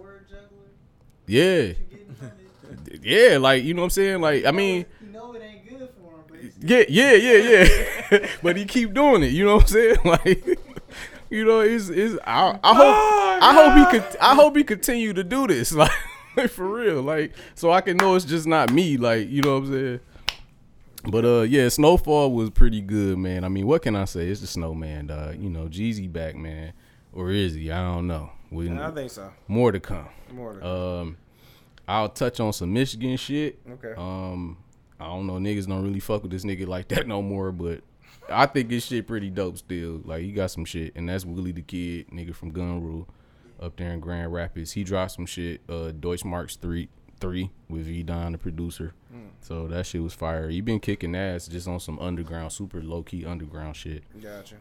Yeah, 1.31 1.61
You 1.61 1.75
getting 1.89 2.15
from 2.15 2.31
it? 2.87 2.99
yeah, 3.03 3.37
like 3.37 3.63
you 3.63 3.73
know 3.73 3.81
what 3.81 3.85
I'm 3.85 3.89
saying. 3.91 4.19
Like, 4.21 4.45
I 4.45 4.51
mean, 4.51 4.85
you 5.01 5.07
know 5.13 5.33
it 5.33 5.41
ain't 5.41 5.67
good 5.69 5.89
for 5.97 6.11
him, 6.11 6.23
but 6.27 6.59
Yeah, 6.69 6.83
yeah, 6.89 7.13
yeah, 7.13 7.67
yeah. 8.11 8.27
but 8.43 8.57
he 8.57 8.65
keep 8.65 8.93
doing 8.93 9.23
it. 9.23 9.31
You 9.31 9.45
know 9.45 9.55
what 9.55 9.63
I'm 9.63 9.67
saying? 9.69 9.97
Like, 10.05 10.59
you 11.29 11.45
know, 11.45 11.61
it's 11.61 11.87
it's. 11.87 12.19
I, 12.27 12.59
I 12.61 12.73
hope 12.75 12.95
I 13.43 13.53
hope 13.53 13.77
he 13.93 13.99
could. 13.99 14.17
I 14.19 14.35
hope 14.35 14.57
he 14.57 14.63
continue 14.65 15.13
to 15.13 15.23
do 15.23 15.47
this. 15.47 15.71
Like, 15.71 15.91
like 16.35 16.49
for 16.51 16.67
real. 16.67 17.01
Like, 17.01 17.31
so 17.55 17.71
I 17.71 17.79
can 17.79 17.95
know 17.95 18.15
it's 18.15 18.25
just 18.25 18.45
not 18.47 18.71
me. 18.73 18.97
Like, 18.97 19.29
you 19.29 19.41
know 19.41 19.59
what 19.59 19.67
I'm 19.67 19.71
saying? 19.73 19.99
But 21.09 21.23
uh, 21.25 21.41
yeah, 21.43 21.67
SnoFall 21.67 22.33
was 22.33 22.49
pretty 22.49 22.81
good, 22.81 23.17
man. 23.17 23.43
I 23.45 23.47
mean, 23.49 23.65
what 23.67 23.81
can 23.81 23.95
I 23.95 24.03
say? 24.05 24.27
It's 24.27 24.41
the 24.41 24.47
Snowman, 24.47 25.07
dog. 25.07 25.39
You 25.39 25.49
know, 25.49 25.67
Jeezy 25.67 26.11
back, 26.11 26.35
man, 26.35 26.73
or 27.13 27.31
is 27.31 27.53
he? 27.53 27.71
I 27.71 27.81
don't 27.81 28.07
know. 28.07 28.29
We, 28.51 28.69
I 28.69 28.91
think 28.91 29.09
so. 29.11 29.31
more 29.47 29.71
to 29.71 29.79
come. 29.79 30.07
More 30.33 30.53
than 30.53 30.63
Um, 30.63 31.17
I'll 31.91 32.09
touch 32.09 32.39
on 32.39 32.53
some 32.53 32.71
Michigan 32.73 33.17
shit. 33.17 33.59
okay. 33.69 33.93
Um, 33.97 34.57
I 34.99 35.07
don't 35.07 35.27
know, 35.27 35.33
niggas 35.33 35.67
don't 35.67 35.83
really 35.83 35.99
fuck 35.99 36.21
with 36.21 36.31
this 36.31 36.45
nigga 36.45 36.67
like 36.67 36.87
that 36.89 37.07
no 37.07 37.21
more, 37.21 37.51
but 37.51 37.81
I 38.29 38.45
think 38.45 38.69
his 38.71 38.85
shit 38.85 39.07
pretty 39.07 39.29
dope 39.29 39.57
still. 39.57 40.01
Like 40.05 40.21
he 40.21 40.31
got 40.31 40.51
some 40.51 40.63
shit, 40.63 40.95
and 40.95 41.09
that's 41.09 41.25
Willie 41.25 41.51
the 41.51 41.61
Kid, 41.61 42.09
nigga 42.09 42.33
from 42.35 42.51
Gun 42.51 42.81
Rule, 42.81 43.07
up 43.59 43.75
there 43.77 43.91
in 43.91 43.99
Grand 43.99 44.31
Rapids. 44.31 44.71
He 44.71 44.83
dropped 44.83 45.11
some 45.11 45.25
shit, 45.25 45.61
uh, 45.67 45.91
Deutschmarks 45.91 46.57
three 46.59 46.89
three 47.19 47.51
with 47.69 47.85
V 47.85 48.03
Don, 48.03 48.31
the 48.31 48.37
producer. 48.37 48.93
So 49.41 49.67
that 49.67 49.85
shit 49.85 50.01
was 50.01 50.13
fire. 50.13 50.49
He 50.49 50.61
been 50.61 50.79
kicking 50.79 51.15
ass 51.15 51.47
just 51.47 51.67
on 51.67 51.79
some 51.79 51.99
underground, 51.99 52.51
super 52.53 52.81
low 52.81 53.03
key 53.03 53.25
underground 53.25 53.75
shit. 53.75 54.03
Gotcha. 54.21 54.55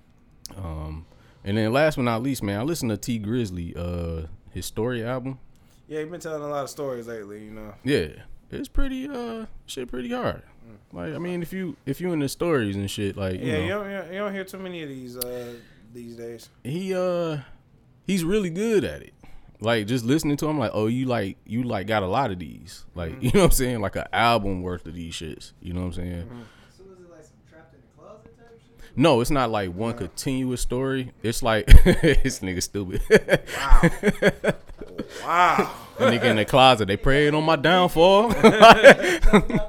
Um, 0.56 1.06
and 1.44 1.56
then 1.56 1.72
last 1.72 1.96
but 1.96 2.02
not 2.02 2.22
least, 2.22 2.42
man, 2.42 2.58
I 2.60 2.62
listened 2.62 2.90
to 2.90 2.96
Tee 2.96 3.20
Grizzley, 3.20 3.76
uh, 3.76 4.26
his 4.50 4.66
story 4.66 5.04
album. 5.04 5.38
Yeah, 5.90 6.00
you've 6.00 6.10
been 6.10 6.20
telling 6.20 6.42
a 6.42 6.48
lot 6.48 6.62
of 6.64 6.70
stories 6.70 7.06
lately. 7.08 7.44
You 7.44 7.50
know. 7.50 7.74
Yeah, 7.84 8.06
it's 8.50 8.68
pretty 8.68 9.08
uh 9.08 9.46
shit 9.66 9.88
pretty 9.90 10.10
hard. 10.12 10.42
Like 10.92 11.14
I 11.14 11.18
mean, 11.18 11.42
if 11.42 11.52
you 11.52 11.76
if 11.84 12.00
you 12.00 12.12
in 12.12 12.20
the 12.20 12.28
stories 12.28 12.76
and 12.76 12.90
shit, 12.90 13.16
like 13.16 13.40
you 13.40 13.46
Yeah, 13.46 13.52
know, 13.58 13.62
you 13.64 13.68
don't, 13.90 14.12
you 14.12 14.18
don't 14.20 14.32
hear 14.32 14.44
too 14.44 14.58
many 14.58 14.82
of 14.84 14.88
these 14.88 15.16
uh 15.16 15.54
these 15.92 16.16
days. 16.16 16.48
he 16.64 16.94
uh 16.94 17.38
he's 18.06 18.24
really 18.24 18.50
good 18.50 18.84
at 18.84 19.02
it. 19.02 19.12
Like 19.60 19.86
just 19.88 20.04
listening 20.04 20.36
to 20.38 20.46
him, 20.48 20.58
like 20.58 20.70
oh 20.74 20.86
you 20.86 21.06
like 21.06 21.36
you 21.44 21.64
like 21.64 21.86
got 21.86 22.02
a 22.02 22.06
lot 22.06 22.30
of 22.30 22.38
these, 22.38 22.86
like 22.94 23.12
you 23.20 23.30
know 23.34 23.40
what 23.40 23.44
I'm 23.46 23.50
saying, 23.50 23.80
like 23.80 23.96
an 23.96 24.06
album 24.12 24.62
worth 24.62 24.86
of 24.86 24.94
these 24.94 25.12
shits. 25.14 25.52
You 25.60 25.72
know 25.74 25.80
what 25.80 25.86
I'm 25.88 25.92
saying? 25.94 26.28
So 26.30 26.36
No, 28.96 29.20
it's 29.20 29.30
not 29.30 29.50
like 29.50 29.72
one 29.74 29.94
continuous 29.94 30.60
story. 30.60 31.12
It's 31.22 31.42
like 31.42 31.66
this 31.84 32.40
nigga 32.40 32.62
stupid. 32.62 33.02
Wow. 35.22 35.74
That 36.00 36.14
nigga 36.14 36.24
in 36.30 36.36
the 36.36 36.46
closet, 36.46 36.86
they 36.86 36.96
prayed 36.96 37.34
on 37.34 37.44
my 37.44 37.56
downfall. 37.56 38.30
Talking 38.32 38.54
about 38.54 38.82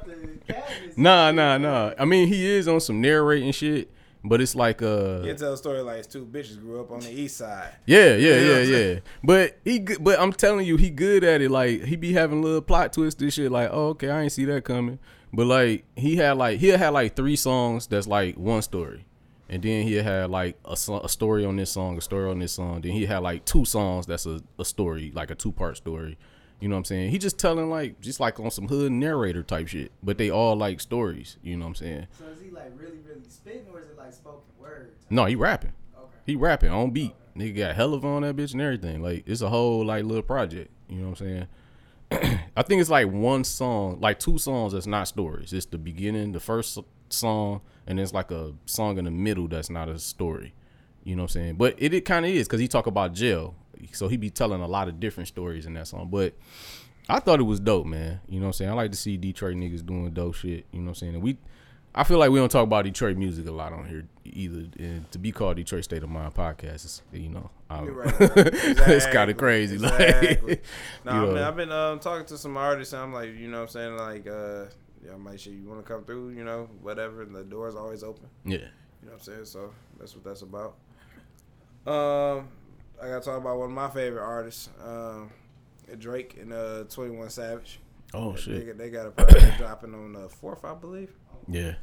the 0.06 0.38
cabinets. 0.46 0.96
nah, 0.96 1.30
nah, 1.30 1.58
nah. 1.58 1.92
I 1.98 2.06
mean, 2.06 2.26
he 2.26 2.46
is 2.46 2.66
on 2.68 2.80
some 2.80 3.02
narrating 3.02 3.52
shit, 3.52 3.90
but 4.24 4.40
it's 4.40 4.54
like 4.54 4.80
uh, 4.80 5.20
You 5.24 5.34
tell 5.34 5.52
a 5.52 5.56
story 5.58 5.82
like 5.82 5.98
his 5.98 6.06
two 6.06 6.24
bitches 6.24 6.58
grew 6.58 6.80
up 6.80 6.90
on 6.90 7.00
the 7.00 7.10
east 7.10 7.36
side. 7.36 7.74
Yeah, 7.84 8.16
yeah, 8.16 8.38
yeah, 8.38 8.58
yeah. 8.60 8.98
But 9.22 9.58
he, 9.62 9.80
good, 9.80 10.02
but 10.02 10.18
I'm 10.18 10.32
telling 10.32 10.64
you, 10.64 10.78
he 10.78 10.88
good 10.88 11.22
at 11.22 11.42
it. 11.42 11.50
Like 11.50 11.84
he 11.84 11.96
be 11.96 12.14
having 12.14 12.40
little 12.40 12.62
plot 12.62 12.94
twists 12.94 13.20
and 13.20 13.30
shit. 13.30 13.52
Like, 13.52 13.68
oh, 13.70 13.88
okay, 13.88 14.08
I 14.08 14.22
ain't 14.22 14.32
see 14.32 14.46
that 14.46 14.64
coming. 14.64 15.00
But 15.34 15.46
like 15.48 15.84
he 15.96 16.16
had 16.16 16.38
like 16.38 16.60
he 16.60 16.68
had 16.68 16.88
like 16.94 17.14
three 17.14 17.36
songs 17.36 17.86
that's 17.86 18.06
like 18.06 18.38
one 18.38 18.62
story, 18.62 19.04
and 19.52 19.62
then 19.62 19.86
he 19.86 19.96
had 19.96 20.30
like 20.30 20.56
a, 20.64 20.72
a 20.72 21.08
story 21.10 21.44
on 21.44 21.56
this 21.56 21.70
song, 21.70 21.98
a 21.98 22.00
story 22.00 22.30
on 22.30 22.38
this 22.38 22.52
song. 22.52 22.80
Then 22.80 22.92
he 22.92 23.04
had 23.04 23.18
like 23.18 23.44
two 23.44 23.66
songs 23.66 24.06
that's 24.06 24.24
a, 24.24 24.40
a 24.58 24.64
story, 24.64 25.12
like 25.14 25.30
a 25.30 25.34
two 25.34 25.52
part 25.52 25.76
story. 25.76 26.16
You 26.58 26.68
know 26.68 26.76
what 26.76 26.78
I'm 26.78 26.84
saying? 26.86 27.10
He 27.10 27.18
just 27.18 27.38
telling 27.38 27.68
like 27.68 28.00
just 28.00 28.18
like 28.18 28.40
on 28.40 28.50
some 28.50 28.68
hood 28.68 28.92
narrator 28.92 29.42
type 29.42 29.68
shit, 29.68 29.92
but 30.02 30.16
they 30.16 30.30
all 30.30 30.56
like 30.56 30.80
stories. 30.80 31.36
You 31.42 31.58
know 31.58 31.66
what 31.66 31.68
I'm 31.68 31.74
saying? 31.74 32.06
So 32.18 32.24
is 32.28 32.40
he 32.40 32.48
like 32.48 32.72
really, 32.78 32.96
really 33.06 33.28
spitting 33.28 33.66
or 33.70 33.80
is 33.80 33.88
it 33.88 33.98
like 33.98 34.14
spoken 34.14 34.40
word? 34.58 34.94
No, 35.10 35.26
he 35.26 35.34
rapping. 35.34 35.74
Okay. 35.98 36.16
He 36.24 36.34
rapping 36.34 36.70
on 36.70 36.90
beat. 36.90 37.12
Nigga 37.36 37.58
got 37.58 37.74
hell 37.74 37.92
of 37.92 38.06
on 38.06 38.22
that 38.22 38.34
bitch 38.36 38.54
and 38.54 38.62
everything. 38.62 39.02
Like 39.02 39.24
it's 39.26 39.42
a 39.42 39.50
whole 39.50 39.84
like 39.84 40.04
little 40.04 40.22
project. 40.22 40.70
You 40.88 41.00
know 41.00 41.10
what 41.10 41.20
I'm 41.20 41.46
saying? 42.10 42.40
I 42.56 42.62
think 42.62 42.80
it's 42.80 42.88
like 42.88 43.08
one 43.08 43.44
song, 43.44 44.00
like 44.00 44.18
two 44.18 44.38
songs 44.38 44.72
that's 44.72 44.86
not 44.86 45.08
stories. 45.08 45.52
It's 45.52 45.66
the 45.66 45.76
beginning, 45.76 46.32
the 46.32 46.40
first 46.40 46.78
song, 47.10 47.60
and 47.86 47.98
it's 48.00 48.12
like 48.12 48.30
a 48.30 48.52
song 48.66 48.98
in 48.98 49.04
the 49.04 49.10
middle 49.10 49.48
that's 49.48 49.70
not 49.70 49.88
a 49.88 49.98
story. 49.98 50.54
You 51.04 51.16
know 51.16 51.22
what 51.22 51.30
I'm 51.34 51.40
saying? 51.42 51.54
But 51.56 51.74
it, 51.78 51.92
it 51.94 52.04
kind 52.04 52.24
of 52.24 52.30
is 52.30 52.46
because 52.46 52.60
he 52.60 52.68
talk 52.68 52.86
about 52.86 53.12
jail, 53.12 53.54
so 53.92 54.08
he 54.08 54.16
be 54.16 54.30
telling 54.30 54.60
a 54.60 54.68
lot 54.68 54.88
of 54.88 55.00
different 55.00 55.28
stories 55.28 55.66
in 55.66 55.74
that 55.74 55.88
song. 55.88 56.08
But 56.10 56.34
I 57.08 57.18
thought 57.18 57.40
it 57.40 57.44
was 57.44 57.60
dope, 57.60 57.86
man. 57.86 58.20
You 58.28 58.38
know 58.38 58.46
what 58.46 58.48
I'm 58.48 58.52
saying? 58.54 58.70
I 58.70 58.74
like 58.74 58.92
to 58.92 58.96
see 58.96 59.16
Detroit 59.16 59.56
niggas 59.56 59.84
doing 59.84 60.08
dope 60.10 60.34
shit. 60.36 60.66
You 60.70 60.80
know 60.80 60.84
what 60.84 60.88
I'm 60.90 60.94
saying? 60.94 61.14
And 61.14 61.22
we, 61.22 61.38
I 61.94 62.04
feel 62.04 62.18
like 62.18 62.30
we 62.30 62.38
don't 62.38 62.50
talk 62.50 62.62
about 62.62 62.84
Detroit 62.84 63.16
music 63.16 63.48
a 63.48 63.50
lot 63.50 63.72
on 63.72 63.86
here 63.86 64.04
either. 64.24 64.66
And 64.78 65.10
to 65.10 65.18
be 65.18 65.32
called 65.32 65.56
Detroit 65.56 65.84
State 65.84 66.04
of 66.04 66.08
Mind 66.08 66.34
podcast 66.34 66.84
is, 66.84 67.02
you 67.12 67.28
know, 67.28 67.50
right. 67.68 68.14
it's 68.20 69.06
kind 69.06 69.30
of 69.30 69.36
crazy. 69.36 69.74
Exactly. 69.82 70.50
Like, 70.50 70.64
No, 71.04 71.12
I 71.12 71.26
mean. 71.26 71.38
I've 71.38 71.56
been 71.56 71.72
um, 71.72 71.98
talking 71.98 72.26
to 72.26 72.38
some 72.38 72.56
artists, 72.56 72.94
and 72.94 73.02
I'm 73.02 73.12
like, 73.12 73.34
you 73.34 73.48
know, 73.48 73.58
what 73.58 73.62
I'm 73.62 73.68
saying 73.68 73.96
like, 73.96 74.26
uh, 74.28 74.66
yeah, 75.04 75.12
like, 75.24 75.38
shit, 75.38 75.54
you 75.54 75.68
want 75.68 75.84
to 75.84 75.92
come 75.92 76.04
through, 76.04 76.30
you 76.30 76.44
know, 76.44 76.68
whatever. 76.80 77.22
And 77.22 77.34
the 77.34 77.42
door's 77.44 77.74
always 77.76 78.02
open. 78.02 78.26
yeah, 78.44 78.58
You 78.58 78.64
know 79.08 79.12
what 79.12 79.14
I'm 79.14 79.20
saying? 79.20 79.44
So 79.46 79.72
that's 79.98 80.14
what 80.14 80.24
that's 80.24 80.42
about. 80.42 80.74
Um, 81.86 82.48
I 83.02 83.08
got 83.08 83.22
to 83.22 83.28
talk 83.30 83.38
about 83.38 83.58
one 83.58 83.70
of 83.70 83.74
my 83.74 83.88
favorite 83.90 84.22
artists, 84.22 84.68
um, 84.84 85.30
Drake 85.98 86.36
and 86.40 86.52
uh, 86.52 86.84
21 86.84 87.28
Savage. 87.30 87.80
oh 88.14 88.32
They, 88.32 88.40
shit, 88.40 88.66
got- 88.66 88.78
they 88.78 88.90
got 88.90 89.06
a 89.06 89.10
project 89.10 89.58
dropping 89.58 89.94
on 89.94 90.12
the 90.12 90.28
fourth, 90.28 90.64
I 90.64 90.74
believe. 90.74 91.10
yeah. 91.48 91.74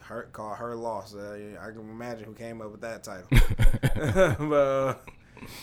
Her 0.00 0.24
called 0.32 0.58
her 0.58 0.74
loss. 0.76 1.14
Uh, 1.14 1.56
I 1.58 1.70
can 1.70 1.80
imagine 1.80 2.24
who 2.24 2.34
came 2.34 2.60
up 2.60 2.70
with 2.70 2.82
that 2.82 3.02
title. 3.04 3.26
but 4.50 4.54
uh, 4.54 4.94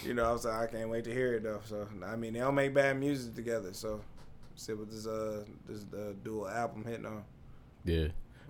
you 0.04 0.16
know, 0.16 0.26
I 0.28 0.32
was 0.32 0.46
like, 0.46 0.56
I 0.56 0.66
can't 0.66 0.90
wait 0.90 1.04
to 1.04 1.14
hear 1.14 1.36
it 1.36 1.44
though. 1.44 1.60
So 1.66 1.88
I 2.04 2.16
mean, 2.16 2.34
they 2.34 2.40
don't 2.40 2.56
make 2.56 2.74
bad 2.74 3.00
music 3.00 3.36
together. 3.36 3.72
So 3.74 4.02
see 4.62 4.74
what 4.74 4.90
this 4.92 5.08
uh 5.08 5.44
this 5.68 5.86
uh, 5.94 6.14
dual 6.24 6.48
album 6.48 6.84
hitting 6.86 7.06
on. 7.06 7.24
Yeah, 7.86 8.08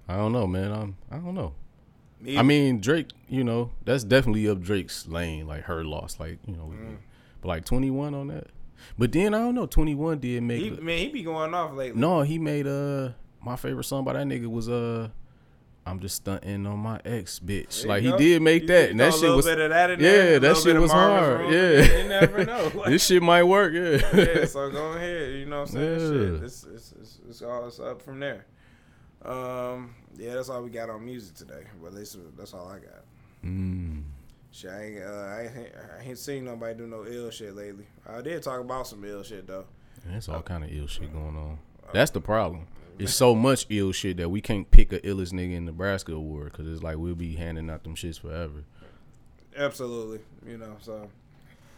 I 0.07 0.18
don't 0.18 0.32
know, 0.34 0.45
man. 0.47 0.72
I'm 0.72 0.97
I 1.09 1.18
don't 1.18 1.36
know. 1.36 1.53
Me- 2.20 2.38
I 2.38 2.41
mean, 2.43 2.80
Drake, 2.82 3.07
you 3.30 3.43
know, 3.43 3.72
that's 3.86 4.03
definitely 4.03 4.47
up 4.47 4.62
Drake's 4.62 5.07
lane, 5.07 5.47
like 5.47 5.64
her 5.64 5.84
loss, 5.84 6.20
like 6.20 6.38
you 6.45 6.55
know, 6.55 6.72
Mm. 6.76 6.97
but 7.41 7.47
like 7.47 7.66
twenty 7.66 7.89
one 7.89 8.14
on 8.14 8.28
that. 8.28 8.47
But 8.97 9.12
then 9.12 9.34
I 9.34 9.39
don't 9.39 9.55
know, 9.55 9.66
twenty 9.68 9.95
one 9.95 10.20
did 10.20 10.43
make. 10.43 10.62
he, 10.62 10.70
the- 10.70 10.82
man, 10.82 10.97
he 10.97 11.07
be 11.09 11.24
going 11.24 11.53
off 11.53 11.74
lately. 11.74 11.99
no, 11.99 12.22
he 12.22 12.38
made 12.38 12.68
uh 12.68 13.09
my 13.43 13.55
favorite 13.55 13.86
song 13.86 14.03
by 14.03 14.14
that 14.14 14.28
nigga 14.28 14.47
was 14.47 14.70
uh. 14.70 15.09
I'm 15.86 15.99
just 15.99 16.17
stunting 16.17 16.67
on 16.67 16.79
my 16.79 17.01
ex, 17.03 17.39
bitch. 17.39 17.86
Like 17.86 18.03
he 18.03 18.11
did 18.15 18.41
make 18.41 18.63
You 18.63 18.67
that, 18.69 18.91
and 18.91 18.99
that 18.99 19.13
shit 19.13 19.32
was 19.32 19.45
that 19.45 19.57
yeah, 19.99 20.38
that 20.38 20.57
shit 20.57 20.79
was 20.79 20.91
hard. 20.91 21.39
Room. 21.41 21.53
Yeah, 21.53 21.97
you 21.97 22.07
never 22.07 22.45
know. 22.45 22.71
Like, 22.75 22.89
this 22.89 23.05
shit 23.05 23.21
might 23.21 23.43
work. 23.43 23.73
Yeah, 23.73 23.99
yeah, 24.13 24.45
so 24.45 24.69
go 24.69 24.93
ahead. 24.93 25.34
You 25.34 25.45
know 25.47 25.61
what 25.61 25.69
I'm 25.69 25.75
saying? 25.75 25.99
Yeah. 25.99 26.36
Shit, 26.38 26.43
it's, 26.43 26.63
it's, 26.63 26.93
it's, 26.99 27.19
it's 27.27 27.41
all 27.41 27.67
it's 27.67 27.79
up 27.79 28.01
from 28.01 28.19
there. 28.19 28.45
Um, 29.25 29.95
yeah, 30.17 30.36
that's 30.36 30.49
all 30.49 30.61
we 30.61 30.69
got 30.69 30.89
on 30.89 31.03
music 31.03 31.36
today. 31.36 31.63
Well, 31.79 31.91
at 31.91 32.38
that's 32.38 32.53
all 32.53 32.67
I 32.67 32.79
got. 32.79 33.03
mm. 33.43 34.03
Shit, 34.51 34.69
I 34.69 34.84
ain't, 34.84 35.03
uh, 35.03 35.07
I 35.07 35.41
ain't, 35.43 35.71
I 35.99 36.03
ain't 36.03 36.17
seen 36.17 36.45
nobody 36.45 36.77
do 36.77 36.88
no 36.88 37.05
ill 37.05 37.29
shit 37.29 37.55
lately. 37.55 37.86
I 38.07 38.21
did 38.21 38.43
talk 38.43 38.59
about 38.59 38.88
some 38.88 39.03
ill 39.05 39.23
shit 39.23 39.47
though. 39.47 39.65
There's 40.05 40.27
all 40.29 40.41
kind 40.41 40.63
of 40.63 40.71
ill 40.71 40.88
shit 40.88 41.11
going 41.11 41.38
on. 41.38 41.59
That's 41.93 42.11
the 42.11 42.21
problem. 42.21 42.67
It's 43.00 43.14
so 43.14 43.34
much 43.34 43.66
ill 43.70 43.92
shit 43.92 44.18
that 44.18 44.30
we 44.30 44.42
can't 44.42 44.70
pick 44.70 44.94
a 44.94 45.00
illest 45.00 45.34
nigga 45.34 45.56
in 45.56 45.66
Nebraska 45.66 46.14
award 46.14 46.52
because 46.52 46.68
it's 46.72 46.84
like 46.84 46.98
we'll 46.98 47.16
be 47.16 47.36
handing 47.36 47.70
out 47.70 47.84
them 47.84 47.96
shits 47.96 48.20
forever. 48.20 48.64
Absolutely, 49.58 50.20
you 50.46 50.58
know. 50.58 50.76
So, 50.82 51.10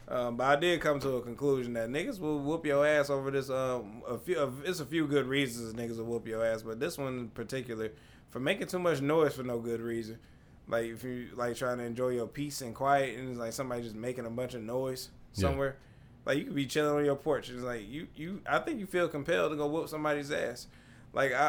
um, 0.07 0.35
but 0.37 0.43
I 0.45 0.55
did 0.59 0.81
come 0.81 0.99
to 0.99 1.17
a 1.17 1.21
conclusion 1.21 1.73
that 1.73 1.89
niggas 1.89 2.19
will 2.19 2.39
whoop 2.39 2.65
your 2.65 2.85
ass 2.85 3.09
over 3.09 3.31
this. 3.31 3.49
Um, 3.49 4.03
a 4.07 4.17
few, 4.17 4.37
uh, 4.37 4.51
it's 4.65 4.79
a 4.79 4.85
few 4.85 5.07
good 5.07 5.25
reasons 5.25 5.73
niggas 5.73 5.97
will 5.97 6.05
whoop 6.05 6.27
your 6.27 6.45
ass, 6.45 6.61
but 6.61 6.79
this 6.79 6.97
one 6.97 7.17
in 7.19 7.29
particular 7.29 7.91
for 8.29 8.39
making 8.39 8.67
too 8.67 8.79
much 8.79 9.01
noise 9.01 9.33
for 9.35 9.43
no 9.43 9.59
good 9.59 9.81
reason. 9.81 10.19
Like 10.67 10.85
if 10.85 11.03
you 11.03 11.29
like 11.35 11.55
trying 11.55 11.77
to 11.79 11.83
enjoy 11.83 12.09
your 12.09 12.27
peace 12.27 12.61
and 12.61 12.75
quiet, 12.75 13.17
and 13.17 13.29
it's 13.29 13.39
like 13.39 13.53
somebody 13.53 13.81
just 13.83 13.95
making 13.95 14.25
a 14.25 14.29
bunch 14.29 14.53
of 14.53 14.61
noise 14.61 15.09
Yeah. 15.35 15.41
somewhere. 15.49 15.77
Like 16.25 16.37
you 16.37 16.45
could 16.45 16.55
be 16.55 16.65
chilling 16.67 16.95
on 16.99 17.05
your 17.05 17.15
porch. 17.15 17.49
and 17.49 17.57
It's 17.57 17.65
like 17.65 17.81
you, 17.89 18.07
you. 18.15 18.41
I 18.45 18.59
think 18.59 18.79
you 18.79 18.85
feel 18.85 19.07
compelled 19.09 19.51
to 19.51 19.57
go 19.57 19.67
whoop 19.67 19.89
somebody's 19.89 20.31
ass. 20.31 20.67
Like 21.13 21.31
I, 21.31 21.47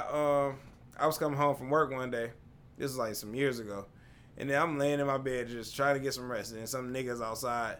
um, 0.48 0.58
I 0.98 1.06
was 1.06 1.18
coming 1.18 1.38
home 1.38 1.56
from 1.56 1.70
work 1.70 1.90
one 1.90 2.10
day. 2.10 2.30
This 2.76 2.90
is 2.90 2.98
like 2.98 3.14
some 3.14 3.34
years 3.34 3.58
ago. 3.58 3.86
And 4.36 4.50
then 4.50 4.60
I'm 4.60 4.78
laying 4.78 5.00
in 5.00 5.06
my 5.06 5.18
bed 5.18 5.48
just 5.48 5.76
trying 5.76 5.94
to 5.94 6.00
get 6.00 6.14
some 6.14 6.30
rest. 6.30 6.52
And 6.52 6.68
some 6.68 6.92
niggas 6.92 7.22
outside, 7.22 7.76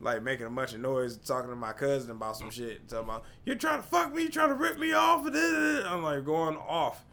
like 0.00 0.22
making 0.22 0.46
a 0.46 0.50
bunch 0.50 0.74
of 0.74 0.80
noise, 0.80 1.16
talking 1.16 1.50
to 1.50 1.56
my 1.56 1.72
cousin 1.72 2.10
about 2.10 2.36
some 2.36 2.50
shit. 2.50 2.88
Talking 2.88 3.08
about, 3.08 3.24
you're 3.44 3.56
trying 3.56 3.80
to 3.80 3.88
fuck 3.88 4.12
me, 4.12 4.22
you're 4.22 4.30
trying 4.30 4.48
to 4.48 4.54
rip 4.54 4.78
me 4.78 4.92
off. 4.92 5.26
I'm 5.26 6.02
like, 6.02 6.24
going 6.24 6.56
off. 6.56 7.04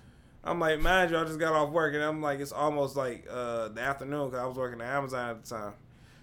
I'm 0.44 0.60
like, 0.60 0.80
mind 0.80 1.12
you, 1.12 1.18
I 1.18 1.24
just 1.24 1.40
got 1.40 1.54
off 1.54 1.70
work. 1.70 1.94
And 1.94 2.04
I'm 2.04 2.22
like, 2.22 2.40
it's 2.40 2.52
almost 2.52 2.96
like 2.96 3.28
uh, 3.30 3.70
the 3.70 3.82
afternoon 3.82 4.30
because 4.30 4.44
I 4.44 4.48
was 4.48 4.58
working 4.58 4.82
at 4.82 4.88
Amazon 4.88 5.30
at 5.30 5.44
the 5.44 5.50
time. 5.56 5.74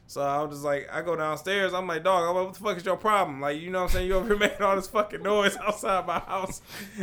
So 0.09 0.22
I 0.22 0.40
was 0.40 0.56
just 0.56 0.64
like, 0.64 0.88
I 0.90 1.02
go 1.02 1.16
downstairs. 1.16 1.74
I'm 1.74 1.86
like, 1.86 2.02
dog, 2.02 2.26
I'm 2.26 2.34
like, 2.34 2.46
what 2.46 2.54
the 2.54 2.61
fuck 2.61 2.76
is 2.78 2.86
your 2.86 2.96
problem? 2.96 3.42
Like, 3.42 3.61
you 3.61 3.70
know 3.70 3.80
what 3.80 3.90
I'm 3.90 3.90
saying? 3.90 4.06
You 4.06 4.14
over 4.14 4.26
here 4.26 4.38
making 4.38 4.62
all 4.62 4.74
this 4.74 4.86
fucking 4.86 5.22
noise 5.22 5.54
outside 5.62 6.06
my 6.06 6.18
house. 6.18 6.62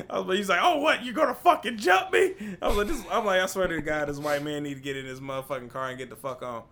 I 0.10 0.18
was 0.18 0.28
like, 0.28 0.38
he's 0.38 0.50
like, 0.50 0.60
oh, 0.60 0.80
what? 0.80 1.04
You 1.04 1.14
gonna 1.14 1.36
fucking 1.36 1.78
jump 1.78 2.12
me? 2.12 2.34
I 2.60 2.68
was 2.68 2.78
like, 2.78 2.88
this, 2.88 3.04
I'm 3.12 3.24
like, 3.24 3.42
I 3.42 3.46
swear 3.46 3.68
to 3.68 3.80
God, 3.80 4.10
this 4.10 4.18
white 4.18 4.42
man 4.42 4.64
need 4.64 4.74
to 4.74 4.82
get 4.82 4.98
in 4.98 5.06
his 5.06 5.20
motherfucking 5.20 5.70
car 5.70 5.90
and 5.90 6.00
get 6.00 6.10
the 6.10 6.16
fuck 6.16 6.42
on. 6.42 6.64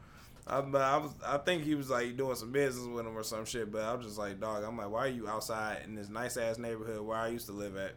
I, 0.48 0.62
but 0.62 0.82
I 0.82 0.98
was, 0.98 1.12
I 1.24 1.38
think 1.38 1.66
he 1.66 1.76
was 1.76 1.92
like 1.92 2.18
doing 2.18 2.36
some 2.36 2.52
business 2.52 2.88
with 2.88 3.06
him 3.06 3.16
or 3.16 3.22
some 3.22 3.46
shit. 3.46 3.72
But 3.72 3.84
I 3.84 3.94
was 3.94 4.04
just 4.04 4.18
like, 4.18 4.40
dog, 4.40 4.64
I'm 4.64 4.76
like, 4.76 4.90
why 4.90 5.06
are 5.06 5.10
you 5.10 5.28
outside 5.28 5.84
in 5.86 5.94
this 5.94 6.10
nice 6.10 6.36
ass 6.36 6.58
neighborhood 6.58 7.02
where 7.02 7.16
I 7.16 7.28
used 7.28 7.46
to 7.46 7.54
live 7.54 7.78
at, 7.78 7.94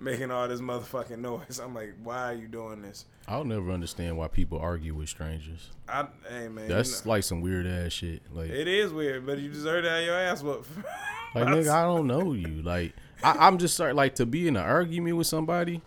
making 0.00 0.30
all 0.30 0.48
this 0.48 0.60
motherfucking 0.60 1.18
noise? 1.18 1.60
I'm 1.62 1.74
like, 1.74 1.94
why 2.02 2.32
are 2.32 2.34
you 2.34 2.48
doing 2.48 2.82
this? 2.82 3.04
I'll 3.28 3.44
never 3.44 3.70
understand 3.70 4.16
why 4.16 4.28
people 4.28 4.58
argue 4.58 4.94
with 4.94 5.08
strangers. 5.08 5.70
I, 5.88 6.06
hey 6.28 6.48
man, 6.48 6.64
you 6.64 6.74
That's 6.74 7.04
know- 7.04 7.10
like 7.10 7.24
some 7.24 7.40
weird 7.40 7.66
ass 7.66 7.92
shit. 7.92 8.22
Like, 8.32 8.50
It 8.50 8.66
is 8.66 8.92
weird, 8.92 9.26
but 9.26 9.38
you 9.38 9.50
deserve 9.50 9.84
to 9.84 9.90
have 9.90 10.04
your 10.04 10.16
ass 10.16 10.42
whooped. 10.42 10.68
like 11.34 11.46
nigga, 11.46 11.68
I 11.68 11.82
don't 11.82 12.06
know 12.06 12.32
you. 12.32 12.62
Like, 12.62 12.94
I, 13.22 13.46
I'm 13.46 13.58
just 13.58 13.76
sorry. 13.76 13.92
Like 13.92 14.16
to 14.16 14.26
be 14.26 14.48
in 14.48 14.56
an 14.56 14.64
argument 14.64 15.16
with 15.16 15.26
somebody, 15.26 15.82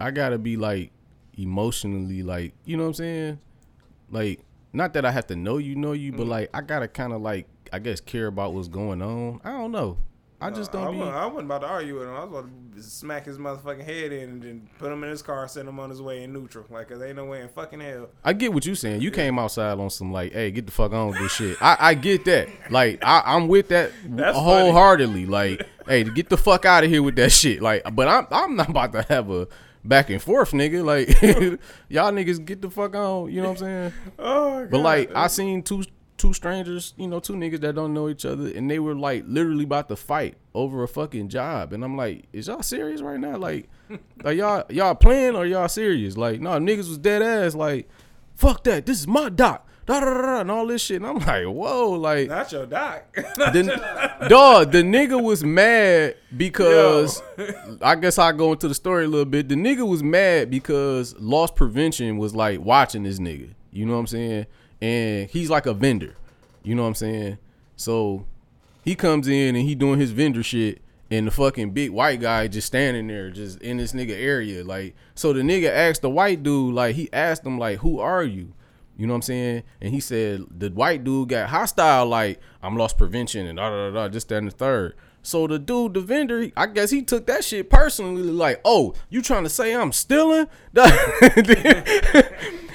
I 0.00 0.10
gotta 0.10 0.38
be 0.38 0.56
like 0.56 0.90
emotionally, 1.38 2.22
like 2.22 2.52
you 2.64 2.76
know 2.76 2.84
what 2.84 2.88
I'm 2.88 2.94
saying. 2.94 3.40
Like, 4.10 4.40
not 4.72 4.92
that 4.94 5.04
I 5.04 5.10
have 5.12 5.26
to 5.28 5.36
know 5.36 5.58
you, 5.58 5.74
know 5.76 5.92
you, 5.92 6.12
but 6.12 6.26
mm. 6.26 6.30
like 6.30 6.50
I 6.52 6.60
gotta 6.60 6.88
kind 6.88 7.12
of 7.12 7.22
like 7.22 7.46
I 7.72 7.78
guess 7.78 8.00
care 8.00 8.26
about 8.26 8.52
what's 8.52 8.68
going 8.68 9.00
on. 9.00 9.40
I 9.44 9.50
don't 9.50 9.72
know. 9.72 9.98
I 10.42 10.50
just 10.50 10.72
don't 10.72 10.92
be. 10.92 10.98
wasn't, 10.98 11.16
I 11.16 11.26
wasn't 11.26 11.44
about 11.46 11.60
to 11.60 11.66
argue 11.68 11.98
with 11.98 12.08
him. 12.08 12.14
I 12.14 12.24
was 12.24 12.28
about 12.30 12.50
to 12.74 12.82
smack 12.82 13.26
his 13.26 13.38
motherfucking 13.38 13.84
head 13.84 14.12
in 14.12 14.30
and 14.30 14.42
then 14.42 14.68
put 14.78 14.90
him 14.90 15.04
in 15.04 15.10
his 15.10 15.22
car, 15.22 15.46
send 15.46 15.68
him 15.68 15.78
on 15.78 15.88
his 15.88 16.02
way 16.02 16.24
in 16.24 16.32
neutral. 16.32 16.64
Like, 16.68 16.88
cause 16.88 17.00
ain't 17.00 17.16
no 17.16 17.26
way 17.26 17.42
in 17.42 17.48
fucking 17.48 17.80
hell. 17.80 18.08
I 18.24 18.32
get 18.32 18.52
what 18.52 18.66
you 18.66 18.74
saying. 18.74 19.02
You 19.02 19.10
came 19.10 19.38
outside 19.38 19.78
on 19.78 19.90
some 19.90 20.12
like, 20.12 20.32
hey, 20.32 20.50
get 20.50 20.66
the 20.66 20.72
fuck 20.72 20.92
on 20.92 21.08
with 21.08 21.18
this 21.18 21.32
shit. 21.32 21.56
I, 21.62 21.76
I 21.78 21.94
get 21.94 22.24
that. 22.24 22.48
Like, 22.70 23.02
I, 23.04 23.22
I'm 23.24 23.46
with 23.48 23.68
that 23.68 23.92
That's 24.04 24.36
wholeheartedly. 24.36 25.26
Like, 25.26 25.66
hey, 25.86 26.04
get 26.04 26.28
the 26.28 26.36
fuck 26.36 26.64
out 26.64 26.84
of 26.84 26.90
here 26.90 27.02
with 27.02 27.16
that 27.16 27.30
shit. 27.30 27.62
Like, 27.62 27.82
but 27.94 28.08
I'm 28.08 28.26
I'm 28.30 28.56
not 28.56 28.70
about 28.70 28.92
to 28.92 29.02
have 29.02 29.30
a 29.30 29.46
back 29.84 30.10
and 30.10 30.20
forth, 30.20 30.52
nigga. 30.52 30.84
Like, 30.84 31.08
y'all 31.88 32.12
niggas 32.12 32.44
get 32.44 32.62
the 32.62 32.70
fuck 32.70 32.94
on. 32.94 33.30
You 33.30 33.42
know 33.42 33.50
what 33.50 33.62
I'm 33.62 33.66
saying? 33.66 33.92
Oh, 34.18 34.60
my 34.60 34.66
But 34.66 34.78
like, 34.78 35.14
I 35.14 35.26
seen 35.28 35.62
two 35.62 35.84
two 36.22 36.32
strangers, 36.32 36.94
you 36.96 37.08
know, 37.08 37.18
two 37.18 37.32
niggas 37.32 37.60
that 37.60 37.74
don't 37.74 37.92
know 37.92 38.08
each 38.08 38.24
other, 38.24 38.46
and 38.54 38.70
they 38.70 38.78
were 38.78 38.94
like 38.94 39.24
literally 39.26 39.64
about 39.64 39.88
to 39.88 39.96
fight 39.96 40.36
over 40.54 40.84
a 40.84 40.88
fucking 40.88 41.28
job, 41.28 41.72
and 41.72 41.84
I'm 41.84 41.96
like, 41.96 42.26
is 42.32 42.46
y'all 42.46 42.62
serious 42.62 43.00
right 43.00 43.18
now? 43.18 43.36
Like, 43.36 43.68
are 44.24 44.32
y'all 44.32 44.64
y'all 44.70 44.94
playing 44.94 45.34
or 45.34 45.44
y'all 45.46 45.66
serious? 45.66 46.16
Like, 46.16 46.40
no, 46.40 46.50
niggas 46.60 46.88
was 46.88 46.98
dead 46.98 47.22
ass. 47.22 47.56
Like, 47.56 47.88
fuck 48.36 48.62
that. 48.64 48.86
This 48.86 49.00
is 49.00 49.08
my 49.08 49.30
doc. 49.30 49.66
Da, 49.84 49.98
da, 49.98 50.14
da, 50.14 50.22
da, 50.22 50.40
and 50.42 50.50
all 50.52 50.64
this 50.64 50.80
shit. 50.80 51.02
And 51.02 51.06
I'm 51.06 51.18
like, 51.18 51.44
whoa, 51.44 51.90
like, 51.90 52.28
not 52.28 52.52
your 52.52 52.66
doc. 52.66 53.02
the, 53.14 54.26
dog, 54.28 54.70
the 54.70 54.82
nigga 54.82 55.20
was 55.20 55.42
mad 55.42 56.14
because 56.36 57.20
I 57.80 57.96
guess 57.96 58.16
I 58.16 58.30
go 58.30 58.52
into 58.52 58.68
the 58.68 58.76
story 58.76 59.06
a 59.06 59.08
little 59.08 59.24
bit. 59.24 59.48
The 59.48 59.56
nigga 59.56 59.84
was 59.88 60.04
mad 60.04 60.52
because 60.52 61.18
loss 61.18 61.50
prevention 61.50 62.16
was 62.16 62.32
like 62.32 62.60
watching 62.60 63.02
this 63.02 63.18
nigga. 63.18 63.54
You 63.72 63.86
know 63.86 63.94
what 63.94 64.00
I'm 64.00 64.06
saying? 64.06 64.46
And 64.82 65.30
he's 65.30 65.48
like 65.48 65.66
a 65.66 65.72
vendor. 65.72 66.16
You 66.64 66.74
know 66.74 66.82
what 66.82 66.88
I'm 66.88 66.94
saying? 66.96 67.38
So 67.76 68.26
he 68.84 68.94
comes 68.96 69.28
in 69.28 69.54
and 69.54 69.66
he 69.66 69.74
doing 69.74 70.00
his 70.00 70.10
vendor 70.10 70.42
shit 70.42 70.82
and 71.08 71.26
the 71.26 71.30
fucking 71.30 71.70
big 71.70 71.90
white 71.90 72.20
guy 72.20 72.48
just 72.48 72.66
standing 72.66 73.06
there 73.06 73.30
just 73.30 73.60
in 73.60 73.76
this 73.76 73.92
nigga 73.92 74.16
area. 74.20 74.64
Like 74.64 74.96
so 75.14 75.32
the 75.32 75.40
nigga 75.42 75.70
asked 75.70 76.02
the 76.02 76.10
white 76.10 76.42
dude, 76.42 76.74
like 76.74 76.96
he 76.96 77.08
asked 77.12 77.46
him 77.46 77.58
like, 77.58 77.78
Who 77.78 78.00
are 78.00 78.24
you? 78.24 78.52
You 78.96 79.06
know 79.06 79.12
what 79.12 79.18
I'm 79.18 79.22
saying? 79.22 79.62
And 79.80 79.94
he 79.94 80.00
said 80.00 80.46
the 80.50 80.68
white 80.70 81.04
dude 81.04 81.28
got 81.28 81.48
hostile, 81.48 82.06
like 82.06 82.40
I'm 82.62 82.76
lost 82.76 82.98
prevention 82.98 83.46
and 83.46 83.58
da 83.58 83.70
da 83.70 83.90
da 83.90 83.94
da, 83.94 84.08
just 84.08 84.28
that 84.28 84.44
the 84.44 84.50
third. 84.50 84.94
So 85.22 85.46
the 85.46 85.58
dude, 85.58 85.94
the 85.94 86.00
vendor, 86.00 86.50
I 86.56 86.66
guess 86.66 86.90
he 86.90 87.02
took 87.02 87.26
that 87.26 87.44
shit 87.44 87.70
personally, 87.70 88.22
like, 88.22 88.60
oh, 88.64 88.94
you 89.08 89.22
trying 89.22 89.44
to 89.44 89.48
say 89.48 89.74
I'm 89.74 89.92
stealing? 89.92 90.48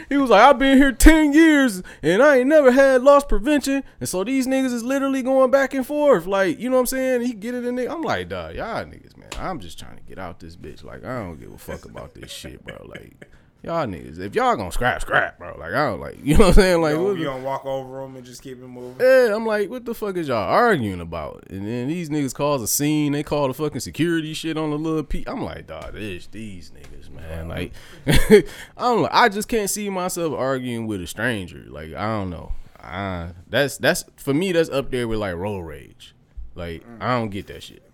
he 0.09 0.17
was 0.17 0.29
like, 0.29 0.41
I've 0.41 0.57
been 0.57 0.77
here 0.77 0.93
10 0.93 1.33
years 1.33 1.83
and 2.01 2.23
I 2.23 2.37
ain't 2.37 2.47
never 2.47 2.71
had 2.71 3.03
loss 3.03 3.25
prevention. 3.25 3.83
And 3.99 4.07
so 4.07 4.23
these 4.23 4.47
niggas 4.47 4.73
is 4.73 4.83
literally 4.83 5.21
going 5.21 5.51
back 5.51 5.73
and 5.73 5.85
forth. 5.85 6.25
Like, 6.25 6.57
you 6.59 6.69
know 6.69 6.77
what 6.77 6.81
I'm 6.81 6.87
saying? 6.87 7.21
He 7.21 7.33
get 7.33 7.53
it 7.53 7.65
in 7.65 7.75
there. 7.75 7.91
I'm 7.91 8.01
like, 8.01 8.29
y'all 8.29 8.47
niggas, 8.49 9.17
man. 9.17 9.29
I'm 9.37 9.59
just 9.59 9.77
trying 9.77 9.97
to 9.97 10.03
get 10.03 10.17
out 10.17 10.39
this 10.39 10.55
bitch. 10.55 10.83
Like, 10.83 11.03
I 11.03 11.19
don't 11.19 11.39
give 11.39 11.51
a 11.51 11.57
fuck 11.57 11.83
about 11.83 12.13
this 12.13 12.31
shit, 12.31 12.63
bro. 12.65 12.85
Like, 12.87 13.29
y'all 13.63 13.85
niggas, 13.85 14.19
if 14.19 14.35
y'all 14.35 14.55
gonna 14.55 14.71
scrap, 14.71 15.01
scrap, 15.01 15.37
bro. 15.37 15.55
Like, 15.57 15.73
I 15.73 15.85
don't 15.87 15.99
like, 15.99 16.17
you 16.23 16.37
know 16.37 16.47
what 16.47 16.47
I'm 16.49 16.53
saying? 16.53 16.81
Like, 16.81 16.93
you, 16.93 16.97
gonna, 16.97 17.19
you 17.19 17.25
gonna 17.25 17.43
walk 17.43 17.65
over 17.65 18.01
them 18.01 18.15
and 18.15 18.25
just 18.25 18.41
keep 18.41 18.57
it 18.57 18.67
moving? 18.67 18.95
yeah, 18.99 19.35
I'm 19.35 19.45
like, 19.45 19.69
what 19.69 19.85
the 19.85 19.93
fuck 19.93 20.17
is 20.17 20.27
y'all 20.27 20.37
arguing 20.37 21.01
about? 21.01 21.45
And 21.49 21.67
then 21.67 21.87
these 21.87 22.09
niggas 22.09 22.33
cause 22.33 22.61
a 22.61 22.67
scene. 22.67 23.11
They 23.11 23.23
call 23.23 23.47
the 23.47 23.53
fucking 23.53 23.81
security 23.81 24.33
shit 24.33 24.57
on 24.57 24.71
the 24.71 24.77
little 24.77 25.03
P. 25.03 25.23
I'm 25.27 25.43
like, 25.43 25.67
dog, 25.67 25.93
this 25.93 26.27
these 26.27 26.71
niggas, 26.71 27.09
man. 27.09 27.47
Like, 27.47 27.73
I'm 28.77 29.01
like, 29.03 29.13
I 29.13 29.29
just 29.29 29.47
can't 29.47 29.69
see 29.69 29.89
myself 29.89 30.33
arguing 30.33 30.87
with 30.87 31.01
a 31.01 31.07
stranger. 31.07 31.65
Like, 31.67 31.93
I 31.93 32.05
don't 32.05 32.29
know. 32.29 32.53
I, 32.79 33.31
that's 33.49 33.77
that's 33.77 34.05
for 34.17 34.33
me. 34.33 34.51
That's 34.51 34.69
up 34.69 34.91
there 34.91 35.07
with 35.07 35.19
like 35.19 35.35
road 35.35 35.61
rage. 35.61 36.13
Like, 36.55 36.83
mm. 36.83 37.01
I 37.01 37.19
don't 37.19 37.29
get 37.29 37.47
that 37.47 37.63
shit. 37.63 37.86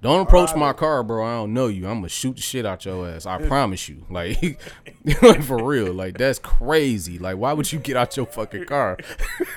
Don't 0.00 0.20
approach 0.20 0.54
my 0.54 0.72
car, 0.72 1.02
bro. 1.02 1.26
I 1.26 1.34
don't 1.34 1.52
know 1.52 1.66
you. 1.66 1.88
I'm 1.88 1.96
gonna 1.98 2.08
shoot 2.08 2.36
the 2.36 2.42
shit 2.42 2.64
out 2.64 2.84
your 2.84 3.08
ass. 3.08 3.26
I 3.26 3.38
promise 3.38 3.88
you. 3.88 4.06
Like, 4.08 4.40
like 5.22 5.42
for 5.42 5.62
real. 5.64 5.92
Like 5.92 6.16
that's 6.16 6.38
crazy. 6.38 7.18
Like, 7.18 7.36
why 7.36 7.52
would 7.52 7.72
you 7.72 7.80
get 7.80 7.96
out 7.96 8.16
your 8.16 8.26
fucking 8.26 8.66
car? 8.66 8.96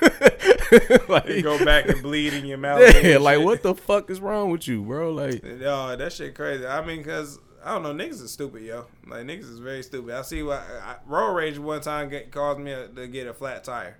like, 1.08 1.28
You 1.28 1.42
go 1.42 1.64
back 1.64 1.88
and 1.88 2.02
bleed 2.02 2.34
in 2.34 2.44
your 2.44 2.58
mouth. 2.66 2.80
yeah, 3.04 3.18
like 3.18 3.36
shit. 3.38 3.44
what 3.44 3.62
the 3.62 3.74
fuck 3.74 4.10
is 4.10 4.20
wrong 4.20 4.50
with 4.50 4.66
you, 4.66 4.82
bro? 4.82 5.12
Like, 5.12 5.44
Yo, 5.44 5.94
that 5.96 6.12
shit 6.12 6.34
crazy. 6.34 6.66
I 6.66 6.84
mean, 6.84 7.04
cause 7.04 7.38
I 7.64 7.74
don't 7.74 7.84
know, 7.84 7.94
niggas 7.94 8.20
is 8.20 8.32
stupid, 8.32 8.62
yo. 8.62 8.86
Like 9.06 9.24
niggas 9.24 9.48
is 9.48 9.60
very 9.60 9.84
stupid. 9.84 10.12
I 10.16 10.22
see 10.22 10.42
why 10.42 10.56
I, 10.82 10.96
road 11.06 11.34
rage 11.34 11.58
one 11.58 11.80
time 11.80 12.08
get, 12.08 12.32
caused 12.32 12.58
me 12.58 12.72
a, 12.72 12.88
to 12.88 13.06
get 13.06 13.28
a 13.28 13.32
flat 13.34 13.62
tire, 13.62 13.98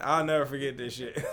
I'll 0.00 0.24
never 0.24 0.44
forget 0.44 0.76
this 0.76 0.94
shit. 0.94 1.24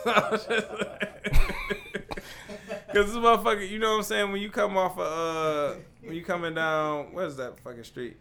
Cause 2.93 3.05
this 3.07 3.15
motherfucker, 3.15 3.67
you 3.69 3.77
know 3.79 3.91
what 3.91 3.97
I'm 3.97 4.03
saying? 4.03 4.31
When 4.31 4.41
you 4.41 4.49
come 4.49 4.75
off 4.77 4.97
of, 4.97 5.75
uh, 5.75 5.79
when 6.01 6.15
you 6.15 6.23
coming 6.23 6.55
down, 6.55 7.13
what 7.13 7.25
is 7.25 7.37
that 7.37 7.59
fucking 7.59 7.83
street? 7.83 8.17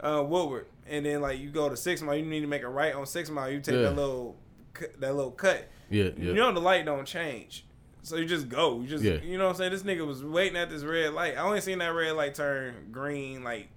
Uh, 0.00 0.22
Woodward, 0.26 0.66
and 0.88 1.04
then 1.04 1.20
like 1.20 1.38
you 1.40 1.50
go 1.50 1.68
to 1.68 1.76
Six 1.76 2.02
Mile, 2.02 2.16
you 2.16 2.24
need 2.26 2.40
to 2.40 2.46
make 2.46 2.62
a 2.62 2.68
right 2.68 2.94
on 2.94 3.04
Six 3.06 3.30
Mile. 3.30 3.50
You 3.50 3.60
take 3.60 3.74
Yeah. 3.76 3.82
that 3.82 3.96
little, 3.96 4.36
that 4.98 5.14
little 5.14 5.30
cut. 5.32 5.68
Yeah, 5.90 6.10
You 6.16 6.32
know 6.34 6.52
the 6.52 6.60
light 6.60 6.84
don't 6.84 7.06
change, 7.06 7.66
so 8.02 8.16
you 8.16 8.24
just 8.26 8.48
go. 8.48 8.80
You 8.80 8.86
just, 8.88 9.04
Yeah. 9.04 9.14
you 9.22 9.38
know 9.38 9.44
what 9.44 9.50
I'm 9.50 9.56
saying? 9.56 9.72
This 9.72 9.82
nigga 9.82 10.06
was 10.06 10.24
waiting 10.24 10.56
at 10.56 10.70
this 10.70 10.82
red 10.84 11.12
light. 11.14 11.34
I 11.36 11.42
only 11.42 11.60
seen 11.60 11.78
that 11.78 11.88
red 11.88 12.12
light 12.12 12.34
turn 12.34 12.88
green 12.92 13.42
like 13.44 13.68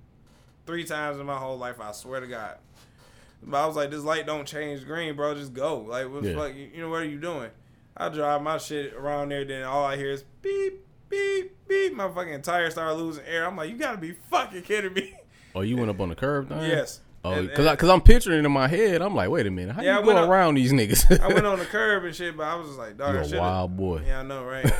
three 0.65 0.83
times 0.83 1.19
in 1.19 1.25
my 1.25 1.37
whole 1.37 1.57
life. 1.57 1.79
I 1.79 1.91
swear 1.91 2.19
to 2.21 2.27
God. 2.27 2.57
But 3.43 3.57
I 3.63 3.65
was 3.67 3.75
like, 3.75 3.91
this 3.91 4.03
light 4.03 4.25
don't 4.25 4.47
change 4.47 4.85
green, 4.85 5.15
bro. 5.15 5.35
Just 5.35 5.53
go. 5.53 5.79
Like, 5.79 6.09
what 6.11 6.23
the 6.23 6.29
Yeah. 6.29 6.35
fuck? 6.35 6.55
You, 6.55 6.69
you 6.73 6.81
know 6.81 6.89
what 6.89 7.01
are 7.01 7.05
you 7.05 7.19
doing? 7.19 7.49
I 7.97 8.09
drive 8.09 8.41
my 8.41 8.57
shit 8.57 8.93
around 8.93 9.29
there, 9.29 9.45
then 9.45 9.63
all 9.63 9.85
I 9.85 9.95
hear 9.97 10.11
is 10.11 10.23
beep, 10.41 10.85
beep, 11.09 11.55
beep. 11.67 11.93
My 11.93 12.09
fucking 12.09 12.41
tires 12.41 12.73
start 12.73 12.95
losing 12.97 13.23
air. 13.25 13.45
I'm 13.45 13.55
like, 13.55 13.69
you 13.69 13.77
gotta 13.77 13.97
be 13.97 14.13
fucking 14.29 14.63
kidding 14.63 14.93
me. 14.93 15.15
Oh, 15.53 15.61
you 15.61 15.77
went 15.77 15.89
up 15.89 15.99
on 16.01 16.09
the 16.09 16.15
curb, 16.15 16.49
thing? 16.49 16.61
yes. 16.63 16.99
Oh, 17.23 17.47
cause, 17.55 17.65
I, 17.65 17.75
cause 17.75 17.89
I'm 17.89 18.01
picturing 18.01 18.37
it 18.39 18.45
in 18.45 18.51
my 18.51 18.67
head. 18.67 19.01
I'm 19.01 19.15
like, 19.15 19.29
wait 19.29 19.47
a 19.47 19.51
minute, 19.51 19.73
how 19.75 19.81
Yeah, 19.81 19.97
I 19.97 20.01
you 20.01 20.05
went 20.05 20.19
go 20.19 20.29
around 20.29 20.55
these 20.55 20.71
niggas? 20.71 21.19
I 21.23 21.27
went 21.33 21.45
on 21.47 21.57
the 21.57 21.65
curb 21.65 22.03
and 22.03 22.13
shit, 22.15 22.37
but 22.37 22.43
I 22.43 22.53
was 22.55 22.67
just 22.67 22.77
like, 22.77 22.97
dog, 22.97 23.15
I 23.15 23.23
You're 23.23 23.37
a 23.37 23.41
wild 23.41 23.75
boy. 23.77 24.03
Yeah, 24.05 24.19
I 24.19 24.23
know, 24.23 24.43
right? 24.43 24.71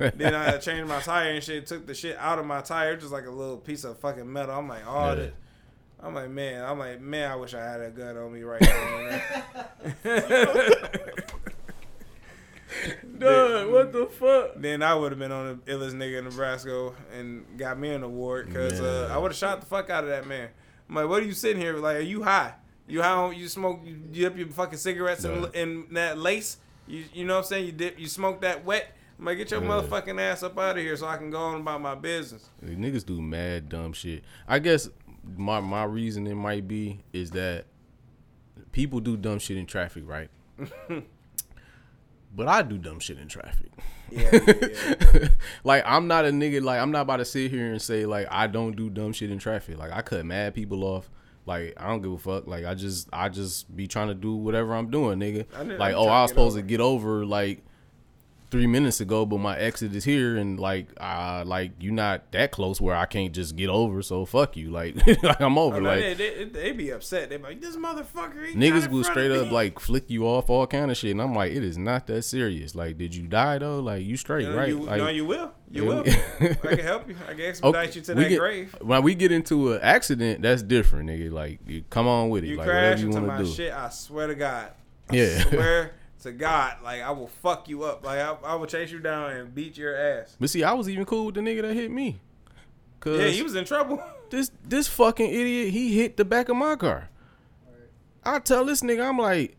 then 0.16 0.34
I 0.34 0.56
changed 0.58 0.88
my 0.88 1.00
tire 1.00 1.30
and 1.34 1.44
shit. 1.44 1.66
Took 1.66 1.86
the 1.86 1.94
shit 1.94 2.16
out 2.18 2.40
of 2.40 2.46
my 2.46 2.62
tire, 2.62 2.96
just 2.96 3.12
like 3.12 3.26
a 3.26 3.30
little 3.30 3.58
piece 3.58 3.84
of 3.84 3.96
fucking 4.00 4.32
metal. 4.32 4.56
I'm 4.58 4.66
like, 4.68 4.82
oh, 4.88 5.10
Yeah. 5.10 5.14
this. 5.14 5.32
I'm 6.02 6.14
like, 6.14 6.30
man. 6.30 6.64
I'm 6.64 6.78
like, 6.80 7.00
man. 7.00 7.30
I 7.30 7.36
wish 7.36 7.54
I 7.54 7.62
had 7.62 7.80
a 7.80 7.90
gun 7.90 8.16
on 8.16 8.32
me 8.32 8.42
right 8.42 8.60
now. 8.60 9.20
man. 13.20 13.64
Dude, 13.64 13.72
what 13.72 13.92
the 13.92 14.06
fuck? 14.06 14.52
then 14.56 14.82
I 14.82 14.94
would 14.94 15.12
have 15.12 15.18
been 15.18 15.32
on 15.32 15.60
the 15.64 15.72
illest 15.72 15.92
nigga 15.94 16.18
in 16.18 16.24
Nebraska 16.24 16.92
and 17.16 17.44
got 17.58 17.78
me 17.78 17.90
an 17.90 18.02
award 18.02 18.48
because 18.48 18.80
uh, 18.80 19.10
I 19.12 19.18
would 19.18 19.30
have 19.32 19.38
shot 19.38 19.60
the 19.60 19.66
fuck 19.66 19.90
out 19.90 20.04
of 20.04 20.10
that 20.10 20.26
man. 20.26 20.48
I'm 20.88 20.94
like, 20.96 21.08
what 21.08 21.22
are 21.22 21.26
you 21.26 21.32
sitting 21.32 21.60
here? 21.60 21.74
Like, 21.76 21.96
are 21.96 22.00
you 22.00 22.22
high? 22.22 22.54
You 22.86 23.02
high? 23.02 23.12
On, 23.12 23.34
you 23.34 23.48
smoke? 23.48 23.80
You 23.84 23.94
dip 23.96 24.36
your 24.36 24.48
fucking 24.48 24.78
cigarettes 24.78 25.24
in, 25.24 25.46
in 25.54 25.86
that 25.92 26.18
lace? 26.18 26.58
You 26.86 27.04
you 27.14 27.24
know 27.24 27.34
what 27.34 27.38
I'm 27.40 27.44
saying? 27.46 27.66
You 27.66 27.72
dip? 27.72 27.98
You 27.98 28.06
smoke 28.08 28.42
that 28.42 28.64
wet? 28.64 28.94
I'm 29.18 29.24
like, 29.24 29.38
get 29.38 29.50
your 29.50 29.62
Yeah. 29.62 29.68
motherfucking 29.68 30.20
ass 30.20 30.42
up 30.42 30.58
out 30.58 30.76
of 30.76 30.82
here 30.82 30.96
so 30.96 31.06
I 31.06 31.16
can 31.16 31.30
go 31.30 31.38
on 31.38 31.60
about 31.60 31.80
my 31.80 31.94
business. 31.94 32.50
These 32.60 32.76
Niggas 32.76 33.06
do 33.06 33.22
mad 33.22 33.68
dumb 33.68 33.92
shit. 33.92 34.24
I 34.46 34.58
guess 34.58 34.90
my 35.36 35.60
my 35.60 35.84
reasoning 35.84 36.36
might 36.36 36.68
be 36.68 37.00
is 37.12 37.30
that 37.30 37.64
people 38.72 39.00
do 39.00 39.16
dumb 39.16 39.38
shit 39.38 39.56
in 39.56 39.64
traffic, 39.66 40.02
right? 40.06 40.28
but 42.34 42.48
I 42.48 42.62
do 42.62 42.78
dumb 42.78 43.00
shit 43.00 43.18
in 43.18 43.28
traffic. 43.28 43.70
Yeah, 44.10 44.30
yeah. 44.32 45.28
like 45.64 45.82
I'm 45.86 46.06
not 46.06 46.24
a 46.24 46.28
nigga. 46.28 46.62
Like 46.62 46.80
I'm 46.80 46.90
not 46.90 47.02
about 47.02 47.18
to 47.18 47.24
sit 47.24 47.50
here 47.50 47.70
and 47.70 47.80
say 47.80 48.06
like 48.06 48.26
I 48.30 48.46
don't 48.46 48.76
do 48.76 48.90
dumb 48.90 49.12
shit 49.12 49.30
in 49.30 49.38
traffic. 49.38 49.78
Like 49.78 49.92
I 49.92 50.02
cut 50.02 50.24
mad 50.24 50.54
people 50.54 50.84
off. 50.84 51.10
Like 51.46 51.74
I 51.76 51.88
don't 51.88 52.02
give 52.02 52.12
a 52.12 52.18
fuck. 52.18 52.46
Like 52.46 52.64
I 52.64 52.74
just 52.74 53.08
I 53.12 53.28
just 53.28 53.74
be 53.74 53.86
trying 53.86 54.08
to 54.08 54.14
do 54.14 54.34
whatever 54.34 54.74
I'm 54.74 54.90
doing, 54.90 55.18
nigga. 55.18 55.78
Like 55.78 55.94
oh 55.94 56.08
I 56.08 56.22
was 56.22 56.30
supposed 56.30 56.56
over. 56.56 56.62
to 56.62 56.66
get 56.66 56.80
over 56.80 57.24
like 57.24 57.64
three 58.50 58.66
minutes 58.66 59.00
ago, 59.00 59.26
but 59.26 59.38
my 59.38 59.56
exit 59.58 59.94
is 59.94 60.04
here, 60.04 60.36
and 60.36 60.58
like 60.60 60.86
uh 60.98 61.42
like 61.46 61.72
you're 61.80 61.92
not 61.92 62.30
that 62.32 62.52
close 62.52 62.80
where 62.80 62.94
I 62.94 63.06
can't 63.06 63.32
just 63.32 63.56
get 63.56 63.68
over. 63.68 64.02
So 64.02 64.24
fuck 64.24 64.56
you. 64.56 64.70
Like, 64.70 64.96
like 65.22 65.40
I'm 65.40 65.58
over. 65.58 65.76
Oh, 65.76 65.80
no, 65.80 65.88
like 65.88 66.00
they, 66.00 66.14
they, 66.14 66.44
they 66.44 66.72
be 66.72 66.90
upset. 66.90 67.30
They 67.30 67.36
be 67.36 67.42
like, 67.44 67.60
this 67.60 67.76
motherfucker. 67.76 68.46
He 68.46 68.54
Niggas 68.54 68.88
will 68.90 69.04
straight 69.04 69.30
up 69.30 69.46
me." 69.46 69.52
like 69.52 69.78
flick 69.80 70.08
you 70.10 70.26
off 70.26 70.48
all 70.50 70.66
kind 70.66 70.90
of 70.90 70.96
shit, 70.96 71.10
and 71.12 71.20
I'm 71.22 71.34
like, 71.34 71.52
it 71.52 71.64
is 71.64 71.76
not 71.78 72.06
that 72.08 72.22
serious. 72.22 72.74
Like, 72.74 72.98
did 72.98 73.14
you 73.14 73.26
die 73.26 73.58
though? 73.58 73.80
Like, 73.80 74.04
you 74.04 74.16
straight, 74.16 74.48
No, 74.48 74.56
right? 74.56 74.68
You, 74.68 74.80
like, 74.80 74.98
no, 74.98 75.08
you 75.08 75.24
will. 75.24 75.52
You 75.70 75.84
will. 75.86 76.00
I 76.40 76.54
can 76.54 76.78
help 76.78 77.08
you. 77.08 77.16
I 77.28 77.32
can 77.32 77.40
expedite 77.40 77.96
you 77.96 78.02
to 78.02 78.14
that 78.14 78.28
get- 78.28 78.38
grave. 78.38 78.76
When 78.80 79.02
we 79.02 79.14
get 79.16 79.32
into 79.32 79.72
an 79.72 79.80
accident, 79.82 80.42
that's 80.42 80.62
different, 80.62 81.08
nigga. 81.10 81.32
Like, 81.32 81.58
you 81.66 81.82
come 81.90 82.06
on 82.06 82.28
with 82.30 82.44
it. 82.44 82.48
You 82.48 82.56
like, 82.56 82.66
crash 82.68 83.02
into 83.02 83.20
my 83.20 83.38
do. 83.38 83.46
shit, 83.46 83.72
I 83.72 83.88
swear 83.88 84.28
to 84.28 84.34
God. 84.36 84.70
I 85.10 85.16
Yeah. 85.16 85.38
swear 85.48 85.92
to 86.24 86.32
God, 86.32 86.78
like 86.82 87.02
I 87.02 87.10
will 87.10 87.28
fuck 87.28 87.68
you 87.68 87.84
up. 87.84 88.04
Like 88.04 88.18
I, 88.18 88.36
I 88.44 88.54
will 88.56 88.66
chase 88.66 88.90
you 88.90 88.98
down 88.98 89.30
and 89.32 89.54
beat 89.54 89.76
your 89.76 89.96
ass. 89.96 90.36
But 90.40 90.50
see, 90.50 90.64
I 90.64 90.72
was 90.72 90.88
even 90.88 91.04
cool 91.04 91.26
with 91.26 91.36
the 91.36 91.40
nigga 91.40 91.62
that 91.62 91.74
hit 91.74 91.90
me. 91.90 92.20
Cause 93.00 93.18
Yeah, 93.18 93.28
he 93.28 93.42
was 93.42 93.54
in 93.54 93.64
trouble. 93.64 94.02
this 94.30 94.50
this 94.64 94.88
fucking 94.88 95.28
idiot, 95.28 95.72
he 95.72 95.96
hit 95.98 96.16
the 96.16 96.24
back 96.24 96.48
of 96.48 96.56
my 96.56 96.76
car. 96.76 97.10
I 98.24 98.38
tell 98.38 98.64
this 98.64 98.80
nigga, 98.80 99.06
I'm 99.06 99.18
like, 99.18 99.56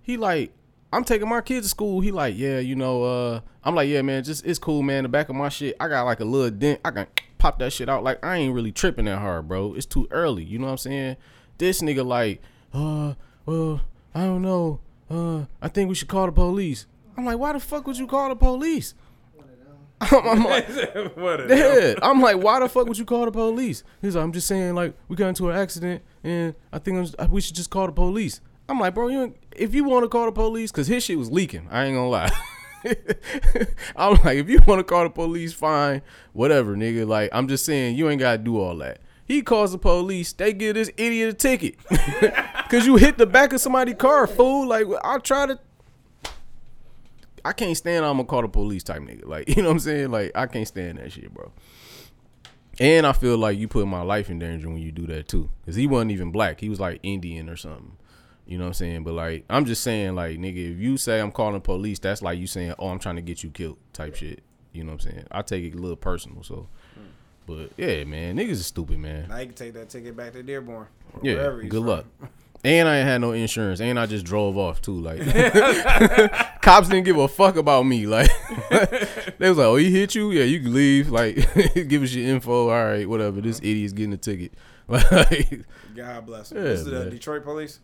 he 0.00 0.16
like, 0.16 0.52
I'm 0.90 1.04
taking 1.04 1.28
my 1.28 1.42
kids 1.42 1.66
to 1.66 1.68
school. 1.68 2.00
He 2.00 2.10
like, 2.10 2.34
yeah, 2.34 2.60
you 2.60 2.74
know, 2.74 3.04
uh, 3.04 3.40
I'm 3.62 3.74
like, 3.74 3.90
yeah, 3.90 4.00
man, 4.00 4.24
just 4.24 4.46
it's 4.46 4.58
cool, 4.58 4.82
man. 4.82 5.02
The 5.02 5.10
back 5.10 5.28
of 5.28 5.36
my 5.36 5.50
shit, 5.50 5.76
I 5.78 5.88
got 5.88 6.04
like 6.04 6.20
a 6.20 6.24
little 6.24 6.50
dent. 6.50 6.80
I 6.82 6.92
can 6.92 7.06
pop 7.38 7.58
that 7.58 7.74
shit 7.74 7.90
out. 7.90 8.02
Like, 8.02 8.24
I 8.24 8.36
ain't 8.36 8.54
really 8.54 8.72
tripping 8.72 9.04
that 9.04 9.18
hard, 9.18 9.48
bro. 9.48 9.74
It's 9.74 9.84
too 9.84 10.08
early. 10.10 10.44
You 10.44 10.58
know 10.58 10.64
what 10.64 10.72
I'm 10.72 10.78
saying? 10.78 11.16
This 11.58 11.82
nigga 11.82 12.06
like, 12.06 12.40
uh, 12.72 13.14
well, 13.44 13.82
I 14.14 14.22
don't 14.22 14.40
know. 14.40 14.80
Uh, 15.10 15.44
I 15.62 15.68
think 15.68 15.88
we 15.88 15.94
should 15.94 16.08
call 16.08 16.26
the 16.26 16.32
police. 16.32 16.86
I'm 17.16 17.24
like, 17.24 17.38
why 17.38 17.52
the 17.52 17.60
fuck 17.60 17.86
would 17.86 17.96
you 17.96 18.06
call 18.06 18.28
the 18.28 18.36
police? 18.36 18.94
One 19.34 19.48
of 19.48 20.20
them. 20.20 20.28
I'm, 20.28 20.44
like, 20.44 20.68
what 21.16 21.48
yeah, 21.48 21.94
I'm 22.02 22.20
like, 22.20 22.36
why 22.36 22.60
the 22.60 22.68
fuck 22.68 22.86
would 22.86 22.98
you 22.98 23.04
call 23.04 23.24
the 23.24 23.30
police? 23.30 23.82
He's 24.02 24.16
like, 24.16 24.24
I'm 24.24 24.32
just 24.32 24.46
saying, 24.46 24.74
like, 24.74 24.94
we 25.08 25.16
got 25.16 25.28
into 25.28 25.48
an 25.48 25.56
accident, 25.56 26.02
and 26.22 26.54
I 26.72 26.78
think 26.78 27.14
I'm, 27.18 27.30
we 27.30 27.40
should 27.40 27.56
just 27.56 27.70
call 27.70 27.86
the 27.86 27.92
police. 27.92 28.40
I'm 28.68 28.80
like, 28.80 28.94
bro, 28.94 29.08
you 29.08 29.34
if 29.52 29.74
you 29.74 29.84
want 29.84 30.04
to 30.04 30.08
call 30.08 30.26
the 30.26 30.32
police, 30.32 30.72
cause 30.72 30.86
his 30.86 31.04
shit 31.04 31.18
was 31.18 31.30
leaking. 31.30 31.68
I 31.70 31.84
ain't 31.84 31.94
gonna 31.94 32.08
lie. 32.08 32.30
I'm 33.96 34.14
like, 34.24 34.38
if 34.38 34.48
you 34.50 34.60
want 34.66 34.80
to 34.80 34.84
call 34.84 35.04
the 35.04 35.10
police, 35.10 35.52
fine, 35.52 36.02
whatever, 36.32 36.76
nigga. 36.76 37.06
Like, 37.06 37.30
I'm 37.32 37.48
just 37.48 37.64
saying, 37.64 37.96
you 37.96 38.08
ain't 38.08 38.20
gotta 38.20 38.38
do 38.38 38.58
all 38.58 38.76
that. 38.78 38.98
He 39.26 39.42
calls 39.42 39.72
the 39.72 39.78
police, 39.78 40.32
they 40.32 40.52
give 40.52 40.74
this 40.74 40.90
idiot 40.96 41.30
a 41.30 41.32
ticket, 41.32 41.76
cause 42.68 42.86
you 42.86 42.96
hit 42.96 43.18
the 43.18 43.26
back 43.26 43.52
of 43.52 43.60
somebody's 43.60 43.96
car, 43.96 44.26
fool. 44.26 44.68
Like, 44.68 44.86
I 45.02 45.18
try 45.18 45.46
to. 45.46 45.58
I 47.44 47.52
can't 47.52 47.76
stand 47.76 48.04
I'm 48.04 48.16
gonna 48.16 48.24
call 48.24 48.42
the 48.42 48.48
police 48.48 48.82
type 48.82 49.02
nigga. 49.02 49.24
Like, 49.26 49.48
you 49.48 49.62
know 49.62 49.68
what 49.68 49.74
I'm 49.74 49.80
saying? 49.80 50.10
Like, 50.10 50.32
I 50.34 50.46
can't 50.46 50.66
stand 50.66 50.98
that 50.98 51.12
shit, 51.12 51.32
bro. 51.32 51.52
And 52.78 53.06
I 53.06 53.12
feel 53.12 53.38
like 53.38 53.58
you 53.58 53.68
put 53.68 53.86
my 53.86 54.02
life 54.02 54.30
in 54.30 54.38
danger 54.38 54.68
when 54.68 54.78
you 54.78 54.92
do 54.92 55.06
that 55.06 55.28
too. 55.28 55.50
Cause 55.64 55.76
he 55.76 55.86
wasn't 55.86 56.12
even 56.12 56.30
black. 56.30 56.60
He 56.60 56.68
was 56.68 56.78
like 56.78 57.00
Indian 57.02 57.48
or 57.48 57.56
something. 57.56 57.96
You 58.46 58.58
know 58.58 58.64
what 58.64 58.68
I'm 58.68 58.74
saying? 58.74 59.04
But 59.04 59.14
like, 59.14 59.44
I'm 59.50 59.64
just 59.64 59.82
saying, 59.82 60.14
like, 60.14 60.38
nigga, 60.38 60.72
if 60.72 60.78
you 60.78 60.96
say 60.96 61.20
I'm 61.20 61.32
calling 61.32 61.60
police, 61.60 61.98
that's 61.98 62.22
like 62.22 62.38
you 62.38 62.46
saying, 62.46 62.74
oh, 62.78 62.88
I'm 62.88 62.98
trying 63.00 63.16
to 63.16 63.22
get 63.22 63.42
you 63.42 63.50
killed 63.50 63.78
type 63.92 64.14
shit. 64.14 64.42
You 64.72 64.84
know 64.84 64.92
what 64.92 65.04
I'm 65.04 65.10
saying? 65.10 65.26
I 65.30 65.42
take 65.42 65.64
it 65.64 65.74
a 65.74 65.78
little 65.78 65.96
personal. 65.96 66.42
So, 66.44 66.68
but 67.46 67.70
yeah, 67.76 68.04
man, 68.04 68.36
niggas 68.36 68.50
is 68.52 68.66
stupid, 68.66 68.98
man. 68.98 69.28
Now 69.28 69.38
you 69.38 69.46
can 69.46 69.54
take 69.54 69.74
that 69.74 69.88
ticket 69.88 70.16
back 70.16 70.32
to 70.32 70.42
Dearborn. 70.42 70.86
Yeah, 71.22 71.34
good 71.62 71.70
from. 71.70 71.86
luck. 71.86 72.04
And 72.64 72.88
I 72.88 72.96
ain't 72.98 73.06
had 73.08 73.20
no 73.20 73.30
insurance, 73.30 73.80
and 73.80 73.96
I 73.96 74.06
just 74.06 74.24
drove 74.24 74.56
off 74.58 74.82
too. 74.82 74.98
Like, 75.00 75.20
cops 76.62 76.88
didn't 76.88 77.04
give 77.04 77.16
a 77.16 77.28
fuck 77.28 77.54
about 77.56 77.84
me. 77.84 78.06
Like, 78.08 78.28
they 79.38 79.48
was 79.48 79.58
like, 79.58 79.66
"Oh, 79.66 79.76
he 79.76 79.90
hit 79.92 80.16
you? 80.16 80.32
Yeah, 80.32 80.42
you 80.44 80.60
can 80.60 80.74
leave. 80.74 81.08
Like, 81.10 81.36
give 81.88 82.02
us 82.02 82.12
your 82.12 82.26
info. 82.28 82.68
All 82.70 82.84
right, 82.84 83.08
whatever. 83.08 83.40
This 83.40 83.58
idiot's 83.60 83.92
getting 83.92 84.14
a 84.14 84.16
ticket." 84.16 84.52
Like, 84.88 85.60
God 85.94 86.26
bless 86.26 86.50
him. 86.50 86.58
Yeah, 86.58 86.64
this 86.64 86.80
is 86.80 86.86
the. 86.86 87.08
Detroit 87.10 87.44
police. 87.44 87.78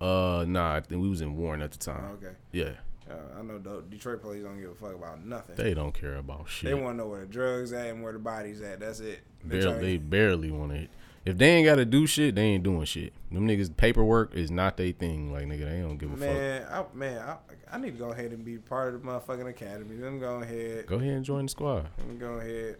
uh, 0.00 0.44
nah, 0.46 0.74
I 0.74 0.80
think 0.80 1.00
we 1.00 1.08
was 1.08 1.22
in 1.22 1.34
Warren 1.36 1.62
at 1.62 1.72
the 1.72 1.90
Oh, 1.90 1.94
time. 1.94 2.04
okay. 2.22 2.34
Yeah, 2.52 2.72
Uh, 3.10 3.38
I 3.38 3.42
know 3.42 3.58
the 3.58 3.82
Detroit 3.88 4.20
police 4.20 4.42
don't 4.42 4.60
give 4.60 4.70
a 4.70 4.74
fuck 4.74 4.94
about 4.94 5.24
nothing. 5.24 5.56
they 5.56 5.72
don't 5.74 5.92
care 5.92 6.16
about 6.16 6.48
shit. 6.48 6.68
They 6.70 6.74
want 6.74 6.94
to 6.98 7.04
know 7.04 7.08
where 7.08 7.20
the 7.20 7.26
drugs 7.26 7.72
at 7.72 7.86
and 7.86 8.02
where 8.02 8.12
the 8.12 8.18
bodies 8.18 8.60
at. 8.60 8.80
That's 8.80 9.00
it. 9.00 9.20
They 9.44 9.60
barely, 9.60 9.80
they 9.80 9.96
barely 9.96 10.50
want 10.50 10.72
it. 10.72 10.90
If 11.24 11.36
they 11.36 11.48
ain't 11.50 11.66
got 11.66 11.76
to 11.76 11.84
do 11.84 12.06
shit, 12.06 12.34
they 12.34 12.42
ain't 12.42 12.62
doing 12.64 12.84
shit. 12.84 13.12
Them 13.30 13.46
niggas 13.46 13.76
paperwork 13.76 14.34
is 14.34 14.50
not 14.50 14.76
their 14.76 14.92
thing. 14.92 15.32
Like 15.32 15.46
nigga, 15.46 15.70
they 15.70 15.80
don't 15.80 15.96
give 15.98 16.10
a 16.12 16.16
fuck. 16.16 16.20
man, 16.20 16.66
I, 16.70 16.84
man, 16.94 17.18
I, 17.18 17.36
I 17.70 17.78
need 17.78 17.92
to 17.92 17.98
go 17.98 18.10
ahead 18.12 18.32
and 18.32 18.44
be 18.44 18.56
part 18.58 18.94
of 18.94 19.02
the 19.02 19.08
motherfucking 19.08 19.48
academy. 19.48 19.96
Let 19.96 20.12
me 20.12 20.20
go 20.20 20.36
ahead. 20.42 20.86
Go 20.86 20.96
ahead 20.96 21.12
and 21.14 21.24
join 21.24 21.44
the 21.46 21.50
squad. 21.50 21.86
Let 21.98 22.08
me 22.08 22.14
go 22.16 22.34
ahead. 22.34 22.76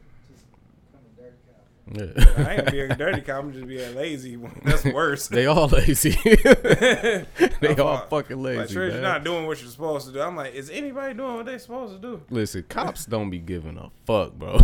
Become 0.90 1.04
a 1.18 1.20
dirty 1.20 1.36
cop. 1.46 1.64
Yeah. 1.92 2.24
I 2.36 2.54
ain't 2.56 2.68
a 2.92 2.94
dirty 2.96 3.20
cop. 3.22 3.44
I'm 3.44 3.52
just 3.52 3.66
being 3.66 3.80
a 3.80 3.90
lazy 3.96 4.36
one. 4.36 4.60
That's 4.64 4.84
worse. 4.84 5.28
They 5.28 5.46
all 5.46 5.68
lazy. 5.78 6.10
they 6.24 7.24
I'm 7.62 7.80
all 7.80 7.94
like- 7.94 8.10
fucking 8.10 8.42
lazy. 8.42 8.58
Like, 8.60 8.70
you're 8.70 9.00
not 9.00 9.24
doing 9.24 9.46
what 9.46 9.60
you're 9.60 9.70
supposed 9.70 10.06
to 10.08 10.12
do. 10.12 10.20
I'm 10.20 10.36
like, 10.36 10.54
is 10.54 10.70
anybody 10.70 11.14
doing 11.14 11.36
what 11.36 11.46
they're 11.46 11.58
supposed 11.58 11.94
to 11.94 11.98
do? 12.00 12.22
Listen, 12.30 12.64
cops 12.68 13.06
don't 13.06 13.30
be 13.30 13.38
giving 13.38 13.78
a 13.78 13.90
fuck, 14.06 14.34
bro. 14.34 14.58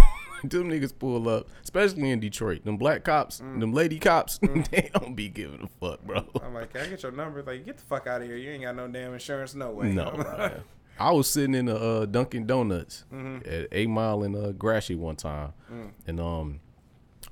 them 0.44 0.68
niggas 0.70 0.92
pull 0.98 1.28
up, 1.28 1.48
especially 1.62 2.10
in 2.10 2.20
Detroit. 2.20 2.64
Them 2.64 2.76
black 2.76 3.04
cops, 3.04 3.40
Mm. 3.40 3.60
them 3.60 3.72
lady 3.72 3.98
cops, 3.98 4.38
they 4.70 4.90
don't 4.94 5.14
be 5.14 5.28
giving 5.28 5.62
a 5.62 5.68
fuck, 5.80 6.02
bro. 6.02 6.24
I'm 6.42 6.52
like, 6.54 6.72
can 6.72 6.82
I 6.82 6.86
get 6.88 7.02
your 7.02 7.12
number? 7.12 7.42
Like, 7.42 7.64
get 7.64 7.78
the 7.78 7.84
fuck 7.84 8.06
out 8.06 8.20
of 8.20 8.26
here. 8.26 8.36
You 8.36 8.50
ain't 8.50 8.62
got 8.64 8.76
no 8.76 8.86
damn 8.88 9.14
insurance. 9.14 9.54
No 9.54 9.70
way. 9.70 9.92
No. 9.92 10.60
I 10.98 11.10
was 11.10 11.28
sitting 11.28 11.54
in 11.56 11.68
a 11.68 11.74
uh, 11.74 12.04
Dunkin' 12.06 12.46
Donuts 12.46 13.04
Mm-hmm. 13.12 13.48
at 13.50 13.68
Eight 13.72 13.88
Mile 13.88 14.22
in 14.22 14.36
uh, 14.36 14.52
Gratiot 14.52 14.98
one 14.98 15.16
time, 15.16 15.52
Mm. 15.72 15.90
and 16.06 16.20
um, 16.20 16.60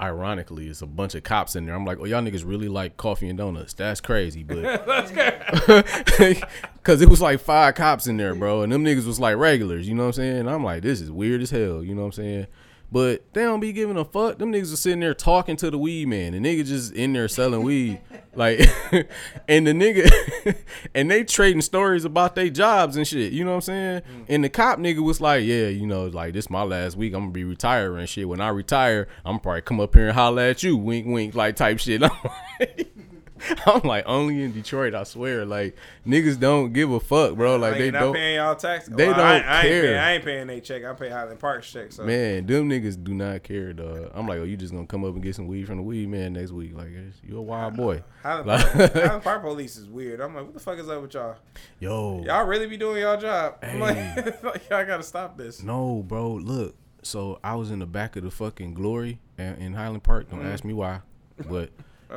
ironically, 0.03 0.69
it's 0.69 0.83
a 0.83 0.87
bunch 0.87 1.15
of 1.15 1.23
cops 1.23 1.55
in 1.55 1.65
there. 1.65 1.75
I'm 1.75 1.85
like, 1.85 1.99
oh, 2.01 2.05
y'all 2.05 2.21
niggas 2.21 2.45
really 2.45 2.69
like 2.69 2.97
coffee 2.97 3.29
and 3.29 3.39
donuts. 3.39 3.73
That's 3.73 4.01
crazy, 4.01 4.43
but 4.43 4.63
Cause 6.83 7.01
it 7.01 7.09
was 7.09 7.21
like 7.21 7.39
five 7.39 7.77
cops 7.77 8.09
in 8.09 8.17
there, 8.17 8.35
bro, 8.35 8.63
and 8.63 8.73
them 8.73 8.85
niggas 8.85 9.07
was 9.07 9.21
like 9.21 9.37
regulars, 9.37 9.89
you 9.89 9.95
know 9.95 10.03
what 10.03 10.09
I'm 10.09 10.13
saying? 10.15 10.49
I'm 10.49 10.65
like, 10.65 10.83
this 10.83 11.01
is 11.01 11.13
weird 11.13 11.41
as 11.41 11.51
hell, 11.51 11.85
you 11.85 11.95
know 11.95 12.01
what 12.03 12.07
I'm 12.07 12.13
saying? 12.13 12.47
But 12.93 13.33
they 13.33 13.41
don't 13.41 13.61
be 13.61 13.73
giving 13.73 13.97
a 13.97 14.05
fuck. 14.05 14.37
Them 14.37 14.53
niggas 14.53 14.71
are 14.71 14.77
sitting 14.77 15.01
there 15.01 15.15
talking 15.15 15.57
to 15.57 15.71
the 15.71 15.79
weed 15.79 16.09
man. 16.09 16.33
The 16.33 16.39
nigga 16.39 16.67
just 16.67 16.93
in 16.93 17.15
there 17.15 17.27
selling 17.27 17.63
weed. 17.63 18.01
Like 18.35 18.61
and 19.47 19.67
the 19.67 19.73
nigga 19.73 20.57
and 20.95 21.11
they 21.11 21.23
trading 21.23 21.61
stories 21.61 22.07
about 22.07 22.35
their 22.35 22.49
jobs 22.49 22.97
and 22.97 23.07
shit. 23.07 23.31
You 23.31 23.45
know 23.45 23.51
what 23.51 23.57
I'm 23.57 23.61
saying? 23.61 24.01
Mm. 24.01 24.25
And 24.27 24.45
the 24.45 24.49
cop 24.49 24.79
nigga 24.79 25.01
was 25.01 25.21
like, 25.21 25.45
Yeah, 25.45 25.67
you 25.67 25.87
know, 25.87 26.07
like 26.07 26.33
this 26.33 26.49
my 26.49 26.63
last 26.63 26.97
week. 26.97 27.13
I'm 27.13 27.25
gonna 27.25 27.33
be 27.33 27.45
retiring 27.45 28.01
and 28.01 28.09
shit. 28.09 28.27
When 28.27 28.41
I 28.41 28.49
retire, 28.49 29.07
I'm 29.27 29.39
probably 29.39 29.61
come 29.61 29.81
up 29.81 29.95
here 29.95 30.07
and 30.07 30.15
holler 30.15 30.41
at 30.41 30.63
you, 30.63 30.79
wink 30.79 31.07
wink, 31.07 31.35
like 31.35 31.57
type 31.57 31.79
shit. 31.79 32.03
I'm 33.67 33.81
like, 33.83 34.05
only 34.07 34.43
in 34.43 34.53
Detroit, 34.53 34.95
I 34.95 35.05
swear. 35.05 35.45
Like 35.45 35.77
niggas 36.07 36.39
don't 36.39 36.73
give 36.73 36.91
a 36.91 37.01
fuck, 37.01 37.35
bro. 37.37 37.57
Like 37.57 37.79
they 37.79 37.91
not 37.91 38.01
don't 38.01 38.15
paying 38.15 38.37
y'all 38.37 38.55
tax. 38.57 38.87
they 38.87 39.07
Well, 39.07 39.17
don't 39.17 39.25
I, 39.25 39.39
I 39.41 39.57
Ain't 39.61 39.69
care. 39.69 39.83
paying, 39.83 39.99
I 39.99 40.13
ain't 40.13 40.25
paying 40.25 40.47
they 40.47 40.61
check. 40.61 40.85
I 40.85 40.93
pay 40.95 41.09
Highland 41.09 41.41
Park's 41.41 41.71
check. 41.71 41.93
So 41.93 42.05
Man, 42.05 42.47
them 42.47 42.69
niggas 42.69 43.03
do 43.03 43.15
not 43.15 43.43
care, 43.43 43.73
dog. 43.73 44.11
I'm 44.15 44.27
like, 44.27 44.39
oh, 44.39 44.45
you 44.45 44.57
just 44.57 44.73
gonna 44.73 44.87
come 44.87 45.05
up 45.05 45.15
and 45.15 45.23
get 45.23 45.35
some 45.35 45.47
weed 45.47 45.67
from 45.67 45.79
the 45.79 45.83
weed 45.83 46.09
man 46.09 46.35
next 46.35 46.53
week? 46.53 46.75
Like, 46.77 46.89
you 47.23 47.39
a 47.39 47.43
wild 47.43 47.77
boy. 47.77 48.03
Highland, 48.23 48.47
Like- 48.49 48.73
Park, 48.73 48.93
Highland 48.95 49.23
Park 49.23 49.43
police 49.43 49.77
is 49.77 49.89
weird. 49.89 50.21
I'm 50.21 50.35
like, 50.35 50.45
what 50.45 50.55
the 50.55 50.61
fuck 50.61 50.79
is 50.79 50.89
up 50.89 51.03
with 51.03 51.15
y'all? 51.15 51.37
Yo, 51.81 52.23
Y'all 52.25 52.45
really 52.47 52.67
be 52.67 52.77
doing 52.77 53.03
y'all 53.03 53.17
job? 53.21 53.57
I'm 53.63 53.79
Hey. 53.81 54.15
like, 54.17 54.43
like, 54.45 54.69
y'all 54.71 54.85
gotta 54.87 55.03
stop 55.03 55.37
this. 55.37 55.63
no, 55.63 56.03
bro. 56.07 56.33
Look, 56.35 56.77
so 57.03 57.41
I 57.43 57.57
was 57.57 57.71
in 57.71 57.81
the 57.81 57.87
back 57.87 58.17
of 58.17 58.23
the 58.23 58.31
fucking 58.31 58.75
Glory 58.75 59.19
in 59.39 59.75
Highland 59.75 60.05
Park. 60.05 60.31
Don't 60.31 60.41
mm-hmm. 60.41 60.49
ask 60.49 60.65
me 60.65 60.73
why, 60.73 61.01
but 61.49 61.71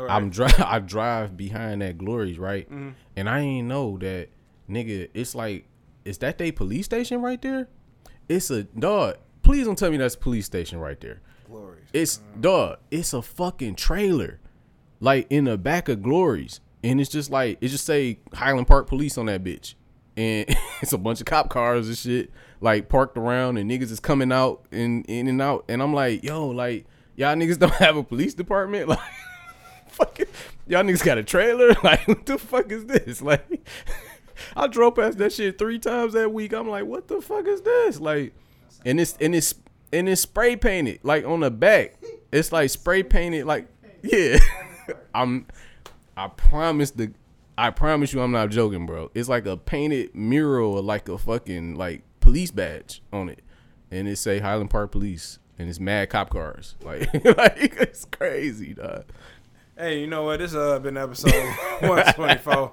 right. 0.04 0.12
I'm 0.12 0.30
dri 0.30 0.48
I 0.58 0.80
drive 0.80 1.38
behind 1.38 1.82
that 1.82 1.98
Glories, 1.98 2.38
right? 2.38 2.70
Mm-hmm. 2.70 2.90
And 3.16 3.30
I 3.30 3.40
ain't 3.40 3.68
know 3.68 3.98
that 4.00 4.30
nigga. 4.70 5.10
It's 5.14 5.36
like, 5.36 5.68
is 6.04 6.18
that 6.20 6.38
they 6.38 6.52
police 6.52 6.86
station 6.86 7.22
right 7.22 7.42
there? 7.42 7.68
It's 8.28 8.50
a 8.50 8.64
dog. 8.64 9.18
Please 9.42 9.66
don't 9.66 9.78
tell 9.78 9.92
me 9.92 9.98
that's 9.98 10.16
police 10.16 10.46
station 10.46 10.80
right 10.80 11.00
there. 11.00 11.22
Glorious. 11.48 11.88
It's 11.94 12.22
dog. 12.40 12.80
It's 12.90 13.14
a 13.14 13.22
fucking 13.22 13.76
trailer, 13.76 14.40
like 15.00 15.28
in 15.30 15.46
the 15.46 15.58
back 15.58 15.88
of 15.88 16.02
Glories, 16.02 16.60
and 16.84 17.00
it's 17.00 17.10
just 17.10 17.30
like 17.30 17.58
it 17.62 17.68
just 17.68 17.86
say 17.86 18.20
Highland 18.34 18.68
Park 18.68 18.88
Police 18.88 19.18
on 19.18 19.28
that 19.28 19.44
bitch, 19.44 19.76
and 20.18 20.46
it's 20.82 20.94
a 20.94 20.98
bunch 20.98 21.20
of 21.20 21.26
cop 21.26 21.50
cars 21.50 21.88
and 21.88 21.98
shit 21.98 22.32
like 22.60 22.90
parked 22.90 23.18
around, 23.18 23.58
and 23.58 23.70
niggas 23.70 23.92
is 23.92 24.00
coming 24.00 24.32
out 24.32 24.66
and 24.72 25.06
in 25.06 25.28
and 25.28 25.42
out, 25.42 25.66
and 25.70 25.82
I'm 25.82 25.94
like, 25.94 26.24
yo, 26.24 26.48
like 26.48 26.86
y'all 27.16 27.36
niggas 27.36 27.60
don't 27.60 27.74
have 27.74 27.98
a 27.98 28.04
police 28.04 28.34
department, 28.34 28.90
like. 28.90 29.00
Fucking, 29.96 30.26
y'all 30.68 30.84
niggas 30.84 31.04
got 31.04 31.18
a 31.18 31.24
trailer? 31.24 31.74
Like, 31.84 32.08
what 32.08 32.26
the 32.26 32.38
fuck 32.38 32.72
is 32.72 32.86
this? 32.86 33.22
Like, 33.26 33.68
I 34.56 34.68
drove 34.68 34.96
past 34.96 35.18
that 35.20 35.32
shit 35.32 35.58
three 35.58 35.80
times 35.80 36.14
that 36.14 36.34
week. 36.34 36.54
I'm 36.54 36.68
like, 36.68 36.86
what 36.86 37.08
the 37.08 37.22
fuck 37.22 37.48
is 37.48 37.62
this? 37.62 38.02
Like, 38.02 38.34
and 38.86 39.00
it's 39.00 39.18
and 39.22 39.34
it's 39.34 39.56
and 39.94 40.10
it's 40.10 40.22
spray 40.22 40.56
painted 40.56 41.00
like 41.04 41.26
on 41.26 41.40
the 41.40 41.52
back. 41.52 41.96
It's 42.32 42.52
like 42.52 42.70
spray 42.70 43.04
painted 43.04 43.46
like 43.46 43.68
yeah. 44.04 44.38
I'm 45.16 45.48
I 46.18 46.28
promise 46.28 46.92
the 46.92 47.14
I 47.58 47.70
promise 47.70 48.14
you 48.14 48.22
I'm 48.22 48.32
not 48.32 48.50
joking, 48.50 48.86
bro. 48.86 49.10
It's 49.14 49.30
like 49.30 49.46
a 49.46 49.56
painted 49.56 50.14
mural 50.14 50.74
or 50.74 50.82
like 50.82 51.08
a 51.08 51.18
fucking 51.18 51.76
like 51.76 52.04
police 52.20 52.52
badge 52.52 53.02
on 53.14 53.30
it. 53.30 53.42
And 53.90 54.08
it 54.08 54.18
say 54.18 54.40
Highland 54.40 54.70
Park 54.70 54.92
Police 54.92 55.40
and 55.58 55.70
it's 55.70 55.80
mad 55.80 56.10
cop 56.10 56.30
cars. 56.30 56.76
Like 56.84 57.14
like 57.38 57.76
it's 57.80 58.06
crazy, 58.06 58.74
dog. 58.74 59.06
Hey, 59.78 60.00
you 60.00 60.08
know 60.08 60.24
what? 60.24 60.40
This 60.40 60.56
uh 60.56 60.80
been 60.80 60.96
episode 60.98 61.34
124. 61.82 62.72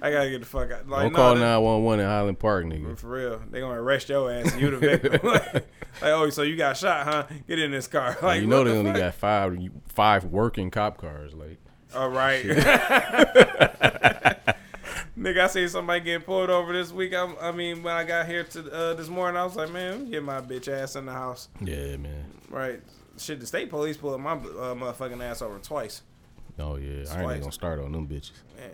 I 0.00 0.10
gotta 0.10 0.30
get 0.30 0.40
the 0.40 0.46
fuck 0.46 0.70
out. 0.70 0.88
Like, 0.88 1.02
Don't 1.02 1.14
call 1.14 1.34
911 1.34 2.00
in 2.00 2.06
Highland 2.06 2.38
Park, 2.38 2.64
nigga. 2.64 2.98
For 2.98 3.08
real, 3.08 3.42
they 3.50 3.60
gonna 3.60 3.80
arrest 3.80 4.08
your 4.08 4.32
ass. 4.32 4.52
and 4.52 4.60
You 4.60 4.70
the 4.70 4.78
victim. 4.78 5.20
like, 5.30 5.64
oh, 6.02 6.30
so 6.30 6.42
you 6.42 6.56
got 6.56 6.76
shot, 6.78 7.04
huh? 7.06 7.26
Get 7.46 7.58
in 7.58 7.70
this 7.70 7.86
car. 7.86 8.16
Like, 8.22 8.40
you 8.40 8.46
know 8.46 8.64
they 8.64 8.70
the 8.72 8.78
only 8.78 8.92
fuck? 8.92 9.00
got 9.00 9.14
five 9.14 9.58
five 9.88 10.24
working 10.24 10.70
cop 10.70 10.96
cars. 10.96 11.34
Like 11.34 11.58
All 11.94 12.08
right. 12.08 12.44
Nigga, 15.18 15.40
I 15.40 15.46
seen 15.48 15.68
somebody 15.68 16.00
getting 16.00 16.22
pulled 16.24 16.48
over 16.48 16.72
this 16.72 16.92
week. 16.92 17.12
I, 17.12 17.30
I 17.42 17.50
mean, 17.52 17.82
when 17.82 17.92
I 17.92 18.04
got 18.04 18.26
here 18.26 18.44
to 18.44 18.72
uh, 18.72 18.94
this 18.94 19.08
morning, 19.08 19.36
I 19.36 19.44
was 19.44 19.56
like, 19.56 19.72
man, 19.72 20.08
get 20.10 20.22
my 20.22 20.40
bitch 20.40 20.68
ass 20.68 20.94
in 20.94 21.06
the 21.06 21.12
house. 21.12 21.48
yeah, 21.60 21.96
man. 21.96 22.24
Right. 22.48 22.80
Shit, 23.18 23.40
the 23.40 23.46
state 23.46 23.68
police 23.68 23.96
pulled 23.96 24.20
my 24.20 24.34
uh, 24.34 24.74
motherfucking 24.76 25.20
ass 25.22 25.42
over 25.42 25.58
twice. 25.58 26.02
Oh 26.58 26.76
yeah, 26.76 27.04
I 27.10 27.20
ain't 27.20 27.30
even 27.30 27.40
gonna 27.40 27.52
start 27.52 27.78
on 27.78 27.92
them 27.92 28.06
bitches. 28.06 28.32
Man, 28.56 28.70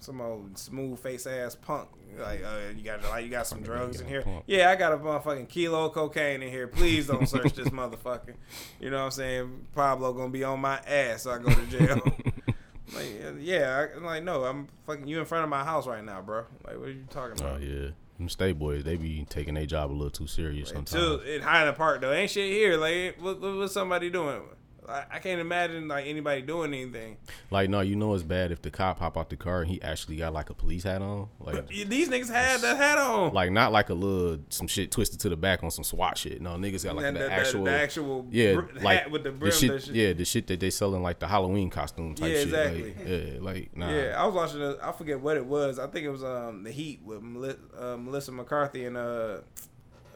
some 0.00 0.20
old 0.20 0.58
smooth 0.58 0.98
face 0.98 1.26
ass 1.26 1.54
punk. 1.54 1.88
Like, 2.18 2.42
uh, 2.44 2.72
you 2.74 2.82
got 2.82 3.02
like 3.04 3.24
you 3.24 3.30
got 3.30 3.46
some 3.46 3.62
drugs 3.62 4.00
in 4.00 4.06
here. 4.06 4.22
Punk. 4.22 4.44
Yeah, 4.46 4.70
I 4.70 4.76
got 4.76 4.92
a 4.92 4.96
motherfucking 4.96 5.48
kilo 5.48 5.86
of 5.86 5.92
cocaine 5.92 6.42
in 6.42 6.50
here. 6.50 6.66
Please 6.66 7.06
don't 7.06 7.28
search 7.28 7.54
this 7.54 7.68
motherfucker. 7.68 8.34
You 8.80 8.90
know 8.90 8.98
what 8.98 9.04
I'm 9.04 9.10
saying? 9.10 9.66
Pablo 9.74 10.12
gonna 10.12 10.30
be 10.30 10.44
on 10.44 10.60
my 10.60 10.78
ass. 10.86 11.22
So 11.22 11.32
I 11.32 11.38
go 11.38 11.50
to 11.50 11.66
jail. 11.66 12.00
like, 12.94 13.06
yeah, 13.40 13.86
I, 13.94 13.98
like, 13.98 14.22
no, 14.22 14.44
I'm 14.44 14.68
fucking 14.86 15.06
you 15.06 15.18
in 15.18 15.26
front 15.26 15.44
of 15.44 15.50
my 15.50 15.64
house 15.64 15.86
right 15.86 16.04
now, 16.04 16.22
bro. 16.22 16.44
Like, 16.64 16.78
what 16.78 16.88
are 16.88 16.92
you 16.92 17.04
talking 17.10 17.38
about? 17.38 17.44
Oh 17.44 17.56
about? 17.56 17.62
yeah, 17.62 17.88
them 18.18 18.28
state 18.28 18.58
boys 18.58 18.84
they 18.84 18.96
be 18.96 19.26
taking 19.28 19.54
their 19.54 19.66
job 19.66 19.90
a 19.90 19.92
little 19.92 20.10
too 20.10 20.26
serious 20.26 20.68
sometimes. 20.68 20.92
Two 20.92 21.20
in 21.20 21.42
Highland 21.42 21.76
Park 21.76 22.00
though, 22.00 22.12
ain't 22.12 22.30
shit 22.30 22.50
here. 22.52 22.76
Like, 22.76 23.16
what, 23.20 23.40
what, 23.40 23.56
what's 23.56 23.74
somebody 23.74 24.10
doing? 24.10 24.42
I, 24.88 25.04
I 25.12 25.18
can't 25.18 25.40
imagine 25.40 25.88
like 25.88 26.06
anybody 26.06 26.42
doing 26.42 26.72
anything. 26.74 27.16
Like 27.50 27.68
no, 27.70 27.80
you 27.80 27.96
know 27.96 28.14
it's 28.14 28.22
bad 28.22 28.52
if 28.52 28.62
the 28.62 28.70
cop 28.70 28.98
hop 28.98 29.16
out 29.16 29.30
the 29.30 29.36
car 29.36 29.62
and 29.62 29.70
he 29.70 29.80
actually 29.82 30.16
got 30.16 30.32
like 30.32 30.50
a 30.50 30.54
police 30.54 30.84
hat 30.84 31.02
on, 31.02 31.28
like 31.40 31.66
These 31.68 32.08
niggas 32.08 32.28
had 32.30 32.60
the 32.60 32.76
hat 32.76 32.98
on. 32.98 33.32
like 33.32 33.50
not 33.50 33.72
like 33.72 33.90
a 33.90 33.94
little 33.94 34.38
some 34.48 34.66
shit 34.66 34.90
twisted 34.90 35.20
to 35.20 35.28
the 35.28 35.36
back 35.36 35.62
on 35.64 35.70
some 35.70 35.84
SWAT 35.84 36.16
shit. 36.18 36.40
No, 36.40 36.50
niggas 36.50 36.84
got 36.84 36.96
like 36.96 37.06
And 37.06 37.16
the, 37.16 37.20
the- 37.20 37.32
actual. 37.32 37.64
the 37.64 37.70
actual 37.72 38.26
yeah, 38.30 38.54
br- 38.54 38.78
like 38.80 38.98
hat 39.00 39.10
with 39.10 39.24
the 39.24 39.30
the 39.32 39.50
shit, 39.50 39.70
that 39.72 39.82
shit. 39.84 39.94
yeah, 39.94 40.12
the 40.12 40.24
shit 40.24 40.46
that 40.48 40.60
they 40.60 40.70
selling 40.70 41.02
like 41.02 41.18
the 41.18 41.26
Halloween 41.26 41.70
costume 41.70 42.14
type 42.14 42.28
Yeah, 42.30 42.34
shit. 42.36 42.44
exactly. 42.48 42.82
Like, 42.94 43.08
yeah, 43.08 43.38
like 43.40 43.76
nah. 43.76 43.90
Yeah, 43.90 44.14
I 44.16 44.26
was 44.26 44.34
watching. 44.34 44.62
A, 44.62 44.76
I 44.82 44.92
forget 44.92 45.20
what 45.20 45.36
it 45.36 45.44
was. 45.46 45.78
I 45.78 45.86
think 45.88 46.04
it 46.06 46.10
was 46.10 46.22
um 46.24 46.62
the 46.64 46.70
Heat 46.70 47.00
with 47.04 47.22
Meli- 47.22 47.56
uh, 47.78 47.96
Melissa 47.96 48.32
McCarthy 48.32 48.84
and 48.84 48.96
uh 48.96 49.38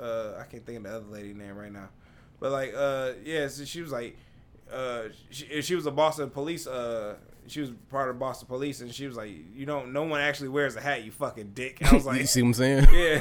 uh 0.01 0.35
I 0.39 0.45
can't 0.45 0.65
think 0.65 0.79
of 0.79 0.85
the 0.85 0.97
other 0.97 1.07
lady 1.07 1.35
name 1.35 1.57
right 1.57 1.73
now, 1.73 1.89
but 2.39 2.53
like 2.53 2.73
uh 2.77 3.13
yeah, 3.25 3.49
so 3.49 3.65
she 3.65 3.83
was 3.83 3.93
like 3.93 4.17
uh 4.73 5.09
she, 5.31 5.63
she 5.63 5.75
was 5.75 5.87
a 5.87 5.91
Boston 5.91 6.31
police 6.31 6.67
uh 6.67 7.17
she 7.47 7.61
was 7.61 7.71
part 7.89 8.09
of 8.11 8.19
Boston 8.19 8.47
police 8.47 8.81
and 8.81 8.93
she 8.95 9.07
was 9.07 9.17
like 9.17 9.31
you 9.55 9.67
don't 9.67 9.93
no 9.93 10.03
one 10.05 10.21
actually 10.21 10.49
wears 10.49 10.77
a 10.77 10.81
hat 10.81 11.05
you 11.05 11.11
fucking 11.11 11.51
dick. 11.55 11.79
I 11.85 11.95
was 11.95 12.07
like, 12.07 12.21
you 12.21 12.27
see 12.27 12.43
what 12.43 12.49
I'm 12.49 12.55
saying? 12.55 12.87
yeah, 12.93 13.21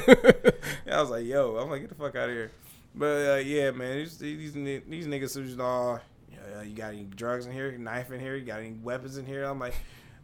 I 0.96 1.00
was 1.00 1.10
like 1.10 1.24
yo 1.26 1.56
I'm 1.56 1.68
like 1.70 1.80
get 1.82 1.88
the 1.88 1.94
fuck 1.96 2.14
out 2.16 2.28
of 2.28 2.34
here. 2.34 2.52
But 2.94 3.06
uh, 3.06 3.36
yeah, 3.36 3.70
man, 3.70 3.98
these 3.98 4.18
these 4.18 4.52
these 4.54 5.06
niggas 5.06 5.34
who's 5.34 5.58
all, 5.60 6.00
uh, 6.58 6.62
you 6.62 6.74
got 6.74 6.92
any 6.92 7.04
drugs 7.04 7.46
in 7.46 7.52
here, 7.52 7.70
knife 7.78 8.10
in 8.10 8.18
here, 8.18 8.34
you 8.34 8.44
got 8.44 8.58
any 8.58 8.72
weapons 8.72 9.16
in 9.16 9.24
here? 9.24 9.44
I'm 9.44 9.60
like, 9.60 9.74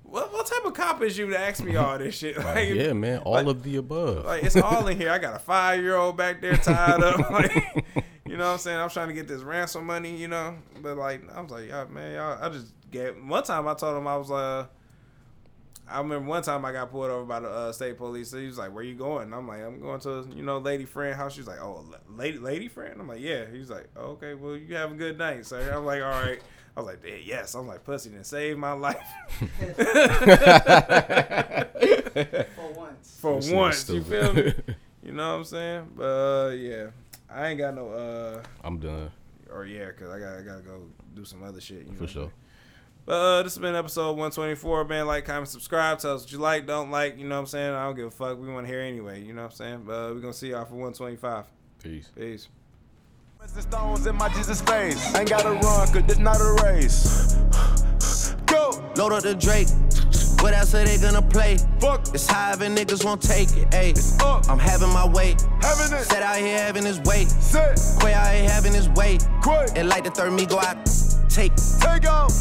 what 0.02 0.32
what 0.32 0.46
type 0.46 0.64
of 0.64 0.74
cop 0.74 1.00
is 1.02 1.16
you 1.16 1.30
to 1.30 1.38
ask 1.38 1.62
me 1.62 1.76
all 1.76 1.96
this 1.96 2.16
shit? 2.16 2.36
Like, 2.36 2.56
Like, 2.56 2.68
yeah, 2.70 2.92
man, 2.92 3.18
all 3.20 3.34
like- 3.34 3.46
of 3.46 3.62
the 3.62 3.76
above. 3.76 4.24
like 4.24 4.42
it's 4.42 4.56
all 4.56 4.84
in 4.88 4.98
here. 4.98 5.10
I 5.10 5.18
got 5.18 5.36
a 5.36 5.38
five 5.38 5.80
year 5.80 5.94
old 5.94 6.16
back 6.16 6.40
there 6.40 6.56
tied 6.56 7.00
up. 7.00 7.30
Like, 7.30 7.84
you 8.36 8.42
know 8.42 8.48
what 8.48 8.52
I'm 8.52 8.58
saying? 8.58 8.78
I'm 8.78 8.90
trying 8.90 9.08
to 9.08 9.14
get 9.14 9.28
this 9.28 9.40
ransom 9.40 9.86
money, 9.86 10.14
you 10.14 10.28
know. 10.28 10.56
But 10.82 10.98
like, 10.98 11.22
I 11.34 11.40
was 11.40 11.50
like, 11.50 11.70
y'all, 11.70 11.88
man, 11.88 12.16
y'all. 12.16 12.38
I 12.38 12.50
just 12.50 12.66
get. 12.90 13.16
One 13.24 13.42
time 13.42 13.66
I 13.66 13.72
told 13.72 13.96
him 13.96 14.06
I 14.06 14.14
was 14.18 14.30
uh. 14.30 14.66
I 15.88 15.98
remember 16.00 16.28
one 16.28 16.42
time 16.42 16.62
I 16.66 16.72
got 16.72 16.90
pulled 16.90 17.08
over 17.10 17.24
by 17.24 17.40
the 17.40 17.48
uh, 17.48 17.72
state 17.72 17.96
police. 17.96 18.32
He 18.32 18.44
was 18.44 18.58
like, 18.58 18.74
"Where 18.74 18.84
you 18.84 18.94
going?" 18.94 19.32
I'm 19.32 19.48
like, 19.48 19.62
"I'm 19.62 19.80
going 19.80 20.00
to 20.00 20.28
you 20.36 20.42
know 20.42 20.58
lady 20.58 20.84
friend 20.84 21.16
house." 21.16 21.32
She's 21.34 21.46
like, 21.46 21.62
"Oh, 21.62 21.82
lady 22.10 22.36
lady 22.36 22.68
friend." 22.68 23.00
I'm 23.00 23.08
like, 23.08 23.20
"Yeah." 23.20 23.46
He's 23.50 23.70
like, 23.70 23.88
oh, 23.96 24.08
"Okay, 24.10 24.34
well 24.34 24.54
you 24.54 24.74
have 24.74 24.92
a 24.92 24.96
good 24.96 25.16
night, 25.16 25.46
sir." 25.46 25.72
I'm 25.74 25.86
like, 25.86 26.02
"All 26.02 26.10
right." 26.10 26.40
I 26.76 26.80
was 26.80 26.88
like, 26.88 27.02
"Yeah, 27.06 27.14
"Yes." 27.24 27.54
I'm 27.54 27.66
like, 27.66 27.84
"Pussy 27.84 28.10
didn't 28.10 28.26
save 28.26 28.58
my 28.58 28.72
life 28.72 29.00
For 32.54 32.72
once. 32.74 33.18
for 33.18 33.36
This 33.36 33.50
once." 33.50 33.88
You 33.88 34.02
feel 34.02 34.34
me? 34.34 34.52
You 35.02 35.12
know 35.12 35.30
what 35.30 35.38
I'm 35.38 35.44
saying? 35.44 35.90
But 35.96 36.02
uh, 36.04 36.50
yeah, 36.50 36.86
I 37.28 37.48
ain't 37.48 37.58
got 37.58 37.74
no 37.74 37.88
uh, 37.88 38.42
I'm 38.62 38.78
done 38.78 39.10
or 39.52 39.66
yeah, 39.66 39.90
cause 39.92 40.08
I 40.08 40.18
got 40.18 40.38
I 40.38 40.42
gotta 40.42 40.62
go 40.62 40.82
do 41.14 41.24
some 41.24 41.42
other 41.42 41.60
shit. 41.60 41.86
You 41.86 41.92
know? 41.92 41.98
for 41.98 42.06
sure. 42.06 42.32
But 43.04 43.12
uh, 43.12 43.42
this 43.44 43.54
has 43.54 43.60
been 43.60 43.76
episode 43.76 44.10
124. 44.10 44.84
Man, 44.84 45.06
like, 45.06 45.24
comment, 45.24 45.46
subscribe. 45.46 46.00
Tell 46.00 46.16
us 46.16 46.22
what 46.22 46.32
you 46.32 46.38
like, 46.38 46.66
don't 46.66 46.90
like. 46.90 47.16
You 47.16 47.28
know 47.28 47.36
what 47.36 47.42
I'm 47.42 47.46
saying? 47.46 47.72
I 47.72 47.84
don't 47.84 47.94
give 47.94 48.06
a 48.06 48.10
fuck. 48.10 48.36
We 48.36 48.48
want 48.48 48.66
to 48.66 48.72
hear 48.72 48.80
anyway. 48.80 49.22
You 49.22 49.32
know 49.32 49.42
what 49.42 49.52
I'm 49.52 49.56
saying? 49.56 49.82
But 49.86 49.92
uh, 49.92 50.14
we're 50.14 50.20
gonna 50.20 50.32
see 50.32 50.50
y'all 50.50 50.64
for 50.64 50.74
125. 50.74 51.44
Peace. 51.82 52.10
Peace. 52.16 52.48
Pressing 53.38 53.62
stones 53.62 54.06
in 54.06 54.16
my 54.16 54.28
Jesus 54.30 54.60
face. 54.60 55.14
Ain't 55.14 55.28
gotta 55.28 55.50
run, 55.50 55.92
cause 55.92 56.02
this 56.04 56.18
not 56.18 56.40
a 56.40 56.62
race. 56.64 57.36
Go! 58.46 58.70
Load 58.96 59.12
up 59.12 59.22
the 59.22 59.34
Drake. 59.38 59.68
What 60.40 60.54
else 60.54 60.74
are 60.74 60.84
they 60.84 60.98
gonna 60.98 61.22
play? 61.22 61.58
Fuck! 61.80 62.14
It's 62.14 62.26
high 62.26 62.52
and 62.52 62.76
niggas 62.76 63.04
won't 63.04 63.22
take 63.22 63.48
it. 63.56 63.70
Ayy, 63.70 63.96
up. 64.22 64.48
I'm 64.48 64.58
having 64.58 64.88
my 64.90 65.06
way. 65.06 65.36
Having 65.62 65.98
it. 65.98 66.04
Set 66.04 66.22
out 66.22 66.36
here 66.36 66.58
having 66.58 66.84
his 66.84 67.00
way. 67.00 67.24
Set. 67.24 67.80
Quay 68.00 68.12
out 68.12 68.34
here 68.34 68.48
having 68.48 68.72
his 68.72 68.88
way. 68.90 69.18
Quick. 69.42 69.70
And 69.76 69.88
like 69.88 70.04
the 70.04 70.10
third 70.10 70.32
me 70.32 70.46
go 70.46 70.58
out, 70.58 70.76
take. 71.28 71.52
Take 71.80 72.08
off. 72.08 72.32